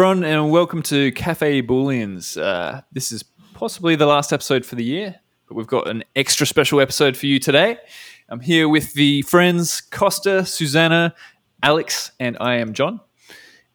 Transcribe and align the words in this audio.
Everyone, 0.00 0.24
and 0.24 0.50
welcome 0.50 0.82
to 0.84 1.12
Cafe 1.12 1.60
Booleans. 1.60 2.40
Uh, 2.40 2.80
this 2.90 3.12
is 3.12 3.22
possibly 3.52 3.96
the 3.96 4.06
last 4.06 4.32
episode 4.32 4.64
for 4.64 4.74
the 4.74 4.82
year, 4.82 5.16
but 5.46 5.56
we've 5.56 5.66
got 5.66 5.88
an 5.88 6.04
extra 6.16 6.46
special 6.46 6.80
episode 6.80 7.18
for 7.18 7.26
you 7.26 7.38
today. 7.38 7.76
I'm 8.30 8.40
here 8.40 8.66
with 8.66 8.94
the 8.94 9.20
friends 9.20 9.82
Costa, 9.82 10.46
Susanna, 10.46 11.14
Alex, 11.62 12.12
and 12.18 12.38
I 12.40 12.54
am 12.54 12.72
John. 12.72 13.00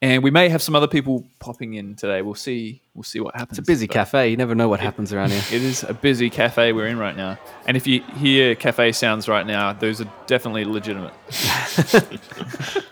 And 0.02 0.24
we 0.24 0.32
may 0.32 0.48
have 0.48 0.62
some 0.62 0.74
other 0.74 0.88
people 0.88 1.24
popping 1.38 1.74
in 1.74 1.94
today. 1.94 2.22
We'll 2.22 2.34
see. 2.34 2.82
We'll 2.92 3.04
see 3.04 3.20
what 3.20 3.36
happens. 3.36 3.60
It's 3.60 3.68
a 3.68 3.70
busy 3.70 3.86
But 3.86 3.94
cafe. 3.94 4.28
You 4.28 4.36
never 4.36 4.56
know 4.56 4.68
what 4.68 4.80
happens 4.80 5.12
around 5.12 5.30
here. 5.30 5.42
It 5.52 5.62
is 5.62 5.84
a 5.84 5.94
busy 5.94 6.28
cafe 6.28 6.72
we're 6.72 6.88
in 6.88 6.98
right 6.98 7.16
now. 7.16 7.38
And 7.68 7.76
if 7.76 7.86
you 7.86 8.02
hear 8.16 8.56
cafe 8.56 8.90
sounds 8.90 9.28
right 9.28 9.46
now, 9.46 9.74
those 9.74 10.00
are 10.00 10.12
definitely 10.26 10.64
legitimate. 10.64 11.14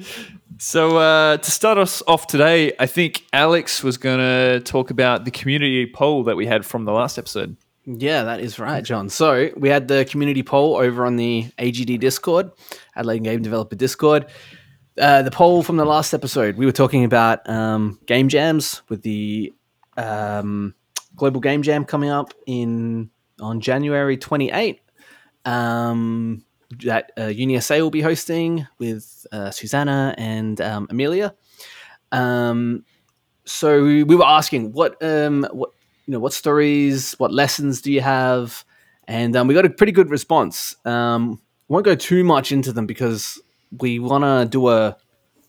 So 0.60 0.98
uh, 0.98 1.38
to 1.38 1.50
start 1.50 1.78
us 1.78 2.02
off 2.06 2.26
today, 2.26 2.74
I 2.78 2.84
think 2.84 3.24
Alex 3.32 3.82
was 3.82 3.96
going 3.96 4.18
to 4.18 4.60
talk 4.60 4.90
about 4.90 5.24
the 5.24 5.30
community 5.30 5.86
poll 5.86 6.22
that 6.24 6.36
we 6.36 6.44
had 6.44 6.66
from 6.66 6.84
the 6.84 6.92
last 6.92 7.16
episode. 7.16 7.56
Yeah, 7.86 8.24
that 8.24 8.40
is 8.40 8.58
right, 8.58 8.84
John. 8.84 9.08
So 9.08 9.48
we 9.56 9.70
had 9.70 9.88
the 9.88 10.04
community 10.04 10.42
poll 10.42 10.76
over 10.76 11.06
on 11.06 11.16
the 11.16 11.46
AGD 11.58 11.98
Discord, 11.98 12.50
Adelaide 12.94 13.24
Game 13.24 13.40
Developer 13.40 13.74
Discord. 13.74 14.26
Uh, 14.98 15.22
the 15.22 15.30
poll 15.30 15.62
from 15.62 15.78
the 15.78 15.86
last 15.86 16.12
episode, 16.12 16.58
we 16.58 16.66
were 16.66 16.72
talking 16.72 17.06
about 17.06 17.48
um, 17.48 17.98
game 18.04 18.28
jams 18.28 18.82
with 18.90 19.00
the 19.00 19.54
um, 19.96 20.74
Global 21.16 21.40
Game 21.40 21.62
Jam 21.62 21.86
coming 21.86 22.10
up 22.10 22.34
in 22.46 23.08
on 23.40 23.62
January 23.62 24.18
28. 24.18 24.82
Um, 25.46 26.44
that 26.84 27.12
uh, 27.16 27.22
UniSA 27.22 27.80
will 27.80 27.90
be 27.90 28.00
hosting 28.00 28.66
with 28.78 29.26
uh, 29.32 29.50
Susanna 29.50 30.14
and 30.16 30.60
um, 30.60 30.86
Amelia. 30.90 31.34
Um, 32.12 32.84
so 33.44 33.82
we 33.82 34.04
were 34.04 34.26
asking 34.26 34.72
what 34.72 35.02
um, 35.02 35.46
what 35.52 35.70
you 36.06 36.12
know 36.12 36.20
what 36.20 36.32
stories, 36.32 37.14
what 37.14 37.32
lessons 37.32 37.80
do 37.80 37.92
you 37.92 38.00
have, 38.00 38.64
and 39.08 39.34
um, 39.36 39.48
we 39.48 39.54
got 39.54 39.66
a 39.66 39.70
pretty 39.70 39.92
good 39.92 40.10
response. 40.10 40.76
Um, 40.84 41.40
won't 41.68 41.84
go 41.84 41.94
too 41.94 42.24
much 42.24 42.52
into 42.52 42.72
them 42.72 42.86
because 42.86 43.40
we 43.78 43.98
want 43.98 44.24
to 44.24 44.48
do 44.50 44.68
a 44.68 44.96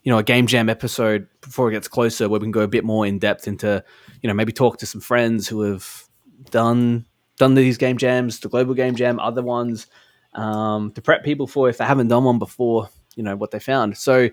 you 0.04 0.12
know 0.12 0.18
a 0.18 0.24
game 0.24 0.48
jam 0.48 0.70
episode 0.70 1.28
before 1.42 1.70
it 1.70 1.74
gets 1.74 1.88
closer 1.88 2.28
where 2.28 2.40
we 2.40 2.46
can 2.46 2.52
go 2.52 2.62
a 2.62 2.68
bit 2.68 2.84
more 2.84 3.06
in 3.06 3.20
depth 3.20 3.48
into 3.48 3.84
you 4.22 4.28
know 4.28 4.34
maybe 4.34 4.52
talk 4.52 4.78
to 4.78 4.86
some 4.86 5.02
friends 5.02 5.48
who 5.48 5.62
have 5.62 6.06
done 6.50 7.06
done 7.38 7.56
these 7.56 7.78
game 7.78 7.98
jams, 7.98 8.40
the 8.40 8.50
global 8.50 8.74
game 8.74 8.96
jam, 8.96 9.20
other 9.20 9.42
ones 9.42 9.88
um, 10.34 10.92
to 10.92 11.02
prep 11.02 11.24
people 11.24 11.48
for 11.48 11.70
if 11.70 11.78
they 11.78 11.86
haven't 11.86 12.08
done 12.08 12.24
one 12.24 12.40
before, 12.40 12.90
you 13.16 13.24
know, 13.24 13.36
what 13.36 13.52
they 13.52 13.60
found. 13.60 13.98
So, 13.98 14.30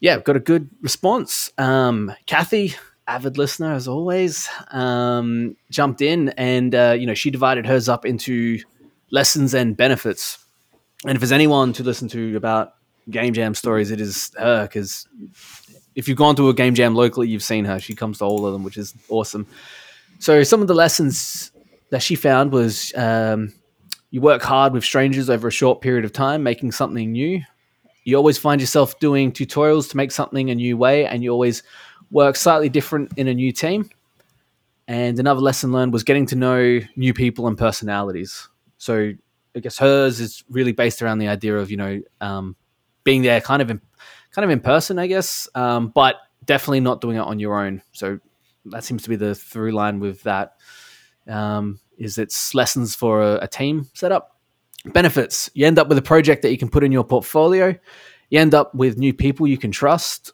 yeah, 0.00 0.18
got 0.18 0.36
a 0.36 0.40
good 0.40 0.68
response. 0.80 1.52
Um, 1.58 2.12
Kathy, 2.26 2.74
avid 3.06 3.38
listener 3.38 3.72
as 3.72 3.88
always, 3.88 4.48
um, 4.70 5.56
jumped 5.70 6.00
in 6.00 6.30
and, 6.30 6.74
uh, 6.74 6.96
you 6.98 7.06
know, 7.06 7.14
she 7.14 7.30
divided 7.30 7.66
hers 7.66 7.88
up 7.88 8.04
into 8.04 8.58
lessons 9.10 9.54
and 9.54 9.76
benefits. 9.76 10.38
And 11.06 11.16
if 11.16 11.20
there's 11.20 11.32
anyone 11.32 11.72
to 11.74 11.82
listen 11.82 12.08
to 12.08 12.36
about 12.36 12.74
game 13.10 13.34
jam 13.34 13.54
stories, 13.54 13.90
it 13.90 14.00
is 14.00 14.32
her 14.38 14.64
because 14.64 15.06
if 15.94 16.08
you've 16.08 16.18
gone 16.18 16.36
to 16.36 16.48
a 16.48 16.54
game 16.54 16.74
jam 16.74 16.94
locally, 16.94 17.28
you've 17.28 17.42
seen 17.42 17.64
her. 17.66 17.78
She 17.78 17.94
comes 17.94 18.18
to 18.18 18.24
all 18.24 18.46
of 18.46 18.52
them, 18.52 18.64
which 18.64 18.76
is 18.76 18.94
awesome. 19.08 19.46
So 20.18 20.42
some 20.42 20.62
of 20.62 20.68
the 20.68 20.74
lessons 20.74 21.52
that 21.90 22.02
she 22.02 22.14
found 22.14 22.52
was 22.52 22.92
um, 22.96 23.52
you 24.14 24.20
work 24.20 24.42
hard 24.42 24.72
with 24.72 24.84
strangers 24.84 25.28
over 25.28 25.48
a 25.48 25.50
short 25.50 25.80
period 25.80 26.04
of 26.04 26.12
time, 26.12 26.44
making 26.44 26.70
something 26.70 27.10
new. 27.10 27.42
You 28.04 28.14
always 28.14 28.38
find 28.38 28.60
yourself 28.60 28.96
doing 29.00 29.32
tutorials 29.32 29.90
to 29.90 29.96
make 29.96 30.12
something 30.12 30.50
a 30.50 30.54
new 30.54 30.76
way, 30.76 31.04
and 31.04 31.24
you 31.24 31.30
always 31.30 31.64
work 32.12 32.36
slightly 32.36 32.68
different 32.68 33.10
in 33.16 33.26
a 33.26 33.34
new 33.34 33.50
team. 33.50 33.90
And 34.86 35.18
another 35.18 35.40
lesson 35.40 35.72
learned 35.72 35.92
was 35.92 36.04
getting 36.04 36.26
to 36.26 36.36
know 36.36 36.78
new 36.94 37.12
people 37.12 37.48
and 37.48 37.58
personalities. 37.58 38.48
So 38.78 39.10
I 39.56 39.58
guess 39.58 39.78
hers 39.78 40.20
is 40.20 40.44
really 40.48 40.70
based 40.70 41.02
around 41.02 41.18
the 41.18 41.26
idea 41.26 41.56
of 41.56 41.72
you 41.72 41.76
know 41.76 42.00
um, 42.20 42.54
being 43.02 43.22
there, 43.22 43.40
kind 43.40 43.62
of 43.62 43.68
in, 43.68 43.80
kind 44.30 44.44
of 44.44 44.50
in 44.52 44.60
person, 44.60 44.96
I 45.00 45.08
guess, 45.08 45.48
um, 45.56 45.88
but 45.88 46.18
definitely 46.44 46.78
not 46.78 47.00
doing 47.00 47.16
it 47.16 47.20
on 47.22 47.40
your 47.40 47.60
own. 47.60 47.82
So 47.90 48.20
that 48.66 48.84
seems 48.84 49.02
to 49.02 49.08
be 49.08 49.16
the 49.16 49.34
through 49.34 49.72
line 49.72 49.98
with 49.98 50.22
that. 50.22 50.54
Um, 51.26 51.80
is 51.98 52.18
it's 52.18 52.54
lessons 52.54 52.94
for 52.94 53.22
a, 53.22 53.34
a 53.42 53.48
team 53.48 53.88
setup. 53.94 54.36
Benefits: 54.86 55.48
you 55.54 55.66
end 55.66 55.78
up 55.78 55.88
with 55.88 55.96
a 55.98 56.02
project 56.02 56.42
that 56.42 56.50
you 56.50 56.58
can 56.58 56.68
put 56.68 56.84
in 56.84 56.92
your 56.92 57.04
portfolio. 57.04 57.74
You 58.30 58.40
end 58.40 58.54
up 58.54 58.74
with 58.74 58.98
new 58.98 59.14
people 59.14 59.46
you 59.46 59.56
can 59.56 59.70
trust, 59.70 60.32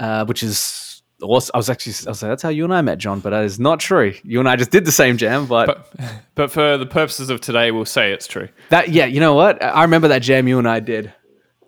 uh, 0.00 0.24
which 0.24 0.42
is 0.42 1.02
awesome. 1.22 1.52
I 1.54 1.58
was 1.58 1.70
actually 1.70 1.94
I 2.06 2.10
was 2.10 2.22
like, 2.22 2.30
that's 2.30 2.42
how 2.42 2.48
you 2.48 2.64
and 2.64 2.74
I 2.74 2.82
met, 2.82 2.98
John, 2.98 3.20
but 3.20 3.30
that 3.30 3.44
is 3.44 3.60
not 3.60 3.78
true. 3.78 4.12
You 4.24 4.40
and 4.40 4.48
I 4.48 4.56
just 4.56 4.70
did 4.72 4.84
the 4.84 4.92
same 4.92 5.18
jam, 5.18 5.46
but, 5.46 5.66
But, 5.96 6.06
but 6.34 6.50
for 6.50 6.76
the 6.78 6.86
purposes 6.86 7.30
of 7.30 7.40
today, 7.40 7.70
we'll 7.70 7.84
say 7.84 8.12
it's 8.12 8.26
true. 8.26 8.48
that 8.70 8.88
yeah, 8.88 9.04
you 9.06 9.20
know 9.20 9.34
what? 9.34 9.62
I 9.62 9.82
remember 9.82 10.08
that 10.08 10.22
jam 10.22 10.48
you 10.48 10.58
and 10.58 10.68
I 10.68 10.80
did. 10.80 11.12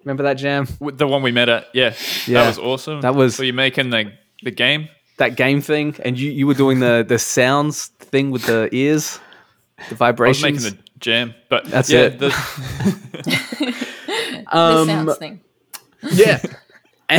Remember 0.05 0.25
that 0.25 0.34
jam? 0.34 0.66
The 0.81 1.06
one 1.06 1.22
we 1.22 1.31
met 1.32 1.49
at, 1.49 1.69
yeah, 1.72 1.94
Yeah. 2.26 2.41
that 2.43 2.49
was 2.49 2.59
awesome. 2.59 3.00
That 3.00 3.15
was- 3.15 3.38
Were 3.38 3.44
you 3.44 3.53
making 3.53 3.91
the, 3.91 4.12
the 4.43 4.50
game? 4.50 4.88
That 5.19 5.37
game 5.37 5.61
thing, 5.61 5.94
and 6.05 6.19
you 6.19 6.32
you 6.32 6.44
were 6.49 6.55
doing 6.55 6.81
the 6.81 7.05
the 7.09 7.21
sounds 7.21 7.87
thing 8.00 8.32
with 8.32 8.47
the 8.47 8.69
ears, 8.72 9.21
the 9.90 10.04
I 10.04 10.10
was 10.12 10.42
making 10.42 10.60
the 10.62 10.78
jam, 10.98 11.34
but 11.48 11.64
That's 11.66 11.90
yeah, 11.90 12.00
it. 12.00 12.18
The, 12.18 12.28
the 14.52 14.84
sounds 14.86 15.16
thing. 15.18 15.40
yeah. 16.12 16.40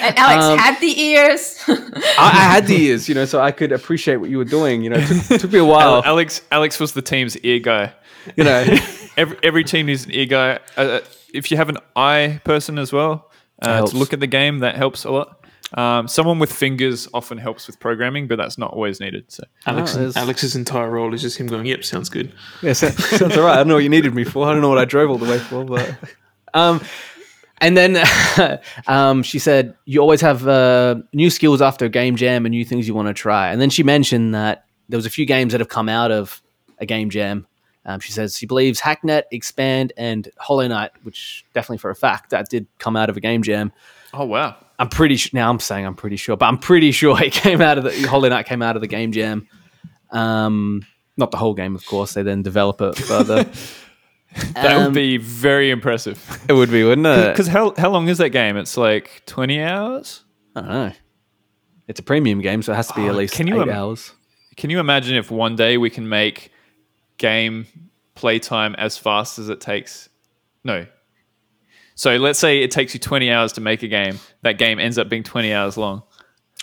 And 0.00 0.16
Alex 0.16 0.44
Um, 0.44 0.58
had 0.58 0.80
the 0.80 1.00
ears. 1.00 1.58
I, 1.68 1.74
I 2.18 2.30
had 2.54 2.66
the 2.66 2.76
ears, 2.76 3.08
you 3.08 3.14
know, 3.14 3.24
so 3.24 3.40
I 3.40 3.50
could 3.50 3.72
appreciate 3.72 4.16
what 4.16 4.30
you 4.30 4.38
were 4.38 4.44
doing. 4.44 4.82
You 4.82 4.90
know, 4.90 4.96
it 4.98 5.06
took, 5.28 5.40
took 5.40 5.52
me 5.52 5.58
a 5.58 5.64
while. 5.64 6.02
Alex 6.04 6.40
Alex 6.52 6.78
was 6.80 6.92
the 6.92 7.02
team's 7.02 7.36
ear 7.38 7.58
guy. 7.58 7.92
you 8.36 8.44
know, 8.44 8.64
Every 9.16 9.36
every 9.42 9.64
team 9.64 9.86
needs 9.86 10.04
an 10.06 10.12
ear 10.12 10.26
guy. 10.26 10.60
Uh, 10.76 11.00
if 11.34 11.50
you 11.50 11.56
have 11.56 11.68
an 11.68 11.78
eye 11.96 12.40
person 12.44 12.78
as 12.78 12.92
well 12.92 13.30
uh, 13.60 13.84
to 13.86 13.96
look 13.96 14.12
at 14.12 14.20
the 14.20 14.26
game, 14.28 14.60
that 14.60 14.76
helps 14.76 15.04
a 15.04 15.10
lot. 15.10 15.37
Um, 15.74 16.08
someone 16.08 16.38
with 16.38 16.50
fingers 16.52 17.08
often 17.12 17.36
helps 17.36 17.66
with 17.66 17.78
programming, 17.78 18.26
but 18.26 18.36
that's 18.38 18.56
not 18.56 18.72
always 18.72 19.00
needed. 19.00 19.24
So 19.28 19.44
Alex, 19.66 19.92
there's- 19.94 20.16
Alex's 20.16 20.56
entire 20.56 20.88
role 20.90 21.12
is 21.12 21.20
just 21.20 21.38
him 21.38 21.46
going, 21.46 21.66
"Yep, 21.66 21.84
sounds 21.84 22.08
good." 22.08 22.32
yeah, 22.62 22.72
so- 22.72 22.88
sounds 22.88 23.36
all 23.36 23.44
right. 23.44 23.52
I 23.54 23.56
don't 23.56 23.68
know 23.68 23.74
what 23.74 23.82
you 23.82 23.90
needed 23.90 24.14
me 24.14 24.24
for. 24.24 24.48
I 24.48 24.52
don't 24.52 24.62
know 24.62 24.70
what 24.70 24.78
I 24.78 24.86
drove 24.86 25.10
all 25.10 25.18
the 25.18 25.30
way 25.30 25.38
for, 25.38 25.64
but 25.64 25.94
um, 26.54 26.80
and 27.60 27.76
then 27.76 28.02
um, 28.86 29.22
she 29.22 29.38
said 29.38 29.74
you 29.84 30.00
always 30.00 30.20
have 30.22 30.46
uh, 30.48 30.96
new 31.12 31.28
skills 31.30 31.60
after 31.60 31.84
a 31.84 31.88
game 31.90 32.16
jam 32.16 32.46
and 32.46 32.52
new 32.52 32.64
things 32.64 32.88
you 32.88 32.94
want 32.94 33.08
to 33.08 33.14
try. 33.14 33.50
And 33.50 33.60
then 33.60 33.68
she 33.70 33.82
mentioned 33.82 34.34
that 34.34 34.64
there 34.88 34.96
was 34.96 35.06
a 35.06 35.10
few 35.10 35.26
games 35.26 35.52
that 35.52 35.60
have 35.60 35.68
come 35.68 35.88
out 35.90 36.10
of 36.10 36.40
a 36.78 36.86
game 36.86 37.10
jam. 37.10 37.46
Um, 37.84 38.00
she 38.00 38.12
says 38.12 38.36
she 38.38 38.46
believes 38.46 38.80
Hacknet, 38.80 39.24
Expand, 39.32 39.92
and 39.96 40.28
Hollow 40.38 40.66
Knight, 40.66 40.92
which 41.02 41.44
definitely 41.54 41.78
for 41.78 41.90
a 41.90 41.94
fact 41.94 42.30
that 42.30 42.48
did 42.48 42.66
come 42.78 42.96
out 42.96 43.08
of 43.10 43.16
a 43.16 43.20
game 43.20 43.42
jam. 43.42 43.72
oh 44.14 44.24
wow, 44.24 44.56
I'm 44.78 44.88
pretty 44.88 45.16
sure. 45.16 45.30
Now 45.34 45.50
I'm 45.50 45.58
saying 45.60 45.84
I'm 45.86 45.94
pretty 45.94 46.16
sure, 46.16 46.36
but 46.36 46.46
I'm 46.46 46.58
pretty 46.58 46.92
sure 47.00 47.20
it 47.22 47.32
came 47.32 47.60
out 47.60 47.78
of 47.78 47.84
the 47.84 47.92
Hollow 48.06 48.28
Knight 48.28 48.46
came 48.46 48.62
out 48.62 48.76
of 48.76 48.82
the 48.82 48.88
game 48.88 49.12
jam. 49.12 49.48
Um, 50.10 50.86
not 51.16 51.30
the 51.30 51.36
whole 51.36 51.54
game, 51.54 51.74
of 51.74 51.84
course. 51.86 52.14
They 52.14 52.22
then 52.22 52.42
develop 52.42 52.80
it 52.80 52.96
further. 52.96 53.44
that 54.54 54.76
Um, 54.76 54.84
would 54.84 54.94
be 54.94 55.16
very 55.16 55.70
impressive. 55.70 56.44
It 56.48 56.52
would 56.52 56.70
be, 56.70 56.84
wouldn't 56.84 57.06
it? 57.06 57.30
Because 57.32 57.48
how 57.48 57.74
how 57.76 57.90
long 57.90 58.08
is 58.08 58.18
that 58.18 58.30
game? 58.30 58.56
It's 58.56 58.76
like 58.76 59.22
twenty 59.26 59.60
hours. 59.60 60.22
I 60.54 60.60
don't 60.60 60.70
know. 60.70 60.92
It's 61.88 62.00
a 62.00 62.02
premium 62.02 62.40
game, 62.40 62.62
so 62.62 62.72
it 62.72 62.76
has 62.76 62.88
to 62.88 62.94
be 62.94 63.02
Oh, 63.02 63.08
at 63.08 63.14
least 63.16 63.34
can 63.34 63.46
you 63.46 63.56
eight 63.60 63.68
im- 63.68 63.70
hours. 63.70 64.12
Can 64.56 64.70
you 64.70 64.78
imagine 64.80 65.16
if 65.16 65.30
one 65.30 65.56
day 65.56 65.78
we 65.78 65.88
can 65.88 66.08
make 66.08 66.50
game 67.16 67.66
playtime 68.14 68.74
as 68.76 68.98
fast 68.98 69.38
as 69.38 69.48
it 69.48 69.60
takes? 69.60 70.08
No. 70.64 70.86
So 71.98 72.14
let's 72.16 72.38
say 72.38 72.62
it 72.62 72.70
takes 72.70 72.94
you 72.94 73.00
20 73.00 73.28
hours 73.32 73.54
to 73.54 73.60
make 73.60 73.82
a 73.82 73.88
game. 73.88 74.20
That 74.42 74.56
game 74.56 74.78
ends 74.78 74.98
up 74.98 75.08
being 75.08 75.24
20 75.24 75.52
hours 75.52 75.76
long. 75.76 76.04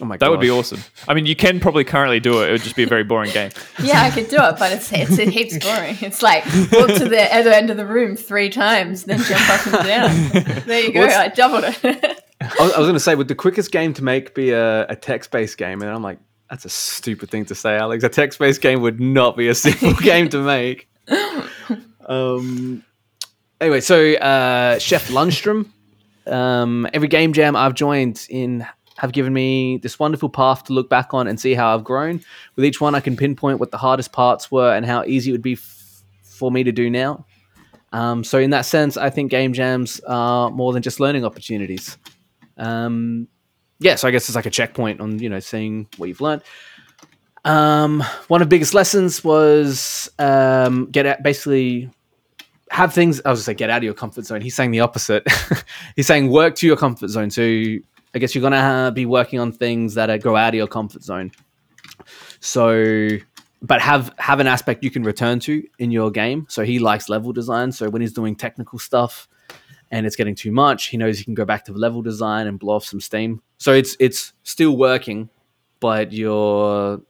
Oh 0.01 0.05
my 0.05 0.15
god, 0.15 0.25
That 0.25 0.31
would 0.31 0.39
be 0.39 0.49
awesome. 0.49 0.79
I 1.09 1.13
mean, 1.13 1.25
you 1.25 1.35
can 1.35 1.59
probably 1.59 1.83
currently 1.83 2.21
do 2.21 2.41
it. 2.41 2.47
It 2.49 2.51
would 2.53 2.61
just 2.61 2.77
be 2.77 2.83
a 2.83 2.87
very 2.87 3.03
boring 3.03 3.31
game. 3.31 3.51
yeah, 3.83 4.01
I 4.01 4.11
could 4.11 4.29
do 4.29 4.37
it, 4.37 4.55
but 4.57 4.71
it's 4.71 4.91
it's 4.93 5.17
it 5.17 5.27
heaps 5.29 5.57
boring. 5.57 5.97
It's 5.99 6.21
like 6.21 6.45
walk 6.71 6.87
to 6.97 7.07
the 7.09 7.27
other 7.35 7.51
end 7.51 7.69
of 7.69 7.75
the 7.75 7.85
room 7.85 8.15
three 8.15 8.49
times, 8.49 9.03
then 9.03 9.19
jump 9.23 9.49
up 9.49 9.67
and 9.67 9.85
down. 9.87 10.61
There 10.65 10.79
you 10.79 10.93
go. 10.93 11.01
What's- 11.01 11.15
I 11.15 11.27
doubled 11.27 11.65
it. 11.65 12.21
I 12.41 12.45
was, 12.59 12.73
I 12.73 12.79
was 12.79 12.85
going 12.87 12.93
to 12.93 12.99
say, 13.01 13.15
would 13.15 13.27
the 13.27 13.35
quickest 13.35 13.71
game 13.71 13.93
to 13.95 14.03
make 14.03 14.35
be 14.35 14.51
a, 14.51 14.85
a 14.87 14.95
text-based 14.95 15.57
game? 15.57 15.81
And 15.81 15.89
I'm 15.91 16.01
like, 16.03 16.19
that's 16.49 16.65
a 16.65 16.69
stupid 16.69 17.29
thing 17.29 17.45
to 17.45 17.55
say, 17.55 17.75
Alex. 17.77 18.03
A 18.03 18.09
text-based 18.09 18.61
game 18.61 18.81
would 18.81 18.99
not 18.99 19.35
be 19.37 19.47
a 19.47 19.55
simple 19.55 19.93
game 20.01 20.29
to 20.29 20.39
make. 20.43 20.87
Um. 22.07 22.83
Anyway, 23.61 23.79
so 23.79 24.13
uh, 24.15 24.77
Chef 24.79 25.07
Lundstrom, 25.09 25.67
um, 26.27 26.87
every 26.93 27.07
game 27.07 27.31
jam 27.31 27.55
I've 27.55 27.73
joined 27.73 28.25
in 28.29 28.65
have 28.97 29.11
given 29.11 29.33
me 29.33 29.77
this 29.77 29.99
wonderful 29.99 30.29
path 30.29 30.65
to 30.65 30.73
look 30.73 30.89
back 30.89 31.13
on 31.13 31.27
and 31.27 31.39
see 31.39 31.53
how 31.53 31.73
I've 31.73 31.83
grown. 31.83 32.21
With 32.55 32.65
each 32.65 32.79
one, 32.81 32.95
I 32.95 32.99
can 32.99 33.15
pinpoint 33.17 33.59
what 33.59 33.71
the 33.71 33.77
hardest 33.77 34.11
parts 34.11 34.51
were 34.51 34.73
and 34.73 34.85
how 34.85 35.03
easy 35.05 35.31
it 35.31 35.33
would 35.33 35.41
be 35.41 35.53
f- 35.53 36.03
for 36.23 36.51
me 36.51 36.63
to 36.63 36.71
do 36.71 36.89
now. 36.89 37.25
Um, 37.93 38.23
so, 38.23 38.39
in 38.39 38.49
that 38.49 38.65
sense, 38.65 38.97
I 38.97 39.09
think 39.09 39.31
game 39.31 39.53
jams 39.53 40.01
are 40.01 40.51
more 40.51 40.73
than 40.73 40.81
just 40.81 40.99
learning 40.99 41.23
opportunities. 41.23 41.97
Um, 42.57 43.27
yeah, 43.79 43.95
so 43.95 44.07
I 44.07 44.11
guess 44.11 44.27
it's 44.27 44.35
like 44.35 44.45
a 44.45 44.49
checkpoint 44.49 44.99
on 44.99 45.19
you 45.19 45.29
know 45.29 45.39
seeing 45.39 45.87
what 45.97 46.07
you've 46.07 46.21
learned. 46.21 46.41
Um, 47.45 48.03
one 48.27 48.41
of 48.41 48.49
the 48.49 48.53
biggest 48.53 48.73
lessons 48.73 49.23
was 49.23 50.09
um, 50.19 50.87
get 50.91 51.05
out, 51.05 51.23
basically 51.23 51.89
have 52.75 52.93
things. 52.93 53.21
I 53.25 53.31
was 53.31 53.39
gonna 53.39 53.45
say 53.45 53.53
get 53.55 53.69
out 53.69 53.77
of 53.77 53.83
your 53.83 53.93
comfort 53.93 54.25
zone. 54.25 54.41
He's 54.41 54.55
saying 54.55 54.71
the 54.71 54.81
opposite. 54.81 55.25
He's 55.95 56.07
saying 56.07 56.29
work 56.29 56.55
to 56.55 56.67
your 56.67 56.75
comfort 56.75 57.07
zone. 57.07 57.29
So 57.31 57.41
I 57.41 58.19
guess 58.19 58.35
you're 58.35 58.41
gonna 58.41 58.57
uh, 58.57 58.91
be 58.91 59.05
working 59.05 59.39
on 59.39 59.51
things 59.51 59.93
that 59.95 60.09
are, 60.09 60.17
go 60.17 60.35
out 60.35 60.49
of 60.49 60.55
your 60.55 60.67
comfort 60.67 61.01
zone. 61.01 61.31
So, 62.41 63.07
but 63.61 63.81
have 63.81 64.13
have 64.19 64.39
an 64.39 64.47
aspect 64.47 64.83
you 64.83 64.91
can 64.91 65.03
return 65.03 65.39
to 65.41 65.63
in 65.79 65.91
your 65.91 66.11
game. 66.11 66.45
So 66.49 66.63
he 66.63 66.79
likes 66.79 67.07
level 67.07 67.31
design. 67.31 67.71
So 67.71 67.89
when 67.89 68.01
he's 68.01 68.13
doing 68.13 68.35
technical 68.35 68.77
stuff 68.77 69.27
and 69.89 70.05
it's 70.05 70.17
getting 70.17 70.35
too 70.35 70.51
much, 70.51 70.87
he 70.87 70.97
knows 70.97 71.17
he 71.17 71.23
can 71.23 71.33
go 71.33 71.45
back 71.45 71.63
to 71.65 71.73
level 71.73 72.01
design 72.01 72.45
and 72.45 72.59
blow 72.59 72.75
off 72.75 72.85
some 72.85 72.99
steam. 72.99 73.41
So 73.57 73.73
it's 73.73 73.95
it's 74.01 74.33
still 74.43 74.75
working, 74.75 75.29
but 75.79 76.11
you're 76.11 77.01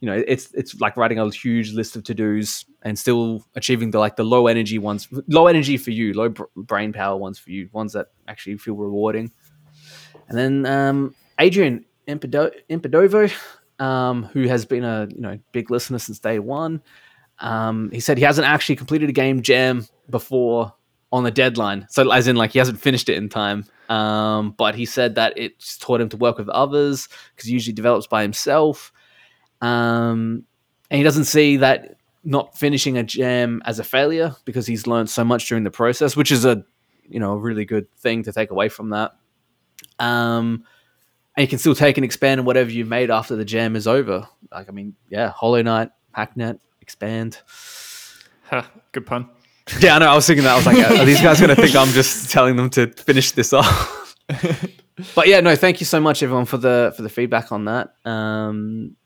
you 0.00 0.06
know 0.06 0.22
it's 0.26 0.52
it's 0.52 0.78
like 0.82 0.98
writing 0.98 1.18
a 1.18 1.30
huge 1.30 1.72
list 1.72 1.96
of 1.96 2.04
to 2.04 2.14
dos 2.14 2.66
and 2.84 2.98
still 2.98 3.44
achieving 3.56 3.90
the 3.90 3.98
like 3.98 4.16
the 4.16 4.24
low 4.24 4.46
energy 4.46 4.78
ones, 4.78 5.08
low 5.26 5.46
energy 5.46 5.76
for 5.76 5.90
you, 5.90 6.12
low 6.12 6.28
br- 6.28 6.44
brain 6.54 6.92
power 6.92 7.16
ones 7.16 7.38
for 7.38 7.50
you, 7.50 7.68
ones 7.72 7.94
that 7.94 8.08
actually 8.28 8.58
feel 8.58 8.74
rewarding. 8.76 9.32
And 10.28 10.38
then 10.38 10.66
um, 10.66 11.14
Adrian 11.40 11.84
Impedo- 12.06 12.52
Impedovo, 12.68 13.32
um, 13.82 14.24
who 14.24 14.46
has 14.46 14.66
been 14.66 14.84
a 14.84 15.08
you 15.10 15.20
know 15.20 15.38
big 15.52 15.70
listener 15.70 15.98
since 15.98 16.18
day 16.18 16.38
one. 16.38 16.82
Um, 17.40 17.90
he 17.90 18.00
said 18.00 18.18
he 18.18 18.24
hasn't 18.24 18.46
actually 18.46 18.76
completed 18.76 19.08
a 19.08 19.12
game 19.12 19.42
jam 19.42 19.86
before 20.08 20.72
on 21.10 21.24
the 21.24 21.30
deadline. 21.30 21.86
So 21.90 22.10
as 22.10 22.28
in 22.28 22.36
like 22.36 22.52
he 22.52 22.58
hasn't 22.58 22.80
finished 22.80 23.08
it 23.08 23.16
in 23.16 23.28
time. 23.28 23.64
Um, 23.88 24.52
but 24.52 24.74
he 24.74 24.86
said 24.86 25.16
that 25.16 25.34
it's 25.36 25.76
taught 25.78 26.00
him 26.00 26.08
to 26.10 26.16
work 26.16 26.38
with 26.38 26.48
others 26.48 27.08
because 27.34 27.48
he 27.48 27.52
usually 27.52 27.74
develops 27.74 28.06
by 28.06 28.22
himself. 28.22 28.92
Um, 29.60 30.44
and 30.90 30.98
he 30.98 31.02
doesn't 31.04 31.24
see 31.24 31.58
that 31.58 31.96
not 32.24 32.56
finishing 32.56 32.96
a 32.96 33.02
jam 33.02 33.62
as 33.64 33.78
a 33.78 33.84
failure 33.84 34.34
because 34.44 34.66
he's 34.66 34.86
learned 34.86 35.10
so 35.10 35.24
much 35.24 35.48
during 35.48 35.64
the 35.64 35.70
process, 35.70 36.16
which 36.16 36.32
is 36.32 36.44
a 36.44 36.64
you 37.08 37.20
know 37.20 37.32
a 37.32 37.38
really 37.38 37.64
good 37.64 37.90
thing 37.96 38.22
to 38.24 38.32
take 38.32 38.50
away 38.50 38.68
from 38.68 38.90
that. 38.90 39.12
Um, 39.98 40.64
and 41.36 41.42
you 41.42 41.48
can 41.48 41.58
still 41.58 41.74
take 41.74 41.98
and 41.98 42.04
expand 42.04 42.40
on 42.40 42.46
whatever 42.46 42.70
you've 42.70 42.88
made 42.88 43.10
after 43.10 43.36
the 43.36 43.44
jam 43.44 43.76
is 43.76 43.86
over. 43.86 44.28
Like 44.50 44.68
I 44.68 44.72
mean, 44.72 44.94
yeah, 45.08 45.30
Hollow 45.30 45.62
Knight, 45.62 45.90
Hacknet, 46.16 46.58
expand. 46.80 47.38
Ha, 48.44 48.70
good 48.92 49.06
pun. 49.06 49.28
Yeah, 49.80 49.96
I 49.96 49.98
know. 49.98 50.08
I 50.08 50.14
was 50.14 50.26
thinking 50.26 50.44
that. 50.44 50.52
I 50.52 50.56
was 50.56 50.66
like, 50.66 50.78
are 50.78 51.04
these 51.04 51.22
guys 51.22 51.40
going 51.40 51.54
to 51.54 51.60
think 51.60 51.74
I'm 51.74 51.88
just 51.92 52.30
telling 52.30 52.56
them 52.56 52.68
to 52.70 52.88
finish 52.88 53.30
this 53.30 53.52
off? 53.52 54.14
but 55.14 55.26
yeah, 55.26 55.40
no. 55.40 55.56
Thank 55.56 55.80
you 55.80 55.86
so 55.86 56.00
much, 56.00 56.22
everyone, 56.22 56.44
for 56.44 56.58
the 56.58 56.92
for 56.96 57.02
the 57.02 57.08
feedback 57.08 57.50
on 57.50 57.64
that. 57.64 57.94
Um, 58.04 58.96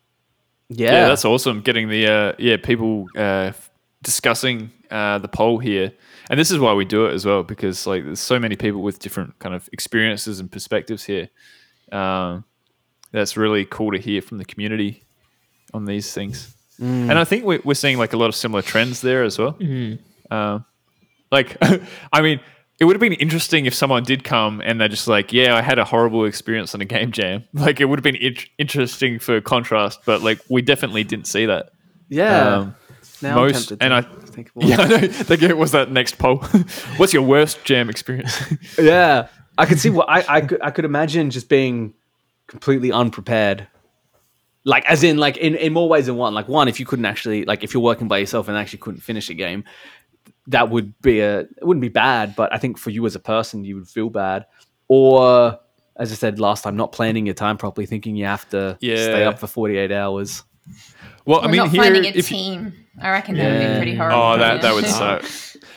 yeah, 0.69 0.93
Yeah, 0.93 1.09
that's 1.09 1.25
awesome. 1.25 1.61
Getting 1.61 1.89
the 1.89 2.07
uh, 2.07 2.33
yeah 2.39 2.57
people 2.57 3.07
uh, 3.17 3.53
discussing 4.03 4.71
uh, 4.91 5.19
the 5.19 5.29
poll 5.29 5.59
here, 5.59 5.93
and 6.31 6.39
this 6.39 6.51
is 6.51 6.59
why 6.59 6.73
we 6.75 6.85
do 6.85 7.07
it 7.07 7.15
as 7.15 7.25
well 7.25 7.43
because 7.43 7.87
like 7.87 8.05
there's 8.05 8.21
so 8.21 8.39
many 8.39 8.57
people 8.57 8.83
with 8.83 8.99
different 8.99 9.39
kind 9.39 9.55
of 9.55 9.69
experiences 9.73 10.41
and 10.41 10.51
perspectives 10.51 11.05
here. 11.05 11.29
Um, 11.91 12.45
that's 13.13 13.37
really 13.37 13.65
cool 13.65 13.93
to 13.93 13.99
hear 13.99 14.21
from 14.21 14.39
the 14.39 14.45
community 14.45 15.03
on 15.73 15.87
these 15.87 16.13
things, 16.13 16.55
and 17.11 17.19
I 17.19 17.25
think 17.25 17.45
we're, 17.45 17.61
we're 17.65 17.75
seeing 17.75 17.99
like 17.99 18.13
a 18.13 18.17
lot 18.17 18.29
of 18.29 18.35
similar 18.35 18.63
trends 18.63 19.01
there 19.01 19.25
as 19.25 19.39
well. 19.39 19.57
Um, 20.31 20.65
like, 21.33 21.57
I 22.13 22.21
mean. 22.23 22.41
It 22.81 22.85
would 22.85 22.95
have 22.95 23.01
been 23.01 23.15
interesting 23.15 23.67
if 23.67 23.75
someone 23.75 24.05
did 24.05 24.23
come 24.23 24.61
and 24.65 24.81
they're 24.81 24.89
just 24.89 25.09
like, 25.09 25.33
"Yeah, 25.33 25.57
I 25.57 25.63
had 25.63 25.79
a 25.79 25.85
horrible 25.85 26.25
experience 26.25 26.75
on 26.75 26.81
a 26.81 26.85
game 26.85 27.11
jam." 27.13 27.45
Like, 27.53 27.81
it 27.81 27.87
would 27.87 27.99
have 27.99 28.05
been 28.05 28.15
int- 28.17 28.47
interesting 28.57 29.19
for 29.19 29.41
contrast, 29.41 30.01
but 30.07 30.23
like, 30.23 30.39
we 30.49 30.63
definitely 30.63 31.03
didn't 31.05 31.27
see 31.27 31.47
that. 31.47 31.71
yeah. 32.09 32.55
Um, 32.57 32.75
now 33.21 33.35
most- 33.35 33.73
I'm 33.73 33.79
and 33.81 34.05
to 34.05 34.11
I- 34.11 34.27
think. 34.31 34.51
Yeah, 34.57 34.81
I 34.81 34.87
know. 34.87 34.97
Like, 35.29 35.43
it 35.43 35.57
was 35.59 35.73
that 35.73 35.91
next 35.91 36.19
poll. 36.19 36.37
What's 36.99 37.13
your 37.13 37.23
worst 37.25 37.65
jam 37.65 37.91
experience? 37.91 38.41
yeah, 38.79 39.27
I 39.57 39.67
could 39.67 39.81
see 39.81 39.91
what 39.91 40.09
I, 40.09 40.25
I 40.29 40.41
could 40.43 40.63
I 40.63 40.71
could 40.71 40.85
imagine 40.85 41.31
just 41.31 41.49
being 41.49 41.95
completely 42.47 42.93
unprepared. 42.93 43.67
Like 44.65 44.85
as 44.85 45.03
in 45.03 45.17
like 45.19 45.37
in, 45.39 45.55
in 45.57 45.73
more 45.73 45.89
ways 45.89 46.07
than 46.07 46.17
one. 46.17 46.35
Like 46.35 46.47
one, 46.47 46.69
if 46.69 46.79
you 46.79 46.87
couldn't 46.87 47.07
actually 47.07 47.45
like 47.45 47.65
if 47.65 47.75
you're 47.75 47.83
working 47.83 48.07
by 48.07 48.19
yourself 48.19 48.47
and 48.49 48.57
actually 48.57 48.79
couldn't 48.81 49.01
finish 49.01 49.29
a 49.31 49.35
game, 49.35 49.65
that 50.49 50.71
would 50.71 51.01
be 51.03 51.21
a 51.21 51.41
it 51.41 51.63
wouldn't 51.63 51.83
be 51.83 51.89
bad, 51.89 52.35
but 52.37 52.53
I 52.53 52.59
think 52.59 52.79
for 52.79 52.91
you 52.91 53.07
as 53.07 53.15
a 53.15 53.21
person 53.21 53.65
you 53.65 53.77
would 53.77 53.89
feel 53.89 54.11
bad. 54.11 54.47
Or 54.89 55.59
as 55.97 56.13
I 56.13 56.15
said 56.15 56.39
last 56.41 56.63
time, 56.65 56.77
not 56.77 56.93
planning 56.93 57.27
your 57.27 57.35
time 57.35 57.57
properly, 57.59 57.87
thinking 57.87 58.17
you 58.17 58.25
have 58.27 58.49
to 58.51 58.77
stay 58.81 59.25
up 59.25 59.39
for 59.39 59.47
forty 59.47 59.77
eight 59.77 59.93
hours. 59.93 60.43
well, 61.25 61.39
Or 61.41 61.45
I 61.45 61.47
mean, 61.49 61.57
not 61.57 61.71
here, 61.71 61.83
finding 61.83 62.05
a 62.05 62.09
if 62.09 62.17
you- 62.17 62.23
team. 62.37 62.73
I 63.01 63.11
reckon 63.11 63.37
that 63.37 63.53
would 63.53 63.69
be 63.73 63.77
pretty 63.77 63.95
horrible. 63.95 64.19
oh, 64.21 64.39
that 64.39 64.63
that 64.63 64.75
would 64.75 64.87
suck. 64.87 65.25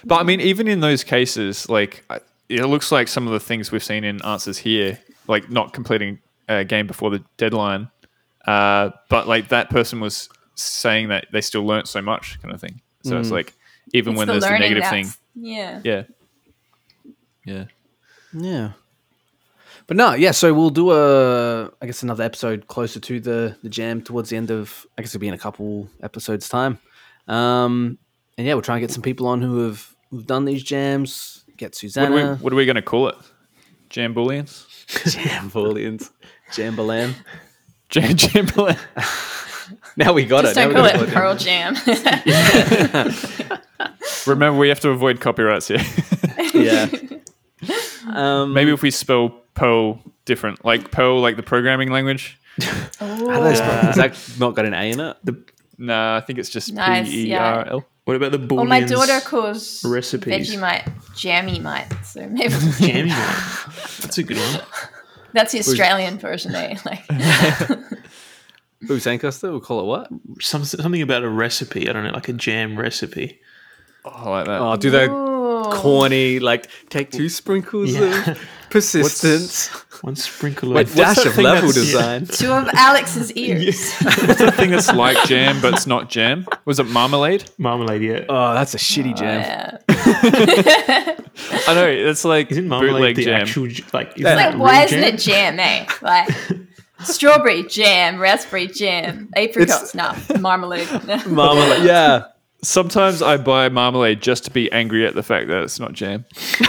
But 0.03 0.21
I 0.21 0.23
mean, 0.23 0.41
even 0.41 0.67
in 0.67 0.79
those 0.79 1.03
cases, 1.03 1.69
like 1.69 2.03
it 2.49 2.65
looks 2.65 2.91
like 2.91 3.07
some 3.07 3.27
of 3.27 3.33
the 3.33 3.39
things 3.39 3.71
we've 3.71 3.83
seen 3.83 4.03
in 4.03 4.21
answers 4.25 4.57
here, 4.57 4.97
like 5.27 5.49
not 5.49 5.71
completing 5.73 6.19
a 6.49 6.63
game 6.65 6.87
before 6.87 7.11
the 7.11 7.23
deadline, 7.37 7.89
uh, 8.47 8.89
but 9.09 9.27
like 9.27 9.49
that 9.49 9.69
person 9.69 9.99
was 9.99 10.29
saying 10.55 11.09
that 11.09 11.27
they 11.31 11.41
still 11.41 11.63
learnt 11.65 11.87
so 11.87 12.01
much, 12.01 12.41
kind 12.41 12.53
of 12.53 12.59
thing. 12.59 12.81
So 13.03 13.19
it's 13.19 13.29
like 13.31 13.53
even 13.93 14.13
It's 14.13 14.17
when 14.19 14.27
the 14.27 14.33
there's 14.33 14.43
the 14.45 14.57
negative 14.59 14.87
thing, 14.87 15.11
Yeah. 15.35 15.81
yeah, 15.83 16.03
yeah. 17.45 17.65
Yeah. 18.33 18.71
But 19.87 19.97
no, 19.97 20.13
yeah, 20.13 20.31
so 20.31 20.53
we'll 20.53 20.69
do 20.69 20.91
a 20.91 21.65
I 21.81 21.85
guess 21.85 22.01
another 22.03 22.23
episode 22.23 22.67
closer 22.67 22.99
to 23.01 23.19
the 23.19 23.57
the 23.61 23.69
jam 23.69 24.01
towards 24.01 24.29
the 24.29 24.37
end 24.37 24.49
of 24.51 24.85
I 24.97 25.01
guess 25.01 25.13
it'll 25.13 25.19
be 25.21 25.27
in 25.27 25.33
a 25.33 25.37
couple 25.37 25.89
episodes 26.01 26.47
time. 26.47 26.79
Um 27.27 27.97
and 28.37 28.47
yeah, 28.47 28.53
we'll 28.53 28.61
try 28.61 28.75
and 28.75 28.81
get 28.81 28.91
some 28.91 29.01
people 29.03 29.27
on 29.27 29.41
who 29.41 29.65
have 29.67 29.93
who've 30.09 30.25
done 30.25 30.45
these 30.45 30.63
jams, 30.63 31.43
get 31.57 31.67
What 31.71 31.75
are 31.75 31.77
Susanna, 31.79 32.15
we, 32.15 32.43
what 32.43 32.53
are 32.53 32.55
we 32.55 32.65
going 32.65 32.75
to 32.77 32.81
call 32.81 33.07
it? 33.09 33.15
Jam 33.89 34.13
booleans? 34.15 34.65
Jam 35.11 35.49
Booleans, 35.51 36.09
Jambalam. 36.51 37.13
Jam 37.89 38.11
Jambalaya. 38.15 38.77
Now 39.97 40.13
we 40.13 40.25
got 40.25 40.43
Just 40.43 40.57
it. 40.57 40.61
don't 40.61 40.73
Now 40.73 40.89
call 40.89 41.01
it 41.03 41.09
Pearl 41.09 41.35
Jam. 41.35 41.75
Remember, 44.27 44.57
we 44.57 44.69
have 44.69 44.79
to 44.81 44.89
avoid 44.89 45.19
copyrights 45.19 45.67
here. 45.67 45.79
Yeah. 46.53 46.89
Um, 48.07 48.53
Maybe 48.53 48.71
if 48.73 48.81
we 48.81 48.91
spell 48.91 49.29
Perl 49.53 50.01
different, 50.25 50.65
like 50.65 50.91
Perl, 50.91 51.21
like 51.21 51.35
the 51.37 51.43
programming 51.43 51.91
language. 51.91 52.37
how 52.99 53.15
do 53.15 53.25
they 53.43 53.55
spell- 53.55 53.89
is 53.89 53.95
that 53.95 54.35
not 54.39 54.55
got 54.55 54.65
an 54.65 54.73
A 54.73 54.91
in 54.91 54.99
it? 54.99 55.15
Nah, 55.77 56.17
I 56.17 56.21
think 56.21 56.39
it's 56.39 56.49
just 56.49 56.73
Nice, 56.73 57.07
P 57.07 57.25
E 57.25 57.29
yeah. 57.29 57.79
What 58.05 58.15
about 58.15 58.31
the 58.33 58.39
booleans? 58.39 58.55
well, 58.57 58.65
my 58.65 58.81
daughter 58.81 59.19
calls 59.21 59.83
recipes. 59.85 60.49
Vegemite 60.51 60.91
Jammy 61.15 61.59
Mite, 61.59 61.93
so 62.03 62.27
maybe 62.27 62.53
Jammy 62.79 63.09
one. 63.11 63.35
That's 64.01 64.17
a 64.17 64.23
good 64.23 64.37
one. 64.37 64.61
that's 65.33 65.51
the 65.53 65.59
Australian 65.59 66.17
version. 66.17 66.53
Eh? 66.55 66.77
Like, 66.85 67.05
Who 68.87 68.97
Sancaster? 68.97 69.51
We'll 69.51 69.59
call 69.59 69.81
it 69.81 69.85
what? 69.85 70.09
Some, 70.41 70.63
something 70.65 71.01
about 71.01 71.23
a 71.23 71.29
recipe. 71.29 71.87
I 71.89 71.93
don't 71.93 72.03
know, 72.03 72.11
like 72.11 72.29
a 72.29 72.33
jam 72.33 72.77
recipe. 72.77 73.39
Oh, 74.05 74.09
I 74.09 74.29
like 74.29 74.45
that. 74.47 74.59
Oh, 74.61 74.75
do 74.77 74.89
they 74.89 75.05
Ooh. 75.07 75.63
corny 75.71 76.39
like 76.39 76.67
take 76.89 77.11
two 77.11 77.29
sprinkles 77.29 77.93
Yeah. 77.93 78.31
of 78.31 78.39
persistence, 78.71 79.67
One 80.01 80.15
sprinkle 80.15 80.75
a 80.75 80.81
of 80.81 80.95
dash 80.95 81.17
that 81.17 81.25
of 81.27 81.37
level 81.37 81.69
that's- 81.69 81.75
design. 81.75 82.25
two 82.31 82.51
of 82.51 82.67
Alex's 82.73 83.31
ears. 83.35 83.93
What's 83.99 84.39
the 84.39 84.51
thing 84.51 84.71
that's 84.71 84.91
like 84.91 85.23
jam, 85.27 85.61
but 85.61 85.73
it's 85.75 85.85
not 85.85 86.09
jam? 86.09 86.47
Was 86.65 86.79
it 86.79 86.87
marmalade? 86.87 87.43
marmalade. 87.59 88.01
Yeah, 88.01 88.25
Oh, 88.27 88.53
that's 88.55 88.73
a 88.73 88.77
shitty 88.77 89.15
jam. 89.15 89.41
Yeah. 89.41 91.15
I 91.67 91.73
know 91.73 91.87
it's 91.87 92.25
like 92.25 92.51
isn't 92.51 92.67
marmalade 92.67 92.93
bootleg 92.93 93.15
the 93.17 93.23
jam. 93.25 93.41
actual 93.41 93.67
like? 93.93 94.11
Isn't 94.17 94.23
Like, 94.23 94.35
that 94.51 94.57
why 94.57 94.77
real 94.77 94.85
isn't 94.85 94.99
jam? 95.01 95.13
it 95.13 95.19
jam, 95.19 95.59
eh? 95.59 95.85
Like 96.01 96.29
strawberry 97.03 97.63
jam, 97.63 98.19
raspberry 98.19 98.67
jam, 98.67 99.29
apricots, 99.35 99.95
nah, 99.95 100.15
marmalade. 100.39 100.87
Marmalade. 101.27 101.83
Yeah. 101.83 102.25
Sometimes 102.63 103.21
I 103.21 103.37
buy 103.37 103.69
marmalade 103.69 104.21
just 104.21 104.45
to 104.45 104.51
be 104.51 104.71
angry 104.71 105.05
at 105.05 105.15
the 105.15 105.23
fact 105.23 105.47
that 105.47 105.63
it's 105.63 105.79
not 105.79 105.93
jam. 105.93 106.25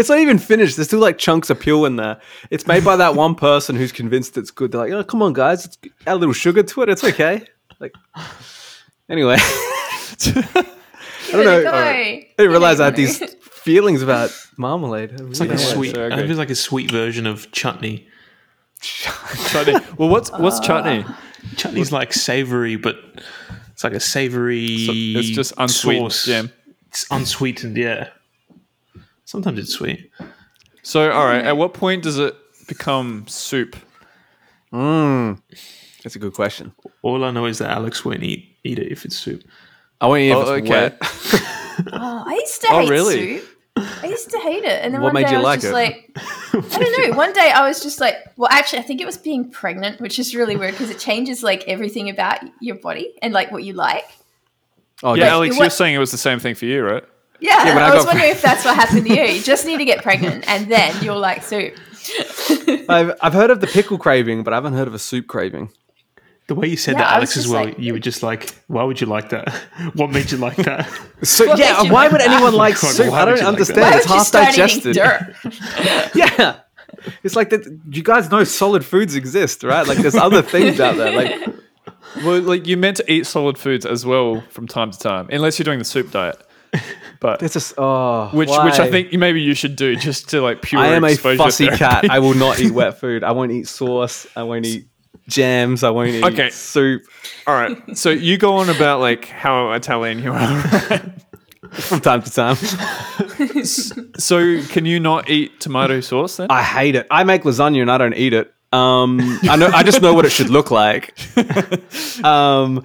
It's 0.00 0.08
not 0.08 0.18
even 0.18 0.38
finished. 0.38 0.76
There's 0.76 0.88
still 0.88 0.98
like 0.98 1.18
chunks 1.18 1.50
of 1.50 1.60
peel 1.60 1.84
in 1.84 1.96
there. 1.96 2.18
It's 2.48 2.66
made 2.66 2.84
by 2.84 2.96
that 2.96 3.14
one 3.16 3.34
person 3.34 3.76
who's 3.76 3.92
convinced 3.92 4.38
it's 4.38 4.50
good. 4.50 4.72
They're 4.72 4.80
like, 4.80 4.92
oh, 4.92 5.04
come 5.04 5.20
on, 5.20 5.34
guys. 5.34 5.66
It's 5.66 5.78
add 6.06 6.14
a 6.14 6.16
little 6.16 6.32
sugar 6.32 6.62
to 6.62 6.82
it. 6.82 6.88
It's 6.88 7.04
okay. 7.04 7.42
Like, 7.80 7.92
anyway. 9.10 9.36
I 9.38 10.64
don't 11.32 11.44
know. 11.44 11.70
I 11.70 12.28
didn't 12.38 12.50
realize 12.50 12.80
I 12.80 12.86
had 12.86 12.96
these 12.96 13.20
feelings 13.62 14.02
about 14.02 14.30
marmalade. 14.56 15.12
It's 15.12 15.40
like 15.40 15.50
a 15.50 15.52
Yeah, 15.52 15.58
sweet. 15.58 15.94
so 15.94 16.06
I 16.06 16.16
think 16.16 16.28
it's 16.30 16.38
like 16.38 16.50
a 16.50 16.54
sweet 16.54 16.90
version 16.90 17.26
of 17.26 17.50
chutney. 17.52 18.06
Chutney. 18.80 19.74
Well, 19.98 20.08
what's 20.08 20.30
what's 20.32 20.60
chutney? 20.60 21.04
Chutney's 21.56 21.92
like 21.92 22.12
savory, 22.12 22.76
but 22.76 22.96
it's 23.72 23.84
like 23.84 23.92
a 23.92 24.00
savory. 24.00 24.86
So 24.86 24.92
it's 24.94 25.28
just 25.30 25.52
unsweetened 25.58 26.12
sauce. 26.12 26.24
jam. 26.26 26.52
It's 26.88 27.06
unsweetened, 27.10 27.76
yeah. 27.76 28.08
Sometimes 29.24 29.58
it's 29.58 29.72
sweet. 29.72 30.10
So, 30.82 31.10
all 31.12 31.24
right, 31.26 31.44
at 31.44 31.56
what 31.56 31.72
point 31.74 32.02
does 32.02 32.18
it 32.18 32.34
become 32.66 33.26
soup? 33.28 33.76
Mm, 34.72 35.40
that's 36.02 36.16
a 36.16 36.18
good 36.18 36.32
question. 36.34 36.72
All 37.02 37.22
I 37.24 37.30
know 37.30 37.44
is 37.46 37.58
that 37.58 37.70
Alex 37.70 38.04
won't 38.04 38.22
eat 38.22 38.56
eat 38.64 38.78
it 38.78 38.90
if 38.90 39.04
it's 39.04 39.16
soup. 39.16 39.42
I 40.00 40.06
want 40.06 40.22
you 40.22 40.32
if 40.32 40.36
Oh, 40.38 40.54
it's 40.54 40.62
okay. 40.62 40.70
wet. 40.70 40.98
Oh, 41.92 42.24
I 42.26 42.34
used 42.34 42.60
to 42.62 42.68
Oh, 42.70 42.80
hate 42.80 42.90
really? 42.90 43.38
soup. 43.38 43.56
I 43.76 44.06
used 44.06 44.30
to 44.30 44.38
hate 44.40 44.64
it, 44.64 44.84
and 44.84 44.92
then 44.92 45.00
What 45.00 45.14
one 45.14 45.22
made 45.22 45.26
day 45.28 45.32
you 45.32 45.38
I 45.38 45.40
was 45.40 45.44
like 45.44 45.60
just 45.60 45.70
it? 45.70 45.72
like, 46.54 46.74
I 46.74 46.78
don't 46.78 47.10
know. 47.10 47.16
One 47.16 47.32
day 47.32 47.50
I 47.50 47.66
was 47.66 47.82
just 47.82 48.00
like, 48.00 48.16
well, 48.36 48.48
actually, 48.52 48.80
I 48.80 48.82
think 48.82 49.00
it 49.00 49.06
was 49.06 49.16
being 49.16 49.50
pregnant, 49.50 50.00
which 50.00 50.18
is 50.18 50.34
really 50.34 50.56
weird 50.56 50.72
because 50.72 50.90
it 50.90 50.98
changes 50.98 51.42
like 51.42 51.66
everything 51.66 52.10
about 52.10 52.40
your 52.60 52.74
body 52.76 53.14
and 53.22 53.32
like 53.32 53.50
what 53.52 53.62
you 53.64 53.72
like. 53.72 54.04
Oh, 55.02 55.14
Yeah, 55.14 55.24
yeah. 55.26 55.30
Alex, 55.32 55.56
what- 55.56 55.62
you're 55.64 55.70
saying 55.70 55.94
it 55.94 55.98
was 55.98 56.10
the 56.10 56.18
same 56.18 56.38
thing 56.40 56.54
for 56.54 56.66
you, 56.66 56.82
right? 56.84 57.04
Yeah, 57.40 57.64
Yeah, 57.68 57.78
I 57.78 57.90
I 57.90 57.94
was 57.94 58.04
got- 58.04 58.12
wondering 58.12 58.32
if 58.32 58.42
that's 58.42 58.64
what 58.66 58.74
happened 58.82 59.06
to 59.06 59.14
you. 59.14 59.22
You 59.22 59.40
just 59.42 59.64
need 59.64 59.78
to 59.78 59.84
get 59.86 60.02
pregnant, 60.02 60.46
and 60.46 60.70
then 60.70 60.94
you'll 61.02 61.18
like 61.20 61.42
soup. 61.42 61.74
I've, 62.88 63.14
I've 63.22 63.32
heard 63.32 63.50
of 63.50 63.60
the 63.60 63.66
pickle 63.66 63.96
craving, 63.98 64.42
but 64.42 64.52
I 64.52 64.56
haven't 64.56 64.74
heard 64.74 64.88
of 64.88 64.94
a 64.94 64.98
soup 64.98 65.26
craving. 65.26 65.70
The 66.50 66.56
way 66.56 66.66
you 66.66 66.76
said 66.76 66.94
Yeah, 66.94 67.02
that, 67.02 67.12
Alex, 67.18 67.36
was 67.36 67.44
as 67.46 67.52
well, 67.52 67.64
like- 67.66 67.78
you 67.78 67.92
were 67.92 68.00
just 68.00 68.24
like, 68.24 68.56
why 68.66 68.82
would 68.82 69.00
you 69.00 69.06
like 69.06 69.28
that? 69.28 69.50
what 69.94 70.10
made 70.10 70.32
you 70.32 70.38
like 70.38 70.56
that? 70.56 70.88
So 71.22 71.46
What 71.46 71.60
yeah, 71.60 71.74
makes 71.74 71.84
you 71.84 71.92
why 71.92 72.02
like 72.02 72.12
would 72.12 72.20
that? 72.22 72.30
anyone 72.32 72.54
like 72.54 72.74
God, 72.80 72.90
soup? 72.92 73.12
I 73.12 73.24
don't 73.24 73.36
you 73.36 73.40
like 73.42 73.46
understand. 73.46 73.80
Why 73.82 73.96
it's 73.98 74.06
half 74.06 74.26
start 74.26 74.46
digested. 74.48 74.96
Yeah, 74.96 76.56
it's 77.22 77.36
like 77.36 77.50
that. 77.50 77.80
You 77.92 78.02
guys 78.02 78.30
know 78.32 78.42
solid 78.42 78.84
foods 78.84 79.14
exist, 79.14 79.62
right? 79.62 79.86
Like 79.86 79.98
there's 79.98 80.16
other 80.16 80.42
things 80.42 80.80
out 80.80 80.96
there. 80.96 81.12
Like 81.12 81.54
Well, 82.24 82.40
like 82.40 82.66
you're 82.66 82.78
meant 82.78 82.96
to 82.96 83.12
eat 83.12 83.26
solid 83.26 83.58
foods 83.58 83.86
as 83.86 84.04
well 84.04 84.42
from 84.50 84.66
time 84.66 84.90
to 84.90 84.98
time, 84.98 85.28
unless 85.30 85.56
you're 85.58 85.64
doing 85.64 85.78
the 85.78 85.84
soup 85.84 86.10
diet. 86.10 86.36
But 87.20 87.38
there's 87.40 87.52
just 87.52 87.74
oh, 87.78 88.28
which, 88.32 88.48
which 88.48 88.78
I 88.80 88.90
think 88.90 89.12
maybe 89.12 89.40
you 89.42 89.54
should 89.54 89.76
do 89.76 89.94
just 89.94 90.30
to 90.30 90.40
like 90.40 90.62
pure 90.62 90.80
I 90.80 90.88
am 90.88 91.04
a 91.04 91.14
fussy 91.14 91.66
therapy. 91.66 91.78
cat. 91.78 92.10
I 92.10 92.18
will 92.18 92.34
not 92.34 92.58
eat 92.58 92.72
wet 92.72 92.98
food. 92.98 93.22
I 93.22 93.32
won't 93.32 93.52
eat 93.52 93.68
sauce. 93.68 94.26
I 94.34 94.42
won't 94.42 94.64
eat 94.66 94.86
jams. 95.30 95.82
I 95.84 95.90
won't 95.90 96.10
eat 96.10 96.24
Okay. 96.24 96.50
soup 96.50 97.02
All 97.46 97.54
right, 97.54 97.96
so 97.96 98.10
you 98.10 98.36
go 98.36 98.56
on 98.56 98.68
about 98.68 99.00
like 99.00 99.24
how 99.26 99.72
Italian 99.72 100.18
you 100.22 100.32
are. 100.32 100.62
from 101.72 102.00
time 102.00 102.20
to 102.22 102.30
time. 102.30 102.56
so 104.14 104.62
can 104.68 104.84
you 104.86 104.98
not 105.00 105.30
eat 105.30 105.60
tomato 105.60 106.00
sauce 106.00 106.36
then? 106.38 106.48
I 106.50 106.62
hate 106.62 106.96
it. 106.96 107.06
I 107.10 107.24
make 107.24 107.42
lasagna 107.42 107.80
and 107.82 107.90
I 107.90 107.96
don't 107.98 108.14
eat 108.14 108.32
it. 108.32 108.52
Um, 108.72 109.20
I 109.44 109.56
know. 109.56 109.66
I 109.66 109.82
just 109.82 110.00
know 110.02 110.14
what 110.14 110.24
it 110.24 110.30
should 110.30 110.50
look 110.50 110.70
like. 110.70 111.14
Um, 112.24 112.84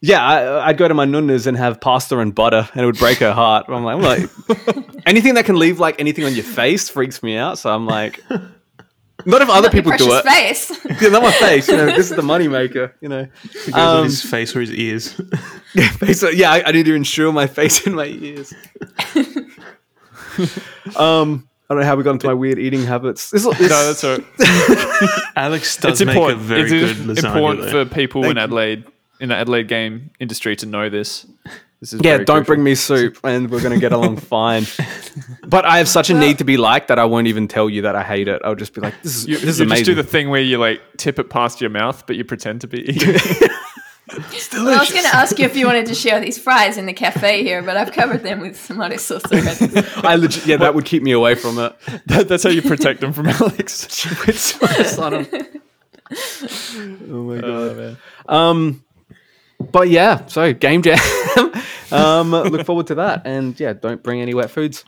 yeah, 0.00 0.22
I, 0.24 0.68
I'd 0.68 0.78
go 0.78 0.88
to 0.88 0.94
my 0.94 1.04
nunna's 1.04 1.46
and 1.46 1.56
have 1.56 1.80
pasta 1.80 2.18
and 2.18 2.34
butter, 2.34 2.68
and 2.72 2.82
it 2.82 2.86
would 2.86 2.98
break 2.98 3.18
her 3.18 3.32
heart. 3.32 3.66
I'm 3.68 3.84
like, 3.84 3.96
I'm 3.96 4.02
like, 4.02 4.96
anything 5.06 5.34
that 5.34 5.44
can 5.44 5.58
leave 5.58 5.78
like 5.80 5.98
anything 6.00 6.24
on 6.24 6.34
your 6.34 6.44
face 6.44 6.88
freaks 6.88 7.22
me 7.22 7.36
out. 7.36 7.58
So 7.58 7.70
I'm 7.74 7.86
like, 7.86 8.22
not 9.26 9.42
if 9.42 9.48
other 9.50 9.68
people 9.70 9.92
do 9.96 10.12
it. 10.14 10.24
face. 10.24 10.70
Yeah, 11.02 11.08
not 11.10 11.22
my 11.22 11.32
face. 11.32 11.68
You 11.68 11.76
know, 11.76 11.86
this 11.86 12.10
is 12.10 12.16
the 12.16 12.22
moneymaker. 12.32 12.92
You 13.00 13.08
know, 13.08 13.26
It 13.44 13.52
goes 13.66 13.74
on 13.74 13.96
Um, 13.98 14.04
his 14.04 14.22
face 14.22 14.54
or 14.56 14.60
his 14.60 14.72
ears. 14.72 15.20
Basically, 16.00 16.36
yeah, 16.38 16.52
I, 16.52 16.68
I 16.68 16.72
need 16.72 16.86
to 16.86 16.94
ensure 16.94 17.32
my 17.32 17.46
face 17.46 17.86
and 17.86 17.96
my 17.96 18.06
ears. 18.06 18.54
um, 20.96 21.48
I 21.68 21.74
don't 21.74 21.80
know 21.80 21.86
how 21.86 21.96
we 21.96 22.04
got 22.04 22.12
into 22.12 22.26
my 22.28 22.34
weird 22.34 22.58
eating 22.58 22.82
habits. 22.84 23.30
This, 23.30 23.44
this, 23.44 23.60
no, 23.60 23.86
that's 23.92 24.04
all 24.04 24.18
right. 24.18 25.20
Alex 25.36 25.76
does 25.76 26.00
It's 26.00 26.06
make 26.06 26.14
important. 26.16 26.40
a 26.40 26.44
very 26.44 26.62
it's 26.62 26.70
good 26.70 26.96
lasagna. 27.16 27.24
important 27.26 27.64
though. 27.72 27.84
for 27.84 27.94
people 27.94 28.22
Thank 28.22 28.32
in. 28.32 28.38
Adelaide, 28.38 28.84
in 29.20 29.28
the 29.30 29.34
Adelaide 29.34 29.66
game 29.68 30.10
industry, 30.20 30.54
to 30.56 30.66
know 30.66 30.88
this. 30.88 31.26
This 31.86 31.92
is 31.92 32.00
yeah, 32.02 32.16
don't 32.16 32.26
crucial. 32.26 32.44
bring 32.46 32.64
me 32.64 32.74
soup, 32.74 33.18
and 33.22 33.48
we're 33.48 33.62
gonna 33.62 33.78
get 33.78 33.92
along 33.92 34.16
fine. 34.34 34.66
But 35.46 35.64
I 35.64 35.78
have 35.78 35.86
such 35.88 36.10
a 36.10 36.14
need 36.14 36.38
to 36.38 36.44
be 36.44 36.56
liked 36.56 36.88
that 36.88 36.98
I 36.98 37.04
won't 37.04 37.28
even 37.28 37.46
tell 37.46 37.70
you 37.70 37.82
that 37.82 37.94
I 37.94 38.02
hate 38.02 38.26
it. 38.26 38.42
I'll 38.44 38.56
just 38.56 38.74
be 38.74 38.80
like, 38.80 39.00
"This 39.02 39.18
is 39.18 39.28
You, 39.28 39.38
this 39.38 39.50
is 39.50 39.60
you 39.60 39.66
amazing." 39.66 39.84
just 39.84 39.96
do 39.96 40.02
the 40.02 40.02
thing 40.02 40.28
where 40.28 40.40
you 40.40 40.58
like 40.58 40.80
tip 40.96 41.20
it 41.20 41.30
past 41.30 41.60
your 41.60 41.70
mouth, 41.70 42.04
but 42.04 42.16
you 42.16 42.24
pretend 42.24 42.62
to 42.62 42.66
be 42.66 42.80
eating. 42.90 43.14
Well, 44.52 44.68
I 44.68 44.78
was 44.80 44.90
going 44.90 45.04
to 45.04 45.14
ask 45.14 45.38
you 45.38 45.44
if 45.44 45.56
you 45.56 45.66
wanted 45.66 45.86
to 45.86 45.94
share 45.94 46.18
these 46.20 46.38
fries 46.38 46.76
in 46.76 46.86
the 46.86 46.92
cafe 46.92 47.44
here, 47.44 47.62
but 47.62 47.76
I've 47.76 47.92
covered 47.92 48.24
them 48.24 48.40
with 48.40 48.56
some 48.56 48.76
tomato 48.78 48.96
sauce 48.96 49.22
already. 49.32 49.86
I 49.96 50.16
legit, 50.16 50.44
yeah, 50.46 50.56
that 50.56 50.74
would 50.74 50.84
keep 50.84 51.04
me 51.04 51.12
away 51.12 51.36
from 51.36 51.58
it. 51.60 51.72
That- 52.06 52.26
that's 52.28 52.42
how 52.42 52.50
you 52.50 52.62
protect 52.62 53.00
them 53.00 53.12
from 53.12 53.28
Alex. 53.28 53.86
oh 54.06 54.10
my 57.22 57.40
god. 57.40 57.44
Oh, 57.44 57.74
man. 57.74 57.96
Um, 58.28 58.84
but 59.72 59.88
yeah, 59.88 60.26
so 60.26 60.52
game 60.52 60.82
jam. 60.82 60.98
Um, 61.92 62.30
look 62.30 62.66
forward 62.66 62.88
to 62.88 62.96
that, 62.96 63.22
and 63.26 63.58
yeah, 63.58 63.72
don't 63.72 64.02
bring 64.02 64.20
any 64.20 64.34
wet 64.34 64.50
foods. 64.50 64.84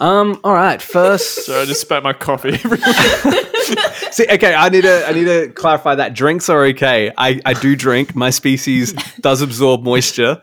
Um, 0.00 0.40
all 0.44 0.54
right, 0.54 0.80
first. 0.80 1.38
So 1.48 1.62
I 1.62 1.64
just 1.64 1.80
spat 1.80 2.02
my 2.02 2.12
coffee 2.12 2.50
everywhere. 2.64 2.78
See, 4.12 4.26
okay, 4.30 4.54
I 4.54 4.68
need 4.68 4.82
to 4.82 5.06
I 5.06 5.12
need 5.12 5.24
to 5.24 5.48
clarify 5.48 5.94
that 5.94 6.14
drinks 6.14 6.48
are 6.48 6.64
okay. 6.66 7.12
I, 7.16 7.40
I 7.44 7.54
do 7.54 7.74
drink. 7.74 8.14
My 8.14 8.30
species 8.30 8.92
does 9.20 9.40
absorb 9.42 9.82
moisture. 9.82 10.42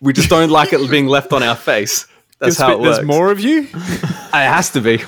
We 0.00 0.12
just 0.12 0.28
don't 0.28 0.50
like 0.50 0.72
it 0.72 0.90
being 0.90 1.06
left 1.06 1.32
on 1.32 1.42
our 1.42 1.56
face. 1.56 2.06
That's 2.38 2.58
how 2.58 2.72
it 2.72 2.80
works. 2.80 2.96
There's 2.96 3.06
more 3.06 3.30
of 3.30 3.40
you. 3.40 3.62
It 3.62 4.32
has 4.32 4.70
to 4.72 4.80
be. 4.80 5.02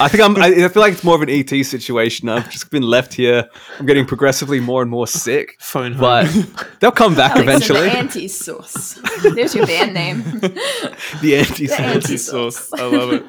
I 0.00 0.08
think 0.08 0.22
I'm. 0.24 0.36
I, 0.36 0.64
I 0.64 0.68
feel 0.68 0.82
like 0.82 0.92
it's 0.94 1.04
more 1.04 1.14
of 1.14 1.22
an 1.22 1.30
ET 1.30 1.48
situation. 1.64 2.28
I've 2.28 2.50
just 2.50 2.70
been 2.70 2.82
left 2.82 3.14
here. 3.14 3.48
I'm 3.78 3.86
getting 3.86 4.04
progressively 4.06 4.58
more 4.58 4.82
and 4.82 4.90
more 4.90 5.06
sick, 5.06 5.56
Phone 5.60 5.92
home. 5.92 6.00
but 6.00 6.68
they'll 6.80 6.90
come 6.90 7.14
back 7.14 7.32
Alex 7.32 7.42
eventually. 7.48 7.88
the 7.88 7.96
anti 7.98 8.28
sauce. 8.28 8.98
There's 9.22 9.54
your 9.54 9.66
band 9.66 9.94
name. 9.94 10.22
The 11.20 11.36
anti 11.36 11.66
The 11.68 11.80
anti 11.80 12.16
sauce. 12.16 12.68
sauce. 12.68 12.80
I 12.80 12.84
love 12.86 13.12
it. 13.12 13.24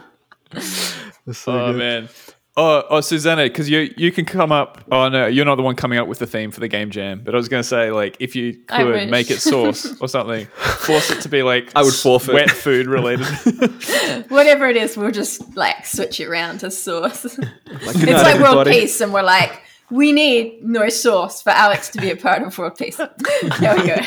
oh 1.47 1.73
man. 1.73 2.09
Oh, 2.57 2.83
oh, 2.89 3.01
Susanna, 3.01 3.43
because 3.43 3.69
you 3.69 3.93
you 3.97 4.13
can 4.13 4.23
come 4.23 4.53
up. 4.53 4.81
Oh 4.89 5.09
no, 5.09 5.27
you're 5.27 5.43
not 5.43 5.55
the 5.55 5.61
one 5.61 5.75
coming 5.75 5.99
up 5.99 6.07
with 6.07 6.19
the 6.19 6.25
theme 6.27 6.51
for 6.51 6.61
the 6.61 6.69
game 6.69 6.89
jam. 6.89 7.21
But 7.21 7.35
I 7.35 7.37
was 7.37 7.49
going 7.49 7.61
to 7.61 7.67
say, 7.67 7.91
like, 7.91 8.15
if 8.21 8.33
you 8.33 8.53
could 8.67 9.09
make 9.09 9.29
it 9.29 9.41
sauce 9.41 9.85
or 10.01 10.07
something, 10.07 10.45
force 10.55 11.11
it 11.11 11.19
to 11.23 11.29
be 11.29 11.43
like 11.43 11.69
I 11.75 11.81
would 11.81 11.89
s- 11.93 12.01
forfeit. 12.01 12.33
wet 12.33 12.49
food 12.51 12.87
related. 12.87 13.25
Whatever 14.29 14.69
it 14.69 14.77
is, 14.77 14.95
we'll 14.95 15.11
just 15.11 15.57
like 15.57 15.85
switch 15.85 16.21
it 16.21 16.27
around 16.27 16.59
to 16.59 16.71
sauce. 16.71 17.25
it's 17.25 17.37
Like, 17.85 17.95
good 17.99 18.09
night, 18.09 18.21
like 18.23 18.39
world 18.39 18.67
peace, 18.67 19.01
and 19.01 19.11
we're 19.13 19.21
like, 19.21 19.61
we 19.91 20.13
need 20.13 20.63
no 20.63 20.87
sauce 20.87 21.41
for 21.41 21.49
Alex 21.49 21.89
to 21.89 21.99
be 21.99 22.09
a 22.09 22.15
part 22.15 22.41
of 22.41 22.57
world 22.57 22.77
peace. 22.77 22.95
There 22.95 23.75
we 23.75 23.87
go. 23.87 23.97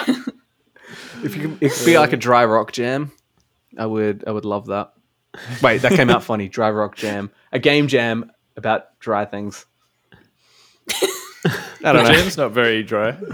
If 1.22 1.36
you 1.36 1.42
could, 1.50 1.62
it 1.62 1.72
could 1.72 1.84
be 1.84 1.98
like 1.98 2.14
a 2.14 2.16
dry 2.16 2.46
rock 2.46 2.72
jam, 2.72 3.12
I 3.76 3.84
would 3.84 4.24
I 4.26 4.30
would 4.30 4.46
love 4.46 4.66
that. 4.68 4.94
Wait, 5.62 5.82
that 5.82 5.92
came 5.92 6.08
out 6.08 6.22
funny. 6.22 6.48
Dry 6.48 6.70
rock 6.70 6.96
jam, 6.96 7.30
a 7.52 7.58
game 7.58 7.88
jam 7.88 8.32
about 8.58 8.98
dry 9.00 9.24
things. 9.24 9.64
I 11.84 11.92
don't 11.92 12.02
know. 12.02 12.12
Jam's 12.12 12.36
not 12.36 12.52
very 12.52 12.82
dry. 12.82 13.16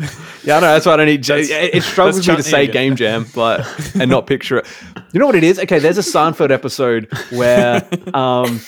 Yeah, 0.45 0.59
I 0.59 0.61
know. 0.61 0.67
That's 0.75 0.85
why 0.85 0.93
I 0.93 0.97
don't 0.99 1.09
eat. 1.09 1.23
Jam. 1.23 1.41
That's- 1.41 1.69
It, 1.69 1.77
it 1.77 1.83
struggles 1.83 2.29
me 2.29 2.37
to 2.37 2.43
say 2.43 2.65
again. 2.65 2.73
game 2.91 2.97
jam, 2.97 3.25
but 3.35 3.67
and 3.97 4.11
not 4.11 4.27
picture 4.27 4.59
it. 4.59 4.67
You 5.15 5.19
know 5.21 5.25
what 5.25 5.37
it 5.37 5.43
is? 5.43 5.59
Okay, 5.59 5.79
there's 5.79 5.97
a 5.97 6.03
Seinfeld 6.03 6.51
episode 6.51 7.09
where 7.31 7.83
um, 8.15 8.61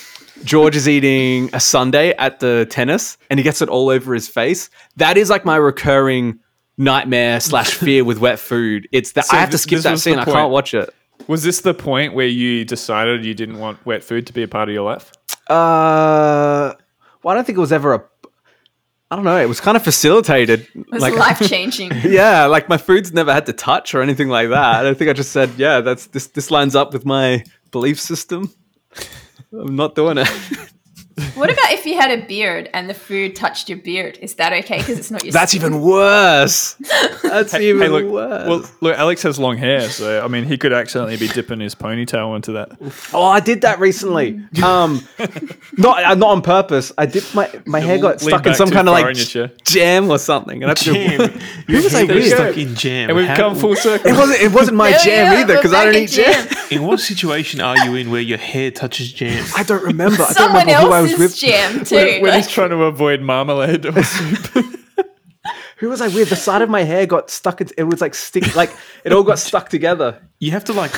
George 0.43 0.75
is 0.75 0.89
eating 0.89 1.51
a 1.53 1.61
sundae 1.61 2.15
at 2.15 2.41
the 2.41 2.67
tennis, 2.71 3.19
and 3.29 3.39
he 3.39 3.45
gets 3.45 3.61
it 3.61 3.69
all 3.69 3.91
over 3.91 4.15
his 4.15 4.27
face. 4.27 4.71
That 4.97 5.19
is 5.19 5.29
like 5.29 5.45
my 5.45 5.57
recurring 5.57 6.39
nightmare 6.79 7.41
slash 7.41 7.75
fear 7.75 8.05
with 8.05 8.21
wet 8.21 8.39
food. 8.39 8.89
It's 8.91 9.13
that 9.13 9.27
So 9.27 9.37
I 9.37 9.41
have 9.41 9.51
to 9.51 9.59
skip 9.59 9.83
that 9.83 9.99
scene. 9.99 10.19
I 10.19 10.25
can't 10.25 10.51
watch 10.51 10.73
it. 10.73 10.89
Was 11.27 11.43
this 11.43 11.61
the 11.61 11.75
point 11.75 12.15
where 12.15 12.27
you 12.27 12.65
decided 12.65 13.23
you 13.23 13.35
didn't 13.35 13.59
want 13.59 13.85
wet 13.85 14.03
food 14.03 14.27
to 14.29 14.33
be 14.33 14.43
a 14.43 14.49
part 14.49 14.71
of 14.71 14.75
your 14.75 14.85
life? 14.85 15.13
Uh, 15.49 16.75
well, 17.23 17.33
I 17.33 17.35
don't 17.35 17.45
think 17.45 17.59
it 17.59 17.61
was 17.61 17.73
ever 17.73 17.95
a. 17.95 18.05
I 19.11 19.15
don't 19.15 19.25
know. 19.25 19.41
It 19.41 19.49
was 19.49 19.61
kind 19.61 19.77
of 19.77 19.85
facilitated. 19.85 20.67
It 20.75 20.87
was 20.91 21.03
life 21.03 21.41
changing. 21.49 21.93
yeah, 22.05 22.47
like 22.47 22.69
my 22.69 22.77
food's 22.77 23.13
never 23.13 23.33
had 23.33 23.47
to 23.47 23.53
touch 23.53 23.95
or 23.95 24.03
anything 24.03 24.29
like 24.29 24.49
that. 24.49 24.85
I 24.85 24.95
think 24.95 25.09
I 25.09 25.13
just 25.13 25.31
said, 25.31 25.51
yeah, 25.57 25.81
that's 25.81 26.07
this. 26.09 26.27
This 26.29 26.51
lines 26.51 26.75
up 26.75 26.93
with 26.93 27.05
my 27.05 27.45
belief 27.71 28.01
system. 28.01 28.53
I'm 29.53 29.77
not 29.77 29.95
doing 29.95 30.19
it. 30.19 30.29
What 31.35 31.51
about 31.51 31.73
if 31.73 31.87
you 31.87 31.97
had 31.99 32.11
a 32.11 32.27
beard 32.27 32.69
and 32.75 32.91
the 32.91 32.95
food 32.95 33.35
touched 33.37 33.69
your 33.71 33.79
beard? 33.79 34.19
Is 34.21 34.35
that 34.35 34.53
okay? 34.53 34.79
Because 34.79 34.99
it's 34.99 35.11
not 35.11 35.25
your. 35.25 35.33
That's 35.33 35.53
skin? 35.53 35.63
even 35.63 35.81
worse. 35.81 36.75
That's 37.23 37.55
even 37.55 37.81
Hey, 37.83 37.89
look, 37.89 38.05
worse. 38.13 38.47
well, 38.49 38.71
look, 38.83 38.99
Alex 38.99 39.23
has 39.23 39.39
long 39.39 39.57
hair, 39.57 39.89
so 39.89 40.23
I 40.23 40.29
mean, 40.29 40.45
he 40.45 40.59
could 40.59 40.75
accidentally 40.75 41.17
be 41.17 41.29
dipping 41.29 41.61
his 41.61 41.75
ponytail 41.75 42.37
into 42.37 42.53
that. 42.53 42.71
oh, 43.15 43.23
I 43.25 43.41
did 43.41 43.63
that 43.63 43.79
recently. 43.81 44.41
Um, 44.63 45.07
not 45.79 46.03
uh, 46.05 46.15
not 46.15 46.29
on 46.31 46.43
purpose. 46.43 46.93
I 46.99 47.07
dipped 47.07 47.35
my 47.35 47.51
my 47.65 47.81
hair 47.81 47.99
got 47.99 48.21
stuck 48.21 48.47
in 48.47 48.55
some 48.55 48.71
kind 48.71 48.87
of 48.89 48.93
like 48.93 49.17
in 49.17 49.51
jam 49.65 50.11
or 50.11 50.19
something. 50.19 50.63
And 50.63 50.67
I 50.67 50.69
had 50.71 50.77
to- 50.79 50.93
Jam. 50.93 51.41
Your 51.69 51.83
was 51.83 51.95
I 51.95 51.99
hair 51.99 52.07
got 52.09 52.15
with? 52.17 52.27
stuck 52.29 52.57
in 52.59 52.75
jam. 52.75 53.09
And 53.09 53.17
we've 53.19 53.27
How- 53.27 53.37
come 53.37 53.55
full 53.57 53.75
circle. 53.77 54.11
It 54.11 54.17
wasn't. 54.19 54.41
It 54.43 54.53
wasn't 54.53 54.77
my 54.77 54.91
There 54.91 54.99
jam 55.01 55.33
either 55.39 55.57
because 55.57 55.73
I 55.73 55.85
don't 55.87 55.95
eat 55.97 56.11
jam. 56.11 56.47
In 56.71 56.83
what 56.85 57.01
situation 57.01 57.61
are 57.61 57.79
you 57.87 57.95
in 57.95 58.11
where 58.11 58.21
your 58.21 58.39
hair 58.39 58.71
touches 58.71 59.13
jam? 59.13 59.45
I 59.57 59.63
don't 59.63 59.83
remember. 59.85 60.17
I 60.23 60.27
don't 60.27 60.35
Someone 60.35 60.67
remember 60.67 60.87
who 60.89 60.93
I 60.93 61.01
was 61.03 61.06
else's 61.13 61.19
with. 61.19 61.37
jam 61.37 61.85
too. 61.85 61.95
when, 61.97 62.23
when 62.23 62.35
he's 62.35 62.49
trying 62.49 62.71
to 62.71 62.83
avoid 62.85 63.21
marmalade 63.21 63.85
or 63.87 64.03
soup. 64.15 64.73
Who 65.79 65.91
was 65.91 66.01
I 66.01 66.09
with? 66.09 66.31
The 66.31 66.37
side 66.37 66.63
of 66.63 66.71
my 66.71 66.83
hair 66.85 67.05
got 67.07 67.29
stuck. 67.31 67.61
in- 67.61 67.69
It 67.77 67.83
was 67.85 68.01
like 68.01 68.15
stick. 68.15 68.57
Like 68.57 68.71
it 69.05 69.13
all 69.13 69.23
got 69.23 69.39
stuck 69.39 69.69
together. 69.69 70.21
You 70.41 70.51
have 70.53 70.65
to 70.65 70.73
like 70.73 70.93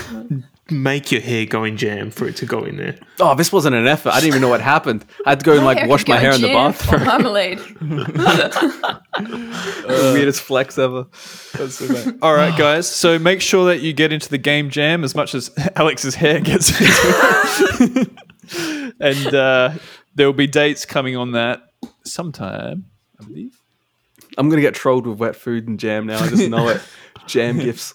make 0.71 1.11
your 1.11 1.21
hair 1.21 1.47
go 1.47 1.65
in 1.65 1.77
jam 1.77 2.13
for 2.13 2.29
it 2.29 2.37
to 2.37 2.47
go 2.47 2.63
in 2.63 2.77
there. 2.77 2.97
Oh, 3.19 3.35
this 3.35 3.53
wasn't 3.53 3.75
an 3.75 3.89
effort. 3.89 4.11
I 4.11 4.17
didn't 4.21 4.29
even 4.29 4.41
know 4.43 4.49
what 4.49 4.61
happened. 4.61 5.05
I 5.27 5.31
had 5.31 5.41
to 5.41 5.45
go 5.45 5.55
and 5.57 5.65
like 5.65 5.89
wash 5.89 6.07
my 6.07 6.17
hair 6.17 6.33
in 6.33 6.41
the 6.43 6.53
bathroom. 6.53 7.05
Marmalade. 7.05 7.59
the 7.81 9.03
weirdest 10.15 10.43
flex 10.43 10.79
ever. 10.79 11.07
That's 11.55 11.75
so 11.75 11.89
bad. 11.89 12.19
All 12.23 12.35
right, 12.35 12.57
guys. 12.57 12.89
So 12.89 13.19
make 13.19 13.41
sure 13.41 13.67
that 13.67 13.81
you 13.81 13.93
get 13.93 14.13
into 14.13 14.29
the 14.29 14.39
game 14.39 14.71
jam 14.71 15.03
as 15.05 15.15
much 15.17 15.35
as 15.35 15.51
Alex's 15.77 16.15
hair 16.15 16.39
gets 16.41 16.71
into 16.71 18.01
it. 18.01 18.11
And 18.57 19.35
uh, 19.35 19.75
there 20.15 20.27
will 20.27 20.33
be 20.33 20.47
dates 20.47 20.85
coming 20.85 21.17
on 21.17 21.33
that 21.33 21.63
sometime, 22.05 22.87
I 23.21 23.25
believe. 23.25 23.61
I'm 24.37 24.49
gonna 24.49 24.63
get 24.63 24.75
trolled 24.75 25.07
with 25.07 25.19
wet 25.19 25.37
food 25.37 25.69
and 25.69 25.79
jam 25.79 26.07
now. 26.07 26.23
I 26.23 26.29
just 26.29 26.49
know 26.49 26.69
it. 26.69 26.81
Jam 27.27 27.59
gifts. 27.59 27.93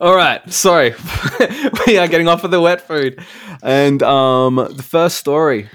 All 0.00 0.16
right, 0.16 0.40
sorry, 0.52 0.94
we 1.86 1.96
are 1.98 2.08
getting 2.08 2.26
off 2.26 2.42
of 2.42 2.50
the 2.50 2.60
wet 2.60 2.80
food, 2.80 3.22
and 3.62 4.02
um, 4.02 4.56
the 4.56 4.82
first 4.82 5.16
story 5.18 5.68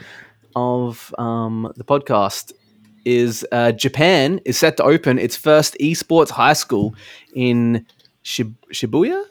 of 0.55 1.13
um, 1.17 1.71
the 1.77 1.83
podcast 1.83 2.51
is 3.05 3.45
uh, 3.51 3.71
Japan 3.71 4.41
is 4.43 4.57
set 4.57 4.75
to 4.77 4.83
open 4.83 5.19
its 5.19 5.37
first 5.37 5.77
esports 5.79 6.31
high 6.31 6.53
school 6.53 6.95
in 7.33 7.85
Shib- 8.23 8.55
Shibuya. 8.73 9.23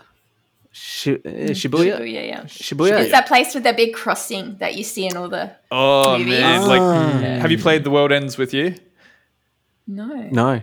Shi- 0.76 1.12
uh, 1.14 1.18
Shibuya. 1.54 1.98
Shibuya, 2.00 2.26
yeah. 2.28 2.40
Shibuya. 2.44 3.00
It's 3.00 3.12
that 3.12 3.28
place 3.28 3.54
with 3.54 3.62
the 3.62 3.72
big 3.72 3.94
crossing 3.94 4.56
that 4.58 4.74
you 4.76 4.82
see 4.82 5.06
in 5.06 5.16
all 5.16 5.28
the. 5.28 5.54
Oh, 5.70 6.18
Movies. 6.18 6.40
man. 6.40 6.66
Like, 6.66 6.80
Ah. 6.80 7.18
have 7.42 7.50
you 7.52 7.58
played 7.58 7.84
The 7.84 7.90
World 7.90 8.10
Ends 8.10 8.36
with 8.36 8.52
You? 8.52 8.74
No. 9.86 10.06
No. 10.32 10.62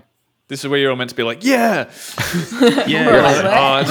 This 0.49 0.65
is 0.65 0.67
where 0.69 0.77
you're 0.79 0.89
all 0.91 0.97
meant 0.97 1.11
to 1.11 1.15
be 1.15 1.23
like, 1.23 1.45
yeah. 1.45 1.89
Yeah, 2.87 3.07
Right. 3.09 3.45
Oh, 3.45 3.49
I. 3.49 3.81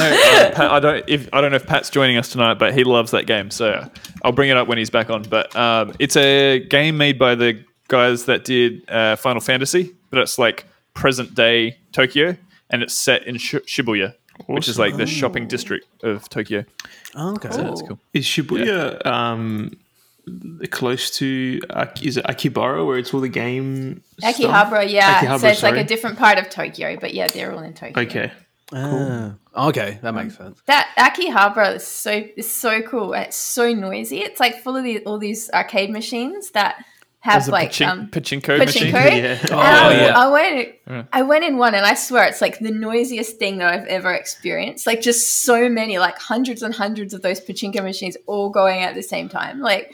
Uh, 0.46 0.50
Pat, 0.54 0.70
I 0.70 0.78
don't. 0.80 1.04
If 1.08 1.28
I 1.32 1.40
don't 1.40 1.52
know 1.52 1.56
if 1.56 1.66
Pat's 1.66 1.88
joining 1.88 2.18
us 2.18 2.28
tonight, 2.28 2.58
but 2.58 2.74
he 2.74 2.84
loves 2.84 3.12
that 3.12 3.26
game, 3.26 3.50
so 3.50 3.88
I'll 4.22 4.32
bring 4.32 4.50
it 4.50 4.58
up 4.58 4.68
when 4.68 4.76
he's 4.76 4.90
back 4.90 5.08
on. 5.08 5.22
But 5.22 5.56
um, 5.56 5.94
it's 5.98 6.16
a 6.16 6.58
game 6.58 6.98
made 6.98 7.18
by 7.18 7.34
the 7.34 7.64
guys 7.88 8.26
that 8.26 8.44
did 8.44 8.82
uh, 8.90 9.16
Final 9.16 9.40
Fantasy, 9.40 9.94
but 10.10 10.18
it's 10.20 10.38
like 10.38 10.66
present 10.92 11.34
day 11.34 11.78
Tokyo, 11.92 12.36
and 12.68 12.82
it's 12.82 12.92
set 12.92 13.26
in 13.26 13.38
Sh- 13.38 13.54
Shibuya, 13.66 14.14
which 14.46 14.68
is 14.68 14.78
like 14.78 14.96
the 14.96 15.06
shopping 15.06 15.46
district 15.48 15.86
of 16.02 16.28
Tokyo. 16.28 16.64
Oh, 17.14 17.32
okay. 17.34 17.50
So 17.50 17.62
that's 17.62 17.82
cool. 17.82 17.98
Is 18.12 18.24
Shibuya 18.24 19.04
um, 19.06 19.72
close 20.70 21.10
to 21.18 21.60
Ak- 21.70 22.02
is 22.04 22.16
it 22.16 22.24
Akibara 22.26 22.86
where 22.86 22.98
it's 22.98 23.12
all 23.14 23.20
the 23.20 23.28
game? 23.28 24.02
stuff? 24.18 24.36
Akihabara, 24.36 24.90
yeah. 24.90 25.20
Akihabara, 25.20 25.40
so 25.40 25.48
it's 25.48 25.62
like 25.62 25.76
a 25.76 25.84
different 25.84 26.18
part 26.18 26.38
of 26.38 26.48
Tokyo, 26.50 26.96
but 27.00 27.14
yeah, 27.14 27.26
they're 27.28 27.52
all 27.52 27.62
in 27.62 27.74
Tokyo. 27.74 28.02
Okay, 28.02 28.32
Ah, 28.72 29.34
okay, 29.56 29.98
that 30.02 30.14
makes 30.14 30.36
sense. 30.36 30.60
That 30.66 30.88
Akihabara 30.96 31.76
is 31.76 31.86
so 31.86 32.22
is 32.36 32.50
so 32.50 32.82
cool. 32.82 33.12
It's 33.14 33.36
so 33.36 33.72
noisy. 33.72 34.18
It's 34.20 34.38
like 34.38 34.62
full 34.62 34.76
of 34.76 34.84
these, 34.84 35.00
all 35.06 35.18
these 35.18 35.50
arcade 35.50 35.90
machines 35.90 36.52
that 36.52 36.84
have 37.22 37.46
a 37.48 37.50
like 37.50 37.70
pachin- 37.70 37.88
um, 37.88 38.08
pachinko, 38.08 38.58
pachinko. 38.58 38.64
machine. 38.64 38.94
Yeah. 38.94 39.38
Oh, 39.50 39.56
I, 39.58 39.92
yeah. 39.94 40.18
I 40.18 40.28
went 40.28 41.08
I 41.12 41.22
went 41.22 41.44
in 41.44 41.58
one 41.58 41.74
and 41.74 41.84
I 41.84 41.94
swear 41.94 42.24
it's 42.24 42.40
like 42.40 42.58
the 42.60 42.70
noisiest 42.70 43.36
thing 43.38 43.58
that 43.58 43.72
I've 43.72 43.86
ever 43.88 44.12
experienced. 44.12 44.86
Like 44.86 45.02
just 45.02 45.42
so 45.42 45.68
many, 45.68 45.98
like 45.98 46.18
hundreds 46.18 46.62
and 46.62 46.74
hundreds 46.74 47.12
of 47.14 47.20
those 47.22 47.38
pachinko 47.40 47.82
machines 47.82 48.16
all 48.26 48.48
going 48.50 48.80
at 48.80 48.94
the 48.94 49.02
same 49.02 49.28
time. 49.28 49.60
Like 49.60 49.92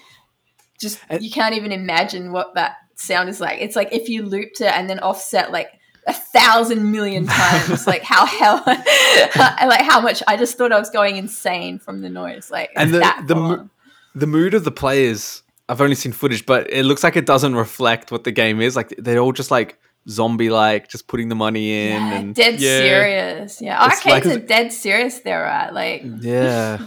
just 0.81 1.01
And- 1.09 1.23
you 1.23 1.31
can't 1.31 1.55
even 1.55 1.73
imagine 1.73 2.33
what 2.33 2.55
that 2.55 2.77
sound 2.95 3.29
is 3.29 3.41
like. 3.41 3.61
It's 3.61 3.75
like 3.77 3.93
if 3.93 4.09
you 4.09 4.23
looped 4.25 4.61
it 4.61 4.73
and 4.73 4.89
then 4.89 5.01
offset 5.01 5.51
like 5.51 5.69
a 6.07 6.13
thousand 6.13 6.93
million 6.93 7.27
times, 7.31 7.87
like 7.89 8.03
how 8.03 8.25
hell 8.25 8.63
like 8.67 9.83
how 9.83 10.01
much 10.01 10.23
I 10.29 10.37
just 10.37 10.57
thought 10.57 10.71
I 10.73 10.79
was 10.79 10.91
going 10.91 11.17
insane 11.17 11.81
from 11.81 12.03
the 12.03 12.09
noise. 12.09 12.51
Like 12.53 12.71
And 12.77 12.95
the- 12.95 13.01
the 13.27 13.35
full 13.35 13.43
mo- 13.57 13.71
the 14.15 14.27
mood 14.27 14.55
of 14.55 14.63
the 14.65 14.71
players 14.71 15.43
i've 15.69 15.81
only 15.81 15.95
seen 15.97 16.13
footage 16.13 16.47
but 16.47 16.71
it 16.73 16.85
looks 16.85 17.03
like 17.05 17.17
it 17.17 17.27
doesn't 17.27 17.55
reflect 17.55 18.11
what 18.13 18.25
the 18.25 18.33
game 18.33 18.61
is 18.61 18.77
like 18.77 18.95
they're 18.99 19.19
all 19.19 19.33
just 19.33 19.51
like 19.51 19.79
zombie 20.09 20.51
like 20.51 20.89
just 20.89 21.09
putting 21.09 21.29
the 21.29 21.35
money 21.35 21.89
in 21.89 22.01
Yeah, 22.03 22.13
and 22.19 22.35
dead 22.35 22.61
Yeah. 22.61 22.79
serious. 22.79 23.61
Yeah, 23.61 23.87
It's 23.91 24.07
like- 24.07 24.25
are 24.27 24.39
dead 24.39 24.73
serious. 24.73 25.19
There, 25.21 25.43
right? 25.43 25.73
Like, 25.73 26.03
yeah 26.21 26.79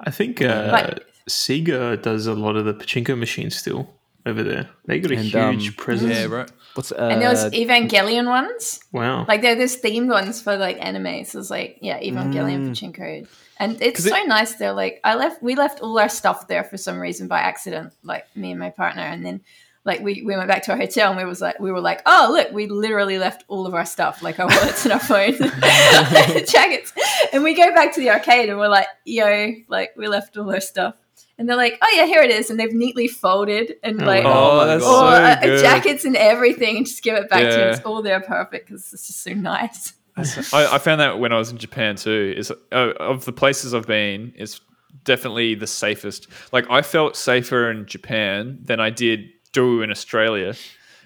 I 0.00 0.10
think 0.10 0.40
uh, 0.40 0.70
But- 0.70 1.04
Sega 1.28 2.00
does 2.00 2.26
a 2.26 2.34
lot 2.34 2.56
of 2.56 2.64
the 2.64 2.74
pachinko 2.74 3.16
machines 3.18 3.54
still 3.56 3.88
over 4.26 4.42
there. 4.42 4.68
They 4.86 4.98
got 5.00 5.10
a 5.12 5.16
And, 5.16 5.24
huge 5.24 5.68
um, 5.68 5.74
presence. 5.74 6.12
Yeah, 6.16 6.24
right. 6.26 6.50
what's 6.74 6.92
uh, 6.92 7.08
and 7.12 7.20
there 7.20 7.28
was 7.28 7.44
Evangelion 7.52 8.26
ones. 8.26 8.80
Wow. 8.92 9.26
Like 9.28 9.42
there, 9.42 9.54
there's 9.54 9.76
themed 9.80 10.08
ones 10.10 10.40
for 10.42 10.56
like 10.56 10.78
anime. 10.84 11.24
So 11.26 11.38
it's 11.40 11.50
like 11.50 11.76
yeah, 11.82 12.00
Evangelion 12.00 12.68
Mm. 12.68 12.70
Pachinko, 12.70 13.26
and 13.62 13.80
it's 13.82 13.98
'Cause 14.00 14.06
it- 14.06 14.10
so 14.14 14.22
nice. 14.24 14.54
There, 14.54 14.72
like 14.72 15.00
I 15.04 15.14
left, 15.14 15.42
we 15.42 15.54
left 15.54 15.80
all 15.80 15.98
our 15.98 16.08
stuff 16.08 16.48
there 16.48 16.64
for 16.64 16.76
some 16.76 16.98
reason 16.98 17.28
by 17.28 17.38
accident. 17.40 17.92
Like 18.02 18.24
me 18.36 18.50
and 18.50 18.60
my 18.60 18.70
partner, 18.70 19.02
and 19.02 19.24
then 19.24 19.40
like 19.84 20.00
we, 20.00 20.22
we 20.22 20.36
went 20.36 20.46
back 20.48 20.62
to 20.64 20.70
our 20.72 20.76
hotel 20.78 21.10
and 21.10 21.18
we 21.18 21.24
was 21.24 21.40
like 21.40 21.58
we 21.58 21.72
were 21.72 21.80
like 21.80 22.02
oh 22.06 22.28
look 22.32 22.52
we 22.52 22.68
literally 22.68 23.18
left 23.18 23.42
all 23.48 23.66
of 23.66 23.74
our 23.74 23.84
stuff 23.84 24.22
like 24.22 24.38
our 24.38 24.46
wallets 24.46 24.84
and 24.84 24.92
our 24.92 25.00
phones, 25.00 25.38
jackets, 26.50 26.92
and 27.32 27.42
we 27.42 27.54
go 27.54 27.72
back 27.74 27.92
to 27.94 28.00
the 28.00 28.10
arcade 28.10 28.48
and 28.48 28.58
we're 28.58 28.68
like 28.68 28.86
yo 29.04 29.52
like 29.68 29.90
we 29.96 30.06
left 30.08 30.36
all 30.36 30.50
our 30.52 30.60
stuff. 30.60 30.94
And 31.38 31.48
they're 31.48 31.56
like, 31.56 31.78
"Oh 31.82 31.92
yeah, 31.96 32.04
here 32.04 32.22
it 32.22 32.30
is," 32.30 32.50
and 32.50 32.60
they've 32.60 32.72
neatly 32.72 33.08
folded 33.08 33.74
and 33.82 33.96
like 34.06 34.22
Oh, 34.24 34.64
that's 34.66 34.84
all 34.84 35.00
so 35.00 35.06
uh, 35.16 35.40
good. 35.40 35.60
jackets 35.62 36.04
and 36.04 36.14
everything, 36.14 36.76
and 36.76 36.86
just 36.86 37.02
give 37.02 37.16
it 37.16 37.28
back 37.30 37.40
to 37.40 37.48
you. 37.48 37.64
It's 37.70 37.80
all 37.80 38.02
there 38.02 38.20
perfect 38.20 38.66
because 38.68 38.92
it's 38.92 39.06
just 39.08 39.22
so 39.22 39.32
nice. 39.32 39.94
I, 40.16 40.74
I 40.74 40.78
found 40.78 41.00
that 41.00 41.18
when 41.18 41.32
I 41.32 41.38
was 41.38 41.50
in 41.50 41.58
Japan 41.58 41.96
too. 41.96 42.34
Is 42.36 42.50
uh, 42.50 42.92
of 42.98 43.24
the 43.24 43.32
places 43.32 43.74
I've 43.74 43.86
been, 43.86 44.32
it's 44.36 44.60
definitely 45.04 45.54
the 45.54 45.66
safest. 45.66 46.28
Like 46.52 46.70
I 46.70 46.82
felt 46.82 47.16
safer 47.16 47.70
in 47.70 47.86
Japan 47.86 48.58
than 48.62 48.80
I 48.80 48.90
did 48.90 49.30
do 49.52 49.82
in 49.82 49.90
Australia, 49.90 50.54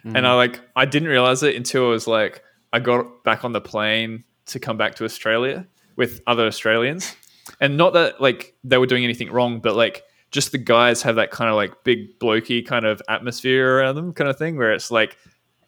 and 0.05 0.27
I 0.27 0.35
like 0.35 0.61
I 0.75 0.85
didn't 0.85 1.09
realize 1.09 1.43
it 1.43 1.57
until 1.57 1.87
I 1.87 1.91
was 1.91 2.07
like 2.07 2.43
I 2.73 2.81
got 2.81 3.25
back 3.25 3.45
on 3.45 3.53
the 3.53 3.61
plane 3.61 4.25
to 4.47 4.59
come 4.61 4.77
back 4.77 4.97
to 4.97 5.05
Australia 5.05 5.67
with 5.97 6.21
other 6.27 6.47
Australians, 6.47 7.15
and 7.61 7.77
not 7.77 7.93
that 7.95 8.21
like 8.21 8.55
they 8.65 8.79
were 8.79 8.87
doing 8.87 9.05
anything 9.05 9.31
wrong, 9.31 9.61
but 9.61 9.77
like 9.77 10.03
just 10.33 10.53
the 10.53 10.59
guys 10.59 11.03
have 11.03 11.17
that 11.17 11.31
kind 11.31 11.49
of 11.49 11.57
like 11.57 11.85
big 11.85 12.19
blokey 12.19 12.67
kind 12.67 12.85
of 12.85 13.01
atmosphere 13.09 13.77
around 13.79 13.95
them, 13.95 14.13
kind 14.13 14.29
of 14.29 14.37
thing, 14.37 14.57
where 14.57 14.73
it's 14.73 14.91
like 14.91 15.17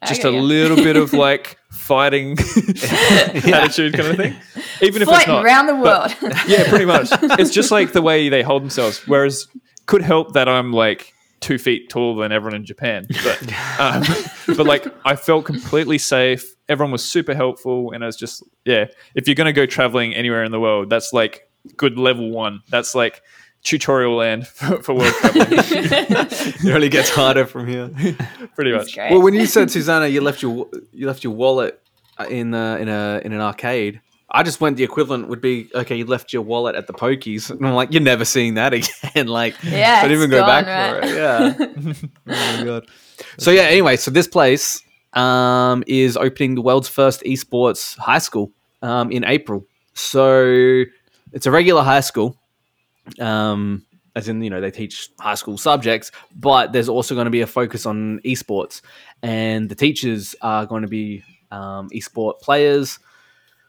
just 0.07 0.21
Okay, 0.25 0.29
a 0.29 0.31
yeah. 0.31 0.39
little 0.41 0.77
bit 0.77 0.95
of 0.95 1.13
like 1.13 1.57
fighting 1.71 2.37
attitude 3.17 3.93
kind 3.93 4.07
of 4.09 4.15
thing. 4.17 4.35
Even 4.81 5.01
if 5.01 5.07
it's 5.07 5.11
Fighting 5.11 5.33
not. 5.33 5.45
around 5.45 5.67
the 5.67 5.75
world. 5.75 6.15
Yeah, 6.47 6.67
pretty 6.69 6.85
much. 6.85 7.09
It's 7.39 7.51
just 7.51 7.71
like 7.71 7.91
the 7.93 8.01
way 8.01 8.29
they 8.29 8.41
hold 8.41 8.63
themselves. 8.63 9.05
Whereas 9.07 9.47
could 9.85 10.01
help 10.01 10.33
that 10.33 10.47
I'm 10.47 10.71
like 10.71 11.13
two 11.41 11.57
feet 11.57 11.89
taller 11.89 12.21
than 12.23 12.31
everyone 12.31 12.55
in 12.55 12.65
Japan. 12.65 13.07
But 13.23 13.53
um, 13.79 14.03
but 14.55 14.65
like 14.65 14.87
I 15.05 15.15
felt 15.15 15.45
completely 15.45 15.97
safe. 15.97 16.55
Everyone 16.67 16.91
was 16.91 17.03
super 17.03 17.33
helpful, 17.33 17.91
and 17.91 18.03
I 18.03 18.07
was 18.07 18.15
just 18.15 18.43
yeah. 18.65 18.85
If 19.15 19.27
you're 19.27 19.35
gonna 19.35 19.53
go 19.53 19.65
traveling 19.65 20.13
anywhere 20.13 20.43
in 20.43 20.51
the 20.51 20.59
world, 20.59 20.89
that's 20.89 21.11
like 21.13 21.49
good 21.77 21.97
level 21.97 22.29
one. 22.29 22.61
That's 22.69 22.93
like 22.95 23.21
tutorial 23.63 24.15
land 24.15 24.47
for, 24.47 24.81
for 24.81 24.93
world 24.95 25.13
traveling. 25.15 25.47
it 25.59 26.63
really 26.63 26.89
gets 26.89 27.09
harder 27.09 27.45
from 27.45 27.67
here 27.67 27.89
pretty 28.55 28.71
much. 28.71 28.95
well 28.97 29.21
when 29.21 29.33
you 29.33 29.45
said 29.45 29.69
susanna 29.69 30.07
you 30.07 30.21
left 30.21 30.41
your 30.41 30.67
you 30.91 31.05
left 31.07 31.23
your 31.23 31.33
wallet 31.33 31.81
uh, 32.19 32.25
in 32.29 32.53
uh, 32.53 32.75
in 32.77 32.87
a 32.89 33.21
in 33.23 33.33
an 33.33 33.41
arcade 33.41 34.01
I 34.31 34.43
just 34.43 34.61
went 34.61 34.77
the 34.77 34.83
equivalent 34.83 35.27
would 35.29 35.41
be 35.41 35.71
okay. 35.73 35.95
You 35.95 36.05
left 36.05 36.33
your 36.33 36.43
wallet 36.43 36.75
at 36.75 36.85
the 36.85 36.93
pokies, 36.93 37.49
and 37.49 37.65
I'm 37.65 37.73
like, 37.73 37.91
you're 37.91 37.99
never 38.03 38.25
seeing 38.25 38.53
that 38.55 38.73
again. 38.75 39.25
like, 39.27 39.55
Yeah, 39.63 40.01
I 40.03 40.07
didn't 40.07 40.17
even 40.17 40.29
go 40.29 40.41
gone, 40.41 40.47
back 40.65 40.67
right? 40.67 41.01
for 41.01 41.07
it. 41.07 41.15
Yeah. 41.17 42.05
oh 42.27 42.57
my 42.59 42.63
god. 42.63 42.85
So 43.39 43.49
yeah. 43.49 43.63
Anyway, 43.63 43.95
so 43.95 44.11
this 44.11 44.27
place 44.27 44.83
um, 45.13 45.83
is 45.87 46.15
opening 46.15 46.53
the 46.53 46.61
world's 46.61 46.87
first 46.87 47.23
esports 47.23 47.97
high 47.97 48.19
school 48.19 48.51
um, 48.83 49.11
in 49.11 49.25
April. 49.25 49.65
So 49.95 50.83
it's 51.33 51.47
a 51.47 51.51
regular 51.51 51.81
high 51.81 52.01
school, 52.01 52.37
um, 53.19 53.85
as 54.15 54.27
in 54.27 54.41
you 54.41 54.49
know 54.49 54.61
they 54.61 54.71
teach 54.71 55.09
high 55.19 55.35
school 55.35 55.57
subjects, 55.57 56.11
but 56.35 56.73
there's 56.73 56.89
also 56.89 57.15
going 57.15 57.25
to 57.25 57.31
be 57.31 57.41
a 57.41 57.47
focus 57.47 57.85
on 57.85 58.19
esports, 58.25 58.81
and 59.21 59.69
the 59.69 59.75
teachers 59.75 60.35
are 60.41 60.65
going 60.65 60.81
to 60.81 60.87
be 60.87 61.23
um, 61.51 61.89
esport 61.89 62.39
players. 62.41 62.99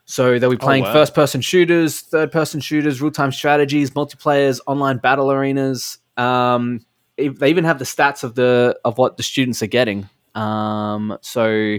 So 0.05 0.41
they'll 0.41 0.51
be 0.51 0.57
playing 0.57 0.83
wow. 0.83 0.93
first-person 0.93 1.41
shooters, 1.41 2.01
third-person 2.01 2.61
shooters, 2.61 3.01
real-time 3.01 3.31
strategies, 3.31 3.93
multiplayers, 3.93 4.59
online 4.67 4.99
battle 4.99 5.31
arenas. 5.31 5.99
Um, 6.17 6.81
if- 7.17 7.39
they 7.39 7.49
even 7.51 7.63
have 7.65 7.79
the 7.79 7.85
stats 7.85 8.25
of 8.25 8.35
the 8.35 8.77
of 8.85 8.99
what 8.99 9.17
the 9.17 9.23
students 9.23 9.63
are 9.63 9.69
getting. 9.69 10.09
Um, 10.35 11.17
so 11.21 11.77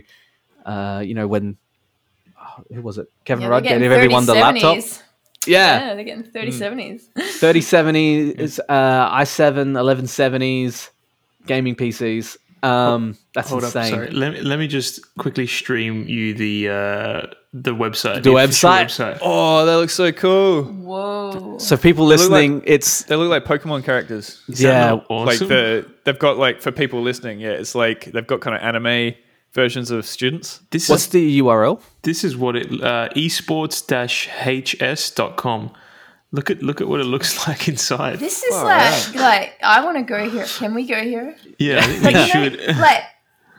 uh, 0.65 1.03
you 1.05 1.13
know 1.13 1.27
when 1.27 1.57
oh, 2.39 2.63
who 2.73 2.81
was 2.81 2.97
it? 2.97 3.07
Kevin 3.25 3.43
Yeah, 3.43 3.49
Rudd 3.49 3.63
they're 3.63 3.79
gave 3.79 3.81
getting 3.81 3.97
everyone 3.97 4.25
the 4.25 4.35
laptop. 4.35 4.77
3070s. 5.43 5.47
Yeah, 5.47 5.87
Yeah, 5.87 5.93
they're 5.95 6.03
getting 6.03 6.23
3070s. 6.23 7.01
3070 7.15 8.29
is 8.29 8.61
uh, 8.69 9.09
i7 9.17 9.73
1170s 9.73 10.89
gaming 11.45 11.75
PCs. 11.75 12.37
Um, 12.63 13.17
that's 13.33 13.49
Hold 13.49 13.63
insane. 13.63 13.83
up, 13.85 13.89
sorry. 13.89 14.11
Let 14.11 14.33
me, 14.33 14.41
let 14.41 14.59
me 14.59 14.67
just 14.67 15.15
quickly 15.17 15.47
stream 15.47 16.07
you 16.07 16.35
the 16.35 16.69
uh, 16.69 17.21
the 17.53 17.71
website. 17.73 18.21
The 18.21 18.35
official 18.35 18.69
website? 18.69 19.17
Oh, 19.19 19.65
that 19.65 19.77
looks 19.77 19.95
so 19.95 20.11
cool. 20.11 20.65
Whoa. 20.65 21.57
So 21.57 21.75
people 21.75 22.05
look 22.05 22.19
like- 22.19 22.29
listening, 22.29 22.61
it's 22.67 23.03
They 23.05 23.15
look 23.15 23.31
like 23.31 23.45
Pokemon 23.45 23.83
characters. 23.83 24.43
Is 24.47 24.61
yeah. 24.61 24.89
not 24.91 25.07
awesome? 25.09 25.25
Like 25.25 25.39
the 25.39 25.91
they've 26.03 26.19
got 26.19 26.37
like 26.37 26.61
for 26.61 26.71
people 26.71 27.01
listening, 27.01 27.39
yeah, 27.39 27.49
it's 27.49 27.73
like 27.73 28.05
they've 28.11 28.27
got 28.27 28.41
kind 28.41 28.55
of 28.55 28.61
anime 28.61 29.15
versions 29.53 29.91
of 29.91 30.05
students. 30.05 30.61
this 30.71 30.87
What's 30.89 31.03
is 31.05 31.09
the 31.09 31.39
URL? 31.41 31.79
this 32.03 32.23
is 32.23 32.35
what 32.37 32.55
it 32.55 32.67
uh, 32.81 33.09
esports-hs.com. 33.15 35.71
Look 36.33 36.49
at 36.49 36.63
look 36.63 36.79
at 36.79 36.87
what 36.87 37.01
it 37.01 37.05
looks 37.05 37.45
like 37.47 37.67
inside. 37.67 38.19
This 38.19 38.41
is 38.43 38.53
Far 38.55 38.63
like, 38.65 39.15
like 39.15 39.59
I 39.63 39.83
want 39.83 39.97
to 39.97 40.03
go 40.03 40.29
here. 40.29 40.45
Can 40.45 40.73
we 40.73 40.87
go 40.87 41.01
here? 41.03 41.35
yeah, 41.59 41.79
I 41.79 41.81
think 41.83 42.03
Like, 42.03 42.15
we 42.15 42.21
you 42.21 42.33
know, 42.33 42.49
should. 42.67 42.77
like 42.77 43.03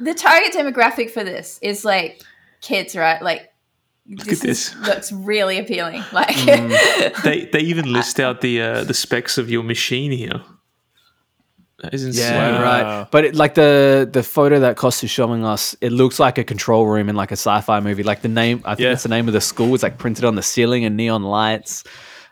the 0.00 0.14
target 0.14 0.52
demographic 0.55 1.11
for 1.11 1.22
this 1.22 1.59
is 1.62 1.85
like 1.85 2.22
kids, 2.62 2.96
right? 2.96 3.20
Like 3.22 3.52
this, 4.07 4.42
at 4.42 4.48
is- 4.50 4.74
looks 4.87 5.12
really 5.12 5.59
appealing. 5.59 6.02
Like 6.12 6.28
Mm. 6.37 7.22
they 7.22 7.44
they 7.46 7.61
even 7.61 7.92
list 7.92 8.18
out 8.18 8.40
the 8.40 8.61
uh, 8.62 8.85
the 8.85 8.94
specs 8.94 9.37
of 9.38 9.50
your 9.50 9.62
machine 9.62 10.11
here. 10.12 10.40
That 11.83 11.92
is 11.95 12.05
insane. 12.05 12.33
Yeah, 12.33 12.53
Wow. 12.53 12.62
right. 13.01 13.11
But 13.11 13.25
it, 13.25 13.35
like 13.35 13.55
the 13.55 14.09
the 14.11 14.23
photo 14.23 14.61
that 14.61 14.77
Costa's 14.77 15.05
is 15.05 15.11
showing 15.11 15.45
us, 15.45 15.77
it 15.81 15.90
looks 15.92 16.18
like 16.21 16.38
a 16.38 16.45
control 16.45 16.87
room 16.87 17.09
in 17.09 17.16
like 17.16 17.31
a 17.31 17.37
sci-fi 17.37 17.81
movie. 17.81 18.03
Like 18.05 18.23
the 18.23 18.29
name, 18.29 18.62
I 18.64 18.75
think 18.77 18.85
Yeah. 18.85 18.88
that's 18.90 19.03
the 19.03 19.09
name 19.09 19.27
of 19.29 19.35
the 19.35 19.40
school. 19.40 19.75
It's 19.75 19.83
like 19.83 19.99
printed 19.99 20.25
on 20.25 20.37
the 20.37 20.42
ceiling 20.42 20.85
and 20.85 20.97
neon 20.97 21.23
lights. 21.25 21.83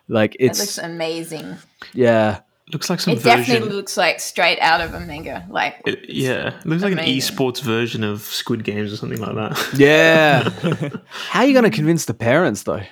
Like 0.08 0.34
it 0.36 0.46
it's 0.46 0.60
looks 0.60 0.78
amazing. 0.78 1.56
yeah, 1.94 2.40
Looks 2.72 2.88
like 2.88 3.00
some 3.00 3.14
It 3.14 3.18
version. 3.18 3.38
definitely 3.38 3.74
looks 3.74 3.96
like 3.96 4.20
straight 4.20 4.60
out 4.60 4.80
of 4.80 4.94
a 4.94 5.00
manga. 5.00 5.44
Like 5.50 5.82
it- 5.84 6.08
yeah, 6.08 6.54
it 6.60 6.66
looks 6.66 6.82
like 6.84 6.92
an 6.92 6.98
esports 6.98 7.60
version 7.60 8.04
of 8.04 8.20
Squid 8.22 8.62
Games 8.62 8.92
or 8.92 8.96
something 8.96 9.20
like 9.20 9.34
that. 9.34 9.70
yeah. 9.76 10.48
How 11.08 11.40
are 11.40 11.46
you 11.46 11.52
going 11.52 11.64
to 11.68 11.70
convince 11.76 12.04
the 12.04 12.14
parents 12.14 12.62
though? 12.62 12.82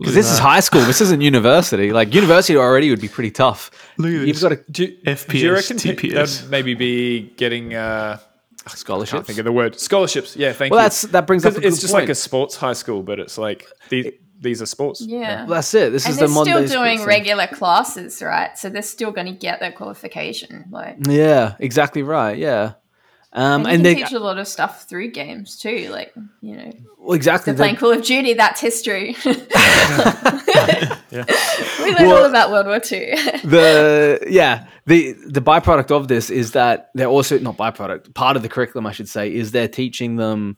Because 0.00 0.14
this 0.14 0.32
is 0.32 0.38
high 0.38 0.60
school. 0.60 0.80
This 0.82 1.00
isn't 1.00 1.20
university. 1.20 1.92
Like 1.92 2.12
university 2.14 2.56
already 2.58 2.90
would 2.90 3.00
be 3.00 3.08
pretty 3.08 3.30
tough. 3.30 3.70
Look 3.98 4.08
at 4.08 4.12
You've 4.26 4.40
this. 4.40 4.42
got 4.42 4.48
to 4.48 4.72
Do, 4.72 4.84
you- 4.84 4.96
FPS, 5.04 5.28
do 5.30 5.38
you 5.38 5.52
reckon 5.52 5.78
pe- 5.78 5.94
TPS. 5.94 6.42
they'd 6.42 6.50
maybe 6.50 6.74
be 6.74 7.20
getting 7.36 7.74
uh, 7.74 8.18
I 8.66 8.70
scholarships. 8.70 9.12
can't 9.12 9.26
think 9.26 9.38
of 9.38 9.44
the 9.44 9.52
word 9.52 9.78
scholarships? 9.78 10.36
Yeah, 10.36 10.52
thank 10.52 10.70
you. 10.70 10.76
Well, 10.76 10.84
you. 10.84 10.88
that's 10.88 11.02
that 11.02 11.26
brings 11.26 11.44
up. 11.46 11.54
'Cause 11.54 11.62
A 11.62 11.66
it's 11.66 11.76
good 11.76 11.80
just 11.82 11.92
point. 11.94 12.02
like 12.04 12.08
a 12.10 12.14
sports 12.14 12.56
high 12.56 12.72
school, 12.72 13.02
but 13.02 13.20
it's 13.20 13.36
like 13.38 13.66
these 13.90 14.12
these 14.42 14.62
are 14.62 14.66
sports. 14.66 15.02
yeah. 15.02 15.40
Well, 15.44 15.56
that's 15.56 15.74
it. 15.74 15.92
This 15.92 16.06
and 16.06 16.12
is 16.12 16.18
they're 16.18 16.28
the 16.28 16.32
modern 16.34 16.52
still 16.54 16.60
day 16.62 16.66
doing 16.74 16.98
sports 16.98 17.00
thing. 17.00 17.06
regular 17.08 17.46
classes, 17.48 18.22
right? 18.22 18.56
So 18.56 18.70
they're 18.70 18.80
still 18.80 19.10
going 19.12 19.26
to 19.26 19.32
get 19.38 19.60
their 19.60 19.70
qualification. 19.72 20.64
Like, 20.70 20.96
Yeah, 21.06 21.56
exactly 21.58 22.02
right. 22.02 22.38
Yeah. 22.38 22.72
Um, 23.32 23.64
and, 23.64 23.68
and 23.68 23.78
you 23.78 23.94
they 23.94 23.94
teach 24.02 24.12
a 24.12 24.18
lot 24.18 24.38
of 24.38 24.48
stuff 24.48 24.88
through 24.88 25.12
games 25.12 25.56
too. 25.56 25.88
Like, 25.90 26.12
you 26.40 26.56
know, 26.56 26.72
well, 26.98 27.14
exactly. 27.14 27.52
they're 27.52 27.58
playing 27.64 27.76
Call 27.76 27.92
of 27.92 28.02
Duty. 28.02 28.34
That's 28.34 28.60
history. 28.60 29.16
Yeah. 31.10 31.24
we 31.80 31.92
learned 31.92 32.12
all 32.12 32.24
about 32.24 32.50
World 32.52 32.66
War 32.66 32.78
Two. 32.78 33.12
the 33.44 34.24
yeah 34.28 34.66
the 34.86 35.12
the 35.26 35.42
byproduct 35.42 35.90
of 35.90 36.06
this 36.06 36.30
is 36.30 36.52
that 36.52 36.90
they're 36.94 37.08
also 37.08 37.38
not 37.38 37.56
byproduct 37.56 38.14
part 38.14 38.36
of 38.36 38.42
the 38.42 38.48
curriculum 38.48 38.86
i 38.86 38.92
should 38.92 39.08
say 39.08 39.32
is 39.34 39.50
they're 39.50 39.66
teaching 39.66 40.14
them 40.16 40.56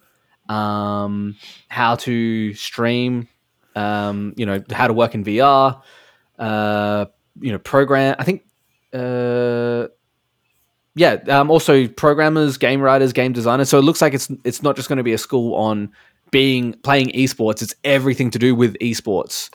um 0.51 1.37
how 1.69 1.95
to 1.97 2.53
stream 2.53 3.29
um 3.77 4.35
you 4.37 4.45
know 4.45 4.63
how 4.71 4.87
to 4.87 4.93
work 4.93 5.15
in 5.15 5.25
vr 5.25 5.81
uh 6.39 7.07
you 7.41 7.51
know 7.53 7.59
program 7.59 8.15
i 8.19 8.25
think 8.25 8.45
uh 8.93 9.87
yeah 10.95 11.15
um 11.29 11.51
also 11.51 11.87
programmers 11.89 12.57
game 12.59 12.81
writers 12.81 13.13
game 13.13 13.33
designers 13.33 13.69
so 13.69 13.79
it 13.79 13.83
looks 13.83 14.01
like 14.03 14.15
it's 14.15 14.31
it's 14.45 14.63
not 14.63 14.77
just 14.77 14.89
going 14.89 14.99
to 14.99 15.03
be 15.03 15.13
a 15.13 15.19
school 15.19 15.55
on 15.55 15.91
being 16.31 16.73
playing 16.83 17.09
esports 17.13 17.63
it's 17.63 17.75
everything 17.85 18.31
to 18.31 18.39
do 18.39 18.55
with 18.55 18.75
esports 18.81 19.51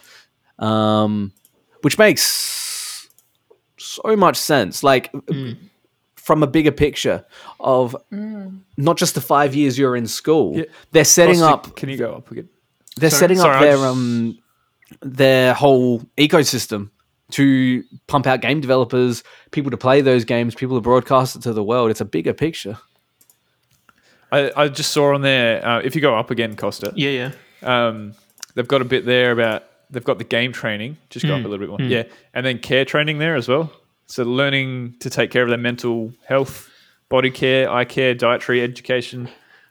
um 0.60 1.32
which 1.84 1.98
makes 2.00 3.08
so 3.78 4.16
much 4.16 4.36
sense. 4.36 4.84
Like 4.84 5.12
from 6.16 6.44
a 6.44 6.48
bigger 6.48 6.72
picture 6.72 7.24
of 7.60 7.96
not 8.76 8.98
just 8.98 9.16
the 9.16 9.22
five 9.22 9.56
years 9.56 9.78
you're 9.78 9.96
in 9.96 10.08
school, 10.08 10.58
Yeah. 10.58 10.64
they're 10.92 11.06
setting 11.06 11.42
Austin, 11.42 11.72
up. 11.72 11.76
Can 11.78 11.90
you 11.90 11.98
go 11.98 12.14
up 12.14 12.30
again? 12.32 12.50
They're 12.98 13.10
sorry- 13.12 13.20
setting 13.20 13.38
sorry, 13.38 13.56
up 13.56 13.62
their 13.62 13.74
just- 13.78 13.84
um 13.86 14.38
their 15.02 15.54
whole 15.54 16.02
ecosystem 16.18 16.90
to 17.32 17.84
pump 18.08 18.26
out 18.28 18.42
game 18.42 18.62
developers, 18.62 19.24
people 19.52 19.70
to 19.72 19.78
play 19.78 20.02
those 20.02 20.24
games, 20.26 20.56
people 20.56 20.78
to 20.78 20.82
broadcast 20.82 21.36
it 21.36 21.42
to 21.44 21.54
the 21.54 21.64
world. 21.64 21.92
It's 21.92 22.02
a 22.02 22.06
bigger 22.06 22.34
picture. 22.34 22.78
I, 24.32 24.52
I 24.56 24.68
just 24.68 24.92
saw 24.92 25.14
on 25.14 25.22
there. 25.22 25.66
Uh, 25.66 25.80
if 25.80 25.96
you 25.96 26.02
go 26.02 26.16
up 26.18 26.32
again, 26.32 26.56
Costa, 26.56 26.92
Yeah, 26.96 27.32
yeah. 27.64 27.88
um, 27.88 28.14
they've 28.56 28.68
got 28.68 28.82
a 28.82 28.86
bit 28.86 29.06
there 29.06 29.32
about 29.32 29.64
they've 29.90 30.04
got 30.04 30.18
the 30.18 30.24
game 30.26 30.52
training. 30.52 30.98
Just 31.10 31.26
go 31.26 31.34
up 31.36 31.46
a 31.46 31.48
little 31.48 31.66
bit 31.66 31.70
more, 31.70 31.82
yeah, 31.82 32.04
and 32.34 32.46
then 32.46 32.60
care 32.60 32.84
training 32.86 33.20
there 33.20 33.36
as 33.36 33.48
well. 33.48 33.72
So 34.08 34.24
learning 34.24 34.96
to 35.00 35.10
take 35.10 35.32
care 35.32 35.44
of 35.44 35.50
their 35.50 35.58
mental 35.58 36.14
health, 36.26 36.70
body 37.10 37.32
care, 37.32 37.70
eye 37.70 37.86
care, 37.86 38.14
dietary 38.14 38.62
education, 38.62 39.30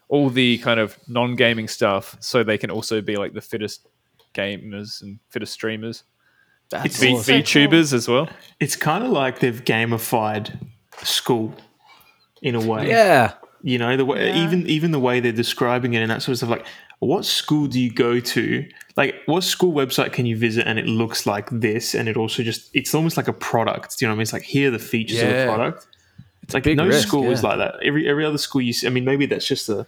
all 0.09 0.31
the 0.31 0.59
kind 0.59 0.81
of 0.81 0.97
non-gaming 1.09 1.69
stuff, 1.69 2.17
so 2.21 2.43
they 2.43 2.57
can 2.59 2.71
also 2.71 3.01
be 3.03 3.17
like 3.17 3.35
the 3.35 3.41
fittest 3.43 3.87
gamers 4.35 5.03
and 5.03 5.19
fittest 5.29 5.53
streamers, 5.53 6.03
That's 6.71 6.99
v- 6.99 7.15
awesome. 7.15 7.37
VTubers 7.37 7.93
as 7.93 8.09
well. 8.09 8.29
It's 8.61 8.77
kind 8.77 9.05
of 9.05 9.11
like 9.11 9.39
they've 9.41 9.65
gamified 9.65 10.57
school 11.03 11.55
in 12.43 12.55
a 12.55 12.61
way. 12.65 12.89
Yeah. 12.89 13.35
You 13.63 13.79
know, 13.79 13.97
the 13.97 14.05
way 14.05 14.29
Yeah. 14.29 14.45
even 14.45 14.67
even 14.67 14.91
the 14.91 14.99
way 15.01 15.21
they're 15.21 15.33
describing 15.33 15.95
it 15.95 16.01
and 16.03 16.11
that 16.11 16.23
sort 16.23 16.33
of 16.35 16.37
stuff. 16.39 16.51
Like, 16.51 16.67
what 16.99 17.25
school 17.25 17.67
do 17.67 17.79
you 17.81 17.91
go 17.93 18.21
to? 18.21 18.67
Like, 18.97 19.15
what 19.27 19.43
school 19.45 19.73
website 19.73 20.13
can 20.13 20.25
you 20.27 20.37
visit 20.37 20.67
and 20.67 20.79
it 20.79 20.87
looks 20.87 21.27
like 21.27 21.49
this? 21.51 21.95
And 21.95 22.09
it 22.09 22.17
also 22.17 22.43
just 22.43 22.71
it's 22.75 22.95
almost 22.95 23.17
like 23.17 23.29
a 23.29 23.33
product. 23.33 23.99
Do 23.99 24.05
you 24.05 24.09
know 24.09 24.13
what 24.13 24.17
I 24.17 24.19
mean? 24.19 24.23
It's 24.23 24.33
like 24.33 24.43
here 24.43 24.69
are 24.69 24.73
the 24.73 24.79
features 24.79 25.21
of 25.23 25.29
Yeah. 25.29 25.45
the 25.47 25.53
product. 25.53 25.87
It's 26.43 26.55
like 26.55 26.65
no 26.67 26.87
risk, 26.87 27.07
school 27.09 27.31
is 27.31 27.43
like 27.43 27.59
that. 27.59 27.75
Every 27.83 28.09
every 28.09 28.25
other 28.25 28.39
school 28.39 28.63
you 28.63 28.73
see. 28.73 28.87
I 28.87 28.91
mean, 28.91 29.05
maybe 29.05 29.27
that's 29.27 29.47
just 29.47 29.69
a. 29.69 29.85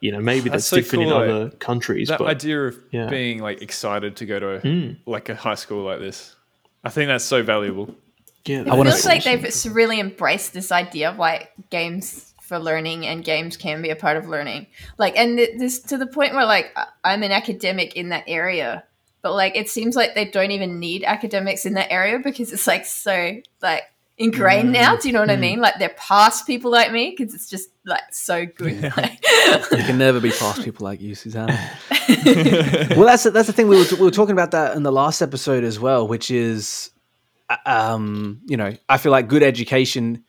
You 0.00 0.12
know, 0.12 0.20
maybe 0.20 0.48
that's, 0.48 0.64
That's 0.64 0.66
so 0.66 0.76
different 0.76 1.04
cool, 1.10 1.20
in 1.22 1.28
though. 1.28 1.42
other 1.46 1.50
countries. 1.56 2.08
that 2.08 2.18
but 2.18 2.28
idea 2.28 2.68
of 2.68 2.76
yeah. 2.90 3.08
being 3.08 3.40
like 3.40 3.60
excited 3.62 4.16
to 4.16 4.26
go 4.26 4.38
to 4.40 4.48
a, 4.56 4.60
Hmm. 4.60 4.92
like 5.06 5.28
a 5.28 5.34
high 5.34 5.54
school 5.56 5.84
like 5.84 5.98
this, 6.00 6.34
I 6.84 6.90
think 6.90 7.08
that's 7.08 7.24
so 7.24 7.42
valuable. 7.42 7.94
yeah, 8.46 8.60
It 8.60 8.64
that 8.66 8.76
wanna 8.76 8.90
feels 8.90 9.00
is 9.00 9.06
like 9.06 9.24
they've 9.24 9.44
s- 9.44 9.66
really 9.66 10.00
embraced 10.00 10.52
this 10.54 10.72
idea 10.72 11.10
of 11.10 11.18
like 11.18 11.52
games 11.70 12.32
for 12.42 12.58
learning 12.58 13.06
and 13.06 13.24
games 13.24 13.56
can 13.56 13.80
be 13.82 13.88
a 13.90 13.96
part 13.96 14.16
of 14.18 14.28
learning. 14.28 14.66
Like, 14.98 15.16
and 15.18 15.38
this 15.38 15.80
to 15.82 15.96
the 15.98 16.06
point 16.06 16.34
where 16.34 16.44
like 16.46 16.72
I- 16.76 16.86
I'm 17.04 17.22
an 17.22 17.32
academic 17.32 17.94
in 17.96 18.10
that 18.10 18.24
area, 18.26 18.84
but 19.22 19.34
like 19.34 19.56
it 19.56 19.68
seems 19.70 19.96
like 19.96 20.14
they 20.14 20.26
don't 20.26 20.50
even 20.50 20.78
need 20.80 21.04
academics 21.04 21.64
in 21.66 21.74
that 21.74 21.90
area 21.90 22.18
because 22.18 22.52
it's 22.52 22.66
like 22.66 22.84
so 22.86 23.36
like 23.62 23.82
ingrained 24.18 24.72
now. 24.72 24.96
Do 24.96 25.08
you 25.08 25.12
know 25.14 25.20
what 25.20 25.30
I 25.30 25.36
mean? 25.36 25.60
Like 25.60 25.78
they're 25.78 25.88
past 25.96 26.46
people 26.46 26.70
like 26.70 26.92
me 26.92 27.14
because 27.16 27.34
it's 27.34 27.48
just 27.48 27.68
like 27.86 28.02
so 28.12 28.46
good. 28.46 28.82
Like, 28.96 29.24
You 29.70 29.84
can 29.84 29.98
never 29.98 30.20
be 30.20 30.30
past 30.30 30.64
people 30.64 30.84
like 30.84 31.00
you, 31.00 31.14
Susanna. 31.14 31.52
well, 32.00 33.04
that's 33.04 33.24
the, 33.24 33.30
that's 33.32 33.46
the 33.46 33.52
thing. 33.52 33.68
We 33.68 33.76
were, 33.76 33.84
we 33.96 34.02
were 34.02 34.10
talking 34.10 34.32
about 34.32 34.52
that 34.52 34.76
in 34.76 34.82
the 34.82 34.92
last 34.92 35.20
episode 35.20 35.64
as 35.64 35.78
well, 35.78 36.08
which 36.08 36.30
is, 36.30 36.90
uh, 37.50 37.56
um, 37.66 38.40
you 38.46 38.56
know, 38.56 38.74
I 38.88 38.98
feel 38.98 39.12
like 39.12 39.28
good 39.28 39.42
education 39.42 40.24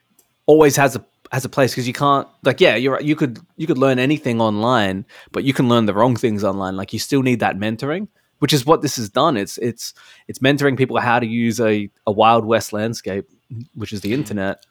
always 0.45 0.75
has 0.75 0.95
a 0.95 1.05
has 1.31 1.43
a 1.43 1.49
place 1.49 1.71
because 1.71 1.87
you 1.87 1.93
can't 1.93 2.27
like 2.43 2.61
yeah 2.61 2.75
you're 2.75 3.01
you 3.01 3.15
could 3.15 3.39
you 3.57 3.65
could 3.65 3.79
learn 3.79 3.97
anything 3.97 4.39
online 4.39 5.03
but 5.31 5.43
you 5.43 5.53
can 5.53 5.67
learn 5.67 5.87
the 5.87 5.93
wrong 5.93 6.15
things 6.15 6.43
online 6.43 6.77
like 6.77 6.93
you 6.93 6.99
still 6.99 7.23
need 7.23 7.39
that 7.39 7.57
mentoring 7.57 8.07
which 8.39 8.53
is 8.53 8.63
what 8.63 8.83
this 8.83 8.95
has 8.97 9.09
done 9.09 9.35
it's 9.35 9.57
it's 9.57 9.95
it's 10.27 10.37
mentoring 10.39 10.77
people 10.77 10.97
how 10.99 11.19
to 11.19 11.25
use 11.25 11.59
a, 11.59 11.89
a 12.05 12.11
wild 12.11 12.45
west 12.45 12.73
landscape 12.73 13.27
which 13.73 13.91
is 13.91 14.01
the 14.01 14.13
internet 14.13 14.63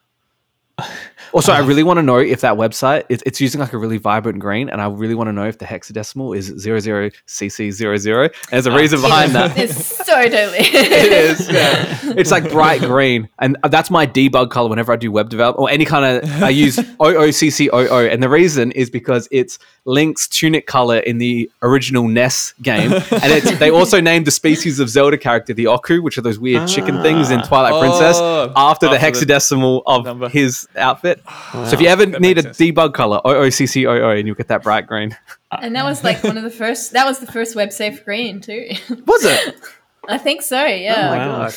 Oh, 0.78 0.90
also, 1.34 1.52
I 1.52 1.58
uh-huh. 1.58 1.68
really 1.68 1.82
want 1.82 1.98
to 1.98 2.02
know 2.02 2.18
if 2.18 2.42
that 2.42 2.54
website 2.54 3.04
it, 3.08 3.22
it's 3.26 3.40
using 3.40 3.60
like 3.60 3.72
a 3.72 3.78
really 3.78 3.96
vibrant 3.96 4.38
green, 4.38 4.68
and 4.68 4.80
I 4.80 4.88
really 4.88 5.16
want 5.16 5.26
to 5.28 5.32
know 5.32 5.46
if 5.46 5.58
the 5.58 5.64
hexadecimal 5.64 6.36
is 6.36 6.52
00cc00. 6.52 8.34
There's 8.50 8.66
a 8.66 8.72
oh, 8.72 8.76
reason 8.76 9.00
behind 9.00 9.32
that. 9.32 9.58
it's 9.58 9.84
so 9.84 10.04
totally. 10.04 10.58
it 10.58 11.12
is. 11.12 11.50
Yeah. 11.50 11.98
It's 12.14 12.30
like 12.30 12.48
bright 12.50 12.80
green, 12.80 13.28
and 13.40 13.56
uh, 13.64 13.68
that's 13.68 13.90
my 13.90 14.06
debug 14.06 14.50
color 14.50 14.70
whenever 14.70 14.92
I 14.92 14.96
do 14.96 15.10
web 15.10 15.30
development 15.30 15.60
or 15.60 15.70
any 15.70 15.84
kind 15.84 16.04
of. 16.04 16.42
I 16.42 16.50
use 16.50 16.76
OOCCOO, 17.00 18.12
and 18.12 18.22
the 18.22 18.28
reason 18.28 18.70
is 18.72 18.88
because 18.88 19.26
it's 19.32 19.58
Link's 19.84 20.28
tunic 20.28 20.66
color 20.66 20.98
in 20.98 21.18
the 21.18 21.50
original 21.62 22.06
NES 22.06 22.54
game, 22.62 22.92
and 22.92 23.32
it's, 23.32 23.58
they 23.58 23.70
also 23.70 24.00
named 24.00 24.26
the 24.26 24.30
species 24.30 24.78
of 24.78 24.88
Zelda 24.88 25.18
character 25.18 25.52
the 25.52 25.64
Ooccoo, 25.64 26.02
which 26.02 26.16
are 26.16 26.22
those 26.22 26.38
weird 26.38 26.68
chicken 26.68 27.02
things 27.02 27.30
in 27.30 27.40
ah. 27.40 27.46
Twilight 27.46 27.80
Princess, 27.80 28.16
Oh, 28.18 28.52
after 28.54 28.86
the 28.86 28.94
after 28.94 29.24
the 29.24 29.26
hexadecimal 29.26 29.82
of 29.86 30.04
number. 30.04 30.28
his 30.28 30.63
outfit. 30.76 31.22
So 31.52 31.74
if 31.74 31.80
you 31.80 31.86
ever 31.88 32.04
That 32.06 32.20
need 32.20 32.38
a 32.38 32.42
sense. 32.42 32.58
debug 32.58 32.94
color, 32.94 33.20
OOCCOO, 33.24 34.18
and 34.18 34.26
you'll 34.26 34.36
get 34.36 34.48
that 34.48 34.62
bright 34.62 34.86
green. 34.86 35.16
and 35.52 35.74
that 35.76 35.84
was 35.84 36.02
like 36.04 36.22
one 36.24 36.36
of 36.36 36.42
the 36.42 36.50
first. 36.50 36.92
That 36.92 37.06
was 37.06 37.18
the 37.20 37.30
first 37.30 37.54
web 37.56 37.72
safe 37.72 38.04
green 38.04 38.40
too. 38.40 38.70
Was 39.06 39.24
it? 39.24 39.54
I 40.08 40.18
think 40.18 40.42
so. 40.42 40.64
Yeah. 40.64 40.94
Oh 40.96 41.10
my 41.16 41.26
Wow. 41.26 41.38
god. 41.44 41.54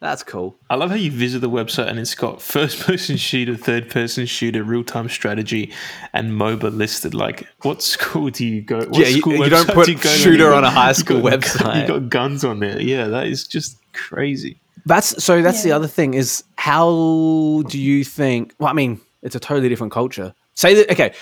That's 0.00 0.22
cool. 0.22 0.56
I 0.70 0.76
love 0.76 0.88
how 0.88 0.96
you 0.96 1.10
visit 1.10 1.40
the 1.40 1.50
website 1.50 1.88
and 1.88 1.98
it's 1.98 2.14
got 2.14 2.40
first 2.40 2.80
person 2.86 3.18
shooter, 3.18 3.54
third 3.54 3.90
person 3.90 4.24
shooter, 4.24 4.62
real 4.64 4.82
time 4.82 5.10
strategy, 5.10 5.74
and 6.14 6.32
MOBA 6.32 6.74
listed. 6.74 7.12
Like, 7.12 7.46
what 7.60 7.82
school 7.82 8.30
do 8.30 8.46
you 8.46 8.62
go? 8.62 8.78
What 8.78 8.96
Yeah, 8.96 9.08
you- 9.08 9.20
school 9.20 9.34
you 9.36 9.50
don't 9.50 9.68
put 9.68 9.84
do 9.86 9.92
you 9.92 9.98
go 9.98 10.08
shooter 10.08 10.44
You 10.44 10.54
on 10.54 10.64
a 10.64 10.68
got- 10.68 10.72
high 10.72 10.88
you 10.88 10.94
school 10.94 11.20
got- 11.20 11.40
website. 11.40 11.82
You 11.82 11.86
got 11.88 12.08
guns 12.08 12.44
on 12.44 12.60
there. 12.60 12.80
Yeah, 12.80 13.08
that 13.08 13.26
is 13.26 13.46
just 13.46 13.76
crazy. 13.92 14.58
That's 14.86 15.22
so. 15.22 15.42
That's 15.42 15.62
the 15.62 15.72
other 15.72 15.86
thing 15.86 16.14
is 16.14 16.44
how 16.56 17.62
do 17.68 17.78
you 17.78 18.04
think? 18.04 18.54
Well, 18.58 18.68
I 18.68 18.72
mean, 18.72 19.00
it's 19.22 19.34
a 19.34 19.40
totally 19.40 19.68
different 19.68 19.92
culture. 19.92 20.34
Say 20.54 20.74
that. 20.74 20.90
Okay, 20.90 21.12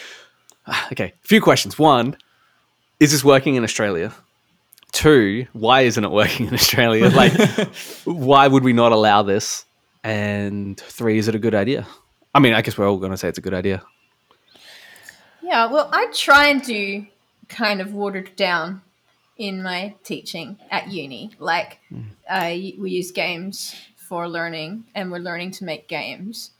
okay. 0.92 1.12
A 1.24 1.26
few 1.26 1.40
questions. 1.40 1.78
One, 1.78 2.16
is 3.00 3.12
this 3.12 3.24
working 3.24 3.54
in 3.54 3.64
Australia? 3.64 4.12
Two, 4.92 5.46
why 5.52 5.82
isn't 5.82 6.02
it 6.02 6.10
working 6.10 6.46
in 6.46 6.54
Australia? 6.54 7.10
Like, 7.14 7.32
why 8.04 8.48
would 8.48 8.64
we 8.64 8.72
not 8.72 8.92
allow 8.92 9.22
this? 9.22 9.64
And 10.02 10.78
three, 10.80 11.18
is 11.18 11.28
it 11.28 11.34
a 11.34 11.38
good 11.38 11.54
idea? 11.54 11.86
I 12.34 12.40
mean, 12.40 12.54
I 12.54 12.62
guess 12.62 12.78
we're 12.78 12.88
all 12.88 12.96
going 12.96 13.10
to 13.10 13.18
say 13.18 13.28
it's 13.28 13.38
a 13.38 13.42
good 13.42 13.54
idea. 13.54 13.82
Yeah, 15.42 15.70
well, 15.70 15.88
I 15.92 16.06
try 16.12 16.48
and 16.48 16.62
do 16.62 17.06
kind 17.48 17.80
of 17.80 17.92
watered 17.92 18.34
down 18.36 18.82
in 19.38 19.62
my 19.62 19.94
teaching 20.04 20.58
at 20.70 20.88
uni. 20.88 21.30
Like, 21.38 21.78
hmm. 21.88 22.02
I 22.28 22.74
we 22.78 22.90
use 22.90 23.12
games 23.12 23.74
for 23.96 24.28
learning, 24.28 24.84
and 24.94 25.10
we're 25.10 25.18
learning 25.18 25.52
to 25.52 25.64
make 25.64 25.88
games. 25.88 26.50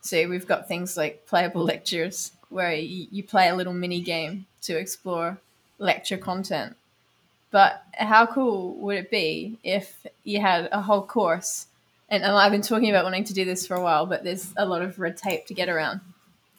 So 0.00 0.28
we've 0.28 0.46
got 0.46 0.68
things 0.68 0.96
like 0.96 1.26
playable 1.26 1.64
lectures, 1.72 2.32
where 2.48 2.72
you, 2.74 3.06
you 3.10 3.22
play 3.22 3.48
a 3.48 3.56
little 3.56 3.72
mini 3.72 4.00
game 4.00 4.46
to 4.62 4.78
explore 4.78 5.38
lecture 5.78 6.18
content. 6.18 6.76
But 7.50 7.84
how 7.92 8.26
cool 8.26 8.74
would 8.76 8.96
it 8.96 9.10
be 9.10 9.58
if 9.62 10.06
you 10.24 10.40
had 10.40 10.68
a 10.72 10.80
whole 10.80 11.02
course? 11.02 11.66
And, 12.08 12.22
and 12.22 12.32
I've 12.32 12.52
been 12.52 12.62
talking 12.62 12.88
about 12.88 13.04
wanting 13.04 13.24
to 13.24 13.34
do 13.34 13.44
this 13.44 13.66
for 13.66 13.74
a 13.74 13.82
while, 13.82 14.06
but 14.06 14.24
there's 14.24 14.52
a 14.56 14.64
lot 14.64 14.82
of 14.82 14.98
red 14.98 15.16
tape 15.16 15.46
to 15.46 15.54
get 15.54 15.68
around. 15.68 16.00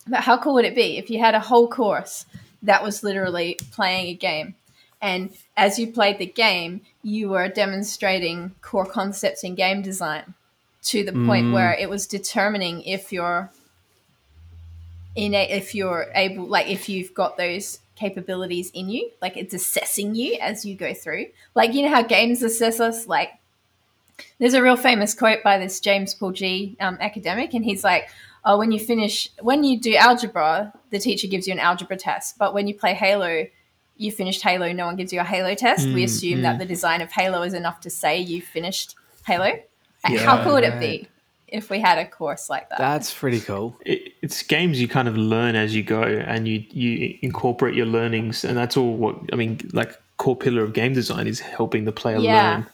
But 0.08 0.22
how 0.22 0.38
cool 0.38 0.56
would 0.56 0.66
it 0.66 0.76
be 0.76 0.98
if 0.98 1.10
you 1.10 1.20
had 1.20 1.36
a 1.36 1.40
whole 1.40 1.68
course 1.68 2.26
that 2.62 2.84
was 2.84 3.04
literally 3.04 3.58
playing 3.72 4.08
a 4.08 4.14
game? 4.14 4.56
And 5.04 5.36
as 5.58 5.78
you 5.78 5.92
played 5.92 6.18
the 6.18 6.26
game, 6.26 6.80
you 7.04 7.28
were 7.28 7.50
demonstrating 7.50 8.56
core 8.62 8.86
concepts 8.86 9.44
in 9.44 9.54
game 9.54 9.82
design 9.82 10.34
to 10.84 11.04
the 11.04 11.12
point 11.12 11.54
where 11.54 11.74
it 11.74 11.90
was 11.90 12.08
determining 12.08 12.82
if 12.84 13.12
you're 13.12 13.52
in 15.16 15.34
a, 15.34 15.44
if 15.50 15.76
you're 15.76 16.08
able 16.16 16.46
like 16.46 16.68
if 16.68 16.88
you've 16.90 17.14
got 17.14 17.38
those 17.38 17.80
capabilities 17.96 18.72
in 18.74 18.90
you 18.90 19.12
like 19.22 19.38
it's 19.38 19.54
assessing 19.54 20.16
you 20.16 20.38
as 20.42 20.66
you 20.66 20.74
go 20.74 20.94
through. 20.94 21.28
Like 21.54 21.74
you 21.74 21.84
know 21.84 21.94
how 21.94 22.02
games 22.02 22.42
assess 22.42 22.80
us? 22.80 23.06
Like 23.06 23.32
there's 24.40 24.54
a 24.54 24.64
real 24.64 24.78
famous 24.78 25.14
quote 25.14 25.44
by 25.44 25.58
this 25.58 25.82
James 25.82 26.14
Paul 26.14 26.32
Gee 26.32 26.78
um, 26.80 26.98
academic, 27.02 27.54
and 27.54 27.66
he's 27.66 27.84
like, 27.84 28.08
"Oh, 28.46 28.58
when 28.58 28.72
you 28.72 28.80
finish, 28.80 29.30
when 29.42 29.66
you 29.66 29.80
do 29.80 29.96
algebra, 29.96 30.74
the 30.92 31.00
teacher 31.00 31.28
gives 31.28 31.46
you 31.46 31.54
an 31.54 31.60
algebra 31.60 31.98
test, 31.98 32.38
but 32.38 32.54
when 32.54 32.68
you 32.68 32.74
play 32.74 32.94
Halo, 32.94 33.48
you 33.96 34.12
finished 34.12 34.42
Halo. 34.42 34.72
No 34.72 34.86
one 34.86 34.96
gives 34.96 35.14
you 35.14 35.20
a 35.20 35.24
Halo 35.24 35.56
test. 35.56 35.86
we 35.88 35.94
hmm, 35.94 36.04
assume 36.04 36.38
hmm. 36.38 36.44
that 36.44 36.60
the 36.60 36.66
design 36.66 37.02
of 37.02 37.12
Halo 37.12 37.44
is 37.44 37.54
enough 37.54 37.80
to 37.82 37.90
say 37.90 38.20
you 38.20 38.42
finished 38.42 38.96
Halo. 39.26 39.60
Like, 40.04 40.20
How 40.20 40.44
cool 40.44 40.54
would 40.54 40.64
it 40.64 40.80
be 40.80 41.08
if 41.48 41.70
we 41.70 41.80
had 41.80 41.98
a 41.98 42.06
course 42.06 42.50
like 42.50 42.70
that? 42.70 42.80
That's 42.80 43.14
pretty 43.14 43.40
cool. 43.40 43.78
It, 43.86 44.14
it's 44.22 44.42
games 44.44 44.82
you 44.82 44.88
kind 44.88 45.08
of 45.08 45.16
learn 45.16 45.56
as 45.56 45.74
you 45.74 45.84
go, 45.84 46.04
and 46.04 46.48
you 46.48 46.66
you 46.72 47.18
incorporate 47.22 47.76
your 47.76 47.86
learnings, 47.86 48.44
and 48.44 48.58
that's 48.58 48.76
all. 48.76 48.96
What 48.96 49.18
I 49.32 49.38
mean, 49.38 49.60
like 49.72 49.98
core 50.18 50.36
pillar 50.36 50.64
of 50.64 50.74
game 50.74 50.94
design 50.94 51.28
is 51.28 51.40
helping 51.40 51.86
the 51.86 51.92
player 51.92 52.18
Yeah. 52.18 52.52
learn. 52.52 52.68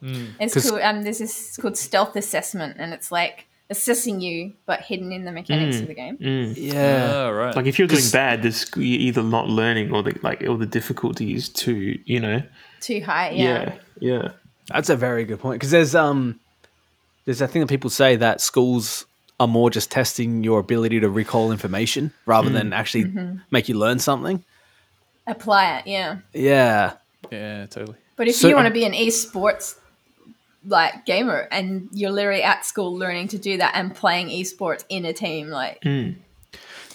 Hmm. 0.00 0.26
It's 0.38 0.70
cool. 0.70 0.78
Um, 0.80 1.02
this 1.02 1.20
is 1.20 1.58
called 1.60 1.76
stealth 1.76 2.14
assessment, 2.14 2.76
and 2.78 2.94
it's 2.94 3.10
like 3.10 3.47
assessing 3.70 4.20
you, 4.20 4.52
but 4.66 4.80
hidden 4.80 5.12
in 5.12 5.24
the 5.24 5.32
mechanics 5.32 5.76
mm. 5.76 5.82
of 5.82 5.88
the 5.88 5.94
game. 5.94 6.18
Mm. 6.18 6.54
Yeah. 6.56 7.12
Oh, 7.14 7.30
right. 7.32 7.54
Like 7.54 7.66
if 7.66 7.78
you're 7.78 7.88
doing 7.88 8.10
bad, 8.12 8.42
there's 8.42 8.66
you're 8.76 8.84
either 8.84 9.22
not 9.22 9.48
learning 9.48 9.94
or 9.94 10.02
the 10.02 10.18
like, 10.22 10.42
or 10.42 10.56
the 10.56 10.66
difficulty 10.66 11.34
is 11.34 11.48
too. 11.48 11.98
You 12.04 12.20
know. 12.20 12.42
Too 12.80 13.00
high, 13.00 13.30
yeah. 13.30 13.74
Yeah. 14.00 14.22
Yeah. 14.22 14.28
That's 14.68 14.90
a 14.90 14.96
very 14.96 15.24
good 15.24 15.40
point 15.40 15.60
because 15.60 15.70
there's 15.70 15.94
um 15.94 16.40
there's 17.24 17.40
a 17.40 17.48
thing 17.48 17.60
that 17.60 17.68
people 17.68 17.90
say 17.90 18.16
that 18.16 18.40
schools 18.40 19.06
are 19.40 19.48
more 19.48 19.70
just 19.70 19.90
testing 19.90 20.42
your 20.42 20.58
ability 20.58 21.00
to 21.00 21.08
recall 21.08 21.52
information 21.52 22.12
rather 22.26 22.50
mm. 22.50 22.54
than 22.54 22.72
actually 22.72 23.04
mm-hmm. 23.04 23.38
make 23.50 23.68
you 23.68 23.76
learn 23.76 23.98
something. 23.98 24.44
Apply 25.26 25.78
it, 25.78 25.86
yeah. 25.86 26.18
Yeah. 26.32 26.94
yeah, 27.30 27.66
totally. 27.66 27.98
But 28.16 28.28
if 28.28 28.36
So- 28.36 28.48
you 28.48 28.56
want 28.56 28.66
to 28.66 28.72
be 28.72 28.84
an 28.84 28.92
esports 28.92 29.76
like 30.68 31.06
gamer 31.06 31.48
and 31.50 31.88
you're 31.92 32.10
literally 32.10 32.42
at 32.42 32.64
school 32.64 32.96
learning 32.96 33.28
to 33.28 33.38
do 33.38 33.56
that 33.56 33.72
and 33.74 33.94
playing 33.94 34.28
esports 34.28 34.84
in 34.88 35.04
a 35.04 35.12
team, 35.12 35.48
like 35.48 35.82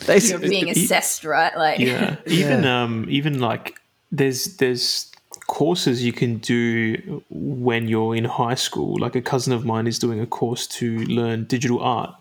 They 0.06 0.20
you're 0.20 0.40
being 0.40 0.70
assessed, 0.70 1.24
right? 1.24 1.56
Like 1.58 1.80
Yeah. 1.80 2.18
Even 2.26 2.66
um 2.66 3.06
even 3.10 3.40
like 3.40 3.80
there's 4.12 4.58
there's 4.58 5.12
courses 5.48 6.04
you 6.04 6.14
can 6.14 6.38
do 6.38 7.24
when 7.30 7.88
you're 7.88 8.16
in 8.16 8.26
high 8.26 8.56
school. 8.56 8.98
Like 9.00 9.16
a 9.16 9.22
cousin 9.22 9.54
of 9.54 9.66
mine 9.66 9.88
is 9.88 10.00
doing 10.00 10.20
a 10.20 10.28
course 10.28 10.68
to 10.68 11.00
learn 11.06 11.46
digital 11.46 11.80
art. 11.80 12.14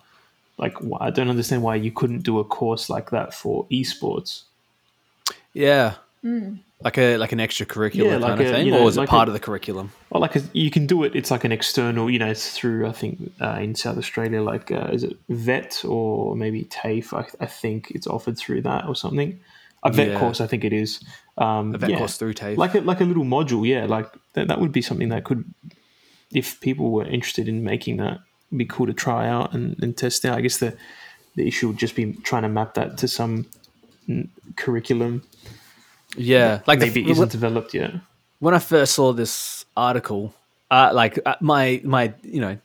Like 0.57 0.75
I 0.99 1.09
don't 1.09 1.29
understand 1.29 1.63
why 1.63 1.75
you 1.75 1.91
couldn't 1.91 2.23
do 2.23 2.39
a 2.39 2.43
course 2.43 2.89
like 2.89 3.11
that 3.11 3.33
for 3.33 3.65
esports. 3.67 4.43
yeah. 5.53 5.95
Like 6.83 6.97
a 6.97 7.17
like 7.17 7.31
an 7.31 7.39
extracurricular 7.39 8.05
Yeah, 8.05 8.17
like 8.17 8.29
kind 8.37 8.41
of 8.41 8.47
a, 8.47 8.51
thing, 8.51 8.65
you 8.65 8.71
know, 8.71 8.83
or 8.83 8.89
is 8.89 8.97
it 8.97 9.07
part 9.07 9.27
a- 9.27 9.31
of 9.31 9.33
the 9.33 9.39
curriculum? 9.39 9.91
Or 10.09 10.19
like 10.19 10.35
a, 10.35 10.41
you 10.53 10.69
can 10.69 10.85
do 10.85 11.03
it. 11.03 11.15
It's 11.15 11.31
like 11.31 11.43
an 11.45 11.51
external. 11.51 12.09
You 12.09 12.19
know, 12.19 12.27
it's 12.27 12.55
through 12.57 12.87
I 12.87 12.91
think 12.91 13.31
uh, 13.41 13.59
in 13.61 13.75
South 13.75 13.97
Australia. 13.97 14.41
Like 14.41 14.71
uh, 14.71 14.89
is 14.91 15.03
it 15.03 15.17
VET 15.29 15.83
or 15.85 16.35
maybe 16.35 16.63
TAFE? 16.65 17.13
I, 17.13 17.25
I 17.39 17.45
think 17.45 17.91
it's 17.91 18.07
offered 18.07 18.37
through 18.37 18.63
that 18.63 18.85
or 18.85 18.95
something. 18.95 19.39
A 19.83 19.91
VET 19.91 20.09
Yeah. 20.09 20.19
course, 20.19 20.41
I 20.41 20.47
think 20.47 20.63
it 20.63 20.73
is. 20.73 20.99
Um, 21.37 21.73
A 21.73 21.77
vet 21.79 21.89
yeah. 21.89 21.97
course 21.97 22.17
through 22.17 22.33
TAFE. 22.35 22.57
like 22.57 22.75
a, 22.75 22.81
like 22.81 23.01
a 23.01 23.05
little 23.05 23.23
module 23.25 23.67
yeah 23.67 23.85
like 23.85 24.07
that, 24.33 24.47
that 24.49 24.59
would 24.59 24.71
be 24.71 24.83
something 24.83 25.09
that 25.09 25.23
could 25.23 25.43
if 26.31 26.59
people 26.61 26.91
were 26.91 27.05
interested 27.05 27.47
in 27.47 27.63
making 27.63 27.97
that 27.97 28.19
be 28.55 28.65
cool 28.65 28.85
to 28.85 28.93
try 28.93 29.27
out 29.27 29.51
and, 29.55 29.75
and 29.81 29.97
test 29.97 30.25
out 30.25 30.37
i 30.37 30.41
guess 30.41 30.57
the 30.59 30.77
the 31.35 31.47
issue 31.47 31.69
would 31.69 31.77
just 31.79 31.95
be 31.95 32.13
trying 32.21 32.43
to 32.43 32.49
map 32.49 32.75
that 32.75 32.99
to 32.99 33.07
some 33.07 33.47
curriculum 34.55 35.23
yeah. 36.17 36.61
Like 36.67 36.79
the- 36.79 36.87
maybe 36.87 37.09
isn't 37.09 37.31
developed 37.31 37.73
yet 37.73 37.93
when 38.43 38.53
I 38.53 38.59
first 38.59 38.93
saw 38.93 39.13
this 39.13 39.63
article, 39.77 40.33
uh, 40.69 40.91
like 40.93 41.17
uh, 41.25 41.35
my 41.39 41.79
my 41.85 42.13
you 42.23 42.41
know, 42.41 42.57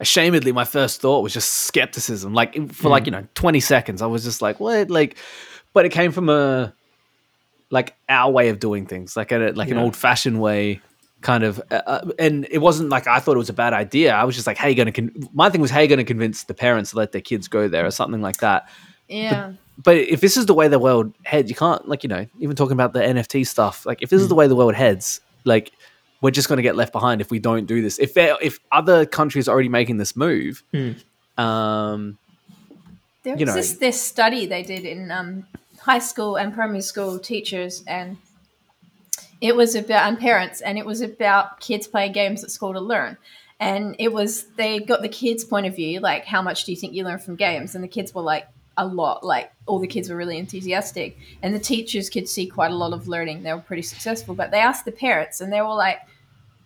ashamedly, 0.00 0.54
my 0.54 0.64
first 0.64 1.00
thought 1.00 1.20
was 1.24 1.34
just 1.34 1.52
skepticism. 1.52 2.32
Like 2.32 2.70
for 2.70 2.88
like 2.90 3.06
you 3.06 3.10
know 3.12 3.26
twenty 3.34 3.58
seconds, 3.58 4.02
I 4.02 4.06
was 4.06 4.22
just 4.22 4.40
like, 4.40 4.60
what? 4.60 4.88
Like, 4.88 5.16
but 5.72 5.84
it 5.84 5.90
came 5.90 6.12
from 6.12 6.28
a 6.28 6.72
like 7.70 7.96
our 8.08 8.30
way 8.30 8.50
of 8.50 8.60
doing 8.60 8.86
things, 8.86 9.16
like 9.16 9.32
a 9.32 9.50
like 9.50 9.68
an 9.70 9.78
old 9.78 9.96
fashioned 9.96 10.40
way. 10.40 10.80
Kind 11.22 11.42
of, 11.42 11.60
uh, 11.72 11.82
uh, 11.86 12.10
and 12.20 12.46
it 12.52 12.58
wasn't 12.58 12.90
like 12.90 13.08
I 13.08 13.18
thought 13.18 13.34
it 13.34 13.38
was 13.38 13.48
a 13.48 13.54
bad 13.54 13.72
idea. 13.72 14.14
I 14.14 14.22
was 14.22 14.36
just 14.36 14.46
like, 14.46 14.58
"Hey, 14.58 14.74
going 14.74 14.86
to 14.86 14.92
con-? 14.92 15.28
my 15.32 15.50
thing 15.50 15.60
was, 15.60 15.72
hey, 15.72 15.88
going 15.88 15.98
to 15.98 16.04
convince 16.04 16.44
the 16.44 16.54
parents 16.54 16.90
to 16.90 16.98
let 16.98 17.10
their 17.10 17.22
kids 17.22 17.48
go 17.48 17.66
there 17.66 17.84
or 17.84 17.90
something 17.90 18.20
like 18.20 18.36
that." 18.36 18.68
yeah. 19.08 19.54
But 19.82 19.96
if 19.96 20.20
this 20.20 20.36
is 20.36 20.46
the 20.46 20.54
way 20.54 20.68
the 20.68 20.78
world 20.78 21.12
heads, 21.24 21.48
you 21.50 21.56
can't 21.56 21.86
like 21.88 22.02
you 22.02 22.08
know 22.08 22.26
even 22.40 22.56
talking 22.56 22.72
about 22.72 22.92
the 22.92 23.00
NFT 23.00 23.46
stuff. 23.46 23.84
Like 23.86 24.02
if 24.02 24.10
this 24.10 24.20
Hmm. 24.20 24.24
is 24.24 24.28
the 24.28 24.34
way 24.34 24.46
the 24.46 24.56
world 24.56 24.74
heads, 24.74 25.20
like 25.44 25.72
we're 26.22 26.30
just 26.30 26.48
going 26.48 26.56
to 26.56 26.62
get 26.62 26.76
left 26.76 26.92
behind 26.92 27.20
if 27.20 27.30
we 27.30 27.38
don't 27.38 27.66
do 27.66 27.82
this. 27.82 27.98
If 27.98 28.16
if 28.16 28.58
other 28.72 29.04
countries 29.06 29.48
are 29.48 29.52
already 29.52 29.68
making 29.68 29.98
this 29.98 30.16
move, 30.16 30.62
Hmm. 30.72 30.92
um, 31.40 32.18
There 33.22 33.34
was 33.34 33.40
you 33.40 33.46
know- 33.46 33.54
this, 33.54 33.72
this 33.74 34.00
study 34.00 34.46
they 34.46 34.62
did 34.62 34.84
in 34.84 35.10
um, 35.10 35.46
high 35.80 35.98
school 35.98 36.36
and 36.36 36.54
primary 36.54 36.80
school 36.80 37.18
teachers, 37.18 37.82
and 37.86 38.16
it 39.40 39.54
was 39.54 39.74
about 39.74 40.08
and 40.08 40.18
parents, 40.18 40.60
and 40.62 40.78
it 40.78 40.86
was 40.86 41.00
about 41.02 41.60
kids 41.60 41.86
playing 41.86 42.12
games 42.12 42.42
at 42.42 42.50
school 42.50 42.72
to 42.72 42.80
learn. 42.80 43.18
And 43.60 43.96
it 43.98 44.12
was 44.12 44.44
they 44.56 44.80
got 44.80 45.02
the 45.02 45.08
kids' 45.08 45.44
point 45.44 45.66
of 45.66 45.74
view, 45.76 46.00
like 46.00 46.24
how 46.24 46.40
much 46.42 46.64
do 46.64 46.72
you 46.72 46.76
think 46.78 46.92
you 46.94 47.04
learn 47.04 47.18
from 47.18 47.36
games? 47.36 47.74
And 47.74 47.82
the 47.84 47.88
kids 47.88 48.14
were 48.14 48.22
like 48.22 48.46
a 48.76 48.86
lot, 48.86 49.24
like 49.24 49.52
all 49.66 49.78
the 49.78 49.86
kids 49.86 50.10
were 50.10 50.16
really 50.16 50.38
enthusiastic, 50.38 51.18
and 51.42 51.54
the 51.54 51.58
teachers 51.58 52.10
could 52.10 52.28
see 52.28 52.46
quite 52.46 52.70
a 52.70 52.74
lot 52.74 52.92
of 52.92 53.08
learning. 53.08 53.42
They 53.42 53.52
were 53.52 53.60
pretty 53.60 53.82
successful, 53.82 54.34
but 54.34 54.50
they 54.50 54.60
asked 54.60 54.84
the 54.84 54.92
parents, 54.92 55.40
and 55.40 55.52
they 55.52 55.60
were 55.60 55.74
like, 55.74 56.00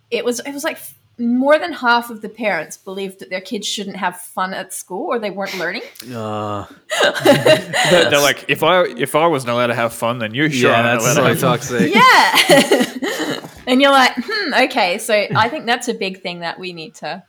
it 0.09 0.25
was 0.25 0.39
it 0.41 0.53
was 0.53 0.63
like 0.63 0.77
more 1.17 1.59
than 1.59 1.71
half 1.71 2.09
of 2.09 2.21
the 2.21 2.29
parents 2.29 2.77
believed 2.77 3.19
that 3.19 3.29
their 3.29 3.41
kids 3.41 3.67
shouldn't 3.67 3.95
have 3.95 4.19
fun 4.19 4.53
at 4.53 4.73
school 4.73 5.07
or 5.07 5.19
they 5.19 5.29
weren't 5.29 5.57
learning. 5.57 5.83
uh, 6.11 6.65
They're, 7.23 8.09
they're 8.09 8.21
like, 8.21 8.45
if 8.47 8.63
I 8.63 8.85
if 8.85 9.15
I 9.15 9.27
wasn't 9.27 9.51
allowed 9.51 9.67
to 9.67 9.75
have 9.75 9.93
fun, 9.93 10.19
then 10.19 10.33
you 10.33 10.49
sure 10.49 10.71
yeah, 10.71 10.89
aren't 10.89 11.01
that's 11.01 11.15
so 11.15 11.35
toxic. 11.35 11.93
Yeah. 11.95 13.49
and 13.67 13.81
you're 13.81 13.91
like, 13.91 14.13
hmm, 14.17 14.53
okay. 14.65 14.97
So 14.97 15.13
I 15.13 15.47
think 15.49 15.65
that's 15.65 15.87
a 15.87 15.93
big 15.93 16.21
thing 16.21 16.39
that 16.39 16.59
we 16.59 16.73
need 16.73 16.95
to 16.95 17.23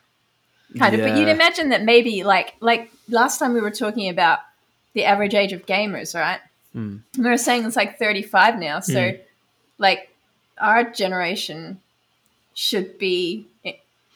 kind 0.79 0.95
of, 0.95 1.03
but 1.03 1.19
you'd 1.19 1.29
imagine 1.29 1.69
that 1.71 1.83
maybe 1.83 2.25
like, 2.25 2.55
like 2.61 2.91
last 3.09 3.39
time 3.39 3.53
we 3.53 3.61
were 3.61 3.71
talking 3.71 4.09
about 4.09 4.39
the 4.95 5.05
average 5.05 5.35
age 5.35 5.53
of 5.53 5.67
gamers, 5.67 6.15
right? 6.15 6.41
And 6.75 7.03
we 7.19 7.31
were 7.31 7.37
saying 7.37 7.65
it's 7.65 7.77
like 7.77 7.99
35 7.99 8.59
now. 8.59 8.81
So 8.81 9.13
like 9.79 10.09
our 10.59 10.85
generation 10.85 11.81
should 12.55 12.99
be 12.99 13.47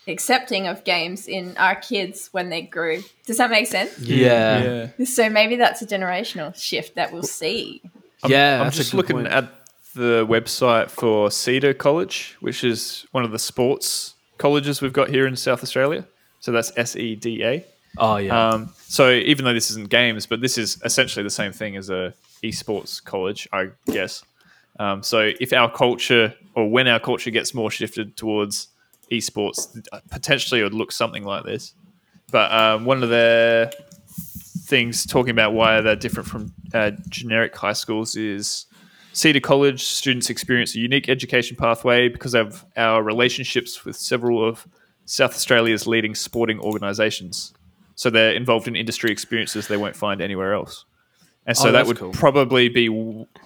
accepting 0.08 0.66
of 0.66 0.84
games 0.84 1.26
in 1.26 1.56
our 1.56 1.74
kids 1.74 2.28
when 2.32 2.48
they 2.48 2.62
grew. 2.62 3.02
Does 3.26 3.38
that 3.38 3.50
make 3.50 3.66
sense? 3.66 3.98
Yeah. 3.98 4.88
yeah. 4.98 5.06
So 5.06 5.28
maybe 5.28 5.56
that's 5.56 5.82
a 5.82 5.86
generational 5.86 6.54
shift 6.56 6.94
that 6.94 7.12
we'll 7.12 7.22
see. 7.22 7.82
Yeah, 8.26 8.62
I'm 8.62 8.70
just 8.70 8.94
looking 8.94 9.16
point. 9.16 9.28
at 9.28 9.52
the 9.94 10.26
website 10.26 10.90
for 10.90 11.28
SEDA 11.28 11.76
College, 11.76 12.36
which 12.40 12.64
is 12.64 13.06
one 13.12 13.24
of 13.24 13.32
the 13.32 13.38
sports 13.38 14.14
colleges 14.38 14.80
we've 14.80 14.92
got 14.92 15.10
here 15.10 15.26
in 15.26 15.36
South 15.36 15.62
Australia. 15.62 16.06
So 16.40 16.52
that's 16.52 16.72
S 16.76 16.96
E 16.96 17.16
D 17.16 17.42
A. 17.44 17.64
Oh 17.98 18.16
yeah. 18.16 18.48
Um, 18.48 18.72
so 18.88 19.10
even 19.10 19.44
though 19.44 19.54
this 19.54 19.70
isn't 19.70 19.88
games, 19.88 20.26
but 20.26 20.40
this 20.40 20.58
is 20.58 20.80
essentially 20.84 21.22
the 21.22 21.30
same 21.30 21.52
thing 21.52 21.76
as 21.76 21.90
a 21.90 22.14
esports 22.42 23.02
college, 23.02 23.48
I 23.52 23.70
guess. 23.86 24.24
Um, 24.78 25.02
so 25.02 25.32
if 25.40 25.52
our 25.52 25.70
culture, 25.70 26.34
or 26.54 26.70
when 26.70 26.86
our 26.86 27.00
culture 27.00 27.30
gets 27.30 27.54
more 27.54 27.70
shifted 27.70 28.16
towards 28.16 28.68
esports, 29.10 29.86
potentially 30.10 30.60
it 30.60 30.64
would 30.64 30.74
look 30.74 30.92
something 30.92 31.24
like 31.24 31.44
this. 31.44 31.74
But 32.30 32.52
um, 32.52 32.84
one 32.84 33.02
of 33.02 33.08
the 33.08 33.72
things 34.66 35.06
talking 35.06 35.30
about 35.30 35.52
why 35.52 35.80
they're 35.80 35.96
different 35.96 36.28
from 36.28 36.52
uh, 36.74 36.90
generic 37.08 37.56
high 37.56 37.72
schools 37.72 38.16
is 38.16 38.66
SEDA 39.12 39.42
College 39.42 39.82
students 39.82 40.28
experience 40.28 40.74
a 40.74 40.80
unique 40.80 41.08
education 41.08 41.56
pathway 41.56 42.08
because 42.08 42.34
of 42.34 42.64
our 42.76 43.02
relationships 43.02 43.84
with 43.84 43.96
several 43.96 44.46
of 44.46 44.66
South 45.06 45.30
Australia's 45.30 45.86
leading 45.86 46.14
sporting 46.14 46.58
organisations. 46.60 47.54
So 47.96 48.08
they're 48.10 48.32
involved 48.32 48.68
in 48.68 48.76
industry 48.76 49.10
experiences 49.10 49.66
they 49.68 49.76
won't 49.76 49.96
find 49.96 50.20
anywhere 50.20 50.54
else. 50.54 50.84
And 51.46 51.56
so 51.56 51.68
Oh, 51.68 51.72
that 51.72 51.86
would 51.86 51.98
cool. 51.98 52.12
probably 52.12 52.68
be 52.68 52.86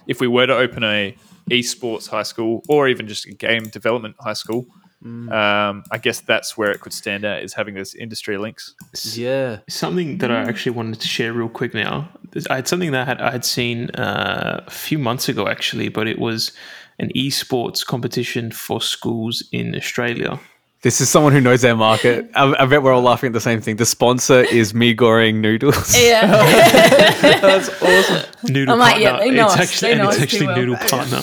if 0.06 0.20
we 0.20 0.26
were 0.26 0.46
to 0.46 0.54
open 0.56 0.84
a 0.84 1.14
esports 1.50 2.08
high 2.08 2.22
school 2.22 2.62
or 2.68 2.88
even 2.88 3.06
just 3.08 3.26
a 3.26 3.32
game 3.32 3.64
development 3.64 4.16
high 4.20 4.34
school. 4.34 4.66
Mm. 5.04 5.32
Um, 5.32 5.82
I 5.90 5.96
guess 5.98 6.20
that's 6.20 6.58
where 6.58 6.70
it 6.70 6.80
could 6.80 6.92
stand 6.92 7.24
out 7.24 7.42
is 7.42 7.54
having 7.54 7.74
those 7.74 7.94
industry 7.94 8.36
links. 8.36 8.74
yeah. 9.16 9.60
Something 9.68 10.18
that 10.18 10.30
I 10.30 10.42
actually 10.42 10.72
wanted 10.72 11.00
to 11.00 11.08
share 11.08 11.32
real 11.32 11.48
quick 11.48 11.72
now. 11.72 12.10
I 12.50 12.56
had 12.56 12.68
something 12.68 12.92
that 12.92 13.02
I 13.02 13.04
had, 13.04 13.20
I 13.20 13.30
had 13.30 13.44
seen 13.44 13.88
uh, 13.90 14.62
a 14.66 14.70
few 14.70 14.98
months 14.98 15.28
ago, 15.28 15.48
actually, 15.48 15.88
but 15.88 16.06
it 16.06 16.18
was 16.18 16.52
an 16.98 17.10
esports 17.16 17.84
competition 17.84 18.50
for 18.52 18.80
schools 18.82 19.42
in 19.52 19.74
Australia. 19.74 20.38
This 20.83 21.03
is 21.03 21.11
someone 21.11 21.35
who 21.35 21.43
knows 21.43 21.61
their 21.61 21.77
market. 21.77 22.31
I, 22.35 22.55
I 22.59 22.64
bet 22.64 22.83
we're 22.83 22.95
all 22.95 23.03
laughing 23.03 23.29
at 23.29 23.33
the 23.35 23.40
same 23.40 23.61
thing. 23.61 23.77
The 23.77 23.85
sponsor 23.85 24.40
is 24.40 24.73
Mi 24.73 24.95
Goreng 24.95 25.37
noodles. 25.37 25.95
Yeah. 25.95 26.27
That's 27.21 27.69
awesome. 27.83 28.31
Noodle 28.45 28.73
I'm 28.73 28.79
like, 28.79 28.93
partner. 28.93 29.11
yeah, 29.11 29.19
they 29.19 29.31
know 29.31 29.45
it's 29.45 29.57
us. 29.57 29.61
actually, 29.61 29.93
and 29.93 30.01
know 30.01 30.09
it's 30.09 30.14
us 30.14 30.16
too 30.16 30.23
actually 30.23 30.47
well. 30.47 30.57
noodle 30.57 30.77
partner. 30.77 31.21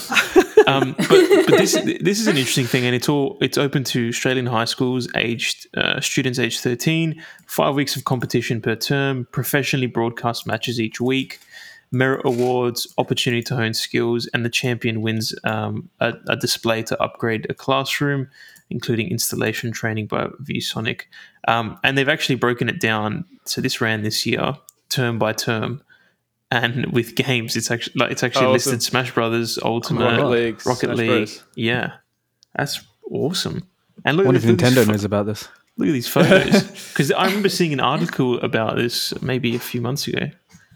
um, 0.67 0.95
but 0.97 1.45
but 1.47 1.57
this 1.57 1.73
this 1.73 2.19
is 2.19 2.27
an 2.27 2.37
interesting 2.37 2.67
thing, 2.67 2.85
and 2.85 2.93
it's 2.93 3.09
all 3.09 3.39
it's 3.41 3.57
open 3.57 3.83
to 3.85 4.09
Australian 4.09 4.45
high 4.45 4.65
schools, 4.65 5.07
aged 5.15 5.65
uh, 5.75 5.99
students 6.01 6.37
aged 6.37 6.61
thirteen. 6.61 7.23
Five 7.47 7.73
weeks 7.73 7.95
of 7.95 8.03
competition 8.03 8.61
per 8.61 8.75
term, 8.75 9.27
professionally 9.31 9.87
broadcast 9.87 10.45
matches 10.45 10.79
each 10.79 11.01
week, 11.01 11.39
merit 11.91 12.21
awards, 12.25 12.93
opportunity 12.99 13.41
to 13.41 13.55
hone 13.55 13.73
skills, 13.73 14.27
and 14.35 14.45
the 14.45 14.49
champion 14.49 15.01
wins 15.01 15.33
um, 15.43 15.89
a, 15.99 16.13
a 16.27 16.35
display 16.35 16.83
to 16.83 17.01
upgrade 17.01 17.47
a 17.49 17.55
classroom, 17.55 18.29
including 18.69 19.09
installation 19.09 19.71
training 19.71 20.07
by 20.07 20.27
ViewSonic. 20.43 21.01
Um, 21.47 21.79
and 21.83 21.97
they've 21.97 22.09
actually 22.09 22.35
broken 22.35 22.69
it 22.69 22.79
down. 22.79 23.25
So 23.45 23.61
this 23.61 23.79
ran 23.81 24.03
this 24.03 24.25
year, 24.25 24.55
term 24.89 25.17
by 25.19 25.33
term 25.33 25.81
and 26.49 26.85
with 26.93 27.15
games, 27.15 27.55
it's 27.57 27.69
actually 27.71 27.93
like 27.97 28.11
it's 28.11 28.23
actually 28.23 28.45
Oh, 28.47 28.51
listed 28.53 28.75
awesome. 28.75 28.79
Smash 28.81 29.13
Brothers, 29.13 29.59
Ultimate, 29.61 30.03
Rocket 30.17 30.27
League, 30.29 30.65
Rocket 30.65 30.95
League. 30.95 31.09
Bros. 31.09 31.43
Yeah, 31.55 31.93
that's 32.55 32.79
awesome. 33.11 33.67
And 34.05 34.15
look, 34.15 34.25
I 34.25 34.27
wonder 34.27 34.37
if 34.39 34.45
look 34.45 34.53
at 34.53 34.57
these 34.63 34.73
Nintendo 34.77 34.85
pho- 34.85 34.91
knows 34.91 35.03
about 35.03 35.25
this. 35.25 35.47
Look 35.77 35.89
at 35.89 35.91
these 35.91 36.07
photos 36.07 36.63
because 36.89 37.11
I 37.11 37.25
remember 37.25 37.49
seeing 37.49 37.73
an 37.73 37.79
article 37.81 38.39
about 38.39 38.77
this 38.77 39.13
maybe 39.21 39.55
a 39.55 39.59
few 39.59 39.81
months 39.81 40.07
ago. 40.07 40.27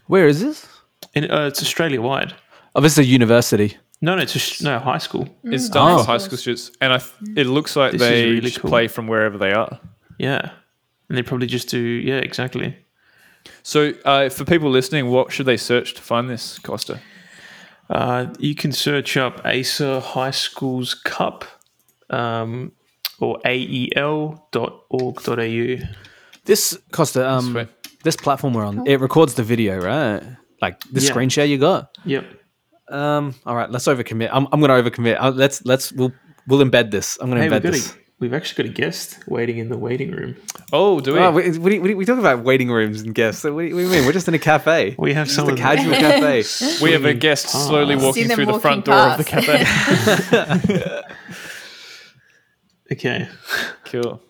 Where 0.08 0.28
is 0.28 0.42
this? 0.42 0.68
And 1.16 1.32
uh, 1.32 1.44
it's 1.48 1.62
Australia 1.62 2.02
wide. 2.02 2.34
Oh, 2.76 2.82
this 2.82 2.94
is 2.94 3.00
a 3.00 3.06
university. 3.06 3.78
No, 4.04 4.16
no, 4.16 4.24
it's 4.24 4.34
just 4.34 4.64
no 4.64 4.80
high 4.80 4.98
school. 4.98 5.28
It's 5.44 5.70
done 5.70 5.92
Oh. 5.92 5.98
for 6.00 6.06
high 6.06 6.18
school 6.18 6.38
students, 6.38 6.72
and 6.82 6.92
I 6.94 6.98
th- 6.98 7.38
it 7.38 7.46
looks 7.48 7.76
like 7.76 7.92
This 7.92 8.02
is 8.02 8.08
they 8.10 8.26
really 8.26 8.42
just 8.42 8.60
cool. 8.62 8.70
play 8.72 8.88
from 8.88 9.08
wherever 9.08 9.38
they 9.38 9.52
are. 9.54 9.80
Yeah, 10.18 10.50
and 11.08 11.18
they 11.18 11.22
probably 11.22 11.48
just 11.48 11.70
do 11.70 11.78
yeah 11.80 12.16
exactly. 12.18 12.76
So, 13.64 13.94
uh, 14.06 14.30
for 14.30 14.44
people 14.46 14.70
listening, 14.72 15.10
what 15.10 15.32
should 15.32 15.46
they 15.46 15.58
search 15.58 15.94
to 15.96 16.02
find 16.02 16.30
this, 16.30 16.58
Costa? 16.60 17.00
Uh, 17.90 18.28
you 18.40 18.56
can 18.56 18.72
search 18.72 19.18
up 19.18 19.42
Acer 19.46 20.00
High 20.00 20.32
Schools 20.32 20.94
Cup 20.94 21.44
um, 22.10 22.72
or 23.20 23.40
ael.org.au. 23.46 24.38
This 26.46 26.78
Costa, 26.92 27.30
um, 27.30 27.52
Sweet. 27.52 27.68
this 28.04 28.16
platform 28.16 28.54
we're 28.54 28.66
on, 28.66 28.88
it 28.88 29.00
records 29.00 29.36
the 29.36 29.44
video, 29.44 29.80
right? 29.80 30.22
Like 30.62 30.80
the 30.92 31.02
Yeah. 31.02 31.10
screen 31.10 31.30
share 31.30 31.46
you 31.46 31.58
got. 31.58 31.96
Yep. 32.06 32.26
Um, 32.92 33.36
all 33.46 33.56
right, 33.56 33.70
let's 33.72 33.86
overcommit. 33.88 34.30
I'm, 34.32 34.48
I'm 34.52 34.60
going 34.62 34.84
to 34.84 34.90
overcommit. 34.92 35.18
Uh, 35.20 35.32
let's 35.32 35.64
let's 35.66 35.92
we'll 35.92 36.12
we'll 36.48 36.60
embed 36.64 36.92
this. 36.92 37.18
I'm 37.22 37.30
going 37.30 37.42
to 37.42 37.44
Hey, 37.44 37.50
we've, 37.50 37.62
embed 37.62 37.72
this. 37.74 37.92
a, 37.94 37.96
we've 38.20 38.34
actually 38.34 38.64
got 38.64 38.72
a 38.72 38.74
guest 38.74 39.20
waiting 39.28 39.58
in 39.58 39.70
the 39.70 39.78
waiting 39.78 40.12
room. 40.12 40.36
Oh, 40.74 41.00
do 41.00 41.14
we? 41.14 41.20
Oh, 41.20 41.32
we, 41.32 41.58
we, 41.58 41.80
we, 41.80 41.96
we 41.96 42.06
talk 42.06 42.20
about 42.20 42.44
waiting 42.44 42.70
rooms 42.70 43.02
and 43.02 43.14
guests. 43.16 43.44
What 43.44 43.52
do 43.52 43.62
you, 43.64 43.76
what 43.76 43.82
do 43.82 43.88
you 43.88 43.92
mean? 43.92 44.06
We're 44.06 44.12
just 44.14 44.28
in 44.28 44.34
a 44.34 44.40
cafe. 44.40 44.96
We 45.00 45.14
have 45.14 45.28
just 45.28 45.40
a 45.48 45.56
casual 45.56 45.94
cafe. 46.06 46.44
we 46.84 46.92
have 46.92 47.06
a 47.06 47.14
guest 47.14 47.46
past. 47.46 47.68
slowly 47.68 47.96
walking 47.96 48.28
them 48.28 48.36
through 48.36 48.46
the 48.46 48.52
walking 48.54 48.62
front 48.62 48.86
door 48.86 48.96
of 48.96 49.18
the 49.18 49.24
cafe. 49.24 51.02
Okay. 52.92 53.26
cool. 53.86 54.22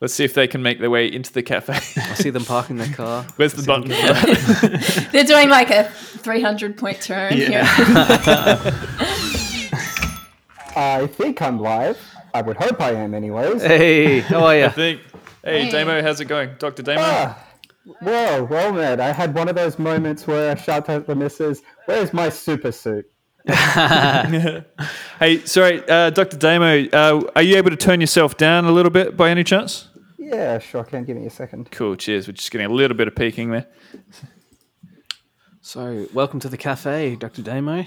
Let's 0.00 0.14
see 0.14 0.24
if 0.24 0.32
they 0.34 0.46
can 0.46 0.62
make 0.62 0.78
their 0.78 0.90
way 0.90 1.12
into 1.12 1.32
the 1.32 1.42
cafe. 1.42 1.72
I 1.74 2.14
see 2.14 2.30
them 2.30 2.44
parking 2.44 2.76
their 2.76 2.92
car. 2.94 3.24
Where's 3.36 3.52
the 3.54 3.64
button? 3.64 3.88
for 3.88 3.96
that? 3.96 5.08
They're 5.12 5.24
doing 5.24 5.48
like 5.48 5.70
a 5.70 5.84
300 5.90 6.76
point 6.78 7.00
turn. 7.02 7.36
Yeah. 7.36 7.64
I 10.76 11.08
think 11.08 11.42
I'm 11.42 11.58
live. 11.58 11.98
I 12.32 12.42
would 12.42 12.56
hope 12.56 12.80
I 12.80 12.92
am, 12.92 13.12
anyways. 13.14 13.62
Hey, 13.62 14.20
how 14.20 14.44
are 14.44 14.56
you? 14.56 14.64
I 14.66 14.68
think. 14.68 15.00
Hey, 15.44 15.64
Hey. 15.64 15.70
Damo, 15.70 16.02
how's 16.02 16.20
it 16.20 16.26
going, 16.26 16.50
Doctor 16.58 16.82
Damo? 16.82 17.00
Ah, 17.02 17.38
whoa, 18.00 18.44
well, 18.44 18.72
man, 18.72 19.00
I 19.00 19.12
had 19.12 19.34
one 19.34 19.48
of 19.48 19.56
those 19.56 19.78
moments 19.78 20.26
where 20.26 20.52
I 20.52 20.54
shout 20.54 20.88
at 20.88 21.06
the 21.06 21.14
missus, 21.16 21.62
"Where's 21.86 22.12
my 22.12 22.28
super 22.28 22.70
suit?" 22.70 23.06
Hey, 23.48 25.40
sorry, 25.46 25.82
uh, 25.88 26.10
Doctor 26.10 26.36
Damo, 26.36 26.86
uh, 26.92 27.22
are 27.34 27.42
you 27.42 27.56
able 27.56 27.70
to 27.70 27.76
turn 27.76 28.00
yourself 28.00 28.36
down 28.36 28.66
a 28.66 28.70
little 28.72 28.90
bit 28.90 29.16
by 29.16 29.30
any 29.30 29.42
chance? 29.42 29.87
Yeah, 30.28 30.58
sure. 30.58 30.84
Can 30.84 31.04
give 31.04 31.16
me 31.16 31.24
a 31.24 31.30
second. 31.30 31.70
Cool. 31.70 31.96
Cheers. 31.96 32.28
We're 32.28 32.34
just 32.34 32.50
getting 32.50 32.66
a 32.66 32.72
little 32.72 32.96
bit 32.96 33.08
of 33.08 33.16
peeking 33.16 33.50
there. 33.50 33.66
So, 35.62 36.06
welcome 36.12 36.38
to 36.40 36.48
the 36.50 36.58
cafe, 36.58 37.16
Dr. 37.16 37.40
Damo. 37.40 37.84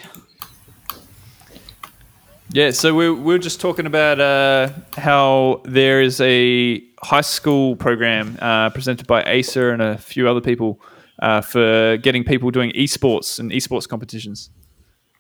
Yeah, 2.51 2.71
so 2.71 2.95
we 2.95 3.12
we 3.12 3.21
we're 3.21 3.38
just 3.38 3.62
talking 3.62 3.86
about 3.86 4.19
uh, 4.19 4.69
how 4.97 5.62
there 5.65 6.01
is 6.01 6.19
a 6.19 6.84
high 7.04 7.21
school 7.21 7.75
program 7.75 8.38
uh, 8.41 8.71
presented 8.71 9.06
by 9.06 9.23
Acer 9.23 9.69
and 9.69 9.82
a 9.82 9.99
few 9.99 10.27
other 10.27 10.41
people 10.41 10.82
uh, 11.19 11.41
for 11.41 11.97
getting 11.97 12.23
people 12.23 12.49
doing 12.49 12.71
esports 12.71 13.39
and 13.39 13.51
esports 13.51 13.88
competitions. 13.88 14.49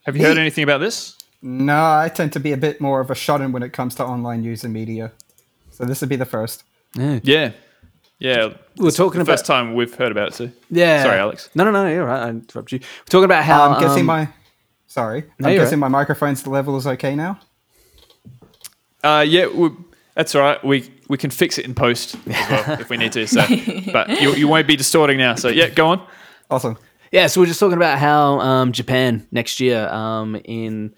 Have 0.05 0.17
you 0.17 0.25
heard 0.25 0.39
anything 0.39 0.63
about 0.63 0.79
this? 0.79 1.17
No, 1.43 1.85
I 1.85 2.09
tend 2.09 2.33
to 2.33 2.39
be 2.39 2.51
a 2.51 2.57
bit 2.57 2.81
more 2.81 2.99
of 2.99 3.11
a 3.11 3.15
shut-in 3.15 3.51
when 3.51 3.63
it 3.63 3.73
comes 3.73 3.93
to 3.95 4.03
online 4.03 4.41
news 4.41 4.63
and 4.63 4.73
media, 4.73 5.11
so 5.69 5.85
this 5.85 6.01
would 6.01 6.09
be 6.09 6.15
the 6.15 6.25
first. 6.25 6.63
Yeah, 6.95 7.51
yeah. 8.19 8.53
We 8.77 8.85
were 8.85 8.91
talking 8.91 9.19
The 9.19 9.23
about 9.23 9.33
first 9.33 9.45
time 9.45 9.73
we've 9.75 9.93
heard 9.93 10.11
about 10.11 10.29
it 10.29 10.33
too. 10.35 10.51
yeah. 10.69 11.03
Sorry, 11.03 11.19
Alex. 11.19 11.49
No, 11.55 11.63
no, 11.63 11.71
no. 11.71 11.87
You're 11.87 12.05
right. 12.05 12.23
I 12.23 12.29
interrupted 12.29 12.81
you. 12.81 12.87
We're 13.01 13.05
talking 13.09 13.25
about 13.25 13.43
how 13.43 13.69
I'm 13.71 13.81
guessing 13.81 14.01
um, 14.01 14.05
my. 14.07 14.29
Sorry, 14.87 15.23
No, 15.39 15.47
I'm 15.49 15.55
guessing 15.55 15.79
right. 15.79 15.89
my 15.89 15.99
microphone's 15.99 16.43
the 16.43 16.49
level 16.49 16.75
is 16.77 16.85
okay 16.85 17.15
now. 17.15 17.39
Uh, 19.03 19.25
yeah, 19.27 19.47
we, 19.47 19.69
that's 20.15 20.35
all 20.35 20.41
right. 20.41 20.63
We 20.63 20.91
we 21.07 21.17
can 21.17 21.29
fix 21.31 21.57
it 21.57 21.65
in 21.65 21.73
post 21.73 22.15
as 22.27 22.49
well 22.67 22.79
if 22.79 22.89
we 22.89 22.97
need 22.97 23.11
to. 23.13 23.25
So, 23.27 23.41
but 23.91 24.21
you, 24.21 24.33
you 24.35 24.47
won't 24.47 24.67
be 24.67 24.75
distorting 24.75 25.17
now. 25.17 25.35
So 25.35 25.47
yeah, 25.47 25.69
go 25.69 25.87
on. 25.87 26.05
Awesome. 26.49 26.77
Yeah, 27.11 27.27
so 27.27 27.41
we're 27.41 27.47
just 27.47 27.59
talking 27.59 27.77
about 27.77 27.99
how 27.99 28.39
um, 28.39 28.71
Japan 28.71 29.27
next 29.31 29.59
year 29.59 29.87
um, 29.89 30.35
in 30.45 30.93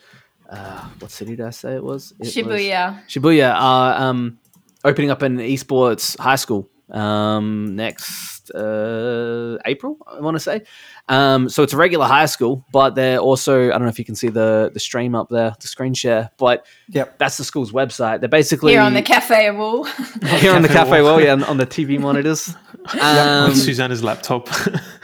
uh, 0.50 0.88
what 1.00 1.10
city 1.12 1.36
did 1.36 1.46
I 1.46 1.50
say 1.52 1.76
it 1.76 1.84
was? 1.84 2.12
It 2.14 2.20
was- 2.20 2.36
Shibuya. 2.36 3.06
Shibuya 3.08 3.54
are 3.56 4.02
um, 4.02 4.40
opening 4.84 5.12
up 5.12 5.22
an 5.22 5.38
esports 5.38 6.18
high 6.20 6.36
school 6.36 6.70
um, 6.92 7.76
next 7.76 8.52
uh, 8.52 9.58
April. 9.66 9.98
I 10.06 10.20
want 10.20 10.36
to 10.36 10.40
say. 10.40 10.64
Um, 11.10 11.50
so 11.50 11.64
it's 11.64 11.74
a 11.74 11.78
regular 11.78 12.06
high 12.06 12.26
school, 12.28 12.66
but 12.72 12.96
they're 12.96 13.18
also 13.20 13.68
I 13.68 13.72
don't 13.72 13.82
know 13.84 13.88
if 13.88 14.00
you 14.00 14.06
can 14.06 14.16
see 14.16 14.30
the 14.30 14.70
the 14.74 14.80
stream 14.80 15.16
up 15.16 15.30
there, 15.30 15.56
the 15.60 15.68
screen 15.68 15.94
share, 15.94 16.30
but 16.38 16.66
Yep. 16.90 17.18
that's 17.18 17.38
the 17.38 17.44
school's 17.44 17.72
website. 17.72 18.20
They're 18.20 18.30
basically 18.30 18.74
Here 18.74 18.82
on 18.82 18.94
the 18.94 19.02
cafe 19.02 19.50
wall. 19.52 19.84
here 20.40 20.54
on 20.54 20.62
the 20.62 20.68
Cafe 20.68 20.90
cafe 20.90 21.02
wall. 21.02 21.14
wall, 21.14 21.22
yeah, 21.22 21.32
on, 21.34 21.44
on 21.46 21.58
the 21.58 21.66
TV 21.66 22.00
monitors. 22.08 22.56
Um, 23.00 23.50
On 23.50 23.56
Susanna's 23.56 24.04
laptop. 24.04 24.50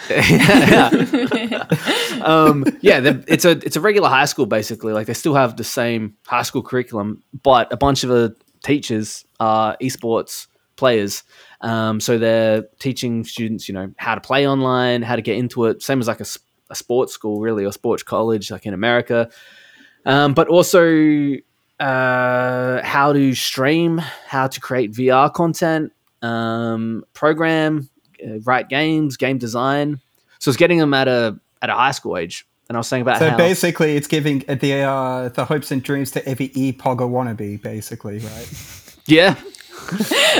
um, 2.22 2.66
yeah, 2.82 3.00
they're- 3.00 3.24
it's 3.28 3.46
a 3.46 3.52
it's 3.52 3.76
a 3.76 3.82
regular 3.82 4.10
high 4.10 4.26
school 4.26 4.46
basically. 4.46 4.94
Like 4.94 5.08
they 5.08 5.14
still 5.14 5.36
have 5.36 5.58
the 5.58 5.64
same 5.64 6.16
high 6.26 6.44
school 6.44 6.62
curriculum, 6.64 7.24
but 7.44 7.72
a 7.72 7.78
bunch 7.78 8.04
of 8.04 8.10
the 8.10 8.36
teachers 8.64 9.26
are 9.40 9.78
esports 9.82 10.48
players. 10.76 11.24
Um, 11.62 12.00
so 12.00 12.18
they're 12.18 12.64
teaching 12.80 13.24
students, 13.24 13.68
you 13.68 13.74
know, 13.74 13.92
how 13.98 14.16
to 14.16 14.22
play 14.22 14.48
online, 14.48 15.02
how 15.02 15.16
to 15.16 15.22
get 15.22 15.38
into 15.38 15.66
it, 15.66 15.82
same 15.82 16.00
as 16.00 16.08
like 16.08 16.22
a 16.22 16.26
sports 16.76 17.14
school, 17.14 17.42
really, 17.42 17.66
or 17.66 17.72
sports 17.72 18.04
college, 18.04 18.50
like 18.50 18.66
in 18.66 18.74
America. 18.74 19.30
Um, 20.06 20.34
but 20.34 20.48
also 20.48 21.36
uh, 21.80 22.82
how 22.84 23.14
to 23.14 23.34
stream, 23.36 23.98
how 24.28 24.48
to 24.48 24.60
create 24.60 24.94
VR 24.94 25.32
content, 25.34 25.92
um, 26.22 27.04
program, 27.14 27.90
uh, 28.26 28.40
write 28.46 28.70
games, 28.70 29.18
game 29.18 29.38
design. 29.38 30.00
So 30.40 30.50
it's 30.50 30.58
getting 30.58 30.80
them 30.80 30.94
at 30.94 31.08
a 31.08 31.40
at 31.62 31.70
a 31.70 31.74
high 31.74 31.92
school 31.92 32.18
age. 32.18 32.48
And 32.70 32.78
I 32.78 32.80
was 32.80 32.88
saying 32.88 33.02
about 33.02 33.18
So 33.18 33.32
how 33.32 33.38
basically, 33.38 33.96
it's 33.96 34.08
giving 34.08 34.40
the 34.48 34.82
uh, 34.84 35.30
the 35.30 35.44
hopes 35.44 35.72
and 35.72 35.82
dreams 35.82 36.12
to 36.12 36.26
every 36.30 36.52
e-pogger 36.54 37.10
wannabe, 37.10 37.60
basically, 37.62 38.20
right? 38.20 38.96
yeah. 39.08 39.36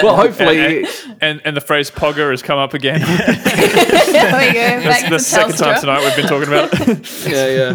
well, 0.04 0.16
hopefully, 0.16 0.84
and, 0.84 1.18
and 1.22 1.42
and 1.44 1.58
the 1.58 1.62
phrase 1.62 1.90
"pogger" 1.90 2.30
has 2.30 2.44
come 2.44 2.60
up 2.60 2.76
again. 2.76 3.00
there 3.06 4.38
we 4.38 4.54
go. 4.54 4.80
That's 4.84 5.02
Back 5.02 5.10
the 5.10 5.18
to 5.18 5.20
second 5.24 5.58
time 5.58 5.80
tonight 5.80 6.04
we've 6.04 6.16
been 6.16 6.28
talking 6.28 6.48
about. 6.48 6.70
it. 6.88 7.28
yeah, 7.28 7.48
yeah. 7.48 7.74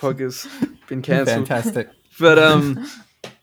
Poggers 0.00 0.48
been 0.88 1.02
cancelled. 1.02 1.46
Fantastic. 1.46 1.90
but 2.18 2.38
um 2.38 2.86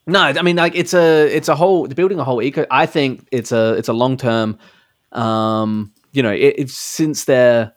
no 0.07 0.21
i 0.21 0.41
mean 0.41 0.55
like 0.55 0.75
it's 0.75 0.93
a 0.93 1.27
it's 1.35 1.47
a 1.49 1.55
whole 1.55 1.87
building 1.87 2.19
a 2.19 2.23
whole 2.23 2.41
eco 2.41 2.65
i 2.71 2.85
think 2.85 3.27
it's 3.31 3.51
a 3.51 3.73
it's 3.73 3.87
a 3.89 3.93
long 3.93 4.17
term 4.17 4.57
um 5.11 5.91
you 6.11 6.23
know 6.23 6.31
it, 6.31 6.55
it's 6.57 6.73
since 6.73 7.25
they're 7.25 7.73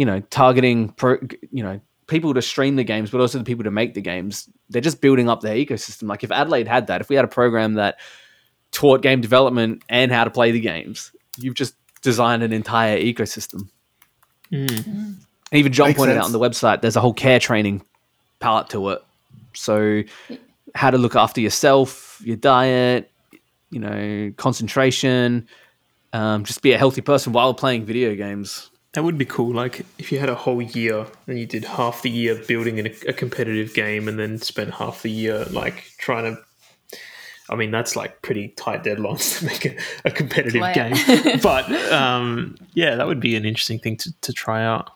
you 0.00 0.06
know 0.06 0.20
targeting 0.30 0.88
pro, 0.88 1.18
you 1.50 1.62
know 1.62 1.78
people 2.06 2.32
to 2.32 2.40
stream 2.40 2.74
the 2.76 2.84
games 2.84 3.10
but 3.10 3.20
also 3.20 3.36
the 3.36 3.44
people 3.44 3.64
to 3.64 3.70
make 3.70 3.92
the 3.92 4.00
games. 4.00 4.48
They're 4.70 4.80
just 4.80 5.02
building 5.02 5.28
up 5.28 5.42
their 5.42 5.54
ecosystem. 5.54 6.08
Like 6.08 6.24
if 6.24 6.32
adelaide 6.32 6.66
had 6.66 6.86
that 6.86 7.02
if 7.02 7.10
we 7.10 7.16
had 7.16 7.24
a 7.26 7.28
program 7.28 7.74
that 7.74 8.00
taught 8.72 9.02
game 9.02 9.20
development 9.20 9.82
and 9.90 10.10
how 10.10 10.24
to 10.24 10.30
play 10.30 10.52
the 10.52 10.60
games 10.60 11.12
you've 11.36 11.54
just 11.54 11.74
designed 12.00 12.42
an 12.42 12.52
entire 12.52 12.98
ecosystem. 12.98 13.68
And 15.52 15.58
even 15.60 15.72
john 15.72 15.88
Makes 15.88 15.98
pointed 15.98 16.14
sense. 16.14 16.22
out 16.22 16.26
on 16.26 16.32
the 16.32 16.38
website 16.38 16.80
there's 16.80 16.96
a 16.96 17.00
whole 17.02 17.12
care 17.12 17.38
training 17.38 17.84
palette 18.40 18.70
to 18.70 18.88
it. 18.88 19.02
So, 19.52 20.02
how 20.74 20.90
to 20.90 20.98
look 20.98 21.14
after 21.14 21.40
yourself, 21.40 22.20
your 22.24 22.36
diet, 22.36 23.10
you 23.70 23.80
know, 23.80 24.32
concentration, 24.36 25.46
um, 26.12 26.44
just 26.44 26.62
be 26.62 26.72
a 26.72 26.78
healthy 26.78 27.02
person 27.02 27.32
while 27.32 27.54
playing 27.54 27.84
video 27.84 28.14
games. 28.14 28.69
That 28.92 29.04
would 29.04 29.18
be 29.18 29.24
cool. 29.24 29.54
Like 29.54 29.86
if 29.98 30.10
you 30.10 30.18
had 30.18 30.28
a 30.28 30.34
whole 30.34 30.60
year 30.60 31.06
and 31.26 31.38
you 31.38 31.46
did 31.46 31.64
half 31.64 32.02
the 32.02 32.10
year 32.10 32.34
building 32.34 32.78
a, 32.80 32.92
a 33.08 33.12
competitive 33.12 33.72
game, 33.74 34.08
and 34.08 34.18
then 34.18 34.38
spent 34.38 34.74
half 34.74 35.02
the 35.02 35.10
year 35.10 35.44
like 35.50 35.84
trying 35.98 36.34
to. 36.34 36.42
I 37.48 37.56
mean, 37.56 37.72
that's 37.72 37.96
like 37.96 38.22
pretty 38.22 38.48
tight 38.48 38.84
deadlines 38.84 39.38
to 39.38 39.46
make 39.46 39.64
a, 39.64 39.76
a 40.04 40.10
competitive 40.10 40.72
game. 40.72 40.94
but 41.42 41.70
um, 41.92 42.56
yeah, 42.74 42.94
that 42.94 43.06
would 43.06 43.20
be 43.20 43.34
an 43.34 43.44
interesting 43.44 43.80
thing 43.80 43.96
to, 43.98 44.12
to 44.20 44.32
try 44.32 44.64
out. 44.64 44.90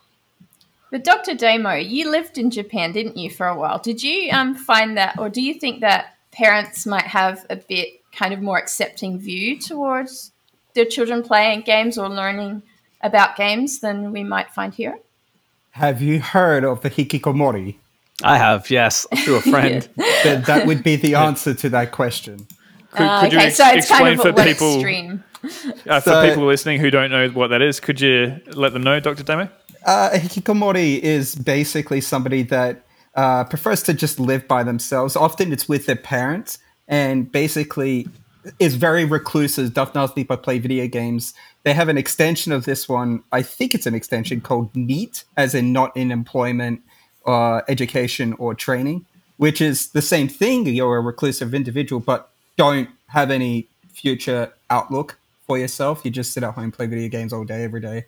But 0.92 1.02
Dr. 1.02 1.34
Damo, 1.34 1.74
you 1.74 2.08
lived 2.08 2.38
in 2.38 2.52
Japan, 2.52 2.92
didn't 2.92 3.16
you, 3.16 3.28
for 3.28 3.48
a 3.48 3.56
while? 3.56 3.80
Did 3.80 4.00
you 4.00 4.30
um, 4.30 4.54
find 4.54 4.96
that, 4.96 5.18
or 5.18 5.28
do 5.28 5.42
you 5.42 5.54
think 5.54 5.80
that 5.80 6.14
parents 6.30 6.86
might 6.86 7.06
have 7.06 7.44
a 7.50 7.56
bit 7.56 8.00
kind 8.12 8.32
of 8.32 8.40
more 8.40 8.58
accepting 8.58 9.18
view 9.18 9.58
towards 9.58 10.30
their 10.74 10.84
children 10.84 11.24
playing 11.24 11.62
games 11.62 11.98
or 11.98 12.08
learning 12.08 12.62
about 13.04 13.36
games 13.36 13.78
than 13.78 14.10
we 14.10 14.24
might 14.24 14.50
find 14.50 14.74
here? 14.74 14.98
Have 15.72 16.02
you 16.02 16.20
heard 16.20 16.64
of 16.64 16.80
the 16.80 16.90
hikikomori? 16.90 17.76
I 18.22 18.38
have, 18.38 18.70
yes, 18.70 19.06
through 19.24 19.36
a 19.36 19.40
friend. 19.54 19.88
That, 20.24 20.46
that 20.46 20.66
would 20.66 20.82
be 20.82 20.96
the 20.96 21.14
answer 21.28 21.54
to 21.54 21.68
that 21.70 21.92
question. 21.92 22.46
Could, 22.92 23.06
Uh, 23.06 23.20
could 23.20 23.32
you 23.32 23.38
okay, 23.38 23.46
ex- 23.48 23.56
so 23.56 23.66
it's 23.68 23.88
kind 23.88 24.08
explain 24.08 24.14
of 24.14 24.20
for 24.22 24.28
a 24.28 24.32
one 24.32 24.46
people 24.46 24.74
extreme. 24.74 25.24
uh, 25.88 26.00
for 26.00 26.10
So- 26.10 26.28
people 26.28 26.46
listening 26.46 26.80
who 26.80 26.90
don't 26.90 27.10
know 27.10 27.28
what 27.28 27.48
that 27.48 27.60
is? 27.62 27.78
Could 27.80 28.00
you 28.00 28.40
let 28.52 28.72
them 28.72 28.82
know, 28.82 28.98
Doctor 29.00 29.22
Damo? 29.22 29.48
Uh, 29.84 30.10
a 30.14 30.18
hikikomori 30.18 30.98
is 31.00 31.34
basically 31.34 32.00
somebody 32.00 32.42
that 32.44 32.84
uh, 33.16 33.44
prefers 33.44 33.82
to 33.82 33.92
just 33.92 34.18
live 34.18 34.48
by 34.48 34.62
themselves. 34.62 35.14
Often 35.16 35.52
it's 35.52 35.68
with 35.68 35.84
their 35.86 35.96
parents, 35.96 36.58
and 36.88 37.30
basically 37.30 38.08
is 38.60 38.76
very 38.76 39.04
reclusive, 39.04 39.74
does 39.74 39.92
not 39.94 40.12
sleep 40.14 40.28
but 40.28 40.42
play 40.42 40.58
video 40.58 40.86
games. 40.86 41.34
They 41.64 41.72
have 41.72 41.88
an 41.88 41.98
extension 41.98 42.52
of 42.52 42.64
this 42.64 42.88
one. 42.88 43.22
I 43.32 43.42
think 43.42 43.74
it's 43.74 43.86
an 43.86 43.94
extension 43.94 44.40
called 44.40 44.74
NEET, 44.76 45.24
as 45.36 45.54
in 45.54 45.72
not 45.72 45.96
in 45.96 46.10
employment, 46.10 46.82
uh, 47.26 47.62
education, 47.68 48.34
or 48.34 48.54
training, 48.54 49.06
which 49.38 49.60
is 49.60 49.88
the 49.88 50.02
same 50.02 50.28
thing. 50.28 50.66
You're 50.66 50.96
a 50.96 51.00
reclusive 51.00 51.54
individual, 51.54 52.00
but 52.00 52.30
don't 52.56 52.88
have 53.08 53.30
any 53.30 53.68
future 53.88 54.52
outlook 54.70 55.18
for 55.46 55.58
yourself. 55.58 56.02
You 56.04 56.10
just 56.10 56.32
sit 56.32 56.42
at 56.42 56.54
home, 56.54 56.64
and 56.64 56.72
play 56.72 56.86
video 56.86 57.08
games 57.08 57.32
all 57.32 57.44
day, 57.44 57.64
every 57.64 57.80
day 57.80 58.04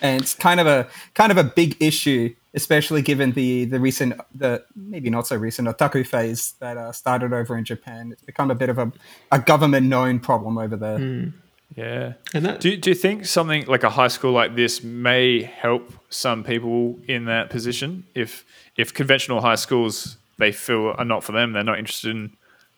and 0.00 0.20
it's 0.20 0.34
kind 0.34 0.60
of 0.60 0.66
a 0.66 0.88
kind 1.14 1.32
of 1.32 1.38
a 1.38 1.44
big 1.44 1.76
issue, 1.80 2.34
especially 2.54 3.02
given 3.02 3.32
the 3.32 3.64
the 3.66 3.80
recent, 3.80 4.20
the 4.34 4.64
maybe 4.74 5.10
not 5.10 5.26
so 5.26 5.36
recent 5.36 5.68
otaku 5.68 6.06
phase 6.06 6.54
that 6.60 6.76
uh, 6.76 6.92
started 6.92 7.32
over 7.32 7.56
in 7.56 7.64
Japan. 7.64 8.12
It's 8.12 8.22
become 8.22 8.50
a 8.50 8.54
bit 8.54 8.68
of 8.68 8.78
a, 8.78 8.92
a 9.32 9.38
government 9.38 9.86
known 9.86 10.20
problem 10.20 10.58
over 10.58 10.76
there. 10.76 11.32
Yeah. 11.76 12.14
And 12.34 12.46
that, 12.46 12.60
Do, 12.60 12.76
do 12.76 12.90
you 12.90 12.96
think 12.96 13.26
something 13.26 13.66
like 13.66 13.84
a 13.84 13.90
high 13.90 14.08
school 14.08 14.32
like 14.32 14.56
this 14.56 14.82
may 14.82 15.42
help 15.42 15.92
some 16.08 16.42
people 16.42 16.98
in 17.06 17.26
that 17.26 17.50
position? 17.50 18.04
If 18.14 18.44
if 18.76 18.92
conventional 18.94 19.42
high 19.42 19.56
schools 19.56 20.16
they 20.38 20.52
feel 20.52 20.94
are 20.98 21.04
not 21.04 21.22
for 21.22 21.32
them, 21.32 21.52
they're 21.52 21.62
not 21.62 21.78
interested 21.78 22.10
in 22.10 22.36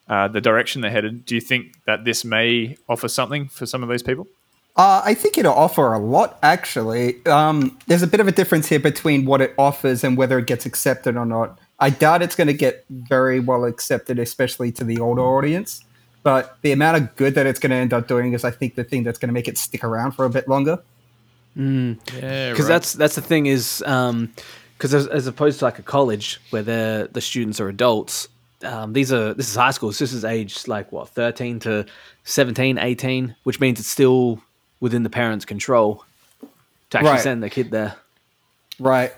uh, 0.09 0.27
the 0.27 0.41
direction 0.41 0.81
they're 0.81 0.91
headed. 0.91 1.25
Do 1.25 1.35
you 1.35 1.41
think 1.41 1.83
that 1.85 2.03
this 2.03 2.25
may 2.25 2.77
offer 2.87 3.07
something 3.07 3.47
for 3.47 3.65
some 3.65 3.83
of 3.83 3.89
those 3.89 4.03
people? 4.03 4.27
Uh, 4.75 5.01
I 5.03 5.13
think 5.13 5.37
it'll 5.37 5.53
offer 5.53 5.93
a 5.93 5.99
lot, 5.99 6.39
actually. 6.41 7.25
Um, 7.25 7.77
there's 7.87 8.01
a 8.01 8.07
bit 8.07 8.19
of 8.19 8.27
a 8.27 8.31
difference 8.31 8.67
here 8.67 8.79
between 8.79 9.25
what 9.25 9.41
it 9.41 9.53
offers 9.57 10.03
and 10.03 10.15
whether 10.15 10.39
it 10.39 10.47
gets 10.47 10.65
accepted 10.65 11.17
or 11.17 11.25
not. 11.25 11.59
I 11.79 11.89
doubt 11.89 12.21
it's 12.21 12.35
going 12.35 12.47
to 12.47 12.53
get 12.53 12.85
very 12.89 13.39
well 13.39 13.65
accepted, 13.65 14.19
especially 14.19 14.71
to 14.73 14.83
the 14.83 14.99
older 14.99 15.21
audience. 15.21 15.83
But 16.23 16.57
the 16.61 16.71
amount 16.73 16.97
of 16.97 17.15
good 17.15 17.35
that 17.35 17.45
it's 17.45 17.59
going 17.59 17.69
to 17.71 17.75
end 17.77 17.93
up 17.93 18.07
doing 18.07 18.33
is, 18.33 18.43
I 18.43 18.51
think, 18.51 18.75
the 18.75 18.83
thing 18.83 19.03
that's 19.03 19.17
going 19.17 19.29
to 19.29 19.33
make 19.33 19.47
it 19.47 19.57
stick 19.57 19.83
around 19.83 20.11
for 20.11 20.25
a 20.25 20.29
bit 20.29 20.47
longer. 20.47 20.79
Yeah, 21.55 21.95
because 22.51 22.67
that's 22.67 22.93
that's 22.93 23.15
the 23.15 23.21
thing 23.21 23.45
is 23.47 23.79
because 23.79 24.93
as, 24.93 25.07
as 25.07 25.27
opposed 25.27 25.59
to 25.59 25.65
like 25.65 25.79
a 25.79 25.83
college 25.83 26.39
where 26.51 26.61
the 26.63 27.09
the 27.11 27.19
students 27.21 27.59
are 27.59 27.67
adults 27.67 28.27
um, 28.63 28.93
these 28.93 29.11
are 29.11 29.33
this 29.33 29.49
is 29.49 29.55
high 29.55 29.71
school 29.71 29.91
so 29.91 30.03
this 30.03 30.13
is 30.13 30.23
age 30.23 30.67
like 30.67 30.89
what 30.91 31.09
13 31.09 31.59
to 31.61 31.85
17 32.23 32.77
18 32.77 33.35
which 33.43 33.59
means 33.59 33.79
it's 33.79 33.89
still 33.89 34.41
within 34.79 35.03
the 35.03 35.09
parents 35.09 35.43
control 35.43 36.05
to 36.91 36.97
actually 36.97 37.11
Right. 37.11 37.21
send 37.21 37.41
their 37.43 37.49
kid 37.49 37.71
there 37.71 37.95
Right. 38.79 39.11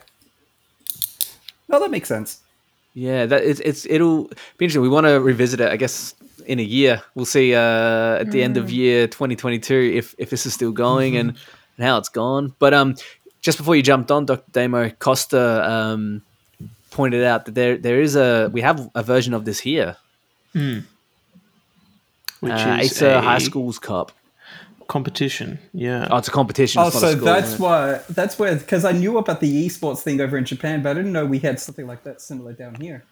No, 1.70 1.80
that 1.80 1.92
makes 1.92 2.08
sense. 2.08 2.40
yeah 2.96 3.26
that 3.28 3.44
it's, 3.44 3.60
it's 3.60 3.86
it'll 3.88 4.26
be 4.58 4.66
interesting 4.66 4.82
we 4.82 4.90
want 4.90 5.06
to 5.06 5.20
revisit 5.20 5.60
it 5.60 5.70
i 5.70 5.76
guess 5.78 6.16
in 6.46 6.60
a 6.60 6.64
year 6.64 7.02
we'll 7.16 7.26
see 7.26 7.54
uh 7.56 8.20
at 8.20 8.32
the 8.32 8.44
end 8.44 8.58
of 8.58 8.72
year 8.72 9.08
2022 9.08 9.74
if 9.96 10.16
if 10.18 10.30
this 10.30 10.46
is 10.46 10.54
still 10.54 10.72
going 10.72 11.18
and 11.18 11.30
and 11.78 11.86
how 11.86 11.98
it's 11.98 12.10
gone 12.10 12.54
but 12.60 12.74
um 12.74 12.96
just 13.42 13.58
before 13.58 13.76
you 13.76 13.82
jumped 13.82 14.12
on 14.12 14.26
dr 14.26 14.44
damo 14.52 14.90
costa 15.00 15.70
um 15.70 16.22
pointed 16.92 17.24
out 17.24 17.46
that 17.46 17.56
there 17.56 17.78
there 17.78 18.02
is 18.02 18.16
a 18.16 18.50
we 18.54 18.62
have 18.62 18.90
a 18.96 19.04
version 19.04 19.34
of 19.34 19.46
this 19.46 19.60
here 19.60 19.96
which 22.42 22.52
uh, 22.52 22.78
is 22.82 22.92
Acer 22.92 23.12
a 23.12 23.22
High 23.22 23.38
Schools 23.38 23.80
Cup. 23.80 24.12
competition. 24.88 25.60
Yeah. 25.74 26.08
Oh, 26.12 26.18
it's 26.18 26.28
a 26.28 26.32
competition. 26.32 26.82
Oh, 26.82 26.88
it's 26.88 26.96
not 26.96 27.02
so 27.02 27.12
school, 27.12 27.26
that's 27.26 27.60
why 27.60 28.02
that's 28.10 28.38
where 28.38 28.56
because 28.56 28.84
I 28.84 28.92
knew 28.92 29.18
about 29.18 29.40
the 29.40 29.66
esports 29.66 30.00
thing 30.00 30.20
over 30.20 30.38
in 30.38 30.44
Japan, 30.44 30.82
but 30.82 30.90
I 30.90 30.94
didn't 30.96 31.14
know 31.14 31.26
we 31.26 31.40
had 31.40 31.60
something 31.60 31.88
like 31.88 32.04
that 32.04 32.20
similar 32.20 32.54
down 32.54 32.76
here. 32.76 33.06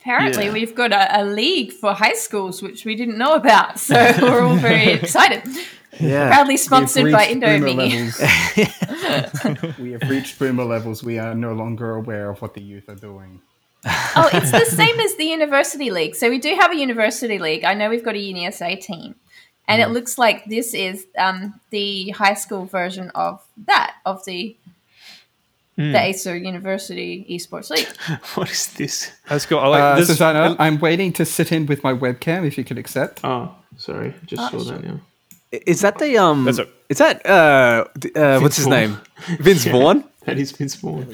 Apparently, 0.00 0.46
Yeah. 0.46 0.52
we've 0.52 0.74
got 0.74 0.92
a, 0.92 1.20
a 1.20 1.24
league 1.24 1.72
for 1.72 1.92
high 1.94 2.14
schools, 2.14 2.60
which 2.62 2.84
we 2.84 2.94
didn't 2.96 3.18
know 3.18 3.34
about. 3.34 3.78
So 3.78 3.94
we're 4.22 4.42
all 4.42 4.56
very 4.56 4.88
excited. 4.92 5.42
yeah. 6.00 6.28
Proudly 6.28 6.56
sponsored 6.56 7.12
by 7.12 7.26
Indomie. 7.26 7.78
we 9.78 9.92
have 9.92 10.08
reached 10.10 10.38
boomer 10.38 10.64
levels. 10.64 11.02
We 11.02 11.18
are 11.18 11.34
no 11.34 11.52
longer 11.52 11.94
aware 11.94 12.30
of 12.30 12.40
what 12.42 12.54
the 12.54 12.62
youth 12.62 12.88
are 12.88 12.94
doing. 12.96 13.40
Oh, 13.84 14.28
it's 14.32 14.50
the 14.50 14.66
same 14.66 14.98
as 15.00 15.16
the 15.16 15.24
university 15.24 15.90
league. 15.90 16.14
So 16.14 16.28
we 16.28 16.38
do 16.38 16.54
have 16.56 16.70
a 16.72 16.76
university 16.76 17.38
league. 17.38 17.64
I 17.64 17.74
know 17.74 17.88
we've 17.88 18.04
got 18.04 18.14
a 18.14 18.18
UniSA 18.18 18.80
team, 18.80 19.14
and 19.66 19.80
Mm. 19.80 19.86
it 19.86 19.88
looks 19.92 20.18
like 20.18 20.44
this 20.46 20.74
is 20.74 21.06
um, 21.16 21.60
the 21.70 22.10
high 22.10 22.34
school 22.34 22.66
version 22.66 23.10
of 23.14 23.40
that 23.66 23.94
of 24.04 24.24
the 24.26 24.56
Mm. 25.80 25.92
the 25.92 26.00
Acer 26.00 26.36
University 26.36 27.24
Esports 27.30 27.70
League. 27.70 27.88
what 28.34 28.50
is 28.50 28.66
this? 28.74 29.10
That's 29.28 29.46
cool. 29.46 29.58
I 29.60 29.66
like 29.68 29.82
Uh, 29.82 29.96
this. 29.96 30.08
Susanna, 30.08 30.54
I'm 30.58 30.78
waiting 30.78 31.12
to 31.14 31.24
sit 31.24 31.52
in 31.52 31.64
with 31.66 31.82
my 31.82 31.94
webcam. 31.94 32.46
If 32.46 32.58
you 32.58 32.64
could 32.64 32.76
accept. 32.78 33.20
Oh, 33.24 33.54
sorry. 33.76 34.12
Just 34.26 34.42
Oh, 34.42 34.58
saw 34.58 34.64
sure. 34.64 34.78
that 34.78 34.84
now. 34.84 35.00
Is 35.66 35.80
that 35.80 35.98
the 35.98 36.18
um? 36.18 36.44
That's 36.44 36.58
a- 36.58 36.68
Is 36.88 36.98
that 36.98 37.24
uh? 37.26 37.84
uh 38.14 38.38
what's 38.40 38.56
his 38.56 38.66
Vaughn. 38.66 38.74
name? 38.74 39.00
Vince 39.40 39.64
Vaughn. 39.64 40.04
That 40.26 40.38
is 40.38 40.52
Vince 40.52 40.74
Vaughn. 40.76 41.06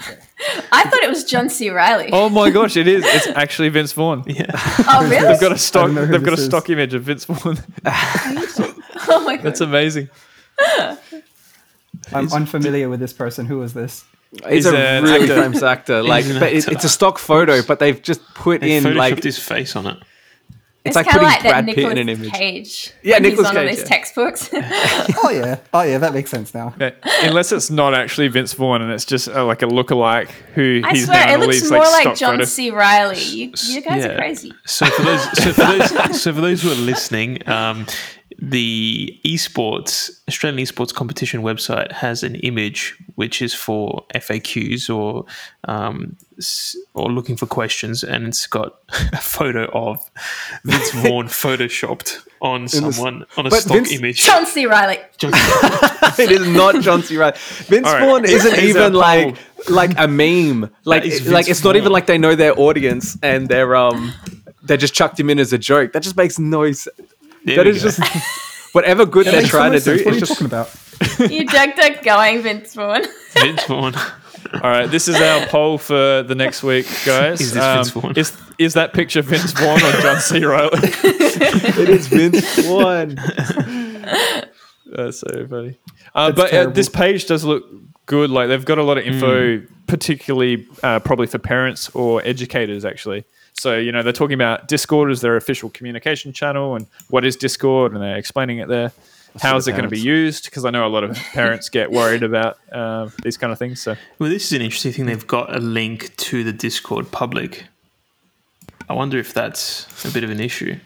I 0.73 0.83
thought 0.83 1.03
it 1.05 1.09
was 1.09 1.23
John 1.25 1.49
C. 1.49 1.71
Reilly. 1.71 2.11
Oh 2.13 2.29
my 2.29 2.51
gosh, 2.51 2.77
it 2.77 2.89
is. 2.89 3.05
It's 3.17 3.29
actually 3.29 3.69
Vince 3.71 3.93
Vaughn. 3.93 4.25
Yeah. 4.27 4.47
Oh, 4.91 5.07
really? 5.09 5.29
They've 5.29 5.41
got 5.41 5.53
a 5.53 5.59
stock. 5.59 5.93
They've 5.95 6.11
got 6.29 6.33
a 6.35 6.37
this 6.37 6.41
is. 6.41 6.47
stock 6.47 6.69
image 6.71 6.93
of 6.93 7.05
Vince 7.05 7.25
Vaughn. 7.25 7.57
oh 7.87 9.23
my 9.25 9.37
god. 9.37 9.45
That's 9.45 9.61
amazing. 9.61 10.09
I'm 12.13 12.33
unfamiliar 12.33 12.89
with 12.89 13.01
this 13.01 13.13
person. 13.13 13.47
Who 13.47 13.63
is 13.63 13.73
this? 13.75 14.05
He's, 14.33 14.49
He's 14.49 14.67
a 14.67 14.77
an 14.77 15.05
really 15.05 15.23
actor. 15.25 15.43
famous 15.43 15.63
actor. 15.63 16.03
Like, 16.03 16.27
an 16.27 16.41
but 16.41 16.53
it, 16.53 16.69
it's 16.69 16.85
a 16.85 16.89
stock 16.89 17.19
photo, 17.19 17.63
but 17.63 17.79
they've 17.79 18.01
just 18.03 18.21
put 18.35 18.61
They 18.61 18.77
in 18.77 18.95
like 18.95 19.23
his 19.23 19.39
face 19.39 19.77
on 19.77 19.87
it. 19.87 19.97
it's, 20.85 20.95
It's, 20.95 20.97
like 20.97 21.07
putting 21.07 21.23
like 21.23 21.41
Brad 21.43 21.67
that 21.67 21.75
Pitt 21.75 21.93
in 21.93 21.99
an 21.99 22.09
image. 22.09 22.33
Cage. 22.33 22.93
Yeah, 23.03 23.15
when 23.17 23.23
Nicolas 23.23 23.49
he's 23.49 23.57
on 23.57 23.63
Cage, 23.65 23.71
these 23.71 23.79
yeah. 23.81 23.89
textbooks. 23.89 24.51
Oh 25.25 25.31
yeah, 25.31 25.59
oh 25.73 25.83
yeah, 25.83 25.99
that 25.99 26.13
makes 26.13 26.31
sense 26.31 26.53
now. 26.53 26.75
Yeah, 26.79 26.91
Unless 27.23 27.51
it's 27.53 27.71
not 27.71 27.95
actually 27.95 28.29
Vince 28.29 28.53
Vaughn 28.53 28.83
and 28.83 28.93
it's 28.93 29.05
just 29.05 29.29
uh, 29.29 29.45
like 29.45 29.63
a 29.63 29.67
lookalike 29.67 30.29
who 30.55 30.83
I 30.85 30.93
he's 30.93 31.07
swear, 31.07 31.19
now 31.27 31.31
it 31.31 31.35
in 31.35 31.41
all 31.41 31.47
looks 31.47 31.61
these 31.63 31.71
more 31.71 31.81
like, 31.81 32.05
like 32.05 32.17
John 32.17 32.35
photos. 32.35 32.53
C. 32.53 32.71
Reilly. 32.71 33.19
You, 33.23 33.53
you 33.69 33.81
guys 33.81 34.05
Yeah. 34.05 34.09
are 34.13 34.17
crazy. 34.19 34.53
So 34.67 34.87
for 34.87 35.03
those, 35.03 35.23
so 35.39 35.53
for 35.53 35.63
those, 35.63 36.23
so 36.23 36.33
for 36.35 36.41
those 36.41 36.63
who 36.63 36.71
are 36.73 36.75
listening, 36.75 37.49
um, 37.49 37.87
the 38.39 39.19
esports 39.25 40.11
Australian 40.29 40.65
esports 40.65 40.93
competition 40.93 41.43
website 41.43 41.91
has 41.93 42.23
an 42.23 42.35
image 42.37 42.95
which 43.15 43.41
is 43.41 43.55
for 43.55 44.05
FAQs 44.15 44.95
or 44.95 45.25
um, 45.65 46.17
or 46.93 47.11
looking 47.11 47.35
for 47.37 47.47
questions, 47.47 48.05
and 48.05 48.27
it's 48.27 48.47
got 48.47 48.75
a 49.13 49.17
photo 49.17 49.65
of 49.73 49.99
Vince 50.65 50.91
Vaughn 50.95 51.27
photoshopped 51.29 52.27
on 52.43 52.65
the- 52.65 52.69
someone 52.69 53.25
on 53.39 53.47
a 53.47 53.51
stock 53.51 53.73
Vince- 53.73 53.93
image. 53.93 54.25
John 54.25 54.45
C. 54.45 54.67
Reilly. 54.67 54.99
it 55.23 56.31
is 56.31 56.47
not 56.49 56.83
John 56.83 57.03
C. 57.03 57.17
Reilly. 57.17 57.37
Vince 57.39 57.87
All 57.87 57.95
right. 57.95 58.05
Vaughn 58.05 58.25
isn't 58.27 58.53
Is 58.55 58.65
even 58.65 58.93
like 58.93 59.37
like 59.71 59.93
a 59.99 60.07
meme. 60.07 60.71
Like 60.85 61.05
like 61.05 61.13
Vince 61.23 61.49
it's 61.49 61.65
not 61.65 61.77
even 61.77 61.91
like 61.91 62.05
they 62.07 62.19
know 62.19 62.35
their 62.35 62.59
audience 62.59 63.17
and 63.23 63.49
they're 63.49 63.75
um 63.75 64.13
they 64.63 64.77
just 64.77 64.95
chucked 64.95 65.19
him 65.19 65.31
in 65.31 65.39
as 65.39 65.53
a 65.53 65.59
joke. 65.59 65.93
That 65.93 66.03
just 66.03 66.17
makes 66.17 66.39
no 66.39 66.71
sense. 66.73 67.01
There 67.47 67.57
That 67.57 67.67
we 67.67 67.71
is 67.73 67.83
go. 67.83 67.91
just 67.91 68.01
whatever 68.75 69.07
good 69.07 69.27
That 69.27 69.31
they're 69.33 69.43
trying 69.47 69.73
to 69.73 69.77
much 69.79 69.85
do. 69.85 70.05
What 70.05 70.07
are 70.07 70.09
It's 70.09 70.15
you 70.17 70.21
just 70.21 70.33
talking 70.33 70.47
about? 70.47 71.31
You 71.31 71.47
ducked 71.47 71.77
duck 71.77 72.03
going, 72.03 72.43
Vince 72.43 72.75
Vaughn. 72.75 73.03
Vince 73.35 73.65
Vaughn. 73.65 73.95
All 74.55 74.61
right, 74.71 74.87
this 74.87 75.09
is 75.09 75.17
our 75.17 75.47
poll 75.47 75.79
for 75.79 76.23
the 76.23 76.35
next 76.35 76.63
week, 76.63 76.87
guys. 77.05 77.41
Is 77.41 77.53
this 77.55 77.65
Vince 77.65 77.91
Vaughn? 77.91 78.13
Is, 78.17 78.37
is 78.59 78.75
that 78.75 78.93
picture 78.93 79.23
Vince 79.23 79.53
Vaughn 79.53 79.83
or 79.83 79.93
John 80.03 80.21
C. 80.21 80.45
Reilly? 80.45 80.71
it 80.83 81.89
is 81.89 82.07
Vince 82.09 82.59
Vaughn. 82.67 83.17
That's 84.87 85.21
so 85.21 85.47
funny. 85.49 85.79
Uh, 86.15 86.33
but 86.33 86.53
uh, 86.53 86.67
this 86.71 86.89
page 86.89 87.27
does 87.27 87.45
look 87.45 87.65
good. 88.07 88.31
Like 88.31 88.49
they've 88.49 88.65
got 88.65 88.79
a 88.79 88.83
lot 88.83 88.99
of 88.99 89.05
info, 89.05 89.63
particularly 89.87 90.67
uh, 90.83 91.01
probably 91.01 91.27
for 91.27 91.39
parents 91.39 91.91
or 91.91 92.23
educators, 92.25 92.85
actually. 92.85 93.25
So 93.59 93.77
you 93.77 93.91
know 93.93 94.03
they're 94.03 94.13
talking 94.13 94.35
about 94.35 94.69
Discord 94.69 95.11
as 95.11 95.21
their 95.23 95.37
official 95.37 95.71
communication 95.71 96.33
channel, 96.33 96.77
and 96.77 96.87
what 97.09 97.25
is 97.25 97.37
Discord, 97.37 97.93
and 97.93 98.03
they're 98.03 98.17
explaining 98.19 98.59
it 98.59 98.69
there. 98.69 98.93
How 99.41 99.53
for 99.53 99.57
is 99.59 99.65
the 99.67 99.71
it 99.73 99.75
going 99.75 99.85
to 99.85 99.91
be 99.91 100.01
used? 100.01 100.45
Because 100.47 100.65
I 100.65 100.71
know 100.71 100.87
a 100.87 100.89
lot 100.89 101.05
of 101.05 101.15
parents 101.33 101.69
get 101.69 101.91
worried 101.91 102.23
about 102.23 102.59
uh, 102.73 103.09
these 103.23 103.37
kind 103.37 103.53
of 103.53 103.59
things. 103.59 103.81
So 103.83 103.95
Well, 104.19 104.31
this 104.31 104.47
is 104.47 104.53
an 104.55 104.63
interesting 104.63 104.93
thing. 104.93 105.07
They've 105.07 105.27
got 105.27 105.55
a 105.55 105.59
link 105.59 106.15
to 106.17 106.43
the 106.43 106.53
Discord 106.53 107.11
public. 107.13 107.65
I 108.89 108.95
wonder 108.95 109.19
if 109.19 109.35
that's 109.35 109.87
a 110.07 110.11
bit 110.13 110.25
of 110.25 110.31
an 110.31 110.41
issue. 110.41 110.77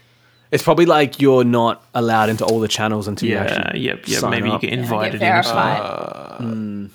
It's 0.50 0.64
probably 0.64 0.86
like 0.86 1.20
you're 1.20 1.44
not 1.44 1.84
allowed 1.94 2.28
into 2.28 2.44
all 2.44 2.58
the 2.58 2.66
channels 2.66 3.06
until 3.06 3.28
you 3.28 3.34
Yeah, 3.36 3.42
actually 3.44 3.80
yep, 3.80 4.08
yep. 4.08 4.20
sign 4.20 4.30
Maybe 4.32 4.48
up. 4.48 4.62
you 4.62 4.68
get 4.68 4.74
Get 4.74 4.78
invited 4.80 5.22
in 5.22 5.28
or 5.28 5.42
something. 5.44 6.88
verified. 6.88 6.90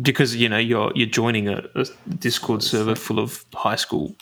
because 0.00 0.34
you 0.36 0.48
know 0.48 0.56
you're 0.58 0.92
you're 0.94 1.08
joining 1.08 1.48
a, 1.48 1.62
a 1.74 1.84
Discord 2.18 2.62
server 2.62 2.94
full 2.94 3.18
of 3.18 3.44
high 3.54 3.76
school 3.76 4.14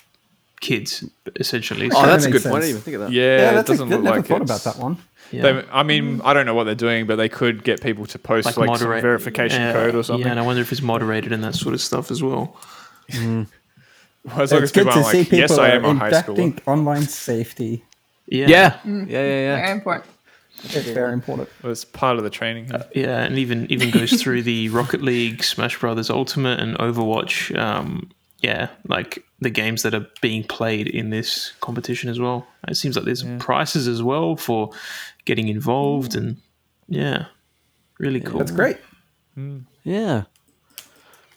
kids, 0.61 1.03
essentially. 1.37 1.89
Oh, 1.93 2.01
So, 2.01 2.07
that's 2.07 2.25
a 2.25 2.29
makes 2.29 2.43
good 2.43 2.49
point. 2.51 2.63
I 2.63 2.67
didn't 2.67 2.69
even 2.71 2.81
think 2.81 2.95
of 2.95 3.01
that. 3.01 3.11
yeah, 3.11 3.21
Yeah, 3.23 3.51
it 3.51 3.53
that's 3.55 3.69
a, 3.69 3.73
doesn't 3.73 3.87
I 3.87 3.95
look 3.95 4.03
never 4.03 4.17
like 4.17 4.25
thought 4.27 4.41
it's- 4.41 4.65
about 4.65 4.73
that 4.75 4.81
one. 4.81 4.97
yeah. 5.31 5.41
They, 5.41 5.63
I 5.71 5.83
mean, 5.83 6.21
I 6.23 6.33
don't 6.33 6.45
know 6.45 6.53
what 6.53 6.63
they're 6.65 6.75
doing, 6.75 7.05
but 7.07 7.15
they 7.17 7.29
could 7.29 7.63
get 7.63 7.81
people 7.81 8.05
to 8.07 8.19
post 8.19 8.45
like, 8.45 8.55
some 8.55 8.65
moderate- 8.65 9.01
verification 9.01 9.61
yeah, 9.61 9.73
code 9.73 9.95
or 9.95 10.03
something. 10.03 10.25
Yeah, 10.25 10.31
and 10.31 10.39
I 10.39 10.43
wonder 10.43 10.61
if 10.61 10.71
it's 10.71 10.81
moderated 10.81 11.31
and 11.31 11.43
that 11.43 11.55
sort 11.55 11.73
of 11.73 11.81
stuff 11.81 12.11
as 12.11 12.21
well. 12.23 12.57
as 13.09 13.19
long 13.21 13.47
as 14.37 14.51
It's 14.51 14.71
good 14.71 14.85
to 14.85 14.89
are 14.91 15.03
see 15.03 15.19
like, 15.19 15.29
people 15.29 15.39
yes, 15.39 15.57
I 15.57 15.69
am 15.69 15.85
a 15.85 15.93
high 15.95 16.11
schooler. 16.11 16.59
online 16.65 17.03
safety. 17.03 17.83
Yeah, 18.27 18.47
Yeah. 18.47 18.79
Yeah, 18.85 18.93
yeah, 18.93 19.21
yeah. 19.21 19.55
Very 19.57 19.71
important. 19.71 20.05
It's 20.63 20.89
very 20.89 21.13
important. 21.13 21.49
Well, 21.61 21.71
it's 21.71 21.85
part 21.85 22.17
of 22.17 22.23
the 22.23 22.29
training. 22.29 22.71
yeah, 22.95 23.23
and 23.23 23.37
even 23.37 23.69
even 23.71 23.91
goes 23.91 24.13
through 24.21 24.43
the 24.43 24.69
Rocket 24.69 25.01
League, 25.01 25.43
Smash 25.43 25.77
Brothers 25.79 26.09
Ultimate, 26.09 26.59
and 26.59 26.77
Overwatch. 26.77 27.55
Um, 27.59 28.09
yeah, 28.39 28.69
like 28.87 29.23
the 29.39 29.49
games 29.49 29.83
that 29.83 29.93
are 29.93 30.07
being 30.21 30.43
played 30.43 30.87
in 30.87 31.09
this 31.09 31.53
competition 31.61 32.09
as 32.09 32.19
well. 32.19 32.47
It 32.67 32.75
seems 32.75 32.95
like 32.95 33.05
there's 33.05 33.23
prices 33.39 33.87
as 33.87 34.01
well 34.03 34.35
for 34.35 34.71
getting 35.25 35.47
involved, 35.49 36.15
and 36.15 36.37
yeah, 36.87 37.25
really 37.99 38.19
cool. 38.21 38.39
That's 38.39 38.51
great. 38.51 38.77
Yeah. 39.83 40.23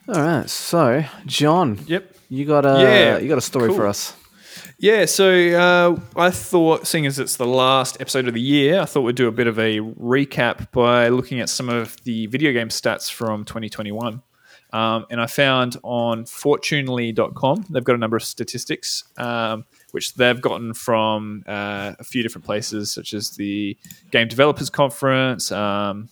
All 0.08 0.20
right. 0.22 0.48
So, 0.48 1.04
John, 1.26 1.78
Yep. 1.86 2.14
you 2.30 2.44
got 2.46 2.64
a 2.64 2.80
Yeah, 2.80 3.18
you 3.18 3.28
got 3.28 3.38
a 3.38 3.42
story 3.42 3.68
cool. 3.68 3.76
for 3.76 3.86
us. 3.86 4.14
Yeah, 4.80 5.06
so 5.06 5.30
uh, 5.34 6.00
I 6.20 6.30
thought, 6.30 6.86
seeing 6.86 7.04
as 7.06 7.18
it's 7.18 7.36
the 7.36 7.46
last 7.46 8.00
episode 8.00 8.28
of 8.28 8.34
the 8.34 8.40
year, 8.40 8.80
I 8.80 8.84
thought 8.84 9.00
we'd 9.02 9.16
do 9.16 9.26
a 9.26 9.32
bit 9.32 9.48
of 9.48 9.58
a 9.58 9.80
recap 9.80 10.70
by 10.70 11.08
looking 11.08 11.40
at 11.40 11.48
some 11.48 11.68
of 11.68 11.96
the 12.04 12.26
video 12.26 12.52
game 12.52 12.68
stats 12.68 13.10
from 13.10 13.44
2021. 13.44 14.22
Um, 14.72 15.06
and 15.10 15.20
I 15.20 15.26
found 15.26 15.76
on 15.82 16.26
fortunely.com, 16.26 17.66
they've 17.70 17.84
got 17.84 17.94
a 17.94 17.98
number 17.98 18.16
of 18.16 18.22
statistics, 18.22 19.04
um, 19.16 19.64
which 19.92 20.14
they've 20.14 20.40
gotten 20.40 20.74
from 20.74 21.42
uh, 21.46 21.94
a 21.98 22.04
few 22.04 22.22
different 22.22 22.44
places, 22.44 22.92
such 22.92 23.14
as 23.14 23.30
the 23.30 23.76
Game 24.10 24.28
Developers 24.28 24.68
Conference, 24.68 25.50
um, 25.52 26.08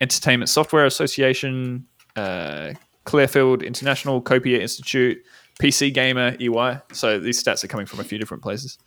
Entertainment 0.00 0.48
Software 0.48 0.86
Association, 0.86 1.86
uh, 2.16 2.72
Clairfield 3.04 3.64
International, 3.66 4.22
Copia 4.22 4.60
Institute, 4.60 5.18
PC 5.60 5.92
Gamer, 5.92 6.36
EY. 6.40 6.80
So 6.92 7.18
these 7.18 7.42
stats 7.42 7.64
are 7.64 7.68
coming 7.68 7.86
from 7.86 8.00
a 8.00 8.04
few 8.04 8.18
different 8.18 8.42
places. 8.42 8.78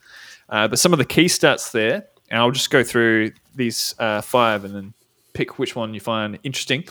Uh, 0.49 0.67
but 0.67 0.79
some 0.79 0.93
of 0.93 0.99
the 0.99 1.05
key 1.05 1.25
stats 1.25 1.71
there, 1.71 2.05
and 2.29 2.39
I'll 2.39 2.51
just 2.51 2.69
go 2.69 2.83
through 2.83 3.31
these 3.55 3.95
uh, 3.99 4.21
five 4.21 4.63
and 4.63 4.75
then 4.75 4.93
pick 5.33 5.59
which 5.59 5.75
one 5.75 5.93
you 5.93 5.99
find 5.99 6.39
interesting. 6.43 6.85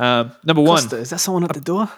Um, 0.00 0.32
number 0.44 0.62
one. 0.62 0.82
Is 0.94 1.10
that 1.10 1.20
someone 1.20 1.44
at 1.44 1.52
the 1.52 1.60
door? 1.60 1.88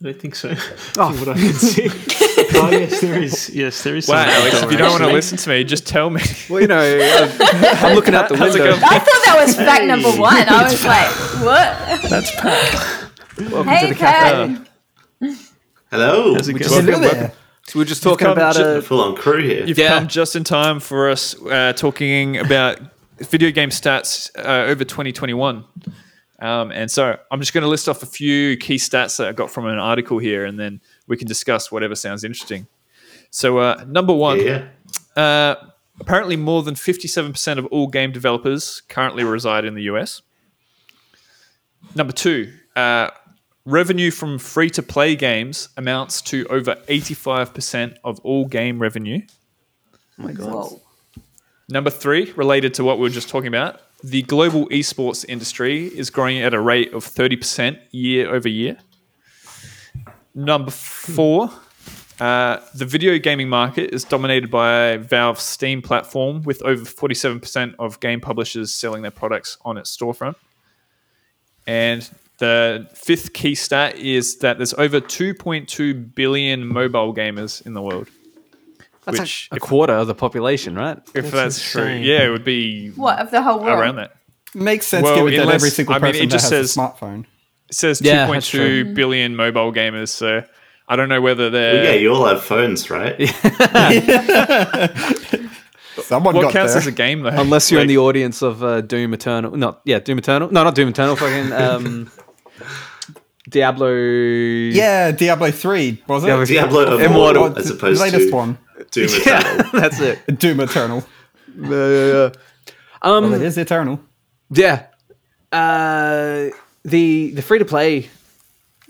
I 0.00 0.04
don't 0.04 0.20
think 0.20 0.34
so. 0.36 0.50
Oh. 1.00 1.12
From 1.12 1.18
what 1.20 1.28
I 1.36 1.40
can 1.40 1.52
see. 1.52 1.88
oh 2.54 2.70
yes, 2.70 3.00
there 3.00 3.22
is. 3.22 3.50
Yes, 3.50 3.82
there 3.82 3.96
is. 3.96 4.08
Wow, 4.08 4.24
Alex, 4.26 4.62
if 4.62 4.70
you 4.72 4.78
door, 4.78 4.88
don't 4.88 4.90
want 5.00 5.04
to 5.04 5.12
listen 5.12 5.38
to 5.38 5.48
me, 5.50 5.62
just 5.64 5.86
tell 5.86 6.10
me. 6.10 6.20
Well, 6.48 6.60
you 6.60 6.66
know, 6.66 6.78
I'm, 6.80 7.84
I'm 7.84 7.94
looking 7.94 8.14
out 8.14 8.28
the 8.28 8.36
How's 8.38 8.54
window. 8.54 8.74
I 8.74 8.98
thought 8.98 9.22
that 9.26 9.36
was 9.44 9.54
fact 9.56 9.84
number 9.86 10.10
one. 10.10 10.48
I 10.48 10.62
was 10.64 10.84
like, 10.84 11.08
what? 11.44 12.10
That's 12.10 12.34
Pat. 12.36 13.10
Welcome 13.50 13.68
hey, 13.68 13.88
to 13.88 13.94
the 13.94 13.98
cafe. 13.98 14.56
Pat. 15.20 15.38
Hello. 15.90 16.34
How's 16.34 16.48
it 16.48 16.52
We 16.54 16.60
going? 16.60 16.70
just- 16.86 16.88
welcome. 16.88 17.18
there. 17.18 17.32
So 17.66 17.78
we're 17.78 17.84
just 17.84 18.02
talking 18.02 18.24
come 18.26 18.32
about 18.32 18.56
ju- 18.56 18.64
a 18.64 18.82
Full 18.82 19.00
on 19.00 19.14
crew 19.14 19.42
here. 19.42 19.64
You've 19.66 19.78
Yeah. 19.78 19.98
come 19.98 20.08
just 20.08 20.34
in 20.36 20.42
time 20.42 20.80
for 20.80 21.10
us 21.10 21.34
uh, 21.42 21.74
talking 21.76 22.38
about 22.38 22.80
video 23.20 23.50
game 23.50 23.70
stats 23.70 24.30
uh, 24.38 24.66
over 24.70 24.84
2021. 24.84 25.64
Um, 26.40 26.70
and 26.70 26.88
so 26.90 27.18
I'm 27.30 27.40
just 27.40 27.52
going 27.52 27.62
to 27.62 27.68
list 27.68 27.88
off 27.88 28.02
a 28.02 28.06
few 28.06 28.56
key 28.56 28.76
stats 28.76 29.18
that 29.18 29.28
I 29.28 29.32
got 29.32 29.50
from 29.50 29.66
an 29.66 29.78
article 29.78 30.18
here, 30.18 30.44
and 30.44 30.58
then 30.58 30.80
we 31.08 31.16
can 31.16 31.26
discuss 31.26 31.72
whatever 31.72 31.94
sounds 31.96 32.22
interesting. 32.22 32.66
So, 33.30 33.58
uh, 33.58 33.84
number 33.88 34.14
one, 34.14 34.40
Yeah. 34.40 34.68
uh, 35.16 35.56
apparently 36.00 36.36
more 36.36 36.62
than 36.62 36.74
57% 36.76 37.58
of 37.58 37.66
all 37.66 37.88
game 37.88 38.12
developers 38.12 38.82
currently 38.88 39.24
reside 39.24 39.64
in 39.64 39.74
the 39.74 39.82
US. 39.82 40.22
Number 41.94 42.12
two, 42.12 42.52
uh, 42.76 43.10
revenue 43.64 44.10
from 44.10 44.38
free 44.38 44.70
to 44.70 44.82
play 44.82 45.16
games 45.16 45.68
amounts 45.76 46.22
to 46.22 46.46
over 46.48 46.76
85% 46.88 47.96
of 48.04 48.20
all 48.20 48.46
game 48.46 48.78
revenue. 48.78 49.22
Oh 50.18 50.22
my 50.22 50.32
Whoa. 50.32 50.80
Number 51.70 51.90
three, 51.90 52.32
related 52.32 52.72
to 52.74 52.84
what 52.84 52.98
we 52.98 53.02
were 53.02 53.14
just 53.14 53.28
talking 53.28 53.48
about, 53.48 53.80
the 54.02 54.22
global 54.22 54.66
esports 54.68 55.24
industry 55.28 55.86
is 55.86 56.08
growing 56.08 56.38
at 56.38 56.54
a 56.54 56.60
rate 56.60 56.94
of 56.94 57.04
30% 57.04 57.78
year 57.90 58.32
over 58.32 58.48
year. 58.48 58.78
Number 60.34 60.70
four, 60.70 61.50
uh, 62.20 62.60
the 62.74 62.86
video 62.86 63.18
gaming 63.18 63.50
market 63.50 63.92
is 63.92 64.04
dominated 64.04 64.50
by 64.50 64.96
Valve's 64.96 65.42
Steam 65.42 65.82
platform, 65.82 66.42
with 66.42 66.62
over 66.62 66.84
47% 66.84 67.74
of 67.78 68.00
game 68.00 68.20
publishers 68.20 68.72
selling 68.72 69.02
their 69.02 69.10
products 69.10 69.58
on 69.64 69.76
its 69.76 69.94
storefront. 69.94 70.36
And 71.66 72.08
the 72.38 72.88
fifth 72.94 73.34
key 73.34 73.54
stat 73.54 73.96
is 73.96 74.38
that 74.38 74.56
there's 74.56 74.74
over 74.74 75.02
2.2 75.02 76.14
billion 76.14 76.66
mobile 76.66 77.12
gamers 77.12 77.64
in 77.66 77.74
the 77.74 77.82
world. 77.82 78.08
That's 79.12 79.20
which, 79.20 79.48
a, 79.52 79.56
a 79.56 79.60
quarter 79.60 79.92
of 79.92 80.06
the 80.06 80.14
population, 80.14 80.74
right? 80.76 80.98
if 81.14 81.24
That's 81.30 81.32
that's, 81.32 81.70
true, 81.72 81.88
yeah, 81.92 82.24
it 82.26 82.30
would 82.30 82.44
be 82.44 82.90
What 82.90 83.18
of 83.18 83.30
the 83.30 83.42
whole 83.42 83.58
world? 83.60 83.78
around 83.80 83.96
that. 83.96 84.16
makes 84.54 84.86
sense 84.86 85.02
Well, 85.04 85.16
given 85.16 85.34
that 85.34 85.40
unless- 85.42 85.54
every 85.56 85.70
single 85.70 85.94
I 85.94 85.98
mean, 85.98 86.12
person 86.12 86.26
it 86.26 86.30
just 86.30 86.50
that 86.50 86.56
has 86.56 86.72
says- 86.72 86.76
a 86.76 86.80
smartphone. 86.80 87.24
It 87.68 87.74
says 87.74 88.00
Yeah, 88.00 88.26
2.2 88.26 88.50
true. 88.50 88.94
billion 88.94 89.36
mobile 89.36 89.72
gamers, 89.72 90.08
so 90.08 90.42
I 90.88 90.96
don't 90.96 91.08
know 91.10 91.20
whether 91.20 91.50
they're. 91.50 91.84
yeah, 91.84 91.92
you 91.92 92.14
all 92.14 92.24
have 92.26 92.42
phones, 92.42 92.88
right? 92.88 93.14
Someone 96.00 96.34
what 96.34 96.42
got 96.42 96.52
counts 96.52 96.72
there. 96.74 96.80
as 96.80 96.86
a 96.86 96.92
game 96.92 97.22
though? 97.22 97.30
Unless 97.30 97.70
you're 97.72 97.80
in 97.80 97.88
the 97.88 97.98
audience 97.98 98.40
of 98.40 98.62
uh, 98.62 98.80
Doom 98.82 99.12
Eternal, 99.14 99.56
not 99.56 99.80
yeah, 99.84 99.98
Doom 99.98 100.18
Eternal, 100.18 100.50
no, 100.50 100.62
not 100.64 100.74
Doom 100.74 100.88
Eternal, 100.88 101.16
fucking 101.16 101.52
um, 101.52 102.10
Diablo. 103.48 103.92
yeah, 103.92 105.10
Diablo 105.10 105.50
three 105.50 106.00
was 106.06 106.22
it? 106.22 106.28
Diablo- 106.28 106.44
Diablo 106.46 106.98
Immortal. 106.98 107.46
Immortal, 107.46 107.58
as 107.58 107.76
the 107.78 107.90
latest 107.90 108.28
to 108.30 108.34
one, 108.34 108.58
Doom 108.90 109.08
yeah, 109.26 109.40
Eternal. 109.40 109.70
that's 109.80 110.00
it. 110.00 110.38
Doom 110.38 110.60
Eternal. 110.60 111.04
Yeah, 111.56 111.68
yeah, 111.68 112.06
yeah. 112.06 112.30
Um, 113.02 113.24
Well, 113.24 113.34
it 113.34 113.42
is 113.42 113.58
eternal. 113.58 114.00
Yeah. 114.50 114.86
Uh, 115.52 116.48
the 116.84 117.30
the 117.30 117.42
free 117.42 117.58
to 117.58 117.64
play 117.64 118.08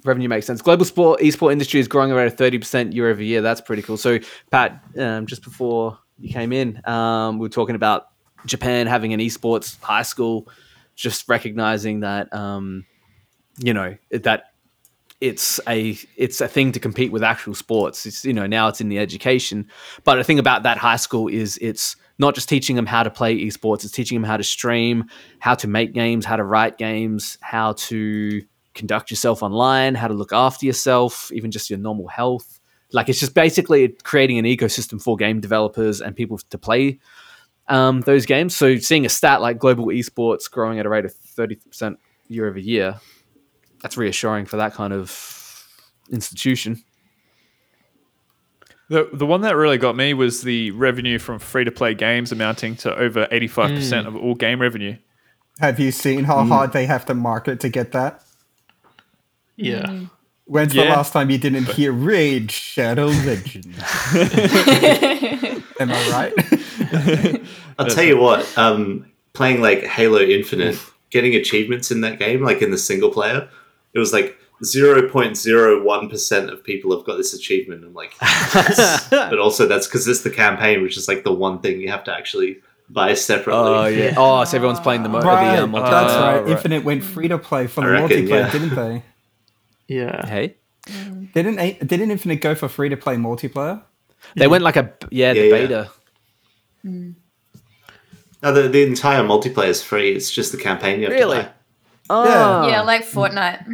revenue 0.04 0.28
makes 0.28 0.46
sense. 0.46 0.62
Global 0.62 0.84
sport 0.84 1.20
esport 1.20 1.52
industry 1.52 1.80
is 1.80 1.88
growing 1.88 2.12
around 2.12 2.30
thirty 2.32 2.58
percent 2.58 2.92
year 2.92 3.08
over 3.08 3.22
year. 3.22 3.42
That's 3.42 3.60
pretty 3.60 3.82
cool. 3.82 3.96
So 3.96 4.18
Pat, 4.50 4.82
um, 4.98 5.26
just 5.26 5.42
before 5.42 5.98
you 6.18 6.32
came 6.32 6.52
in, 6.52 6.80
um, 6.84 7.38
we 7.38 7.44
were 7.44 7.50
talking 7.50 7.74
about 7.76 8.08
Japan 8.46 8.86
having 8.86 9.12
an 9.12 9.20
esports 9.20 9.80
high 9.80 10.02
school, 10.02 10.48
just 10.96 11.28
recognizing 11.28 12.00
that 12.00 12.32
um, 12.34 12.84
you 13.58 13.74
know 13.74 13.96
that 14.10 14.47
it's 15.20 15.58
a 15.68 15.98
it's 16.16 16.40
a 16.40 16.48
thing 16.48 16.72
to 16.72 16.80
compete 16.80 17.10
with 17.10 17.22
actual 17.22 17.54
sports. 17.54 18.06
It's 18.06 18.24
you 18.24 18.32
know 18.32 18.46
now 18.46 18.68
it's 18.68 18.80
in 18.80 18.88
the 18.88 18.98
education, 18.98 19.68
but 20.04 20.16
the 20.16 20.24
thing 20.24 20.38
about 20.38 20.62
that 20.62 20.78
high 20.78 20.96
school 20.96 21.28
is 21.28 21.58
it's 21.60 21.96
not 22.18 22.34
just 22.34 22.48
teaching 22.48 22.76
them 22.76 22.86
how 22.86 23.02
to 23.02 23.10
play 23.10 23.36
esports. 23.36 23.84
It's 23.84 23.92
teaching 23.92 24.20
them 24.20 24.28
how 24.28 24.36
to 24.36 24.44
stream, 24.44 25.04
how 25.40 25.54
to 25.56 25.68
make 25.68 25.92
games, 25.92 26.24
how 26.24 26.36
to 26.36 26.44
write 26.44 26.78
games, 26.78 27.38
how 27.40 27.72
to 27.74 28.42
conduct 28.74 29.10
yourself 29.10 29.42
online, 29.42 29.94
how 29.94 30.08
to 30.08 30.14
look 30.14 30.32
after 30.32 30.66
yourself, 30.66 31.32
even 31.32 31.50
just 31.50 31.68
your 31.68 31.78
normal 31.78 32.08
health. 32.08 32.60
Like 32.92 33.08
it's 33.08 33.20
just 33.20 33.34
basically 33.34 33.88
creating 34.04 34.38
an 34.38 34.44
ecosystem 34.44 35.02
for 35.02 35.16
game 35.16 35.40
developers 35.40 36.00
and 36.00 36.14
people 36.16 36.38
to 36.38 36.58
play 36.58 37.00
um, 37.66 38.00
those 38.02 38.24
games. 38.24 38.56
So 38.56 38.78
seeing 38.78 39.04
a 39.04 39.08
stat 39.08 39.40
like 39.40 39.58
global 39.58 39.86
esports 39.86 40.50
growing 40.50 40.78
at 40.78 40.86
a 40.86 40.88
rate 40.88 41.04
of 41.04 41.12
thirty 41.12 41.56
percent 41.56 41.98
year 42.28 42.48
over 42.48 42.58
year, 42.58 43.00
that's 43.82 43.96
reassuring 43.96 44.46
for 44.46 44.56
that 44.56 44.74
kind 44.74 44.92
of 44.92 45.66
institution. 46.10 46.82
The, 48.88 49.08
the 49.12 49.26
one 49.26 49.42
that 49.42 49.54
really 49.54 49.76
got 49.76 49.96
me 49.96 50.14
was 50.14 50.42
the 50.42 50.70
revenue 50.70 51.18
from 51.18 51.38
free 51.38 51.64
to 51.64 51.70
play 51.70 51.94
games 51.94 52.32
amounting 52.32 52.76
to 52.76 52.96
over 52.96 53.26
85% 53.26 53.68
mm. 53.68 54.06
of 54.06 54.16
all 54.16 54.34
game 54.34 54.60
revenue. 54.60 54.96
Have 55.60 55.78
you 55.78 55.92
seen 55.92 56.24
how 56.24 56.42
mm. 56.42 56.48
hard 56.48 56.72
they 56.72 56.86
have 56.86 57.04
to 57.06 57.14
market 57.14 57.60
to 57.60 57.68
get 57.68 57.92
that? 57.92 58.22
Yeah. 59.56 59.82
Mm. 59.82 60.10
When's 60.46 60.72
the 60.72 60.84
last 60.84 61.12
time 61.12 61.28
you 61.28 61.36
didn't 61.36 61.68
hear 61.68 61.92
Raid 61.92 62.50
Shadow 62.50 63.06
Legends? 63.08 63.76
Am 65.78 65.90
I 65.92 66.10
right? 66.10 67.42
I'll 67.78 67.86
tell 67.86 68.04
you 68.04 68.16
what, 68.16 68.56
um, 68.56 69.04
playing 69.34 69.60
like 69.60 69.84
Halo 69.84 70.20
Infinite, 70.20 70.78
getting 71.10 71.34
achievements 71.34 71.90
in 71.90 72.00
that 72.00 72.18
game, 72.18 72.42
like 72.42 72.62
in 72.62 72.70
the 72.70 72.78
single 72.78 73.10
player, 73.10 73.46
it 73.94 73.98
was 73.98 74.12
like 74.12 74.36
0.01% 74.62 76.52
of 76.52 76.64
people 76.64 76.96
have 76.96 77.06
got 77.06 77.16
this 77.16 77.32
achievement. 77.34 77.84
I'm 77.84 77.94
like, 77.94 78.14
yes. 78.20 79.08
but 79.10 79.38
also 79.38 79.66
that's 79.66 79.86
because 79.86 80.06
it's 80.08 80.22
the 80.22 80.30
campaign, 80.30 80.82
which 80.82 80.96
is 80.96 81.08
like 81.08 81.24
the 81.24 81.32
one 81.32 81.60
thing 81.60 81.80
you 81.80 81.88
have 81.90 82.04
to 82.04 82.12
actually 82.14 82.60
buy 82.90 83.14
separately. 83.14 83.54
Oh 83.70 83.86
yeah. 83.86 84.14
Oh, 84.16 84.44
so 84.44 84.56
everyone's 84.56 84.80
playing 84.80 85.02
the, 85.02 85.08
mo- 85.08 85.20
right, 85.20 85.56
the 85.56 85.62
uh, 85.62 85.66
multiplayer. 85.66 85.90
that's 85.90 86.12
Oh, 86.14 86.20
right. 86.20 86.40
right. 86.42 86.50
Infinite 86.50 86.84
went 86.84 87.04
free 87.04 87.28
to 87.28 87.38
play 87.38 87.66
for 87.66 87.82
the 87.82 87.90
reckon, 87.90 88.26
multiplayer, 88.26 88.28
yeah. 88.28 88.50
didn't 88.50 88.74
they? 88.74 89.02
Yeah. 89.88 90.26
Hey, 90.26 90.56
Didn't 91.34 91.56
didn't 91.86 92.10
Infinite 92.10 92.40
go 92.40 92.54
for 92.54 92.68
free 92.68 92.88
to 92.88 92.96
play 92.96 93.16
multiplayer? 93.16 93.82
they 94.36 94.46
went 94.48 94.64
like 94.64 94.76
a 94.76 94.92
yeah, 95.10 95.32
the 95.32 95.38
Yeah, 95.40 95.44
yeah. 95.56 95.66
beta. 95.66 95.90
No, 98.42 98.52
the, 98.52 98.68
the 98.68 98.82
entire 98.84 99.22
multiplayer 99.22 99.68
is 99.68 99.82
free. 99.82 100.12
It's 100.12 100.30
just 100.30 100.52
the 100.52 100.58
campaign 100.58 101.00
you 101.00 101.06
have 101.06 101.12
Really? 101.14 101.38
to 101.38 101.42
buy. 101.44 101.52
Oh. 102.10 102.66
yeah, 102.68 102.82
like 102.82 103.04
Fortnite. 103.04 103.66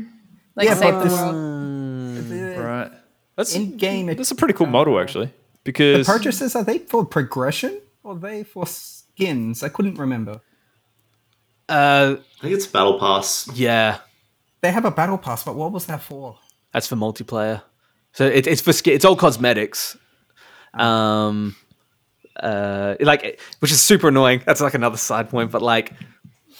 Like 0.56 0.66
Yeah, 0.68 0.74
save 0.74 0.94
the 0.94 1.04
this- 1.04 1.12
world. 1.12 2.64
Right. 2.64 2.90
That's, 3.36 3.54
In 3.54 3.76
game, 3.76 4.06
that's 4.06 4.30
a 4.30 4.34
pretty 4.34 4.54
cool 4.54 4.66
model, 4.68 4.98
actually. 5.00 5.32
Because 5.64 6.06
purchases 6.06 6.54
are 6.54 6.62
they 6.62 6.78
for 6.78 7.04
progression 7.04 7.80
or 8.04 8.12
are 8.12 8.18
they 8.18 8.44
for 8.44 8.66
skins? 8.66 9.62
I 9.62 9.68
couldn't 9.68 9.98
remember. 9.98 10.40
Uh, 11.68 12.16
I 12.38 12.40
think 12.42 12.54
it's 12.54 12.66
Battle 12.66 12.98
Pass. 13.00 13.48
yeah, 13.54 13.98
They 14.60 14.70
have 14.70 14.84
a 14.84 14.90
battle 14.90 15.18
pass, 15.18 15.42
but 15.44 15.54
what 15.56 15.72
was 15.72 15.86
that 15.86 16.02
for? 16.02 16.38
that's 16.72 16.86
for 16.86 16.96
multiplayer. 16.96 17.62
So 18.12 18.26
it, 18.26 18.46
it's 18.46 18.60
for 18.60 18.72
sk- 18.72 18.88
it's 18.88 19.04
all 19.04 19.16
cosmetics. 19.16 19.96
Um, 20.74 21.56
uh, 22.40 22.96
like 23.00 23.40
which 23.60 23.70
is 23.72 23.80
super 23.80 24.08
annoying. 24.08 24.42
That's 24.44 24.60
like 24.60 24.74
another 24.74 24.96
side 24.96 25.30
point, 25.30 25.50
but 25.50 25.62
like 25.62 25.92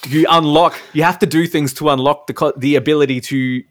you 0.07 0.27
unlock, 0.29 0.81
you 0.93 1.03
have 1.03 1.19
to 1.21 1.27
do 1.27 1.47
things 1.47 1.73
to 1.75 1.89
unlock 1.91 2.27
the 2.27 2.35
co- 2.35 2.53
the 2.57 2.77
ability 2.77 3.21
to 3.23 3.63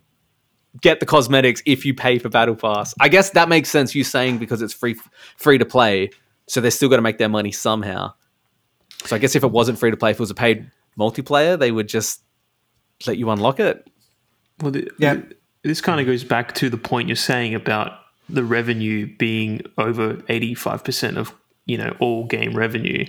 get 0.82 1.00
the 1.00 1.06
cosmetics 1.06 1.62
if 1.66 1.86
you 1.86 1.94
pay 1.94 2.18
for 2.20 2.30
battle 2.30 2.56
pass. 2.56 2.94
I 3.00 3.10
guess 3.10 3.32
that 3.32 3.50
makes 3.50 3.70
sense. 3.70 3.94
You 3.94 4.04
saying 4.04 4.38
because 4.40 4.62
it's 4.62 4.74
free 4.74 4.96
free 5.38 5.58
to 5.58 5.66
play, 5.66 6.10
so 6.48 6.62
they're 6.62 6.72
still 6.72 6.90
got 6.90 6.96
to 6.98 7.02
make 7.02 7.18
their 7.18 7.30
money 7.30 7.52
somehow. 7.52 8.14
So 9.06 9.16
I 9.16 9.20
guess 9.20 9.36
if 9.36 9.44
it 9.44 9.52
wasn't 9.52 9.78
free 9.80 9.92
to 9.92 9.98
play, 9.98 10.12
if 10.12 10.18
it 10.18 10.20
was 10.22 10.32
a 10.32 10.36
paid 10.36 10.70
multiplayer, 10.98 11.60
they 11.60 11.72
would 11.72 11.88
just 11.90 12.22
let 13.06 13.18
you 13.18 13.30
unlock 13.30 13.60
it. 13.60 13.86
Well, 14.62 14.72
the, 14.72 14.90
Yeah. 14.98 15.18
this 15.64 15.82
kind 15.82 16.00
of 16.00 16.06
goes 16.06 16.24
back 16.24 16.54
to 16.56 16.70
the 16.70 16.78
point 16.78 17.10
you're 17.10 17.16
saying 17.16 17.54
about 17.54 18.00
the 18.30 18.44
revenue 18.44 19.14
being 19.18 19.62
over 19.78 20.14
85% 20.30 21.18
of 21.18 21.34
you 21.66 21.78
know 21.78 21.96
all 22.00 22.26
game 22.26 22.56
revenue. 22.56 23.06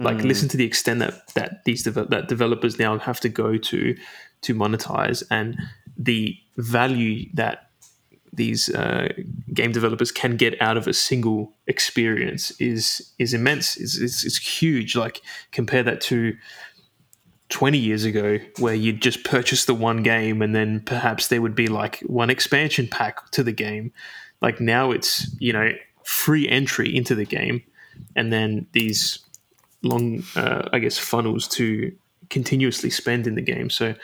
Like, 0.00 0.22
listen 0.22 0.48
to 0.50 0.56
the 0.56 0.64
extent 0.64 1.00
that 1.00 1.34
that 1.34 1.64
these 1.64 1.82
deve- 1.82 2.10
that 2.10 2.28
developers 2.28 2.78
now 2.78 2.98
have 2.98 3.20
to 3.20 3.28
go 3.28 3.56
to 3.56 3.96
to 4.42 4.54
monetize, 4.54 5.22
and 5.30 5.58
the 5.96 6.36
value 6.56 7.28
that 7.34 7.70
these 8.32 8.68
uh, 8.74 9.08
game 9.52 9.72
developers 9.72 10.12
can 10.12 10.36
get 10.36 10.60
out 10.62 10.76
of 10.76 10.86
a 10.86 10.94
single 10.94 11.52
experience 11.66 12.50
is 12.60 13.12
is 13.18 13.34
immense. 13.34 13.76
Is 13.76 13.96
is 13.96 14.24
is 14.24 14.38
huge. 14.38 14.96
Like 14.96 15.20
compare 15.50 15.82
that 15.82 16.00
to 16.02 16.36
20 17.50 17.78
years 17.78 18.04
ago 18.04 18.38
where 18.58 18.74
you'd 18.74 19.00
just 19.00 19.24
purchase 19.24 19.64
the 19.64 19.74
one 19.74 20.02
game 20.02 20.42
and 20.42 20.54
then 20.54 20.80
perhaps 20.80 21.28
there 21.28 21.40
would 21.40 21.54
be 21.54 21.66
like 21.66 22.00
one 22.00 22.28
expansion 22.28 22.86
pack 22.86 23.30
to 23.30 23.42
the 23.42 23.52
game 23.52 23.90
like 24.42 24.60
now 24.60 24.90
it's 24.90 25.34
you 25.40 25.50
know 25.50 25.72
free 26.04 26.46
entry 26.46 26.94
into 26.94 27.14
the 27.14 27.24
game 27.24 27.62
and 28.16 28.32
then 28.32 28.66
these 28.72 29.20
long 29.82 30.22
uh, 30.36 30.68
i 30.72 30.78
guess 30.78 30.98
funnels 30.98 31.46
to 31.46 31.92
continuously 32.30 32.90
spend 32.90 33.26
in 33.26 33.36
the 33.36 33.42
game. 33.42 33.70
So 33.70 33.94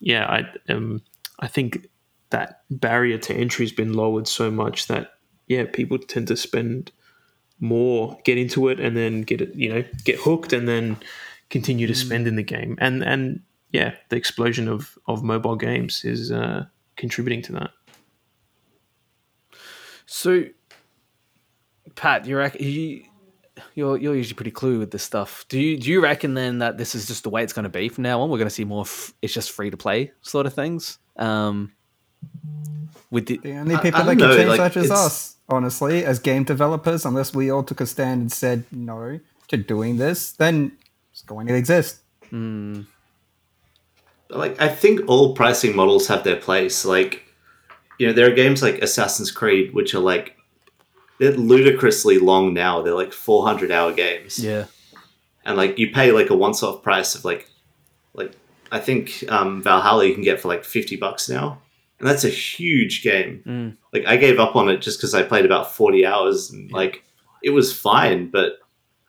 yeah 0.00 0.26
i 0.26 0.72
um 0.72 1.00
i 1.38 1.46
think 1.46 1.88
that 2.30 2.62
barrier 2.70 3.16
to 3.16 3.34
entry 3.34 3.64
has 3.64 3.72
been 3.72 3.92
lowered 3.92 4.28
so 4.28 4.50
much 4.50 4.86
that 4.88 5.14
yeah 5.46 5.64
people 5.64 5.98
tend 5.98 6.28
to 6.28 6.36
spend 6.36 6.90
more 7.60 8.18
get 8.24 8.36
into 8.36 8.68
it 8.68 8.80
and 8.80 8.96
then 8.96 9.22
get 9.22 9.40
it 9.40 9.54
you 9.54 9.72
know 9.72 9.84
get 10.04 10.18
hooked 10.18 10.52
and 10.52 10.68
then 10.68 10.96
continue 11.50 11.86
to 11.86 11.94
spend 11.94 12.26
in 12.26 12.36
the 12.36 12.42
game. 12.42 12.76
And 12.80 13.02
and 13.02 13.40
yeah 13.70 13.94
the 14.08 14.16
explosion 14.16 14.68
of 14.68 14.98
of 15.06 15.22
mobile 15.22 15.56
games 15.56 16.04
is 16.04 16.32
uh 16.32 16.64
contributing 16.96 17.42
to 17.42 17.52
that. 17.52 17.70
So, 20.06 20.44
Pat, 21.94 22.26
you're 22.26 22.46
you 22.58 23.04
you're 23.74 23.96
you're 23.96 24.14
usually 24.16 24.34
pretty 24.34 24.50
clue 24.50 24.78
with 24.78 24.90
this 24.90 25.02
stuff. 25.02 25.44
Do 25.48 25.58
you 25.60 25.78
do 25.78 25.90
you 25.90 26.00
reckon 26.00 26.34
then 26.34 26.58
that 26.58 26.76
this 26.78 26.94
is 26.94 27.06
just 27.06 27.22
the 27.22 27.30
way 27.30 27.42
it's 27.42 27.52
going 27.52 27.62
to 27.64 27.68
be 27.68 27.88
from 27.88 28.02
now 28.02 28.20
on? 28.20 28.28
We're 28.30 28.38
going 28.38 28.48
to 28.48 28.54
see 28.54 28.64
more. 28.64 28.82
F- 28.82 29.12
it's 29.22 29.32
just 29.32 29.50
free 29.52 29.70
to 29.70 29.76
play 29.76 30.12
sort 30.22 30.46
of 30.46 30.54
things. 30.54 30.98
Um, 31.16 31.72
with 33.10 33.26
the 33.26 33.38
The 33.38 33.52
only 33.52 33.76
people 33.78 34.00
I 34.00 34.04
that 34.04 34.16
can 34.18 34.36
change 34.36 34.48
like, 34.48 34.58
that 34.58 34.76
is 34.76 34.86
it's- 34.86 34.98
us, 35.06 35.36
honestly, 35.48 36.04
as 36.04 36.18
game 36.18 36.44
developers. 36.44 37.04
Unless 37.04 37.34
we 37.34 37.50
all 37.50 37.62
took 37.62 37.80
a 37.80 37.86
stand 37.86 38.20
and 38.22 38.32
said 38.32 38.64
no 38.72 39.20
to 39.48 39.56
doing 39.56 39.98
this, 39.98 40.32
then 40.32 40.72
it's 41.12 41.22
going 41.22 41.46
to 41.46 41.54
exist. 41.54 42.00
like 44.30 44.60
I 44.60 44.68
think 44.68 45.00
all 45.08 45.34
pricing 45.34 45.76
models 45.76 46.06
have 46.08 46.24
their 46.24 46.36
place. 46.36 46.84
Like, 46.84 47.22
you 47.98 48.06
know, 48.06 48.12
there 48.12 48.26
are 48.26 48.34
games 48.34 48.62
like 48.62 48.78
Assassin's 48.82 49.30
Creed 49.30 49.72
which 49.74 49.94
are 49.94 50.00
like 50.00 50.36
they're 51.18 51.32
ludicrously 51.32 52.18
long 52.18 52.54
now. 52.54 52.82
They're 52.82 52.94
like 52.94 53.12
400 53.12 53.70
hour 53.70 53.92
games, 53.92 54.38
yeah, 54.42 54.66
and 55.44 55.56
like 55.56 55.78
you 55.78 55.90
pay 55.92 56.12
like 56.12 56.30
a 56.30 56.36
once 56.36 56.62
off 56.62 56.82
price 56.82 57.14
of 57.14 57.24
like 57.24 57.48
like 58.14 58.32
I 58.72 58.80
think 58.80 59.24
um, 59.28 59.62
Valhalla 59.62 60.04
you 60.06 60.14
can 60.14 60.24
get 60.24 60.40
for 60.40 60.48
like 60.48 60.64
50 60.64 60.96
bucks 60.96 61.28
now, 61.28 61.60
and 61.98 62.08
that's 62.08 62.24
a 62.24 62.28
huge 62.28 63.02
game. 63.02 63.76
Like 63.92 64.04
I 64.06 64.16
gave 64.16 64.38
up 64.40 64.56
on 64.56 64.68
it 64.68 64.78
just 64.78 64.98
because 64.98 65.14
I 65.14 65.22
played 65.22 65.44
about 65.44 65.72
40 65.74 66.04
hours, 66.06 66.50
and 66.50 66.70
like 66.72 67.04
it 67.42 67.50
was 67.50 67.72
fine, 67.78 68.30
but 68.30 68.58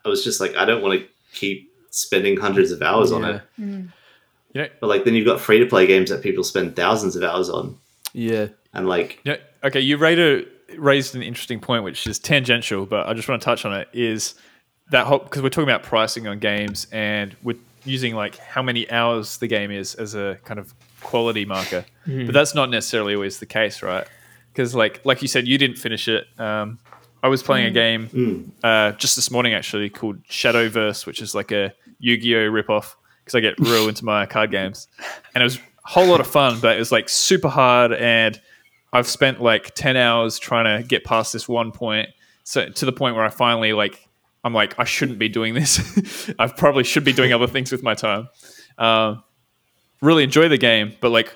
I 0.06 0.10
was 0.10 0.24
just 0.24 0.40
like 0.40 0.56
I 0.56 0.66
don't 0.66 0.82
want 0.84 1.00
to 1.00 1.08
keep 1.34 1.72
spending 1.90 2.38
hundreds 2.38 2.72
of 2.72 2.82
hours 2.82 3.12
on 3.12 3.22
Yeah. 3.24 3.36
it. 3.36 3.42
You 3.58 4.62
know, 4.62 4.68
But 4.80 4.88
like 4.88 5.04
then 5.06 5.16
you've 5.16 5.26
got 5.26 5.40
free 5.42 5.60
to 5.60 5.66
play 5.66 5.86
games 5.88 6.10
that 6.10 6.22
people 6.22 6.44
spend 6.44 6.76
thousands 6.76 7.16
of 7.16 7.24
hours 7.24 7.50
on, 7.50 7.78
Yeah. 8.14 8.48
and 8.74 8.88
like 8.88 9.20
Yeah. 9.26 9.38
Okay, 9.64 9.80
you 9.80 9.98
rate 9.98 10.20
a, 10.20 10.46
raised 10.80 11.16
an 11.16 11.24
interesting 11.24 11.60
point, 11.60 11.84
which 11.84 12.08
is 12.08 12.20
tangential, 12.20 12.86
but 12.86 13.08
I 13.08 13.14
just 13.14 13.28
want 13.28 13.42
to 13.42 13.46
touch 13.46 13.66
on 13.66 13.74
it. 13.74 13.88
Is 13.94 14.36
that 14.92 15.06
whole 15.08 15.20
because 15.20 15.42
we're 15.42 15.50
talking 15.50 15.70
about 15.70 15.84
pricing 15.84 16.28
on 16.28 16.40
games, 16.40 16.88
and 16.92 17.36
we're 17.44 17.58
using 17.86 18.16
like 18.16 18.38
how 18.38 18.62
many 18.62 18.90
hours 18.92 19.38
the 19.38 19.48
game 19.48 19.72
is 19.72 19.96
as 19.96 20.16
a 20.16 20.40
kind 20.46 20.60
of 20.60 20.74
quality 21.02 21.46
marker, 21.46 21.86
but 22.26 22.34
that's 22.34 22.56
not 22.56 22.70
necessarily 22.70 23.16
always 23.16 23.40
the 23.40 23.46
case, 23.46 23.82
right? 23.82 24.08
Because 24.52 24.74
like 24.76 25.02
like 25.06 25.22
you 25.22 25.28
said, 25.28 25.48
you 25.48 25.58
didn't 25.58 25.78
finish 25.78 26.08
it. 26.08 26.28
Um, 26.40 26.80
I 27.24 27.28
was 27.28 27.42
playing 27.42 27.66
a 27.66 27.72
game 27.72 28.54
uh, 28.64 28.92
just 28.94 29.16
this 29.16 29.32
morning 29.32 29.54
actually 29.54 29.90
called 29.90 30.24
Shadowverse, 30.26 31.08
which 31.08 31.22
is 31.22 31.34
like 31.34 31.52
a 31.52 31.74
Yu-Gi-Oh 32.00 32.52
ripoff 32.52 32.94
because 33.20 33.34
I 33.34 33.40
get 33.40 33.60
real 33.60 33.88
into 33.90 34.06
my 34.06 34.26
card 34.28 34.52
games, 34.52 34.88
and 35.34 35.42
it 35.42 35.46
was 35.46 35.58
a 35.58 35.62
whole 35.86 36.06
lot 36.06 36.20
of 36.20 36.28
fun, 36.28 36.60
but 36.60 36.76
it 36.76 36.80
was 36.80 36.92
like 36.92 37.10
super 37.10 37.50
hard, 37.50 37.94
and 37.94 38.40
I've 38.96 39.08
spent 39.08 39.42
like 39.42 39.76
ten 39.76 39.98
hours 39.98 40.40
trying 40.40 40.82
to 40.82 40.88
get 40.88 41.04
past 41.04 41.34
this 41.34 41.50
one 41.50 41.72
point, 41.72 42.10
so 42.44 42.70
to 42.70 42.86
the 42.86 42.94
point 42.94 43.16
where 43.16 43.26
I 43.26 43.30
finally 43.30 43.74
like 43.74 44.08
I'm 44.44 44.54
like 44.54 44.80
I 44.80 44.86
shouldn't 44.86 45.20
be 45.20 45.28
doing 45.28 45.54
this. 45.54 46.32
I 46.40 46.48
probably 46.48 46.86
should 46.86 47.04
be 47.04 47.14
doing 47.14 47.34
other 47.34 47.48
things 47.48 47.72
with 47.72 47.84
my 47.84 47.94
time. 47.94 48.30
Um, 48.78 49.24
really 50.02 50.24
enjoy 50.24 50.48
the 50.48 50.58
game, 50.58 50.94
but 51.02 51.12
like 51.12 51.36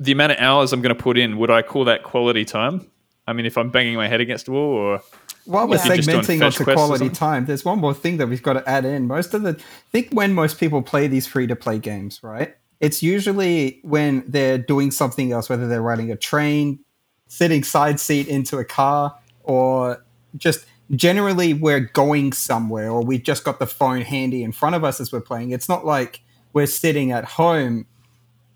the 0.00 0.12
amount 0.12 0.32
of 0.32 0.38
hours 0.38 0.72
I'm 0.72 0.80
going 0.80 0.94
to 0.94 1.02
put 1.02 1.18
in, 1.18 1.38
would 1.38 1.50
I 1.50 1.62
call 1.62 1.84
that 1.84 2.04
quality 2.04 2.44
time? 2.44 2.90
I 3.26 3.32
mean, 3.34 3.44
if 3.44 3.58
I'm 3.58 3.70
banging 3.70 3.96
my 3.96 4.08
head 4.08 4.20
against 4.20 4.48
a 4.48 4.52
wall, 4.52 4.72
or 4.72 5.02
While 5.44 5.68
we're 5.68 5.76
Yeah. 5.76 5.86
You're 5.86 5.96
just 5.96 6.08
doing 6.08 6.40
segmenting 6.40 6.46
onto 6.46 6.64
quality 6.64 7.10
time, 7.10 7.44
there's 7.44 7.64
one 7.64 7.78
more 7.78 7.92
thing 7.92 8.16
that 8.18 8.28
we've 8.28 8.42
got 8.42 8.54
to 8.54 8.66
add 8.68 8.86
in. 8.86 9.06
Most 9.06 9.34
of 9.34 9.42
the, 9.42 9.50
I 9.50 9.90
think 9.90 10.08
when 10.12 10.32
most 10.32 10.58
people 10.58 10.80
play 10.80 11.08
these 11.08 11.26
free 11.26 11.46
to 11.48 11.56
play 11.56 11.78
games, 11.78 12.22
right? 12.22 12.56
It's 12.80 13.02
usually 13.02 13.80
when 13.82 14.24
they're 14.28 14.58
doing 14.58 14.90
something 14.90 15.32
else, 15.32 15.48
whether 15.48 15.66
they're 15.66 15.82
riding 15.82 16.10
a 16.12 16.16
train, 16.16 16.80
sitting 17.26 17.62
side 17.64 17.98
seat 18.00 18.28
into 18.28 18.58
a 18.58 18.64
car, 18.64 19.16
or 19.42 20.04
just 20.36 20.64
generally 20.92 21.54
we're 21.54 21.80
going 21.80 22.32
somewhere, 22.32 22.90
or 22.90 23.02
we've 23.04 23.22
just 23.22 23.44
got 23.44 23.58
the 23.58 23.66
phone 23.66 24.02
handy 24.02 24.42
in 24.42 24.52
front 24.52 24.76
of 24.76 24.84
us 24.84 25.00
as 25.00 25.12
we're 25.12 25.20
playing. 25.20 25.50
It's 25.50 25.68
not 25.68 25.84
like 25.84 26.20
we're 26.52 26.66
sitting 26.66 27.10
at 27.12 27.24
home 27.24 27.86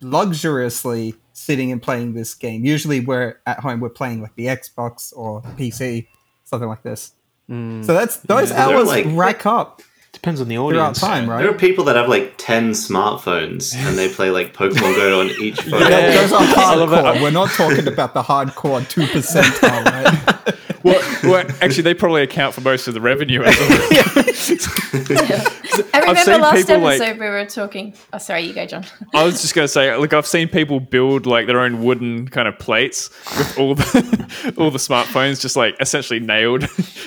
luxuriously 0.00 1.14
sitting 1.32 1.72
and 1.72 1.82
playing 1.82 2.14
this 2.14 2.34
game. 2.34 2.64
Usually 2.64 3.00
we're 3.00 3.40
at 3.46 3.60
home, 3.60 3.80
we're 3.80 3.88
playing 3.88 4.20
like 4.22 4.34
the 4.36 4.46
Xbox 4.46 5.12
or 5.16 5.42
PC, 5.56 6.06
something 6.44 6.68
like 6.68 6.82
this. 6.82 7.12
Hmm. 7.48 7.82
So 7.82 7.94
that's 7.94 8.16
those 8.18 8.50
Yeah, 8.50 8.66
hours 8.68 8.86
like- 8.88 9.06
rack 9.08 9.46
up 9.46 9.82
Depends 10.22 10.40
on 10.40 10.46
the 10.46 10.54
throughout 10.54 10.68
audience. 10.76 11.00
time, 11.00 11.26
there 11.26 11.50
are 11.50 11.52
people 11.52 11.82
that 11.86 11.96
have 11.96 12.08
like 12.08 12.34
ten 12.38 12.70
smartphones 12.70 13.74
and 13.74 13.98
they 13.98 14.08
play 14.08 14.30
like 14.30 14.54
Pokemon 14.54 14.94
Go 14.94 15.20
on 15.20 15.30
each 15.40 15.60
phone. 15.62 15.80
Yeah, 15.80 16.12
those 16.12 16.32
are 16.32 16.40
I 16.42 16.44
hardcore. 16.46 17.22
We're 17.22 17.30
not 17.32 17.50
talking 17.50 17.88
about 17.88 18.14
the 18.14 18.22
hardcore 18.22 18.88
two 18.88 19.08
percent, 19.08 19.60
right? 19.62 20.54
well, 20.84 21.00
well, 21.24 21.44
actually, 21.60 21.82
they 21.82 21.94
probably 21.94 22.22
account 22.22 22.54
for 22.54 22.60
most 22.60 22.86
of 22.86 22.94
the 22.94 23.00
revenue. 23.00 23.42
As 23.42 23.58
well. 23.58 25.48
I 25.92 25.98
remember 25.98 26.20
seen 26.20 26.40
last 26.40 26.56
people, 26.68 26.78
like- 26.82 27.00
episode 27.00 27.18
we 27.20 27.26
were 27.28 27.44
talking. 27.46 27.94
Oh, 28.12 28.18
sorry, 28.18 28.42
you 28.42 28.54
go, 28.54 28.64
John. 28.64 28.84
I 29.14 29.24
was 29.24 29.40
just 29.42 29.56
going 29.56 29.64
to 29.64 29.68
say, 29.68 29.96
look, 29.96 30.12
I've 30.12 30.26
seen 30.28 30.46
people 30.46 30.78
build 30.78 31.26
like 31.26 31.48
their 31.48 31.58
own 31.58 31.82
wooden 31.82 32.28
kind 32.28 32.46
of 32.46 32.56
plates 32.60 33.10
with 33.36 33.58
all 33.58 33.74
the 33.74 34.54
all 34.56 34.70
the 34.70 34.78
smartphones 34.78 35.40
just 35.40 35.56
like 35.56 35.74
essentially 35.80 36.20
nailed 36.20 36.60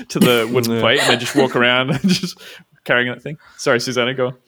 to 0.10 0.20
the 0.20 0.50
wooden 0.52 0.82
plate, 0.82 1.00
and 1.00 1.14
they 1.14 1.18
just 1.18 1.36
walk 1.38 1.56
around 1.56 1.92
and 1.92 2.02
just 2.10 2.38
carrying 2.86 3.12
that 3.12 3.22
thing. 3.22 3.38
Sorry, 3.58 3.80
Susanna, 3.80 4.14
go 4.14 4.28
on. 4.28 4.38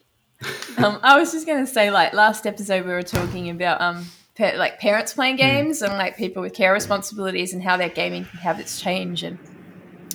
Um, 0.77 0.99
I 1.01 1.17
was 1.19 1.31
just 1.31 1.47
going 1.47 1.65
to 1.65 1.71
say, 1.71 1.89
like 1.89 2.13
last 2.13 2.45
episode, 2.45 2.85
we 2.85 2.91
were 2.91 3.01
talking 3.01 3.49
about 3.49 3.81
um, 3.81 4.05
pa- 4.37 4.53
like 4.57 4.79
parents 4.79 5.11
playing 5.11 5.37
Hmm. 5.37 5.41
games 5.41 5.81
and 5.81 5.93
like 5.93 6.15
people 6.17 6.43
with 6.43 6.53
care 6.53 6.71
responsibilities 6.71 7.51
and 7.51 7.63
how 7.63 7.77
their 7.77 7.89
gaming 7.89 8.25
habits 8.25 8.79
change 8.79 9.23
and 9.23 9.39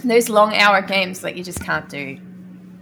those 0.04 0.28
long 0.28 0.54
hour 0.54 0.80
games 0.80 1.24
like 1.24 1.36
you 1.36 1.42
just 1.42 1.64
can't 1.64 1.88
do. 1.88 2.16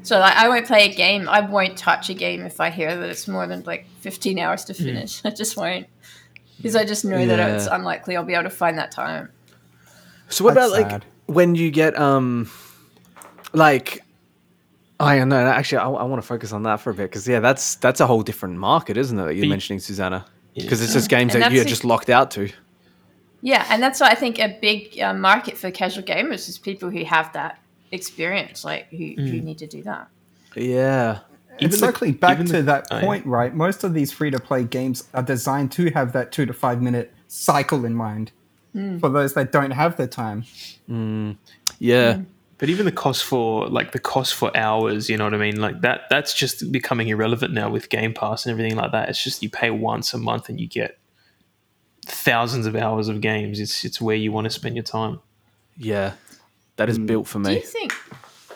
So 0.03 0.19
like 0.19 0.37
I 0.37 0.49
won't 0.49 0.67
play 0.67 0.91
a 0.91 0.95
game. 0.95 1.27
I 1.27 1.41
won't 1.41 1.79
touch 1.79 2.11
a 2.11 2.15
game 2.15 2.43
if 2.43 2.61
I 2.61 2.69
hear 2.69 2.95
that 2.95 3.09
it's 3.09 3.27
more 3.27 3.47
than 3.47 3.63
like 3.63 3.87
fifteen 4.01 4.39
hours 4.39 4.65
Hmm. 4.65 4.73
to 4.75 4.85
finish. 4.85 5.23
I 5.25 5.31
just 5.31 5.57
won't 5.57 5.87
because 6.59 6.77
I 6.77 6.85
just 6.85 7.07
know 7.07 7.27
that 7.27 7.41
it's 7.51 7.67
unlikely 7.67 8.15
I'll 8.15 8.25
be 8.25 8.35
able 8.35 8.45
to 8.45 8.51
find 8.51 8.77
that 8.77 8.93
time. 8.93 9.31
So 10.29 10.45
what 10.45 10.53
That's 10.55 10.71
about 10.71 10.93
like 10.93 11.03
when 11.27 11.55
you 11.55 11.71
get 11.71 11.99
um 11.99 12.51
like 13.55 14.03
I 15.01 15.17
don't 15.17 15.29
know. 15.29 15.39
Actually, 15.47 15.79
I, 15.79 15.89
I 15.91 16.03
want 16.05 16.21
to 16.21 16.27
focus 16.27 16.53
on 16.53 16.63
that 16.65 16.81
for 16.81 16.91
a 16.91 16.95
bit 16.95 17.05
because 17.05 17.27
yeah, 17.27 17.41
that's 17.41 17.77
that's 17.77 18.01
a 18.01 18.07
whole 18.07 18.23
different 18.23 18.57
market, 18.59 18.97
isn't 18.97 19.19
it? 19.19 19.25
That 19.25 19.35
you're 19.35 19.43
Be- 19.43 19.49
mentioning, 19.49 19.81
Susanna, 19.81 20.27
because 20.55 20.83
it's 20.83 20.93
just 20.93 21.09
games 21.09 21.35
And 21.35 21.43
that 21.43 21.53
you're 21.53 21.65
just 21.65 21.85
locked 21.85 22.11
out 22.11 22.31
to. 22.33 22.51
Yeah, 23.43 23.67
and 23.71 23.83
that's 23.83 24.01
why 24.01 24.09
I 24.09 24.15
think 24.15 24.39
a 24.39 24.59
big 24.61 25.01
uh, 25.01 25.15
market 25.15 25.57
for 25.57 25.71
casual 25.71 26.05
gamers 26.05 26.49
is 26.49 26.59
people 26.59 26.91
who 26.91 27.05
have 27.05 27.33
that 27.33 27.59
experience, 27.91 28.65
like 28.65 28.89
who, 28.91 28.97
who 28.97 29.41
mm. 29.41 29.43
need 29.43 29.59
to 29.59 29.67
do 29.67 29.83
that. 29.85 30.09
Yeah, 30.55 31.21
And 31.59 31.73
Even 31.73 31.81
the- 31.81 32.13
back 32.13 32.35
even 32.35 32.47
to 32.47 32.53
the- 32.53 32.63
that 32.63 32.89
oh, 32.91 32.97
yeah. 32.97 33.01
point, 33.01 33.27
right? 33.27 33.55
Most 33.55 33.85
of 33.85 33.95
these 33.95 34.13
free 34.13 34.31
to 34.31 34.39
play 34.39 34.65
games 34.65 35.05
are 35.15 35.23
designed 35.23 35.73
to 35.73 35.91
have 35.93 36.13
that 36.13 36.33
two 36.33 36.45
to 36.47 36.53
five 36.53 36.83
minute 36.83 37.15
cycle 37.29 37.85
in 37.85 37.95
mind 37.95 38.33
mm. 38.75 39.01
for 39.01 39.09
those 39.09 39.35
that 39.35 39.53
don't 39.53 39.71
have 39.71 39.97
the 39.97 40.07
time. 40.07 40.45
Mm. 40.89 41.37
yeah, 41.79 42.19
But 42.61 42.69
even 42.69 42.85
the 42.85 42.93
cost 42.93 43.25
for 43.25 43.67
like 43.69 43.93
the 43.93 43.99
cost 43.99 44.35
for 44.35 44.55
hours, 44.55 45.09
you 45.09 45.17
know 45.17 45.25
what 45.25 45.33
I 45.33 45.39
mean? 45.39 45.59
Like 45.59 45.81
that 45.81 46.03
that's 46.11 46.35
just 46.35 46.71
becoming 46.71 47.09
irrelevant 47.09 47.55
now 47.55 47.71
with 47.71 47.89
Game 47.89 48.13
Pass 48.13 48.45
and 48.45 48.51
everything 48.51 48.77
like 48.77 48.93
that. 48.93 49.09
It's 49.09 49.25
just 49.25 49.43
you 49.43 49.49
pay 49.49 49.71
once 49.71 50.13
a 50.13 50.19
month 50.19 50.51
and 50.51 50.61
you 50.61 50.69
get 50.69 50.99
thousands 52.05 52.67
of 52.67 52.77
hours 52.77 53.09
of 53.09 53.23
games. 53.23 53.61
It's 53.61 53.83
it's 53.83 53.99
where 53.99 54.15
you 54.15 54.31
want 54.31 54.45
to 54.45 54.51
spend 54.51 54.77
your 54.77 54.85
time. 54.85 55.21
yeah. 55.77 56.13
That 56.77 56.89
is 56.89 56.99
built 56.99 57.27
for 57.27 57.39
me. 57.39 57.45
Do 57.45 57.53
you 57.53 57.61
me. 57.61 57.67
think? 57.67 57.95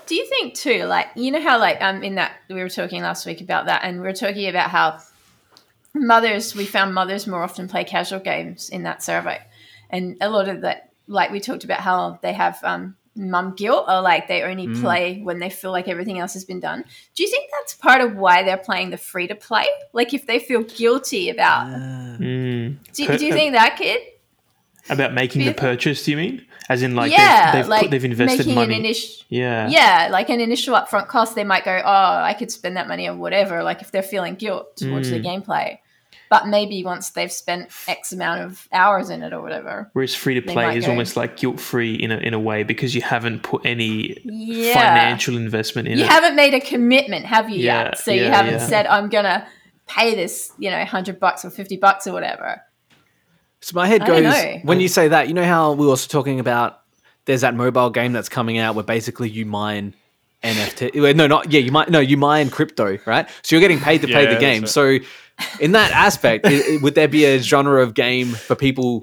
Do 0.07 0.15
you 0.15 0.27
think 0.27 0.55
too? 0.55 0.85
Like 0.85 1.09
you 1.15 1.31
know 1.31 1.41
how 1.41 1.59
like 1.59 1.81
um 1.81 2.03
in 2.03 2.17
that 2.17 2.33
we 2.51 2.57
were 2.57 2.69
talking 2.69 3.01
last 3.01 3.25
week 3.25 3.41
about 3.41 3.67
that, 3.67 3.85
and 3.85 4.01
we 4.01 4.07
were 4.07 4.13
talking 4.13 4.49
about 4.49 4.69
how 4.69 4.99
mothers 5.95 6.55
we 6.55 6.67
found 6.67 6.95
mothers 6.95 7.27
more 7.27 7.43
often 7.43 7.69
play 7.69 7.85
casual 7.85 8.21
games 8.21 8.69
in 8.69 8.83
that 8.83 9.03
survey, 9.03 9.41
and 9.89 10.19
a 10.21 10.29
lot 10.29 10.49
of 10.49 10.61
that 10.61 10.91
like 11.07 11.31
we 11.31 11.41
talked 11.41 11.65
about 11.65 11.81
how 11.81 12.19
they 12.23 12.35
have 12.35 12.59
um 12.65 12.97
mum 13.17 13.55
guilt 13.55 13.87
or 13.89 14.01
like 14.01 14.29
they 14.29 14.43
only 14.43 14.67
mm. 14.67 14.81
play 14.81 15.21
when 15.23 15.39
they 15.39 15.51
feel 15.51 15.71
like 15.71 15.89
everything 15.89 16.19
else 16.19 16.35
has 16.35 16.45
been 16.45 16.61
done. 16.61 16.85
Do 17.15 17.23
you 17.23 17.31
think 17.31 17.51
that's 17.53 17.75
part 17.75 18.01
of 18.01 18.17
why 18.17 18.43
they're 18.43 18.57
playing 18.57 18.91
the 18.91 18.97
free 18.97 19.29
to 19.29 19.35
play? 19.35 19.67
Like 19.93 20.13
if 20.15 20.27
they 20.27 20.39
feel 20.39 20.63
guilty 20.63 21.31
about, 21.31 21.69
Mm. 22.19 22.77
do, 22.93 23.19
do 23.19 23.27
you 23.27 23.33
uh, 23.33 23.37
think 23.37 23.53
that 23.53 23.77
kid? 23.77 24.01
About 24.89 25.15
making 25.15 25.45
the 25.45 25.55
purchase, 25.55 26.05
do 26.05 26.11
you 26.11 26.17
mean? 26.17 26.47
As 26.69 26.83
in 26.83 26.95
like 26.95 27.13
yeah, 27.13 27.53
they've, 27.53 27.63
they've, 27.63 27.69
like 27.69 27.83
put, 27.83 27.91
they've 27.91 28.05
invested 28.05 28.47
money. 28.47 28.75
an 28.75 28.81
initial. 28.81 29.25
yeah. 29.29 29.69
yeah, 29.69 30.09
like 30.11 30.31
an 30.31 30.41
initial 30.41 30.75
upfront 30.75 31.09
cost, 31.09 31.35
they 31.35 31.45
might 31.45 31.65
go, 31.65 31.83
"Oh, 31.85 32.23
I 32.23 32.35
could 32.39 32.51
spend 32.51 32.77
that 32.79 32.89
money 32.89 33.07
on 33.07 33.19
whatever." 33.19 33.63
Like 33.63 33.83
if 33.83 33.91
they're 33.93 34.03
feeling 34.03 34.35
guilt 34.35 34.77
towards 34.77 35.11
the 35.11 35.21
mm. 35.21 35.45
gameplay, 35.45 35.79
but 36.35 36.49
maybe 36.49 36.83
once 36.83 37.11
they've 37.11 37.31
spent 37.31 37.71
X 37.87 38.13
amount 38.13 38.41
of 38.43 38.69
hours 38.73 39.09
in 39.09 39.23
it 39.23 39.33
or 39.33 39.41
whatever, 39.41 39.89
Whereas 39.93 40.15
free 40.17 40.35
to 40.35 40.43
play 40.43 40.77
is 40.77 40.85
go- 40.85 40.91
almost 40.91 41.17
like 41.17 41.37
guilt 41.37 41.61
free 41.61 41.95
in 41.95 42.11
a 42.11 42.17
in 42.17 42.35
a 42.35 42.41
way 42.41 42.65
because 42.65 42.93
you 42.95 43.03
haven't 43.03 43.45
put 43.45 43.65
any 43.65 44.19
yeah, 44.25 44.75
financial 44.75 45.37
investment 45.37 45.87
in 45.87 45.99
you 45.99 46.05
it. 46.05 46.07
You 46.07 46.11
haven't 46.13 46.35
made 46.35 46.55
a 46.55 46.61
commitment, 46.61 47.25
have 47.27 47.51
you 47.51 47.61
Yeah, 47.61 47.85
yet? 47.85 47.99
So 47.99 48.11
you 48.11 48.25
haven't 48.25 48.55
yeah. 48.55 48.67
said, 48.67 48.87
"I'm 48.89 49.09
gonna 49.11 49.47
pay 49.87 50.17
this," 50.17 50.53
you 50.59 50.71
know, 50.71 50.85
hundred 50.85 51.21
bucks 51.21 51.45
or 51.45 51.51
fifty 51.51 51.77
bucks 51.77 52.07
or 52.09 52.13
whatever. 52.13 52.61
So 53.61 53.77
my 53.77 53.87
head 53.87 54.05
goes 54.05 54.63
when 54.65 54.81
you 54.81 54.89
say 54.89 55.07
that. 55.09 55.29
You 55.29 55.35
know 55.35 55.45
how 55.45 55.73
we 55.73 55.85
were 55.87 55.91
also 55.91 56.09
talking 56.09 56.41
about. 56.41 56.81
There's 57.27 57.43
that 57.43 57.55
mobile 57.55 57.91
game 57.91 58.13
that's 58.13 58.29
coming 58.29 58.59
out 58.59 58.75
where 58.75 58.85
basically 58.85 59.31
you 59.31 59.47
mine 59.47 59.95
NFT. 60.43 61.15
No, 61.17 61.27
not 61.27 61.51
yeah. 61.51 61.61
You 61.61 61.73
might 61.73 61.89
no. 61.91 62.01
You 62.01 62.17
mine 62.19 62.51
crypto, 62.51 62.99
right? 63.07 63.27
So 63.43 63.57
you're 63.57 63.61
getting 63.61 63.81
paid 63.81 64.03
to 64.03 64.09
play 64.09 64.25
Yeah, 64.25 64.35
the 64.35 64.41
game. 64.41 64.61
that's 64.63 64.73
So 64.73 64.99
in 65.61 65.73
that 65.73 65.91
aspect, 65.93 66.47
i- 66.47 66.51
i- 66.75 66.79
would 66.83 66.95
there 66.95 67.09
be 67.09 67.25
a 67.25 67.39
genre 67.39 67.83
of 67.83 67.95
game 67.95 68.29
for 68.33 68.55
people 68.55 69.03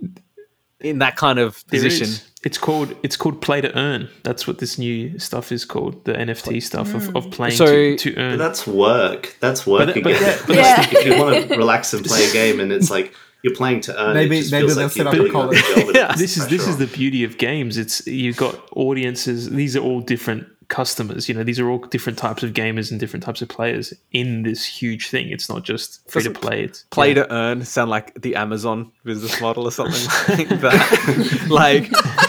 in 0.79 0.99
that 0.99 1.15
kind 1.17 1.39
of 1.39 1.65
position? 1.67 2.07
It's 2.43 2.57
called 2.57 2.95
it's 3.03 3.15
called 3.15 3.39
play 3.41 3.61
to 3.61 3.77
earn. 3.77 4.09
That's 4.23 4.47
what 4.47 4.57
this 4.57 4.79
new 4.79 5.19
stuff 5.19 5.51
is 5.51 5.63
called. 5.63 6.03
The 6.05 6.13
NFT 6.13 6.61
stuff 6.63 6.93
of, 6.95 7.15
of 7.15 7.29
playing 7.29 7.53
So- 7.55 7.65
to, 7.67 7.97
to 7.97 8.17
earn. 8.17 8.37
That's 8.39 8.65
work. 8.65 9.35
That's 9.39 9.67
work 9.67 9.87
But- 9.87 9.97
again. 9.97 10.03
but 10.13 10.19
that- 10.19 10.43
But 10.47 10.55
Yeah. 10.55 10.87
if 10.91 11.05
you 11.05 11.17
want 11.17 11.47
to 11.49 11.55
relax 11.55 11.93
and 11.93 12.03
play 12.03 12.27
a 12.27 12.31
game, 12.41 12.59
and 12.59 12.71
it's 12.71 12.89
like 12.89 13.13
you're 13.43 13.53
playing 13.55 13.81
to 13.81 13.99
earn, 14.01 14.15
Maybe- 14.15 14.39
it 14.39 14.51
maybe 14.51 14.67
they'll 14.67 14.75
like 14.77 14.91
set 14.91 15.05
up 15.07 15.13
a 15.13 15.29
college. 15.29 15.61
Yeah. 15.93 16.13
this 16.15 16.35
is 16.37 16.47
this 16.47 16.67
is 16.67 16.77
the 16.77 16.87
beauty 16.87 17.23
of 17.23 17.37
games. 17.37 17.77
It's 17.77 18.05
you've 18.07 18.37
got 18.37 18.55
audiences. 18.75 19.49
These 19.51 19.75
are 19.75 19.81
all 19.81 20.01
different 20.01 20.47
customers. 20.71 21.29
You 21.29 21.35
know, 21.35 21.43
these 21.43 21.59
are 21.59 21.69
all 21.69 21.77
different 21.77 22.17
types 22.17 22.41
of 22.41 22.53
gamers 22.53 22.89
and 22.89 22.99
different 22.99 23.23
types 23.23 23.43
of 23.43 23.49
players 23.49 23.93
in 24.11 24.41
this 24.41 24.65
huge 24.65 25.09
thing. 25.09 25.29
It's 25.29 25.49
not 25.49 25.63
just 25.63 26.01
free 26.09 26.23
to 26.23 26.29
Doesn't 26.29 26.41
play. 26.41 26.63
It's 26.63 26.83
Play 26.89 27.09
yeah. 27.09 27.25
to 27.25 27.33
earn 27.33 27.63
sound 27.63 27.91
like 27.91 28.19
the 28.19 28.35
Amazon 28.35 28.91
business 29.03 29.39
model 29.39 29.65
or 29.65 29.71
something 29.71 30.07
like 30.37 30.61
that. 30.61 31.45
like 31.49 31.83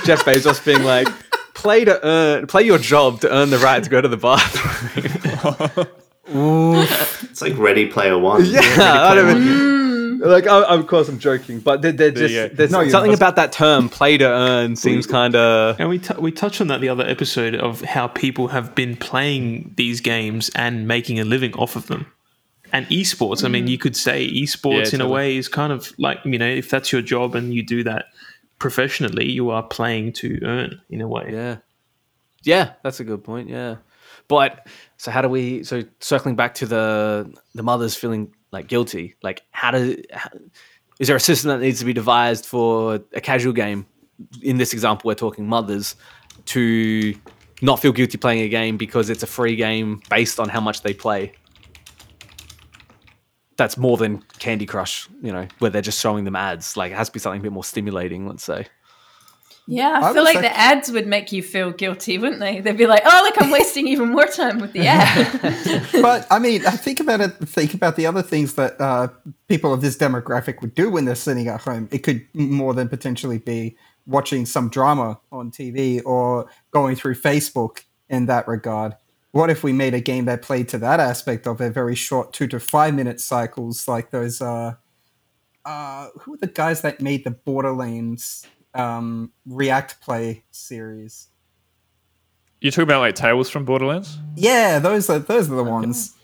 Jeff 0.05 0.25
Bezos 0.27 0.63
being 0.63 0.83
like, 0.83 1.09
play 1.55 1.87
to 1.87 2.05
earn, 2.05 2.47
play 2.47 2.65
your 2.65 2.79
job 2.79 3.21
to 3.21 3.33
earn 3.33 3.49
the 3.49 3.59
right 3.59 3.83
to 3.83 3.89
go 3.89 4.03
to 4.03 4.09
the 4.09 4.19
bathroom. 4.19 5.87
It's 6.35 7.43
like 7.43 7.59
Ready 7.59 7.87
Player 7.87 8.17
One. 8.17 8.45
Yeah, 8.45 8.61
I 8.63 9.15
don't 9.15 9.37
even, 9.37 9.92
like 10.29 10.47
I, 10.47 10.63
of 10.77 10.87
course 10.87 11.09
I'm 11.09 11.19
joking, 11.19 11.61
but 11.61 11.83
they're, 11.83 11.93
they're 11.93 12.11
just 12.11 12.35
you 12.35 12.49
go. 12.49 12.55
there's 12.55 12.71
No, 12.71 12.89
something 12.89 13.13
about 13.15 13.37
that 13.37 13.53
term 13.53 13.89
"play 13.89 14.17
to 14.19 14.25
earn" 14.25 14.77
seems 14.77 15.07
kind 15.07 15.35
of 15.35 15.79
And 15.81 15.89
we 15.89 15.99
t- 15.99 16.15
we 16.19 16.31
touched 16.33 16.61
on 16.61 16.69
that 16.69 16.81
the 16.81 16.89
other 16.89 17.05
episode 17.07 17.55
of 17.55 17.81
how 17.83 18.07
people 18.09 18.49
have 18.49 18.75
been 18.75 18.97
playing 18.97 19.75
these 19.77 20.01
games 20.01 20.51
and 20.55 20.87
making 20.87 21.19
a 21.21 21.25
living 21.25 21.53
off 21.55 21.77
of 21.77 21.87
them. 21.89 22.07
And 22.73 22.87
esports, 22.87 23.45
I 23.45 23.49
mean, 23.49 23.67
you 23.67 23.77
could 23.77 23.95
say 23.97 24.27
esports 24.31 24.93
Yeah, 24.93 24.95
in 24.97 25.01
a 25.03 25.09
way 25.09 25.37
is 25.37 25.49
kind 25.49 25.73
of 25.73 25.93
like 25.99 26.19
you 26.25 26.39
know 26.39 26.49
if 26.49 26.71
that's 26.71 26.91
your 26.93 27.03
job 27.03 27.35
and 27.35 27.53
you 27.53 27.63
do 27.63 27.85
that 27.85 28.07
professionally, 28.59 29.29
you 29.31 29.51
are 29.51 29.63
playing 29.63 30.13
to 30.15 30.39
earn 30.43 30.81
in 30.89 31.01
a 31.01 31.09
way. 31.09 31.29
yeah, 31.33 31.57
yeah. 32.45 32.73
That's 32.83 33.01
a 33.01 33.05
good 33.05 33.25
point. 33.25 33.49
Yeah, 33.49 33.77
but 34.29 34.67
so 34.97 35.11
how 35.11 35.21
do 35.21 35.29
we? 35.29 35.65
So 35.65 35.83
circling 36.01 36.37
back 36.37 36.55
to 36.55 36.67
the 36.67 37.35
the 37.55 37.63
mothers 37.63 37.95
feeling 37.97 38.33
like 38.53 38.69
guilty, 38.69 39.17
like 39.23 39.43
how 39.51 39.71
does 39.71 39.97
How, 40.13 40.31
is 41.01 41.09
there 41.09 41.17
a 41.17 41.21
system 41.21 41.49
that 41.49 41.61
needs 41.61 41.81
to 41.81 41.85
be 41.85 41.93
devised 41.93 42.47
for 42.47 43.01
a 43.13 43.21
casual 43.21 43.53
game? 43.53 43.87
In 44.43 44.59
this 44.59 44.73
example, 44.73 45.09
we're 45.09 45.15
talking 45.15 45.49
mothers 45.49 45.97
to 46.47 47.15
not 47.61 47.81
feel 47.81 47.93
guilty 47.93 48.19
playing 48.19 48.43
a 48.43 48.49
game 48.49 48.77
because 48.77 49.11
it's 49.11 49.23
a 49.23 49.27
free 49.27 49.57
game 49.57 50.01
based 50.11 50.39
on 50.39 50.49
how 50.49 50.61
much 50.61 50.83
they 50.83 50.95
play. 50.95 51.33
That's 53.57 53.77
more 53.77 53.97
than 53.97 54.23
Candy 54.39 54.67
Crush, 54.67 55.09
you 55.23 55.33
know, 55.33 55.47
where 55.59 55.71
they're 55.71 55.83
just 55.83 56.01
showing 56.01 56.25
them 56.25 56.37
ads. 56.37 56.77
Like 56.77 56.93
it 56.93 56.97
has 56.97 57.09
to 57.09 57.13
be 57.13 57.19
something 57.19 57.41
a 57.41 57.43
bit 57.43 57.53
more 57.53 57.65
stimulating, 57.65 58.29
let's 58.29 58.45
say. 58.45 58.67
Yeah, 59.67 60.01
I, 60.03 60.11
I 60.11 60.13
feel 60.13 60.25
like 60.25 60.35
like- 60.37 60.45
the 60.45 60.57
ads 60.57 60.91
would 60.91 61.07
make 61.07 61.31
you 61.31 61.43
feel 61.43 61.71
guilty, 61.71 62.19
wouldn't 62.19 62.41
they? 62.41 62.61
They'd 62.61 62.77
be 62.77 62.87
like, 62.87 63.03
"Oh, 63.05 63.21
look, 63.25 63.41
I'm 63.41 63.51
wasting 63.51 63.87
even 63.87 64.11
more 64.11 64.27
time 64.27 64.59
with 64.59 64.73
the 64.73 64.87
ad." 64.89 65.87
but 66.03 66.27
I 66.31 66.39
mean, 66.39 66.67
I 66.67 66.73
think 66.73 66.99
about 67.01 67.21
it. 67.21 67.31
Think 67.49 67.75
about 67.75 67.97
the 67.97 68.07
other 68.07 68.23
things 68.23 68.55
that 68.55 68.81
uh, 68.81 69.09
people 69.49 69.73
of 69.73 69.81
this 69.81 69.97
demographic 69.97 70.61
would 70.63 70.75
do 70.75 70.91
when 70.91 71.05
they're 71.05 71.15
sitting 71.15 71.47
at 71.49 71.61
home. 71.61 71.89
It 71.93 71.99
could 71.99 72.27
more 72.35 72.75
than 72.75 72.89
potentially 72.89 73.39
be 73.39 73.77
watching 74.07 74.47
some 74.47 74.69
drama 74.69 75.21
on 75.31 75.53
TV 75.53 76.03
or 76.05 76.49
going 76.73 76.97
through 76.97 77.15
Facebook 77.15 77.85
in 78.09 78.27
that 78.27 78.49
regard. 78.49 78.97
What 79.31 79.49
if 79.49 79.63
we 79.63 79.73
made 79.73 79.95
a 79.95 80.01
game 80.01 80.25
that 80.25 80.43
played 80.43 80.69
to 80.71 80.79
that 80.79 80.99
aspect 80.99 81.47
of 81.47 81.61
it, 81.61 81.73
very 81.73 81.95
short 81.95 82.33
two 82.33 82.49
to 82.49 82.59
five 82.59 82.95
minute 82.95 83.21
cycles, 83.21 83.87
like 83.87 84.11
those? 84.11 84.43
Uh, 84.43 84.75
uh, 85.65 86.09
who 86.21 86.35
are 86.35 86.39
the 86.39 86.49
guys 86.49 86.81
that 86.83 87.01
made 87.01 87.23
the 87.23 87.31
Borderlands 87.31 88.47
um, 88.75 89.33
React 89.47 90.01
Play 90.01 90.45
series? 90.51 91.29
You're 92.61 92.71
talking 92.71 92.85
about 92.85 93.01
like 93.01 93.15
Tales 93.15 93.51
from 93.51 93.65
Borderlands? 93.65 94.19
Yeah, 94.37 94.79
those 94.79 95.11
are 95.11 95.19
those 95.19 95.51
are 95.51 95.57
the 95.57 95.65
ones. 95.65 96.15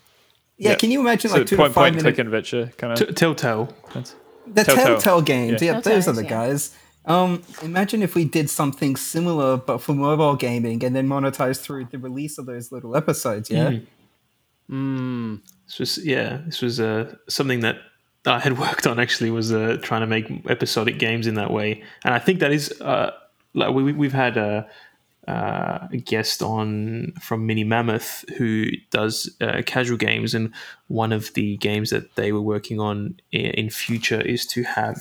Yeah, 0.57 0.71
Yeah. 0.71 0.77
can 0.77 0.91
you 0.91 1.01
imagine 1.01 1.31
So 1.31 1.39
like 1.39 1.47
two 1.47 1.57
point, 1.57 1.71
to 1.71 1.75
five 1.75 1.83
point, 1.83 1.97
minute 1.97 2.15
click 2.15 2.19
adventure 2.25 2.73
kind 2.77 2.97
T- 2.97 3.07
of. 3.09 3.15
Telltale. 3.15 3.75
The 4.47 4.65
Telltale. 4.65 4.85
Telltale, 4.99 5.23
games, 5.23 5.63
Yeah. 5.63 5.75
yeah, 5.75 5.81
those 5.81 6.09
are 6.09 6.13
the 6.13 6.23
yeah. 6.25 6.29
guys. 6.31 6.75
Um, 7.05 7.43
imagine 7.63 8.03
if 8.03 8.15
we 8.15 8.25
did 8.25 8.51
something 8.51 8.95
similar, 8.97 9.57
but 9.57 9.79
for 9.79 9.95
mobile 9.95 10.37
gaming, 10.37 10.85
and 10.85 10.95
then 10.95 11.09
monetized 11.09 11.61
through 11.63 11.87
the 11.87 11.99
release 11.99 12.39
of 12.39 12.47
those 12.47 12.71
little 12.71 12.97
episodes. 12.97 13.51
Yeah, 13.51 13.79
Mm. 14.71 15.41
This 15.67 15.79
was 15.79 16.05
yeah, 16.05 16.41
this 16.45 16.61
was 16.61 16.79
uh, 16.81 17.15
something 17.29 17.61
that 17.61 17.79
I 18.27 18.39
had 18.41 18.59
worked 18.67 18.87
on 18.87 18.99
actually 19.01 19.31
was 19.31 19.53
uh, 19.53 19.79
trying 19.83 20.01
to 20.03 20.07
make 20.07 20.31
episodic 20.49 20.99
games 20.99 21.27
in 21.27 21.35
that 21.35 21.51
way, 21.51 21.83
and 22.05 22.15
I 22.15 22.19
think 22.19 22.41
that 22.41 22.53
is 22.53 22.73
uh, 22.81 23.13
like 23.55 23.73
we 23.75 23.83
we- 23.83 23.93
we've 23.93 24.13
had 24.13 24.37
a, 24.37 24.69
uh, 25.27 25.89
a 25.93 25.97
guest 25.99 26.43
on 26.43 27.13
from 27.21 27.47
Mini 27.47 27.65
Mammoth 27.65 28.25
who 28.39 28.67
does 28.91 29.35
uh, 29.41 29.63
casual 29.67 29.97
games, 29.99 30.35
and 30.35 30.53
one 30.89 31.13
of 31.13 31.33
the 31.35 31.57
games 31.59 31.91
that 31.91 32.15
they 32.17 32.33
were 32.33 32.41
working 32.43 32.81
on 32.81 33.21
in, 33.33 33.47
in 33.53 33.71
future 33.71 34.21
is 34.21 34.47
to 34.47 34.63
have 34.65 34.99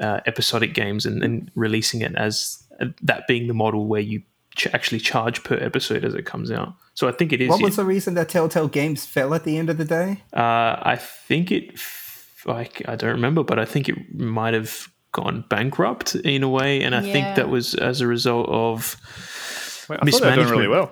uh, 0.00 0.20
episodic 0.26 0.74
games 0.74 1.04
and, 1.06 1.22
and 1.22 1.50
releasing 1.54 2.00
it 2.00 2.14
as 2.16 2.62
uh, 2.80 2.86
that 3.02 3.26
being 3.26 3.46
the 3.46 3.54
model 3.54 3.86
where 3.86 4.00
you 4.00 4.22
ch- 4.56 4.68
actually 4.72 4.98
charge 5.00 5.44
per 5.44 5.56
episode 5.56 6.02
as 6.04 6.14
it 6.14 6.24
comes 6.24 6.50
out. 6.50 6.74
So 6.94 7.08
I 7.08 7.12
think 7.12 7.32
it 7.32 7.40
is. 7.42 7.48
what 7.50 7.60
was 7.62 7.76
the 7.76 7.84
reason 7.84 8.14
that 8.14 8.28
Telltale 8.30 8.68
Games 8.68 9.04
fell 9.06 9.34
at 9.34 9.44
the 9.44 9.58
end 9.58 9.68
of 9.70 9.76
the 9.78 9.84
day? 9.84 10.22
Uh, 10.32 10.76
I 10.82 10.96
think 10.96 11.50
it, 11.52 11.72
f- 11.74 12.11
like 12.46 12.82
I 12.88 12.96
don't 12.96 13.12
remember, 13.12 13.42
but 13.44 13.58
I 13.58 13.64
think 13.64 13.88
it 13.88 13.96
might 14.14 14.54
have 14.54 14.88
gone 15.12 15.44
bankrupt 15.48 16.14
in 16.14 16.42
a 16.42 16.48
way, 16.48 16.82
and 16.82 16.94
I 16.94 17.02
Yeah. 17.02 17.12
think 17.12 17.36
that 17.36 17.48
was 17.48 17.74
as 17.74 18.00
a 18.00 18.06
result 18.06 18.48
of 18.48 18.96
Wait, 19.88 19.98
I 20.02 20.10
thought 20.10 20.22
they 20.22 20.34
doing 20.36 20.48
really 20.48 20.68
well. 20.68 20.90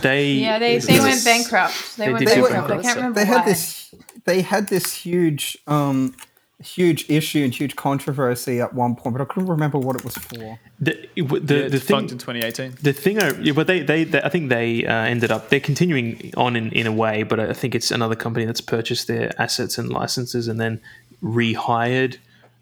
they. 0.00 0.32
yeah, 0.32 0.58
they, 0.58 0.78
they 0.78 1.00
went 1.00 1.24
bankrupt. 1.24 1.96
They, 1.96 2.06
They 2.06 2.12
went 2.12 2.26
did 2.26 2.34
go 2.36 2.48
bankrupt. 2.48 2.80
I 2.80 2.82
can't 2.82 2.96
remember 2.96 3.20
They 3.20 3.26
had 3.26 3.40
why. 3.40 3.44
this. 3.46 3.94
They 4.24 4.40
had 4.42 4.68
this 4.68 4.92
huge, 4.92 5.58
um, 5.66 6.14
huge 6.62 7.08
issue 7.10 7.44
and 7.44 7.52
huge 7.54 7.76
controversy 7.76 8.60
at 8.60 8.72
one 8.74 8.94
point, 8.96 9.16
but 9.16 9.22
I 9.22 9.26
couldn't 9.26 9.48
remember 9.48 9.78
what 9.78 9.96
it 9.96 10.04
was 10.04 10.14
for. 10.16 10.58
The 10.80 11.08
the, 11.16 11.16
Yeah, 11.16 11.68
the 11.68 11.78
thing. 11.78 12.08
defunct 12.08 12.12
in 12.12 12.18
2018. 12.18 12.76
The 12.82 12.92
thing, 12.92 13.22
I, 13.22 13.30
yeah, 13.40 13.52
but 13.52 13.66
they, 13.66 13.80
they, 13.82 14.04
they, 14.04 14.22
I 14.22 14.28
think 14.28 14.48
they 14.48 14.86
uh, 14.86 14.92
ended 14.92 15.30
up 15.32 15.48
they're 15.50 15.60
continuing 15.60 16.32
on 16.36 16.56
in, 16.56 16.70
in 16.72 16.86
a 16.86 16.92
way, 16.92 17.22
but 17.24 17.38
I 17.40 17.52
think 17.52 17.74
it's 17.74 17.90
another 17.90 18.14
company 18.16 18.46
that's 18.46 18.60
purchased 18.60 19.06
their 19.08 19.32
assets 19.40 19.78
and 19.78 19.88
licenses 19.90 20.48
and 20.48 20.60
then 20.60 20.80
rehired 21.22 22.16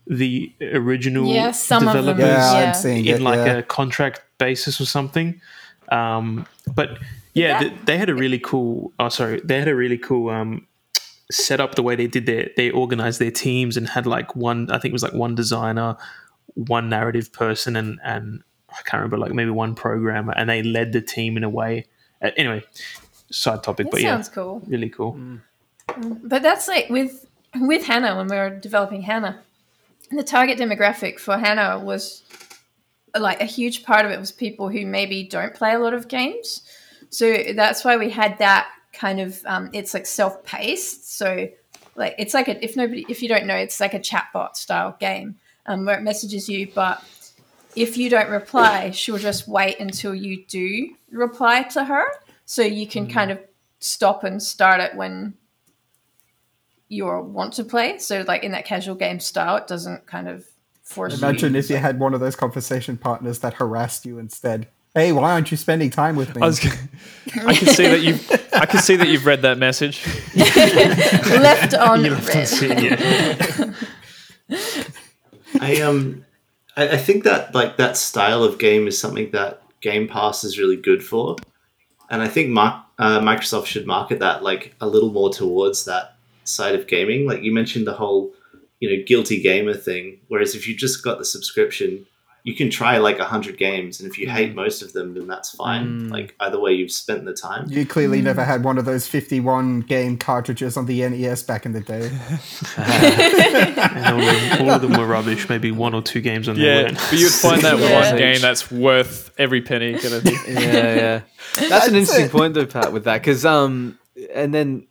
the 0.06 0.52
original 0.72 1.26
Yeah, 1.32 1.52
some 1.52 1.86
of 1.86 1.94
them, 1.94 2.16
developers 2.16 2.84
Yeah, 2.84 2.92
Yeah. 2.94 3.14
In 3.16 3.20
it. 3.20 3.24
like 3.24 3.36
yeah. 3.46 3.58
a 3.58 3.62
contract 3.62 4.22
basis 4.38 4.80
or 4.80 4.86
something. 4.86 5.40
Um, 5.90 6.46
but 6.74 6.98
yeah, 7.34 7.48
Yeah. 7.48 7.58
th- 7.60 7.72
they 7.84 7.98
had 7.98 8.08
a 8.10 8.14
really 8.14 8.38
cool. 8.38 8.92
Oh, 8.98 9.08
sorry, 9.08 9.40
they 9.44 9.58
had 9.58 9.68
a 9.68 9.74
really 9.74 9.98
cool 9.98 10.30
um, 10.30 10.66
setup. 11.30 11.74
The 11.74 11.82
way 11.82 11.96
they 11.96 12.06
did 12.06 12.26
their, 12.26 12.50
they 12.56 12.70
organized 12.70 13.20
their 13.20 13.30
teams 13.30 13.76
and 13.76 13.88
had 13.88 14.06
like 14.06 14.34
one. 14.36 14.70
I 14.70 14.78
think 14.78 14.92
it 14.92 14.92
was 14.92 15.02
like 15.02 15.14
one 15.14 15.34
designer, 15.34 15.96
one 16.54 16.88
narrative 16.88 17.32
person, 17.32 17.76
and 17.76 17.98
and 18.04 18.42
I 18.70 18.82
can't 18.82 19.00
remember 19.00 19.18
like 19.18 19.32
maybe 19.32 19.50
one 19.50 19.74
programmer, 19.74 20.32
and 20.36 20.48
they 20.48 20.62
led 20.62 20.92
the 20.92 21.00
team 21.00 21.36
in 21.36 21.44
a 21.44 21.48
way. 21.48 21.86
Uh, 22.22 22.30
anyway, 22.36 22.62
side 23.30 23.62
topic, 23.62 23.86
That 23.86 23.92
but 23.92 24.00
yeah, 24.02 24.14
sounds 24.14 24.28
cool. 24.28 24.62
really 24.66 24.90
cool. 24.90 25.18
But 26.22 26.42
that's 26.42 26.68
like 26.68 26.88
with 26.90 27.26
with 27.56 27.84
Hannah 27.84 28.16
when 28.16 28.28
we 28.28 28.36
were 28.36 28.50
developing 28.50 29.02
Hannah, 29.02 29.40
the 30.10 30.22
target 30.22 30.58
demographic 30.58 31.18
for 31.18 31.36
Hannah 31.38 31.78
was 31.78 32.22
like 33.18 33.40
a 33.40 33.44
huge 33.44 33.82
part 33.82 34.04
of 34.04 34.12
it 34.12 34.20
was 34.20 34.30
people 34.30 34.68
who 34.68 34.86
maybe 34.86 35.24
don't 35.24 35.54
play 35.54 35.74
a 35.74 35.78
lot 35.78 35.94
of 35.94 36.08
games. 36.08 36.62
So 37.08 37.36
that's 37.56 37.84
why 37.84 37.96
we 37.96 38.10
had 38.10 38.38
that 38.38 38.68
kind 38.92 39.20
of 39.20 39.40
um, 39.46 39.70
it's 39.72 39.94
like 39.94 40.06
self 40.06 40.44
paced. 40.44 41.16
So 41.16 41.48
like 41.96 42.14
it's 42.18 42.34
like 42.34 42.48
a 42.48 42.62
if 42.64 42.76
nobody 42.76 43.04
if 43.08 43.22
you 43.22 43.28
don't 43.28 43.46
know 43.46 43.56
it's 43.56 43.80
like 43.80 43.94
a 43.94 44.00
chatbot 44.00 44.56
style 44.56 44.96
game 45.00 45.36
um, 45.66 45.84
where 45.84 45.98
it 45.98 46.02
messages 46.02 46.48
you, 46.48 46.70
but 46.74 47.02
if 47.76 47.96
you 47.96 48.10
don't 48.10 48.30
reply, 48.30 48.90
she'll 48.90 49.18
just 49.18 49.46
wait 49.46 49.78
until 49.78 50.14
you 50.14 50.44
do 50.46 50.90
reply 51.10 51.62
to 51.62 51.84
her, 51.84 52.04
so 52.44 52.62
you 52.62 52.86
can 52.86 53.06
kind 53.08 53.30
of 53.30 53.38
stop 53.78 54.24
and 54.24 54.42
start 54.42 54.80
it 54.80 54.94
when 54.96 55.34
you 56.88 57.06
want 57.06 57.52
to 57.54 57.64
play. 57.64 57.98
So 57.98 58.24
like 58.26 58.42
in 58.42 58.52
that 58.52 58.64
casual 58.64 58.96
game 58.96 59.20
style, 59.20 59.56
it 59.56 59.66
doesn't 59.66 60.06
kind 60.06 60.28
of 60.28 60.44
force 60.82 61.12
you. 61.12 61.18
Imagine 61.18 61.54
you. 61.54 61.60
if 61.60 61.70
you 61.70 61.76
had 61.76 61.98
one 62.00 62.14
of 62.14 62.20
those 62.20 62.36
conversation 62.36 62.96
partners 62.96 63.38
that 63.38 63.54
harassed 63.54 64.04
you 64.04 64.18
instead. 64.18 64.68
Hey, 64.94 65.12
why 65.12 65.32
aren't 65.32 65.50
you 65.50 65.56
spending 65.56 65.90
time 65.90 66.16
with 66.16 66.34
me? 66.34 66.42
I 66.42 66.46
was. 66.46 66.64
I 66.64 67.54
can 67.54 67.68
see 67.68 67.86
that 67.86 68.00
you've. 68.00 68.52
I 68.52 68.66
can 68.66 68.80
see 68.80 68.96
that 68.96 69.08
you've 69.08 69.24
read 69.24 69.42
that 69.42 69.56
message. 69.56 70.04
left 70.34 71.74
on 71.74 72.04
You 72.04 72.10
left 72.10 72.62
on 72.62 72.82
yeah. 72.82 73.72
I 75.60 75.80
um, 75.82 76.24
I, 76.76 76.88
I 76.88 76.96
think 76.96 77.22
that 77.24 77.54
like 77.54 77.76
that 77.76 77.96
style 77.96 78.42
of 78.42 78.58
game 78.58 78.88
is 78.88 78.98
something 78.98 79.30
that 79.30 79.62
Game 79.80 80.08
Pass 80.08 80.42
is 80.42 80.58
really 80.58 80.76
good 80.76 81.04
for, 81.04 81.36
and 82.10 82.20
I 82.20 82.28
think 82.28 82.50
Mar- 82.50 82.84
uh, 82.98 83.20
Microsoft 83.20 83.66
should 83.66 83.86
market 83.86 84.18
that 84.18 84.42
like 84.42 84.74
a 84.80 84.88
little 84.88 85.12
more 85.12 85.30
towards 85.30 85.84
that 85.84 86.16
side 86.42 86.74
of 86.74 86.88
gaming. 86.88 87.26
Like 87.26 87.42
you 87.42 87.52
mentioned 87.52 87.86
the 87.86 87.94
whole, 87.94 88.32
you 88.80 88.90
know, 88.90 89.04
guilty 89.06 89.40
gamer 89.40 89.74
thing. 89.74 90.18
Whereas 90.26 90.56
if 90.56 90.66
you 90.66 90.76
just 90.76 91.04
got 91.04 91.18
the 91.18 91.24
subscription, 91.24 92.06
you 92.42 92.54
can 92.54 92.70
try 92.70 92.96
like 92.98 93.18
a 93.18 93.24
hundred 93.24 93.58
games, 93.58 94.00
and 94.00 94.10
if 94.10 94.18
you 94.18 94.28
hate 94.28 94.52
mm. 94.52 94.56
most 94.56 94.82
of 94.82 94.92
them, 94.92 95.14
then 95.14 95.26
that's 95.26 95.50
fine. 95.50 95.86
Mm. 95.86 96.10
Like 96.10 96.34
either 96.40 96.58
way, 96.58 96.72
you've 96.72 96.90
spent 96.92 97.24
the 97.24 97.34
time. 97.34 97.66
you 97.68 97.84
clearly 97.84 98.20
mm. 98.20 98.24
never 98.24 98.44
had 98.44 98.64
one 98.64 98.78
of 98.78 98.84
those 98.86 99.06
51 99.06 99.80
game 99.80 100.16
cartridges 100.16 100.76
on 100.76 100.86
the 100.86 101.06
NES 101.06 101.42
back 101.42 101.66
in 101.66 101.72
the 101.72 101.80
day. 101.80 102.10
And 103.90 104.14
all, 104.14 104.20
of 104.20 104.40
them, 104.40 104.62
all 104.62 104.70
of 104.70 104.82
them 104.82 104.92
were 104.92 105.06
rubbish. 105.06 105.48
Maybe 105.48 105.70
one 105.70 105.94
or 105.94 106.02
two 106.02 106.20
games 106.20 106.48
on 106.48 106.56
Yeah, 106.56 106.62
there. 106.62 106.84
weren't. 106.84 106.98
but 107.10 107.18
you'd 107.18 107.32
find 107.32 107.62
that 107.62 107.78
Yeah. 107.78 108.10
one 108.10 108.18
game 108.18 108.40
that's 108.40 108.70
worth 108.70 109.32
every 109.38 109.60
penny. 109.62 109.92
Gonna 109.92 110.20
be. 110.20 110.30
yeah, 110.48 110.94
yeah. 110.94 111.20
That's 111.68 111.88
an 111.88 111.94
interesting 111.94 112.28
point 112.28 112.54
though, 112.54 112.66
Pat, 112.66 112.92
with 112.92 113.04
that 113.04 113.20
because 113.20 113.44
um, 113.44 113.98
and 114.34 114.54
then 114.54 114.86